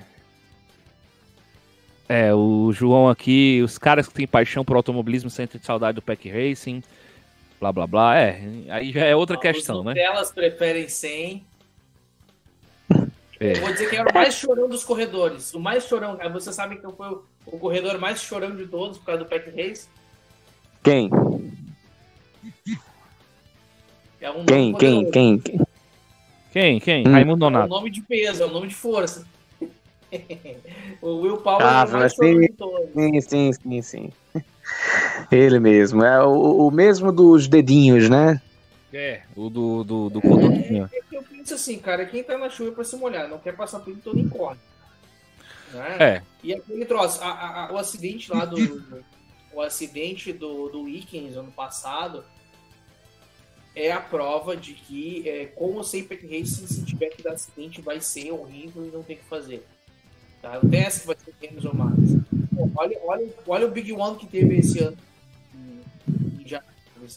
É, 2.09 2.35
o 2.35 2.71
João 2.73 3.09
aqui, 3.09 3.63
os 3.63 3.79
caras 3.79 4.07
que 4.07 4.15
têm 4.15 4.27
paixão 4.27 4.65
por 4.65 4.77
automobilismo 4.77 5.31
sentem 5.31 5.61
saudade 5.63 5.97
do 5.97 6.03
Pack 6.03 6.29
Racing, 6.29 6.83
blá 7.59 7.73
blá 7.73 7.87
blá. 7.87 8.19
É, 8.19 8.43
aí 8.69 8.93
já 8.93 9.05
é 9.05 9.17
outra 9.17 9.39
questão, 9.39 9.83
né? 9.83 9.95
Nutellas 9.95 10.31
preferem 10.31 10.89
100. 10.89 11.45
É. 13.41 13.55
vou 13.55 13.73
dizer 13.73 13.91
que 13.91 13.97
era 13.97 14.09
o 14.09 14.15
mais 14.15 14.35
chorão 14.35 14.69
dos 14.69 14.85
corredores. 14.85 15.53
O 15.55 15.61
mais 15.61 15.85
chorão. 15.85 16.19
Você 16.33 16.53
sabe 16.53 16.77
que 16.77 16.83
foi 16.93 17.09
o, 17.09 17.25
o 17.47 17.59
corredor 17.59 17.99
mais 17.99 18.21
chorão 18.21 18.55
de 18.55 18.67
todos 18.67 18.99
por 18.99 19.07
causa 19.07 19.25
do 19.25 19.29
Pack 19.29 19.51
Race? 19.51 19.89
Quem? 20.85 21.11
É 24.21 24.31
um 24.31 24.45
quem, 24.45 24.75
quem, 24.75 25.11
quem, 25.11 25.39
quem? 25.39 25.61
Quem? 26.53 26.81
Quem? 26.81 27.09
Hum. 27.09 27.13
Raimundo 27.13 27.41
Donato. 27.41 27.65
É 27.65 27.67
um 27.67 27.79
nome 27.79 27.91
de 27.91 28.03
peso, 28.03 28.43
é 28.43 28.47
um 28.47 28.53
nome 28.53 28.69
de 28.69 28.75
força. 28.75 29.27
o 31.01 31.23
Will 31.23 31.39
Power 31.39 31.65
ah, 31.65 31.87
é 31.89 31.91
o 31.91 31.93
mais 31.93 32.15
sim, 32.15 32.39
de 32.39 32.49
todos. 32.51 32.93
Sim, 32.93 33.21
sim, 33.23 33.53
sim, 33.53 33.83
sim. 33.83 34.13
Ele 35.33 35.59
mesmo. 35.59 36.05
É 36.05 36.23
o, 36.23 36.69
o 36.69 36.71
mesmo 36.71 37.11
dos 37.11 37.49
dedinhos, 37.49 38.11
né? 38.11 38.41
É, 38.93 39.23
o 39.35 39.49
do, 39.49 39.83
do, 39.83 40.11
do 40.11 40.21
condomínio. 40.21 40.89
É, 40.93 40.99
é 40.99 41.01
que 41.09 41.17
eu 41.17 41.23
penso 41.23 41.55
assim, 41.55 41.79
cara, 41.79 42.05
quem 42.05 42.23
tá 42.23 42.39
na 42.39 42.51
chuva 42.51 42.71
é 42.71 42.75
pra 42.75 42.85
se 42.85 42.95
molhar, 42.97 43.29
não 43.29 43.39
quer 43.39 43.57
passar 43.57 43.81
por 43.81 43.97
todo 43.97 44.21
em 44.21 44.29
corre. 44.29 44.59
Né? 45.73 45.97
É. 45.99 46.23
E 46.43 46.55
aquele 46.55 46.85
troço, 46.85 47.21
a, 47.23 47.69
a, 47.69 47.73
o 47.73 47.79
acidente 47.79 48.31
lá 48.31 48.45
do. 48.45 48.57
O 49.55 49.61
acidente 49.61 50.33
do, 50.33 50.69
do 50.69 50.83
Weekends 50.83 51.37
ano 51.37 51.53
passado 51.53 52.25
é 53.75 53.91
a 53.91 54.01
prova 54.01 54.57
de 54.57 54.75
que, 54.75 55.29
é, 55.29 55.47
com 55.47 55.75
ou 55.75 55.85
sem 55.85 56.05
Pack 56.05 56.25
Racing, 56.27 56.67
se 56.67 56.85
tiver 56.85 57.09
que 57.09 57.23
dar 57.23 57.33
acidente, 57.33 57.81
vai 57.81 58.01
ser 58.01 58.31
horrível 58.31 58.87
e 58.87 58.91
não 58.91 59.03
tem 59.03 59.17
que 59.17 59.25
fazer. 59.25 59.67
Tá? 60.41 60.61
Não 60.63 60.71
que 60.71 61.07
vai 61.07 61.17
ser 61.17 61.35
menos 61.41 61.65
ou 61.65 61.75
mais. 61.75 61.99
olha, 62.77 62.99
olha, 63.03 63.35
olha 63.47 63.67
o 63.67 63.71
Big 63.71 63.93
One 63.93 64.17
que 64.17 64.27
teve 64.27 64.59
esse 64.59 64.79
ano. 64.81 64.97
Já, 66.45 66.63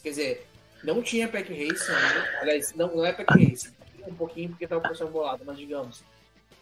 quer 0.01 0.09
dizer, 0.09 0.47
não 0.84 1.03
tinha 1.03 1.27
Pack 1.27 1.49
Racing, 1.51 1.91
né? 1.91 2.39
aliás, 2.41 2.73
não, 2.73 2.95
não 2.95 3.05
é 3.05 3.11
Pack 3.11 3.34
Racing, 3.34 3.73
um 4.07 4.15
pouquinho 4.15 4.49
porque 4.49 4.64
estava 4.64 4.81
com 4.81 5.03
o 5.03 5.07
bolado, 5.09 5.43
mas 5.45 5.57
digamos. 5.57 6.03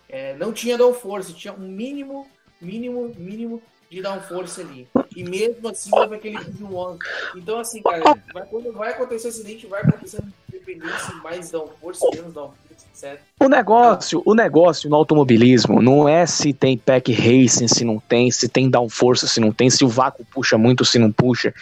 É, 0.10 0.36
não 0.36 0.52
tinha 0.52 0.78
downforce, 0.78 1.34
tinha 1.34 1.54
um 1.54 1.68
mínimo, 1.68 2.28
mínimo, 2.60 3.14
mínimo 3.18 3.62
de 3.90 4.02
downforce 4.02 4.62
ali. 4.62 4.88
E 5.16 5.24
mesmo 5.24 5.70
assim 5.70 5.90
houve 5.94 6.16
aquele 6.16 6.38
one. 6.70 7.00
Então, 7.36 7.60
assim, 7.60 7.82
cara, 7.82 8.16
vai, 8.34 8.46
quando 8.46 8.72
vai 8.74 8.92
acontecer 8.92 9.30
acidente, 9.30 9.68
vai 9.68 9.82
acontecer 9.82 10.22
independência, 10.50 11.14
mais 11.24 11.50
downforce, 11.52 12.06
menos 12.14 12.34
downforce, 12.34 12.86
etc. 12.94 13.20
O 13.40 13.48
negócio, 13.48 14.22
o 14.26 14.34
negócio 14.34 14.90
no 14.90 14.96
automobilismo 14.96 15.82
não 15.82 16.08
é 16.08 16.26
se 16.26 16.54
tem 16.54 16.78
pack 16.78 17.12
racing, 17.12 17.68
se 17.68 17.86
não 17.86 18.00
tem, 18.00 18.30
se 18.32 18.50
tem 18.50 18.70
downforce, 18.70 19.28
se 19.28 19.40
não 19.40 19.52
tem, 19.52 19.70
se 19.70 19.86
o 19.86 19.88
vácuo 19.88 20.26
puxa 20.34 20.58
muito, 20.58 20.84
se 20.84 21.00
não 21.00 21.12
puxa. 21.12 21.54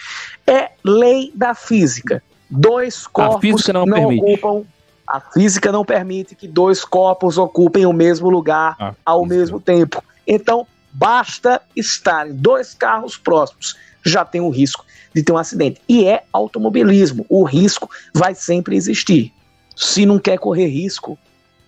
É 0.47 0.71
lei 0.83 1.31
da 1.35 1.53
física. 1.53 2.23
Dois 2.49 3.07
corpos 3.07 3.67
não, 3.67 3.85
não 3.85 4.15
ocupam 4.15 4.65
a 5.07 5.19
física 5.19 5.71
não 5.71 5.83
permite 5.83 6.33
que 6.33 6.47
dois 6.47 6.83
corpos 6.83 7.37
ocupem 7.37 7.85
o 7.85 7.93
mesmo 7.93 8.29
lugar 8.29 8.75
ah, 8.79 8.93
ao 9.05 9.25
mesmo 9.25 9.59
tempo. 9.59 10.03
Então, 10.25 10.65
Basta 10.93 11.61
estarem 11.75 12.33
dois 12.33 12.73
carros 12.73 13.17
próximos, 13.17 13.75
já 14.05 14.23
tem 14.23 14.41
o 14.41 14.49
risco 14.49 14.85
de 15.13 15.23
ter 15.23 15.31
um 15.31 15.37
acidente. 15.37 15.81
E 15.87 16.05
é 16.05 16.23
automobilismo, 16.31 17.25
o 17.29 17.43
risco 17.43 17.89
vai 18.13 18.35
sempre 18.35 18.75
existir. 18.75 19.33
Se 19.75 20.05
não 20.05 20.19
quer 20.19 20.37
correr 20.37 20.67
risco, 20.67 21.17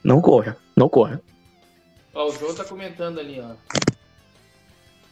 não 0.03 0.22
corra, 0.22 0.57
não 0.76 0.88
corra. 0.88 1.22
Ó, 2.14 2.27
o 2.27 2.31
João 2.31 2.53
tá 2.53 2.64
comentando 2.64 3.19
ali, 3.19 3.41
ó. 3.41 3.56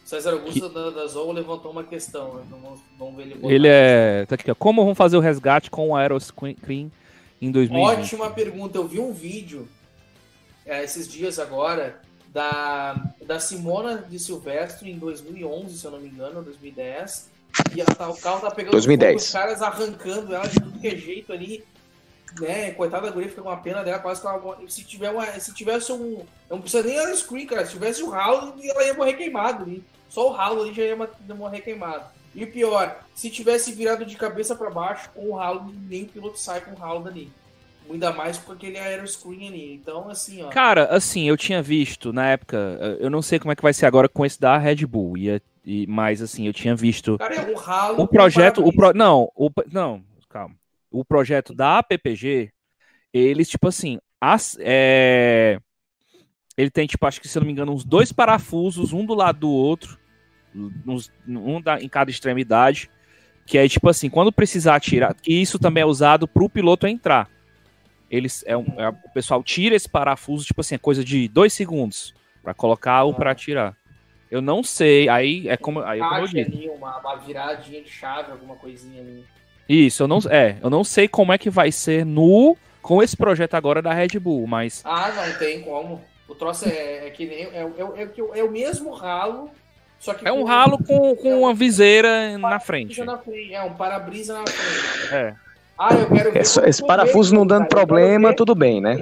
César 0.04 0.32
Augusto 0.32 0.68
que... 0.68 0.74
da, 0.74 0.90
da 0.90 1.06
Zou 1.06 1.32
levantou 1.32 1.70
uma 1.70 1.82
questão. 1.82 2.34
Né? 2.34 2.42
Vamos, 2.50 2.80
vamos 2.98 3.16
ver 3.16 3.22
ele 3.22 3.54
Ele 3.54 3.68
é. 3.68 4.26
Tá 4.26 4.34
aqui, 4.34 4.50
ó. 4.50 4.54
Como 4.54 4.84
vão 4.84 4.94
fazer 4.94 5.16
o 5.16 5.20
resgate 5.20 5.70
com 5.70 5.88
o 5.88 5.96
Aeroscreen 5.96 6.92
em 7.40 7.50
2020? 7.50 8.00
Ótima 8.00 8.30
pergunta. 8.30 8.78
Eu 8.78 8.86
vi 8.86 9.00
um 9.00 9.12
vídeo 9.12 9.66
é, 10.64 10.84
esses 10.84 11.08
dias 11.08 11.38
agora 11.38 12.00
da, 12.34 13.00
da 13.24 13.38
Simona 13.38 13.98
de 13.98 14.18
Silvestre 14.18 14.90
em 14.90 14.98
2011, 14.98 15.78
se 15.78 15.84
eu 15.84 15.92
não 15.92 16.00
me 16.00 16.08
engano, 16.08 16.42
2010. 16.42 17.30
E 17.76 17.80
a, 17.80 18.08
o 18.08 18.16
carro 18.16 18.40
tá 18.40 18.50
pegando 18.50 18.72
2010. 18.72 19.22
os 19.22 19.30
caras 19.30 19.62
arrancando 19.62 20.34
ela 20.34 20.48
de 20.48 20.60
tudo 20.60 20.80
que 20.80 20.88
é 20.88 20.96
jeito 20.96 21.32
ali. 21.32 21.64
Né? 22.40 22.72
Coitada 22.72 23.06
da 23.06 23.12
guria 23.12 23.28
fica 23.28 23.40
com 23.40 23.48
uma 23.48 23.56
pena 23.56 23.84
dela, 23.84 24.00
quase 24.00 24.20
que 24.20 24.26
ela, 24.26 24.58
se, 24.66 24.82
tiver 24.82 25.10
uma, 25.10 25.24
se 25.38 25.54
tivesse 25.54 25.92
um. 25.92 26.26
Não 26.50 26.60
precisa 26.60 26.82
nem 26.82 26.96
ela 26.96 27.14
screen, 27.14 27.46
cara. 27.46 27.64
Se 27.64 27.72
tivesse 27.72 28.02
o 28.02 28.08
um 28.08 28.10
ralo, 28.10 28.54
ela 28.60 28.84
ia 28.84 28.94
morrer 28.94 29.12
queimado 29.12 29.62
ali. 29.62 29.84
Só 30.08 30.28
o 30.28 30.32
ralo 30.32 30.62
ali 30.62 30.74
já 30.74 30.82
ia 30.82 30.96
morrer 31.36 31.60
queimado. 31.60 32.06
E 32.34 32.44
pior, 32.44 33.00
se 33.14 33.30
tivesse 33.30 33.70
virado 33.70 34.04
de 34.04 34.16
cabeça 34.16 34.56
para 34.56 34.68
baixo 34.68 35.08
com 35.14 35.30
o 35.30 35.36
ralo, 35.36 35.72
nem 35.88 36.02
o 36.02 36.08
piloto 36.08 36.36
sai 36.36 36.60
com 36.60 36.72
o 36.72 36.76
ralo 36.76 37.04
dali. 37.04 37.32
Ainda 37.90 38.12
mais 38.12 38.38
com 38.38 38.52
aquele 38.52 38.78
aeroscreen 38.78 39.48
ali. 39.48 39.74
Então, 39.74 40.08
assim, 40.08 40.42
ó. 40.42 40.48
Cara, 40.48 40.86
assim, 40.86 41.28
eu 41.28 41.36
tinha 41.36 41.62
visto 41.62 42.12
na 42.12 42.28
época. 42.28 42.56
Eu 42.98 43.10
não 43.10 43.20
sei 43.20 43.38
como 43.38 43.52
é 43.52 43.56
que 43.56 43.62
vai 43.62 43.72
ser 43.72 43.86
agora 43.86 44.08
com 44.08 44.24
esse 44.24 44.40
da 44.40 44.56
Red 44.56 44.86
Bull. 44.86 45.16
E, 45.18 45.40
e, 45.64 45.86
mas, 45.86 46.22
assim, 46.22 46.46
eu 46.46 46.52
tinha 46.52 46.74
visto. 46.74 47.18
Cara, 47.18 47.34
é 47.34 47.52
um 47.52 47.54
ralo. 47.54 48.02
O 48.02 48.08
projeto. 48.08 48.66
O 48.66 48.72
pro, 48.72 48.92
não, 48.94 49.30
o, 49.36 49.50
não, 49.70 50.02
calma. 50.28 50.54
O 50.90 51.04
projeto 51.04 51.54
da 51.54 51.78
APPG, 51.78 52.50
eles, 53.12 53.48
tipo 53.48 53.68
assim. 53.68 53.98
As, 54.20 54.56
é, 54.60 55.58
ele 56.56 56.70
tem, 56.70 56.86
tipo, 56.86 57.06
acho 57.06 57.20
que 57.20 57.28
se 57.28 57.36
eu 57.36 57.40
não 57.40 57.46
me 57.46 57.52
engano, 57.52 57.72
uns 57.72 57.84
dois 57.84 58.10
parafusos, 58.10 58.94
um 58.94 59.04
do 59.04 59.14
lado 59.14 59.40
do 59.40 59.50
outro. 59.50 59.98
Uns, 60.86 61.12
um 61.26 61.60
da, 61.60 61.80
em 61.80 61.88
cada 61.88 62.10
extremidade. 62.10 62.90
Que 63.46 63.58
é 63.58 63.68
tipo 63.68 63.90
assim, 63.90 64.08
quando 64.08 64.32
precisar 64.32 64.80
tirar. 64.80 65.12
Que 65.12 65.34
isso 65.34 65.58
também 65.58 65.82
é 65.82 65.86
usado 65.86 66.26
para 66.26 66.42
o 66.42 66.48
piloto 66.48 66.86
entrar 66.86 67.33
eles 68.14 68.44
é, 68.46 68.56
um, 68.56 68.66
é, 68.78 68.88
o 68.88 69.10
pessoal 69.12 69.42
tira 69.42 69.74
esse 69.74 69.88
parafuso, 69.88 70.44
tipo 70.44 70.60
assim, 70.60 70.74
é 70.74 70.78
coisa 70.78 71.04
de 71.04 71.28
dois 71.28 71.52
segundos 71.52 72.14
para 72.42 72.54
colocar 72.54 73.04
ou 73.04 73.14
para 73.14 73.34
tirar. 73.34 73.76
Eu 74.30 74.40
não 74.40 74.62
sei, 74.62 75.08
aí 75.08 75.48
é 75.48 75.56
como, 75.56 75.80
aí 75.80 76.00
é 76.00 76.02
como 76.02 76.20
eu 76.20 76.26
disse. 76.26 76.40
Ali, 76.40 76.68
uma, 76.68 76.98
uma 76.98 77.16
viradinha 77.16 77.82
de 77.82 77.90
chave, 77.90 78.32
alguma 78.32 78.56
coisinha 78.56 79.00
ali. 79.00 79.24
Isso, 79.68 80.02
eu 80.02 80.08
não, 80.08 80.18
é, 80.30 80.58
eu 80.62 80.68
não 80.68 80.84
sei 80.84 81.08
como 81.08 81.32
é 81.32 81.38
que 81.38 81.48
vai 81.48 81.72
ser 81.72 82.04
no 82.04 82.56
com 82.82 83.02
esse 83.02 83.16
projeto 83.16 83.54
agora 83.54 83.80
da 83.80 83.94
Red 83.94 84.18
Bull, 84.18 84.46
mas. 84.46 84.82
Ah, 84.84 85.10
não 85.10 85.38
tem 85.38 85.62
como. 85.62 86.02
O 86.28 86.34
troço 86.34 86.68
é, 86.68 87.06
é 87.06 87.10
que 87.10 87.26
nem. 87.26 87.44
É, 87.44 87.62
é, 87.62 88.02
é, 88.02 88.38
é, 88.40 88.44
o 88.44 88.50
mesmo 88.50 88.92
ralo, 88.92 89.50
só 89.98 90.12
que. 90.12 90.26
É 90.26 90.32
um 90.32 90.44
ralo 90.44 90.78
com, 90.78 91.16
com 91.16 91.40
uma 91.40 91.54
viseira 91.54 92.36
na 92.36 92.60
frente. 92.60 93.02
na 93.02 93.18
frente. 93.18 93.54
É, 93.54 93.62
um 93.62 93.74
para-brisa 93.74 94.34
na 94.34 94.46
frente. 94.46 95.14
É. 95.14 95.34
Ah, 95.78 95.94
eu 95.94 96.08
quero 96.08 96.32
ver. 96.32 96.42
Esse, 96.42 96.60
esse 96.60 96.86
parafuso 96.86 97.34
não 97.34 97.46
dando 97.46 97.68
cara, 97.68 97.86
problema, 97.86 98.34
tudo 98.34 98.54
bem, 98.54 98.80
né? 98.80 98.96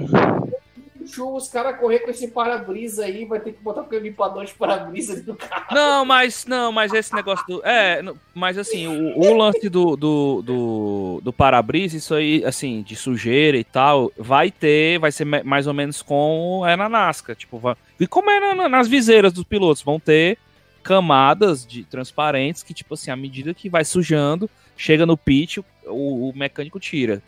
Os 1.19 1.47
caras 1.47 1.77
correr 1.79 1.99
com 1.99 2.09
esse 2.09 2.29
para-brisa 2.29 3.05
aí, 3.05 3.25
vai 3.25 3.39
ter 3.39 3.51
que 3.51 3.61
botar 3.61 3.81
o 3.83 3.99
limpador 3.99 4.45
de 4.45 4.53
para-brisa 4.53 5.21
do 5.21 5.35
carro. 5.35 5.65
Não, 5.71 6.05
mas 6.05 6.45
não, 6.45 6.71
mas 6.71 6.91
esse 6.93 7.13
negócio 7.13 7.45
do. 7.45 7.61
É, 7.63 8.01
mas 8.33 8.57
assim, 8.57 8.87
o, 8.87 9.19
o 9.19 9.37
lance 9.37 9.69
do, 9.69 9.95
do, 9.95 10.41
do, 10.41 11.21
do 11.21 11.33
para-brisa, 11.33 11.97
isso 11.97 12.15
aí, 12.15 12.43
assim, 12.45 12.81
de 12.81 12.95
sujeira 12.95 13.57
e 13.57 13.63
tal, 13.63 14.11
vai 14.17 14.49
ter, 14.49 14.97
vai 14.97 15.11
ser 15.11 15.25
mais 15.25 15.67
ou 15.67 15.73
menos 15.73 16.01
como 16.01 16.65
é 16.65 16.75
na 16.75 16.89
NASCAR. 16.89 17.35
Tipo, 17.35 17.59
vai, 17.59 17.75
e 17.99 18.07
como 18.07 18.31
é 18.31 18.55
na, 18.55 18.69
nas 18.69 18.87
viseiras 18.87 19.31
dos 19.31 19.43
pilotos, 19.43 19.83
vão 19.83 19.99
ter 19.99 20.37
camadas 20.81 21.65
de 21.65 21.83
transparentes 21.83 22.63
que, 22.63 22.73
tipo 22.73 22.93
assim, 22.93 23.11
à 23.11 23.15
medida 23.15 23.53
que 23.53 23.69
vai 23.69 23.85
sujando, 23.85 24.49
chega 24.75 25.05
no 25.05 25.17
pit, 25.17 25.63
o, 25.85 26.29
o 26.29 26.33
mecânico 26.35 26.79
tira. 26.79 27.21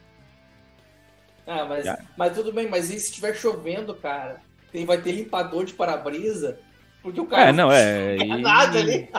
Ah, 1.48 1.66
mas, 1.66 1.86
mas 2.18 2.34
tudo 2.34 2.52
bem, 2.52 2.68
mas 2.68 2.90
e 2.90 3.00
se 3.00 3.10
estiver 3.10 3.36
chovendo, 3.36 3.94
cara? 3.94 4.42
Tem, 4.72 4.86
vai 4.86 5.00
ter 5.02 5.12
limpador 5.12 5.66
de 5.66 5.74
para-brisa? 5.74 6.60
Porque 7.02 7.22
o 7.22 7.28
cara 7.28 7.50
é, 7.50 7.54
não, 7.54 7.72
é, 7.72 8.16
não 8.18 8.40
nada 8.40 8.80
ali. 8.80 9.10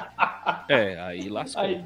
É, 0.68 1.00
aí 1.00 1.28
lascou. 1.28 1.62
Aí, 1.62 1.84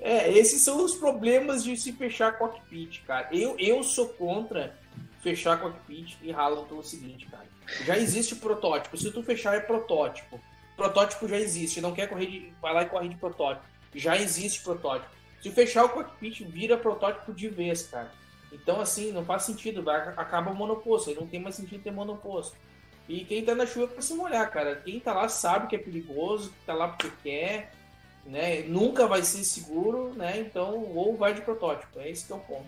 é, 0.00 0.32
esses 0.32 0.62
são 0.62 0.82
os 0.82 0.94
problemas 0.94 1.62
de 1.62 1.76
se 1.76 1.92
fechar 1.92 2.38
cockpit, 2.38 3.02
cara. 3.02 3.28
Eu, 3.30 3.54
eu 3.58 3.82
sou 3.82 4.08
contra 4.08 4.74
fechar 5.20 5.58
cockpit 5.58 6.16
e 6.22 6.30
ralo 6.30 6.64
pelo 6.64 6.82
seguinte, 6.82 7.26
cara. 7.26 7.46
Já 7.84 7.98
existe 7.98 8.36
protótipo. 8.36 8.96
Se 8.96 9.10
tu 9.10 9.22
fechar 9.22 9.56
é 9.56 9.60
protótipo. 9.60 10.40
Protótipo 10.76 11.28
já 11.28 11.38
existe. 11.38 11.80
Não 11.80 11.92
quer 11.92 12.08
correr 12.08 12.26
de. 12.26 12.52
Vai 12.60 12.72
lá 12.72 12.82
e 12.82 12.86
corre 12.86 13.08
de 13.08 13.16
protótipo. 13.16 13.66
Já 13.94 14.16
existe 14.16 14.62
protótipo. 14.62 15.10
Se 15.40 15.50
fechar 15.50 15.84
o 15.84 15.88
cockpit, 15.90 16.44
vira 16.44 16.76
protótipo 16.76 17.32
de 17.32 17.48
vez, 17.48 17.86
cara. 17.86 18.10
Então, 18.52 18.80
assim, 18.80 19.12
não 19.12 19.24
faz 19.24 19.42
sentido, 19.42 19.82
vai, 19.82 20.00
acaba 20.16 20.50
o 20.50 20.54
monoposto, 20.54 21.10
aí 21.10 21.16
não 21.16 21.26
tem 21.26 21.40
mais 21.40 21.54
sentido 21.54 21.82
ter 21.82 21.90
monoposto. 21.90 22.56
E 23.08 23.24
quem 23.24 23.44
tá 23.44 23.54
na 23.54 23.66
chuva 23.66 23.86
é 23.86 23.88
pra 23.88 24.02
se 24.02 24.14
molhar, 24.14 24.50
cara. 24.50 24.76
Quem 24.76 25.00
tá 25.00 25.14
lá 25.14 25.28
sabe 25.28 25.66
que 25.66 25.76
é 25.76 25.78
perigoso, 25.78 26.50
que 26.50 26.66
tá 26.66 26.74
lá 26.74 26.88
porque 26.88 27.10
quer, 27.22 27.72
né? 28.26 28.62
Nunca 28.62 29.06
vai 29.06 29.22
ser 29.22 29.44
seguro, 29.44 30.12
né? 30.14 30.38
Então, 30.40 30.84
ou 30.94 31.16
vai 31.16 31.32
de 31.32 31.40
protótipo. 31.40 31.98
É 31.98 32.10
esse 32.10 32.26
que 32.26 32.32
é 32.32 32.36
o 32.36 32.40
ponto. 32.40 32.66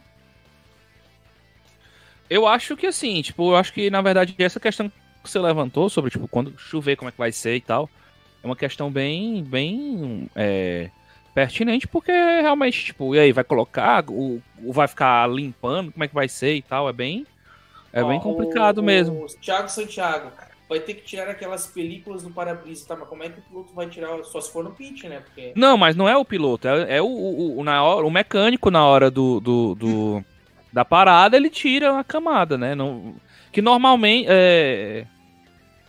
Eu 2.28 2.46
acho 2.46 2.76
que 2.76 2.86
assim, 2.86 3.20
tipo, 3.20 3.50
eu 3.50 3.56
acho 3.56 3.72
que 3.72 3.90
na 3.90 4.00
verdade 4.00 4.34
essa 4.38 4.60
questão 4.60 4.88
que 4.88 4.94
você 5.28 5.38
levantou 5.38 5.90
sobre, 5.90 6.10
tipo, 6.10 6.28
quando 6.28 6.56
chover, 6.56 6.96
como 6.96 7.08
é 7.08 7.12
que 7.12 7.18
vai 7.18 7.32
ser 7.32 7.56
e 7.56 7.60
tal, 7.60 7.90
é 8.42 8.46
uma 8.46 8.56
questão 8.56 8.90
bem, 8.90 9.42
bem 9.42 10.30
é, 10.34 10.90
pertinente, 11.34 11.86
porque 11.86 12.12
realmente, 12.12 12.86
tipo, 12.86 13.14
e 13.14 13.18
aí, 13.18 13.32
vai 13.32 13.44
colocar, 13.44 14.04
o, 14.08 14.40
vai 14.68 14.88
ficar 14.88 15.28
limpando, 15.28 15.92
como 15.92 16.04
é 16.04 16.08
que 16.08 16.14
vai 16.14 16.28
ser 16.28 16.54
e 16.54 16.62
tal, 16.62 16.88
é 16.88 16.92
bem. 16.92 17.26
É 17.92 18.02
Ó, 18.02 18.08
bem 18.08 18.20
complicado 18.20 18.78
o, 18.78 18.82
mesmo. 18.82 19.24
O 19.24 19.26
Thiago 19.26 19.68
Santiago 19.68 20.30
vai 20.68 20.78
ter 20.78 20.94
que 20.94 21.02
tirar 21.02 21.28
aquelas 21.28 21.66
películas 21.66 22.22
do 22.22 22.30
para-brisa, 22.30 22.86
tá? 22.86 22.96
Mas 22.96 23.08
como 23.08 23.24
é 23.24 23.28
que 23.28 23.40
o 23.40 23.42
piloto 23.42 23.74
vai 23.74 23.88
tirar? 23.88 24.22
Só 24.24 24.40
se 24.40 24.52
for 24.52 24.62
no 24.62 24.70
pitch, 24.70 25.04
né? 25.04 25.20
Porque... 25.20 25.52
Não, 25.56 25.76
mas 25.76 25.96
não 25.96 26.08
é 26.08 26.16
o 26.16 26.24
piloto, 26.24 26.68
é, 26.68 26.96
é 26.96 27.02
o, 27.02 27.06
o, 27.06 27.58
o, 27.58 27.64
na 27.64 27.82
hora, 27.82 28.06
o 28.06 28.10
mecânico 28.10 28.70
na 28.70 28.84
hora 28.86 29.10
do, 29.10 29.40
do, 29.40 29.74
do 29.74 30.24
da 30.72 30.84
parada, 30.84 31.36
ele 31.36 31.50
tira 31.50 31.98
a 31.98 32.04
camada, 32.04 32.56
né? 32.56 32.74
Não, 32.74 33.14
que 33.52 33.60
normalmente. 33.60 34.26
É... 34.28 35.06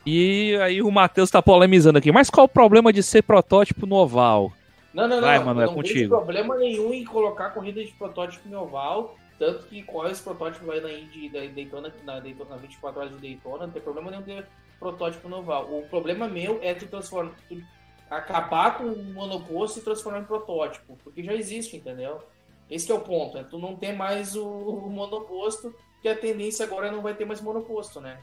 E 0.03 0.57
aí 0.63 0.81
o 0.81 0.89
Matheus 0.89 1.29
tá 1.29 1.43
polemizando 1.43 1.99
aqui. 1.99 2.11
Mas 2.11 2.27
qual 2.27 2.45
o 2.45 2.49
problema 2.49 2.91
de 2.91 3.03
ser 3.03 3.21
protótipo 3.21 3.85
no 3.85 3.95
oval? 3.97 4.51
Não, 4.93 5.07
não, 5.07 5.21
Vai, 5.21 5.39
não. 5.39 5.45
Mano, 5.45 5.61
é 5.61 5.65
não 5.65 5.73
contigo. 5.73 5.99
tem 5.99 6.09
problema 6.09 6.57
nenhum 6.57 6.93
em 6.93 7.05
colocar 7.05 7.51
corrida 7.51 7.83
de 7.83 7.91
protótipo 7.93 8.47
no 8.49 8.61
oval. 8.61 9.15
Tanto 9.39 9.65
que 9.65 9.81
corre 9.83 10.11
esse 10.11 10.21
protótipo 10.21 10.67
lá 10.67 10.79
na 10.79 10.91
Indy, 10.91 11.29
da 11.29 11.39
Daytona, 11.39 11.91
na, 12.03 12.19
Daytona, 12.19 12.51
na 12.51 12.57
24 12.57 12.99
horas 12.99 13.11
de 13.13 13.19
Daytona, 13.19 13.65
não 13.65 13.73
tem 13.73 13.81
problema 13.81 14.11
nenhum 14.11 14.21
ter 14.21 14.45
protótipo 14.79 15.27
no 15.27 15.39
oval. 15.39 15.65
O 15.65 15.87
problema 15.89 16.27
meu 16.27 16.59
é 16.61 16.73
tu 16.73 16.85
transformar. 16.87 17.33
Tu 17.49 17.63
acabar 18.09 18.77
com 18.77 18.83
o 18.83 19.03
monoposto 19.13 19.79
e 19.79 19.81
transformar 19.81 20.19
em 20.19 20.25
protótipo. 20.25 20.97
Porque 21.03 21.23
já 21.23 21.33
existe, 21.33 21.77
entendeu? 21.77 22.21
Esse 22.69 22.91
é 22.91 22.95
o 22.95 22.99
ponto. 22.99 23.37
É 23.37 23.43
tu 23.43 23.57
não 23.57 23.75
ter 23.75 23.93
mais 23.93 24.35
o, 24.35 24.47
o 24.47 24.89
monoposto, 24.89 25.73
que 26.01 26.09
a 26.09 26.15
tendência 26.15 26.65
agora 26.65 26.87
é 26.87 26.91
não 26.91 27.01
vai 27.01 27.15
ter 27.15 27.25
mais 27.25 27.41
monoposto, 27.41 27.99
né? 27.99 28.21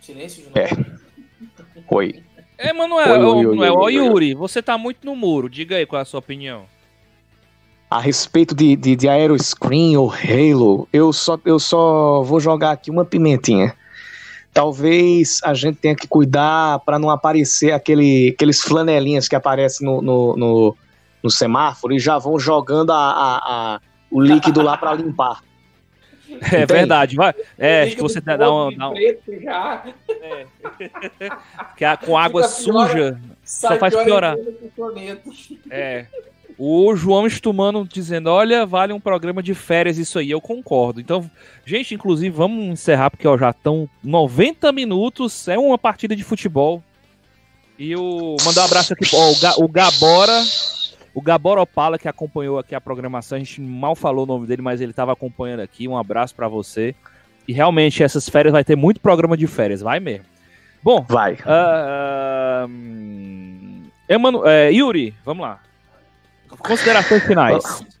Silêncio 0.00 0.44
de 0.44 0.48
novo. 0.48 0.58
É. 0.60 1.03
Oi. 1.88 2.22
É, 2.56 2.72
Manuel, 2.72 3.20
oi, 3.20 3.46
oi, 3.46 3.46
Manuel, 3.46 3.74
oi, 3.74 3.94
Yuri, 3.94 4.34
você 4.34 4.62
tá 4.62 4.78
muito 4.78 5.04
no 5.04 5.16
muro. 5.16 5.48
Diga 5.48 5.76
aí 5.76 5.86
qual 5.86 5.98
é 5.98 6.02
a 6.02 6.04
sua 6.04 6.20
opinião. 6.20 6.64
A 7.90 8.00
respeito 8.00 8.54
de, 8.54 8.76
de, 8.76 8.96
de 8.96 9.08
Aeroscreen 9.08 9.96
ou 9.96 10.12
Halo, 10.12 10.88
eu 10.92 11.12
só, 11.12 11.38
eu 11.44 11.58
só 11.58 12.22
vou 12.22 12.40
jogar 12.40 12.72
aqui 12.72 12.90
uma 12.90 13.04
pimentinha. 13.04 13.74
Talvez 14.52 15.40
a 15.42 15.52
gente 15.52 15.78
tenha 15.78 15.96
que 15.96 16.06
cuidar 16.06 16.78
para 16.80 16.98
não 16.98 17.10
aparecer 17.10 17.72
aquele, 17.72 18.30
aqueles 18.34 18.62
flanelinhas 18.62 19.26
que 19.26 19.34
aparecem 19.34 19.84
no, 19.84 20.00
no, 20.00 20.36
no, 20.36 20.76
no 21.22 21.30
semáforo 21.30 21.92
e 21.92 21.98
já 21.98 22.18
vão 22.18 22.38
jogando 22.38 22.92
a, 22.92 22.96
a, 22.96 23.36
a 23.74 23.80
o 24.10 24.20
líquido 24.20 24.62
lá 24.62 24.76
para 24.76 24.94
limpar. 24.94 25.42
É 26.52 26.66
verdade. 26.66 27.16
Vai, 27.16 27.34
é, 27.58 27.82
acho 27.82 27.96
que 27.96 28.02
você 28.02 28.20
dá, 28.20 28.36
dá 28.36 28.52
um. 28.52 28.76
Dá 28.76 28.90
um... 28.90 28.94
Já. 29.42 29.84
É. 30.08 30.46
que 31.76 31.84
a, 31.84 31.96
com 31.96 32.16
água 32.16 32.44
suja 32.48 33.18
só 33.44 33.76
faz 33.76 33.94
piorar. 33.94 34.36
É. 35.70 36.06
O 36.56 36.94
João 36.94 37.26
Estumano 37.26 37.86
dizendo: 37.86 38.28
Olha, 38.28 38.64
vale 38.64 38.92
um 38.92 39.00
programa 39.00 39.42
de 39.42 39.54
férias 39.54 39.98
isso 39.98 40.18
aí. 40.18 40.30
Eu 40.30 40.40
concordo. 40.40 41.00
Então, 41.00 41.28
gente, 41.64 41.94
inclusive, 41.94 42.30
vamos 42.30 42.64
encerrar 42.64 43.10
porque 43.10 43.26
ó, 43.26 43.36
já 43.36 43.50
estão 43.50 43.88
90 44.02 44.70
minutos. 44.72 45.48
É 45.48 45.58
uma 45.58 45.78
partida 45.78 46.14
de 46.14 46.22
futebol. 46.22 46.82
E 47.78 47.96
o. 47.96 48.36
Mandar 48.44 48.62
um 48.62 48.66
abraço 48.66 48.92
aqui. 48.92 49.04
Ó, 49.12 49.32
o, 49.32 49.40
Ga, 49.40 49.54
o 49.58 49.68
Gabora 49.68 50.42
o 51.14 51.22
Gabor 51.22 51.58
Opala, 51.58 51.96
que 51.98 52.08
acompanhou 52.08 52.58
aqui 52.58 52.74
a 52.74 52.80
programação, 52.80 53.36
a 53.36 53.38
gente 53.38 53.60
mal 53.60 53.94
falou 53.94 54.24
o 54.24 54.26
nome 54.26 54.46
dele, 54.48 54.60
mas 54.60 54.80
ele 54.80 54.90
estava 54.90 55.12
acompanhando 55.12 55.60
aqui. 55.60 55.86
Um 55.86 55.96
abraço 55.96 56.34
para 56.34 56.48
você. 56.48 56.94
E 57.46 57.52
realmente, 57.52 58.02
essas 58.02 58.28
férias 58.28 58.52
vai 58.52 58.64
ter 58.64 58.74
muito 58.74 59.00
programa 59.00 59.36
de 59.36 59.46
férias, 59.46 59.80
vai 59.80 60.00
mesmo. 60.00 60.24
Bom, 60.82 61.06
vai. 61.08 61.34
Uh, 61.34 62.66
uh, 62.66 63.90
Emanu 64.08 64.46
é, 64.46 64.72
Yuri, 64.72 65.14
vamos 65.24 65.46
lá. 65.46 65.60
Considerações 66.58 67.24
finais. 67.24 67.84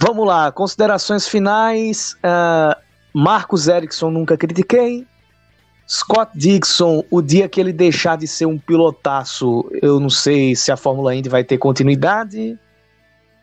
Vamos 0.00 0.24
lá, 0.28 0.52
considerações 0.52 1.26
finais. 1.26 2.12
Uh, 2.22 2.72
Marcos 3.12 3.66
Erickson 3.66 4.10
nunca 4.10 4.36
critiquei. 4.36 5.04
Scott 5.88 6.32
Dixon, 6.36 7.02
o 7.10 7.22
dia 7.22 7.48
que 7.48 7.58
ele 7.58 7.72
deixar 7.72 8.18
de 8.18 8.26
ser 8.26 8.44
um 8.44 8.58
pilotaço, 8.58 9.66
eu 9.80 9.98
não 9.98 10.10
sei 10.10 10.54
se 10.54 10.70
a 10.70 10.76
Fórmula 10.76 11.14
Indy 11.14 11.30
vai 11.30 11.42
ter 11.42 11.56
continuidade. 11.56 12.58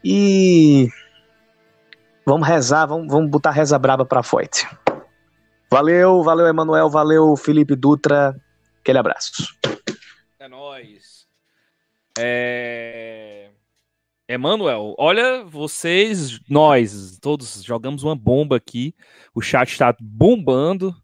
E 0.04 0.88
vamos 2.24 2.48
rezar, 2.48 2.86
vamos, 2.86 3.08
vamos 3.08 3.32
botar 3.32 3.50
reza 3.50 3.80
braba 3.80 4.06
pra 4.06 4.22
Foyt. 4.22 4.68
Valeu, 5.72 6.22
valeu, 6.22 6.46
Emanuel, 6.46 6.88
valeu, 6.88 7.36
Felipe 7.36 7.76
Dutra. 7.76 8.40
Aquele 8.80 9.00
abraço. 9.00 9.48
É 10.38 10.48
nóis. 10.48 11.26
É... 12.20 13.50
Emanuel, 14.28 14.94
olha, 15.00 15.44
vocês, 15.44 16.40
nós, 16.48 17.18
todos 17.20 17.64
jogamos 17.64 18.04
uma 18.04 18.16
bomba 18.16 18.56
aqui. 18.56 18.94
O 19.34 19.42
chat 19.42 19.72
está 19.72 19.96
bombando. 20.00 20.96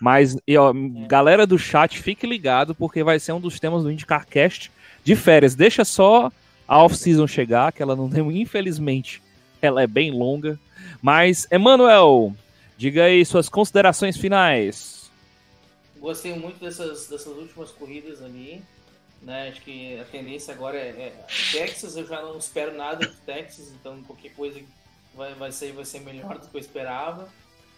Mas, 0.00 0.36
e, 0.46 0.56
ó, 0.56 0.72
galera 1.06 1.46
do 1.46 1.58
chat, 1.58 2.00
fique 2.00 2.26
ligado, 2.26 2.74
porque 2.74 3.04
vai 3.04 3.18
ser 3.18 3.32
um 3.32 3.40
dos 3.40 3.60
temas 3.60 3.82
do 3.82 3.90
IndyCarCast 3.90 4.70
de 5.04 5.16
férias. 5.16 5.54
Deixa 5.54 5.84
só 5.84 6.30
a 6.66 6.82
off-season 6.82 7.26
chegar, 7.26 7.72
que 7.72 7.82
ela 7.82 7.94
não 7.94 8.08
tem, 8.08 8.40
infelizmente, 8.40 9.22
ela 9.60 9.82
é 9.82 9.86
bem 9.86 10.10
longa. 10.10 10.58
Mas, 11.00 11.46
Emanuel, 11.50 12.34
diga 12.76 13.04
aí 13.04 13.24
suas 13.24 13.48
considerações 13.48 14.16
finais. 14.16 15.10
Gostei 15.98 16.34
muito 16.34 16.58
dessas, 16.58 17.06
dessas 17.08 17.36
últimas 17.36 17.70
corridas 17.70 18.22
ali. 18.22 18.62
Né? 19.20 19.50
Acho 19.50 19.60
que 19.60 20.00
a 20.00 20.04
tendência 20.04 20.52
agora 20.52 20.76
é, 20.76 20.88
é, 20.88 21.26
Texas, 21.52 21.96
eu 21.96 22.06
já 22.06 22.20
não 22.22 22.38
espero 22.38 22.76
nada 22.76 23.06
de 23.06 23.14
Texas, 23.18 23.72
então 23.78 24.02
qualquer 24.02 24.32
coisa 24.32 24.60
vai, 25.14 25.32
vai, 25.34 25.52
ser, 25.52 25.72
vai 25.72 25.84
ser 25.84 26.00
melhor 26.00 26.38
do 26.38 26.48
que 26.48 26.56
eu 26.56 26.60
esperava 26.60 27.28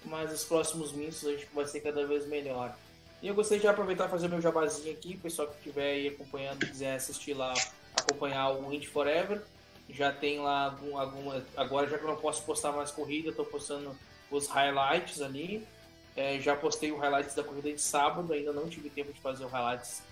mas 0.05 0.32
os 0.32 0.44
próximos 0.44 0.93
mistos 0.93 1.28
a 1.28 1.32
gente 1.32 1.47
vai 1.52 1.66
ser 1.66 1.81
cada 1.81 2.06
vez 2.06 2.26
melhor. 2.26 2.76
E 3.22 3.28
eu 3.28 3.35
gostaria 3.35 3.60
de 3.60 3.68
aproveitar 3.68 4.06
e 4.06 4.10
fazer 4.10 4.28
meu 4.28 4.40
jabazinho 4.40 4.93
aqui, 4.93 5.16
pessoal 5.16 5.48
que 5.48 5.56
estiver 5.56 5.93
aí 5.93 6.09
acompanhando, 6.09 6.66
quiser 6.66 6.94
assistir 6.94 7.32
lá, 7.32 7.55
acompanhar 7.97 8.51
o 8.51 8.68
Wind 8.68 8.85
Forever, 8.86 9.43
já 9.89 10.12
tem 10.12 10.40
lá 10.40 10.66
algum, 10.66 10.98
alguma. 10.98 11.43
Agora, 11.56 11.89
já 11.89 11.98
que 11.98 12.05
eu 12.05 12.09
não 12.09 12.16
posso 12.16 12.43
postar 12.43 12.72
mais 12.72 12.90
corrida, 12.90 13.31
estou 13.31 13.44
postando 13.44 13.97
os 14.31 14.47
highlights 14.48 15.20
ali. 15.20 15.66
É, 16.16 16.39
já 16.39 16.55
postei 16.55 16.93
o 16.93 16.98
highlights 16.98 17.35
da 17.35 17.43
corrida 17.43 17.72
de 17.72 17.81
sábado, 17.81 18.32
ainda 18.32 18.52
não 18.52 18.68
tive 18.68 18.89
tempo 18.89 19.12
de 19.12 19.20
fazer 19.20 19.44
o 19.44 19.48
highlights 19.48 20.02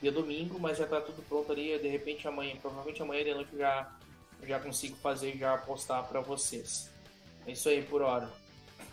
de 0.00 0.10
domingo, 0.10 0.58
mas 0.58 0.78
já 0.78 0.84
está 0.84 1.00
tudo 1.00 1.22
pronto 1.28 1.52
ali. 1.52 1.78
De 1.78 1.88
repente, 1.88 2.26
amanhã, 2.26 2.56
provavelmente 2.60 3.02
amanhã 3.02 3.24
de 3.24 3.34
noite, 3.34 3.56
já, 3.56 3.92
já 4.44 4.58
consigo 4.58 4.96
fazer 4.96 5.34
e 5.34 5.38
já 5.38 5.56
postar 5.58 6.02
para 6.04 6.20
vocês. 6.20 6.88
É 7.46 7.52
isso 7.52 7.68
aí 7.68 7.82
por 7.82 8.02
hora. 8.02 8.30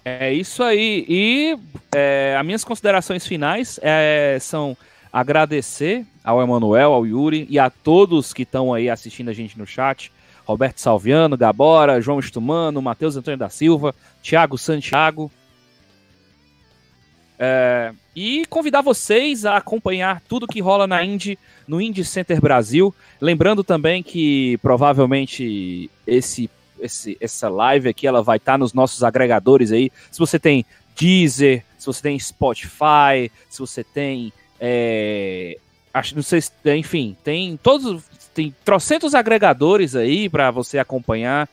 É 0.09 0.31
isso 0.31 0.63
aí. 0.63 1.05
E 1.09 1.59
é, 1.93 2.37
as 2.39 2.45
minhas 2.45 2.63
considerações 2.63 3.27
finais 3.27 3.77
é, 3.83 4.37
são 4.39 4.77
agradecer 5.11 6.05
ao 6.23 6.41
Emanuel, 6.41 6.93
ao 6.93 7.05
Yuri 7.05 7.45
e 7.49 7.59
a 7.59 7.69
todos 7.69 8.33
que 8.33 8.43
estão 8.43 8.73
aí 8.73 8.89
assistindo 8.89 9.27
a 9.27 9.33
gente 9.33 9.59
no 9.59 9.67
chat. 9.67 10.09
Roberto 10.45 10.79
Salviano, 10.79 11.35
Gabora, 11.35 11.99
João 11.99 12.19
Estumano, 12.19 12.81
Matheus 12.81 13.17
Antônio 13.17 13.37
da 13.37 13.49
Silva, 13.49 13.93
Thiago 14.23 14.57
Santiago. 14.57 15.29
É, 17.37 17.91
e 18.15 18.45
convidar 18.45 18.81
vocês 18.81 19.45
a 19.45 19.57
acompanhar 19.57 20.21
tudo 20.21 20.47
que 20.47 20.61
rola 20.61 20.87
na 20.87 21.03
Indy, 21.03 21.37
no 21.67 21.81
Indy 21.81 22.05
Center 22.05 22.39
Brasil. 22.39 22.95
Lembrando 23.19 23.61
também 23.61 24.01
que 24.01 24.57
provavelmente 24.59 25.91
esse 26.07 26.49
esse, 26.79 27.17
essa 27.19 27.49
live 27.49 27.89
aqui, 27.89 28.07
ela 28.07 28.21
vai 28.21 28.37
estar 28.37 28.53
tá 28.53 28.57
nos 28.57 28.73
nossos 28.73 29.03
agregadores 29.03 29.71
aí. 29.71 29.91
Se 30.11 30.19
você 30.19 30.39
tem 30.39 30.65
Deezer, 30.97 31.63
se 31.77 31.85
você 31.85 32.01
tem 32.01 32.19
Spotify, 32.19 33.31
se 33.49 33.59
você 33.59 33.83
tem. 33.83 34.33
É, 34.59 35.57
acho, 35.93 36.15
não 36.15 36.23
sei 36.23 36.41
se, 36.41 36.51
enfim, 36.75 37.15
tem 37.23 37.57
todos. 37.61 38.03
Tem 38.33 38.53
trocentos 38.63 39.15
agregadores 39.15 39.95
aí 39.95 40.29
para 40.29 40.51
você 40.51 40.77
acompanhar 40.77 41.49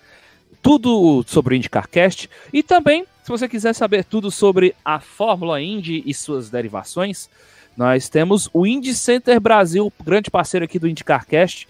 tudo 0.63 1.25
sobre 1.27 1.55
o 1.55 1.57
IndyCarCast. 1.57 2.29
E 2.53 2.63
também, 2.63 3.07
se 3.23 3.31
você 3.31 3.49
quiser 3.49 3.75
saber 3.75 4.05
tudo 4.05 4.31
sobre 4.31 4.75
a 4.85 5.01
Fórmula 5.01 5.61
Indy 5.61 6.03
e 6.05 6.13
suas 6.13 6.51
derivações, 6.51 7.29
nós 7.77 8.09
temos 8.09 8.49
o 8.53 8.67
Indy 8.67 8.95
Center 8.95 9.41
Brasil, 9.41 9.93
grande 10.03 10.31
parceiro 10.31 10.65
aqui 10.65 10.79
do 10.79 10.89
IndyCarCast. 10.89 11.69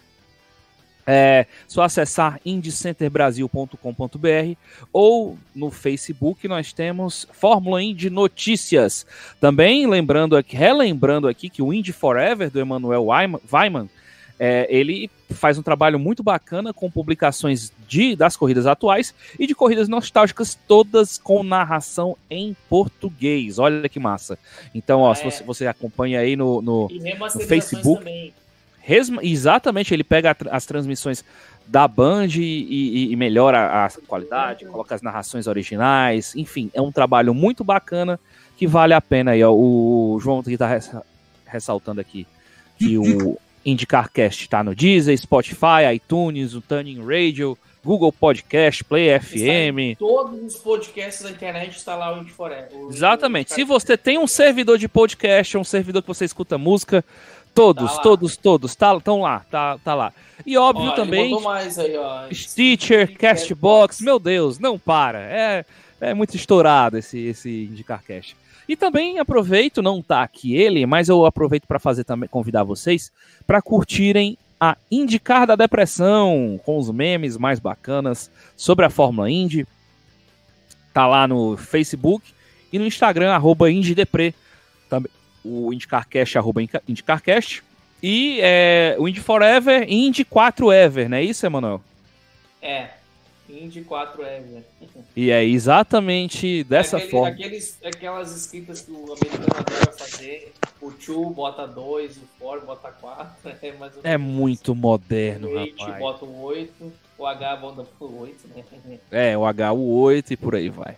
É 1.07 1.47
só 1.69 1.83
acessar 1.83 2.41
indicenterbrasil.com.br 2.45 4.57
ou 4.93 5.39
no 5.55 5.71
Facebook 5.71 6.49
nós 6.49 6.73
temos 6.73 7.29
Fórmula 7.33 7.83
Indy 7.83 8.09
Notícias. 8.09 9.07
Também 9.39 9.87
lembrando 9.87 10.35
aqui, 10.37 10.57
relembrando 10.57 11.29
aqui 11.29 11.51
que 11.51 11.61
o 11.61 11.75
Indy 11.75 11.93
Forever 11.93 12.51
do 12.51 12.59
Emanuel 12.59 13.07
Weiman, 13.07 13.91
é, 14.39 14.67
ele 14.69 15.11
faz 15.31 15.59
um 15.59 15.63
trabalho 15.63 15.99
muito 15.99 16.23
bacana 16.23 16.73
com 16.73 16.91
publicações 16.91 17.73
de, 17.87 18.17
das 18.17 18.37
corridas 18.37 18.67
atuais 18.67 19.15
e 19.39 19.47
de 19.47 19.55
corridas 19.55 19.89
nostálgicas, 19.89 20.59
todas 20.67 21.19
com 21.19 21.43
narração 21.43 22.17
em 22.29 22.57
português. 22.69 23.59
Olha 23.59 23.89
que 23.89 24.01
massa. 24.01 24.39
Então, 24.75 25.01
ó, 25.01 25.13
é. 25.13 25.15
se 25.15 25.25
você, 25.25 25.45
você 25.45 25.67
acompanha 25.67 26.21
aí 26.21 26.35
no, 26.35 26.63
no, 26.63 26.89
no 26.89 27.41
Facebook. 27.41 27.99
Também. 27.99 28.33
Resma, 28.87 29.25
exatamente, 29.25 29.95
ele 29.95 30.05
pega 30.05 30.37
as 30.51 30.67
transmissões 30.67 31.25
da 31.67 31.89
Band 31.89 32.29
e, 32.37 32.67
e, 32.69 33.13
e 33.13 33.17
melhora 33.17 33.87
a 33.87 33.89
qualidade, 34.07 34.67
coloca 34.67 34.95
as 34.95 35.01
narrações 35.01 35.47
originais, 35.47 36.37
enfim, 36.37 36.71
é 36.75 36.83
um 36.83 36.93
trabalho 36.93 37.33
muito 37.33 37.65
bacana 37.65 38.21
que 38.59 38.67
vale 38.67 38.93
a 38.93 39.01
pena 39.01 39.31
aí, 39.31 39.43
ó. 39.43 39.53
O 39.53 40.19
João 40.21 40.43
que 40.43 40.59
tá 40.59 40.79
ressaltando 41.47 42.01
aqui 42.01 42.27
que 42.79 42.99
o 42.99 43.39
IndyCarCast 43.65 44.49
tá 44.49 44.63
no 44.63 44.75
Deezer, 44.75 45.17
Spotify, 45.17 45.95
iTunes, 45.95 46.55
o 46.55 46.61
Turning 46.61 47.03
Radio, 47.03 47.57
Google 47.85 48.13
Podcast, 48.13 48.85
Play 48.85 49.19
FM. 49.19 49.99
Todos 49.99 50.55
os 50.55 50.57
podcasts 50.57 51.23
da 51.23 51.31
internet 51.31 51.77
está 51.77 51.95
lá 51.97 52.19
o 52.19 52.25
Forever. 52.27 52.69
Exatamente. 52.91 53.53
Se 53.53 53.65
você 53.65 53.97
tem 53.97 54.19
um 54.19 54.27
servidor 54.27 54.79
de 54.79 54.89
podcast, 54.89 55.57
um 55.57 55.65
servidor 55.65 56.03
que 56.03 56.09
você 56.09 56.25
escuta 56.25 56.59
música, 56.59 57.05
todos, 57.55 57.97
tá 57.97 58.03
todos, 58.03 58.37
todos, 58.37 58.71
estão 58.73 59.01
tá, 59.01 59.13
lá, 59.15 59.47
tá, 59.51 59.79
tá 59.83 59.95
lá. 59.95 60.13
E 60.45 60.57
óbvio 60.57 60.91
ó, 60.91 60.93
também. 60.93 61.35
Aí, 61.35 61.97
ó, 61.97 62.33
Stitcher, 62.33 63.17
Castbox, 63.17 64.01
meu 64.01 64.19
Deus, 64.19 64.59
não 64.59 64.79
para. 64.79 65.21
É, 65.21 65.65
é 66.01 66.13
muito 66.13 66.37
estourado 66.37 66.99
esse, 66.99 67.19
esse 67.19 67.65
IndyCarCast. 67.71 68.37
E 68.69 68.77
também 68.77 69.19
aproveito, 69.19 69.83
não 69.83 70.03
tá 70.03 70.23
aqui 70.23 70.55
ele, 70.57 70.87
mas 70.87 71.09
eu 71.09 71.25
aproveito 71.27 71.67
para 71.67 71.79
fazer 71.79 72.05
também 72.05 72.29
convidar 72.29 72.65
vocês 72.65 73.13
para 73.47 73.61
curtirem 73.63 74.39
a 74.59 74.77
Indicar 74.91 75.47
da 75.47 75.57
Depressão, 75.57 76.59
com 76.65 76.79
os 76.79 76.91
memes 76.91 77.37
mais 77.37 77.59
bacanas 77.59 78.31
sobre 78.57 78.85
a 78.85 78.91
Fórmula 78.91 79.31
Indy. 79.31 79.67
Tá 80.93 81.07
lá 81.07 81.29
no 81.29 81.57
Facebook 81.57 82.33
e 82.73 82.79
no 82.79 82.87
Instagram, 82.87 83.33
arroba 83.33 83.71
IndyDepre. 83.71 84.35
Também, 84.89 85.11
o 85.45 85.73
IndyCarCast, 85.73 86.39
arroba 86.39 86.63
IndyCarCast. 86.89 87.63
E 88.03 88.39
é, 88.43 88.97
o 88.99 89.09
Indy 89.09 89.21
Forever, 89.21 89.91
Indy 89.91 90.25
4 90.25 90.73
Ever, 90.73 91.09
não 91.09 91.17
é 91.17 91.23
isso, 91.23 91.47
Emanuel? 91.47 91.81
É, 92.61 92.89
Indy 93.49 93.83
4 93.83 94.23
Ever. 94.23 94.63
E 95.17 95.31
é 95.31 95.45
exatamente 95.45 96.65
dessa 96.65 96.97
Aquele, 96.97 97.11
forma. 97.11 97.29
Aqueles, 97.29 97.79
aquelas 97.85 98.37
escritas 98.37 98.83
que 98.83 98.91
o 98.91 99.05
americano 99.05 99.47
adora 99.57 99.93
fazer. 99.93 100.53
O 100.81 100.91
2 100.91 101.35
bota 101.35 101.67
2, 101.67 102.17
o 102.19 102.21
4 102.41 102.67
bota 102.67 102.91
4. 102.91 103.27
É, 104.05 104.13
é 104.13 104.19
muito 104.19 104.75
moderno, 104.75 105.49
o 105.49 105.55
rapaz. 105.55 105.99
bota 105.99 106.25
o 106.25 106.43
8, 106.43 106.93
o 107.17 107.27
H 107.27 107.57
bota 107.57 107.87
o 108.01 108.21
8, 108.21 108.49
né? 108.55 108.99
É, 109.11 109.39
o 109.39 109.47
H 109.47 109.73
o 109.73 109.95
8 110.01 110.33
e 110.33 110.37
por 110.37 110.55
aí 110.55 110.69
vai. 110.69 110.97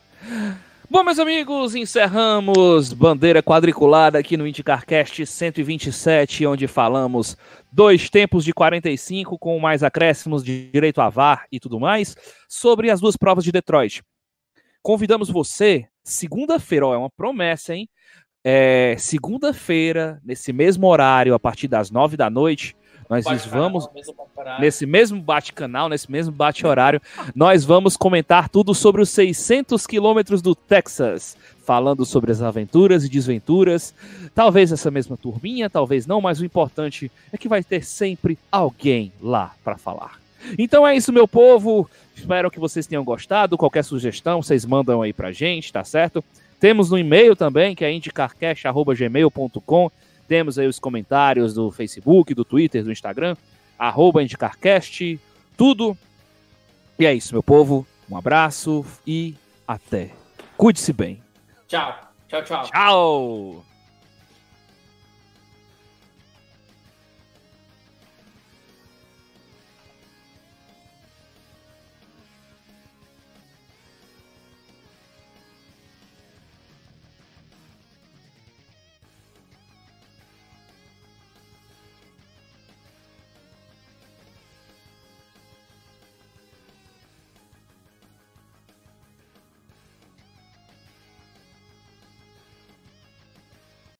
Bom, 0.88 1.02
meus 1.02 1.18
amigos, 1.18 1.74
encerramos 1.74 2.92
bandeira 2.92 3.42
quadriculada 3.42 4.20
aqui 4.20 4.36
no 4.36 4.46
IndyCarCast 4.46 5.26
127, 5.26 6.46
onde 6.46 6.68
falamos 6.68 7.36
dois 7.72 8.08
tempos 8.08 8.44
de 8.44 8.52
45 8.52 9.36
com 9.36 9.58
mais 9.58 9.82
acréscimos 9.82 10.44
de 10.44 10.70
direito 10.70 11.00
a 11.00 11.08
VAR 11.08 11.44
e 11.50 11.58
tudo 11.58 11.80
mais, 11.80 12.14
sobre 12.48 12.88
as 12.88 13.00
duas 13.00 13.16
provas 13.16 13.42
de 13.42 13.50
Detroit. 13.50 14.00
Convidamos 14.80 15.28
você, 15.28 15.88
segunda-feira, 16.04 16.86
é 16.86 16.96
uma 16.96 17.10
promessa, 17.10 17.74
hein? 17.74 17.88
É, 18.44 18.94
segunda-feira, 18.96 20.20
nesse 20.24 20.52
mesmo 20.52 20.86
horário, 20.86 21.34
a 21.34 21.40
partir 21.40 21.66
das 21.66 21.90
nove 21.90 22.16
da 22.16 22.30
noite, 22.30 22.76
nós 23.08 23.46
vamos 23.46 23.88
nesse 24.58 24.86
mesmo 24.86 25.20
bate-canal, 25.20 25.88
nesse 25.88 26.10
mesmo 26.10 26.32
bate-horário, 26.32 27.00
nós 27.34 27.64
vamos 27.64 27.96
comentar 27.96 28.48
tudo 28.48 28.74
sobre 28.74 29.02
os 29.02 29.10
600 29.10 29.86
quilômetros 29.86 30.42
do 30.42 30.54
Texas, 30.54 31.36
falando 31.64 32.04
sobre 32.04 32.32
as 32.32 32.42
aventuras 32.42 33.04
e 33.04 33.08
desventuras. 33.08 33.94
Talvez 34.34 34.72
essa 34.72 34.90
mesma 34.90 35.16
turminha, 35.16 35.70
talvez 35.70 36.06
não, 36.06 36.20
mas 36.20 36.40
o 36.40 36.44
importante 36.44 37.10
é 37.32 37.38
que 37.38 37.48
vai 37.48 37.62
ter 37.62 37.84
sempre 37.84 38.38
alguém 38.50 39.12
lá 39.20 39.54
para 39.64 39.76
falar. 39.76 40.20
Então 40.58 40.86
é 40.86 40.96
isso, 40.96 41.12
meu 41.12 41.26
povo. 41.26 41.90
Espero 42.14 42.50
que 42.50 42.60
vocês 42.60 42.86
tenham 42.86 43.04
gostado. 43.04 43.58
Qualquer 43.58 43.84
sugestão, 43.84 44.42
vocês 44.42 44.64
mandam 44.64 45.02
aí 45.02 45.12
pra 45.12 45.32
gente, 45.32 45.72
tá 45.72 45.84
certo? 45.84 46.24
Temos 46.58 46.90
no 46.90 46.98
e-mail 46.98 47.36
também, 47.36 47.74
que 47.74 47.84
é 47.84 47.92
indicarcast.gmail.com. 47.92 49.90
Temos 50.28 50.58
aí 50.58 50.66
os 50.66 50.78
comentários 50.78 51.54
do 51.54 51.70
Facebook, 51.70 52.34
do 52.34 52.44
Twitter, 52.44 52.82
do 52.82 52.92
Instagram, 52.92 53.36
arroba 53.78 54.22
IndicarCast, 54.22 55.20
tudo. 55.56 55.96
E 56.98 57.06
é 57.06 57.14
isso, 57.14 57.34
meu 57.34 57.42
povo. 57.42 57.86
Um 58.10 58.16
abraço 58.16 58.84
e 59.06 59.34
até. 59.66 60.10
Cuide-se 60.56 60.92
bem. 60.92 61.22
Tchau. 61.68 61.94
Tchau, 62.28 62.42
tchau. 62.42 62.64
Tchau. 62.64 63.75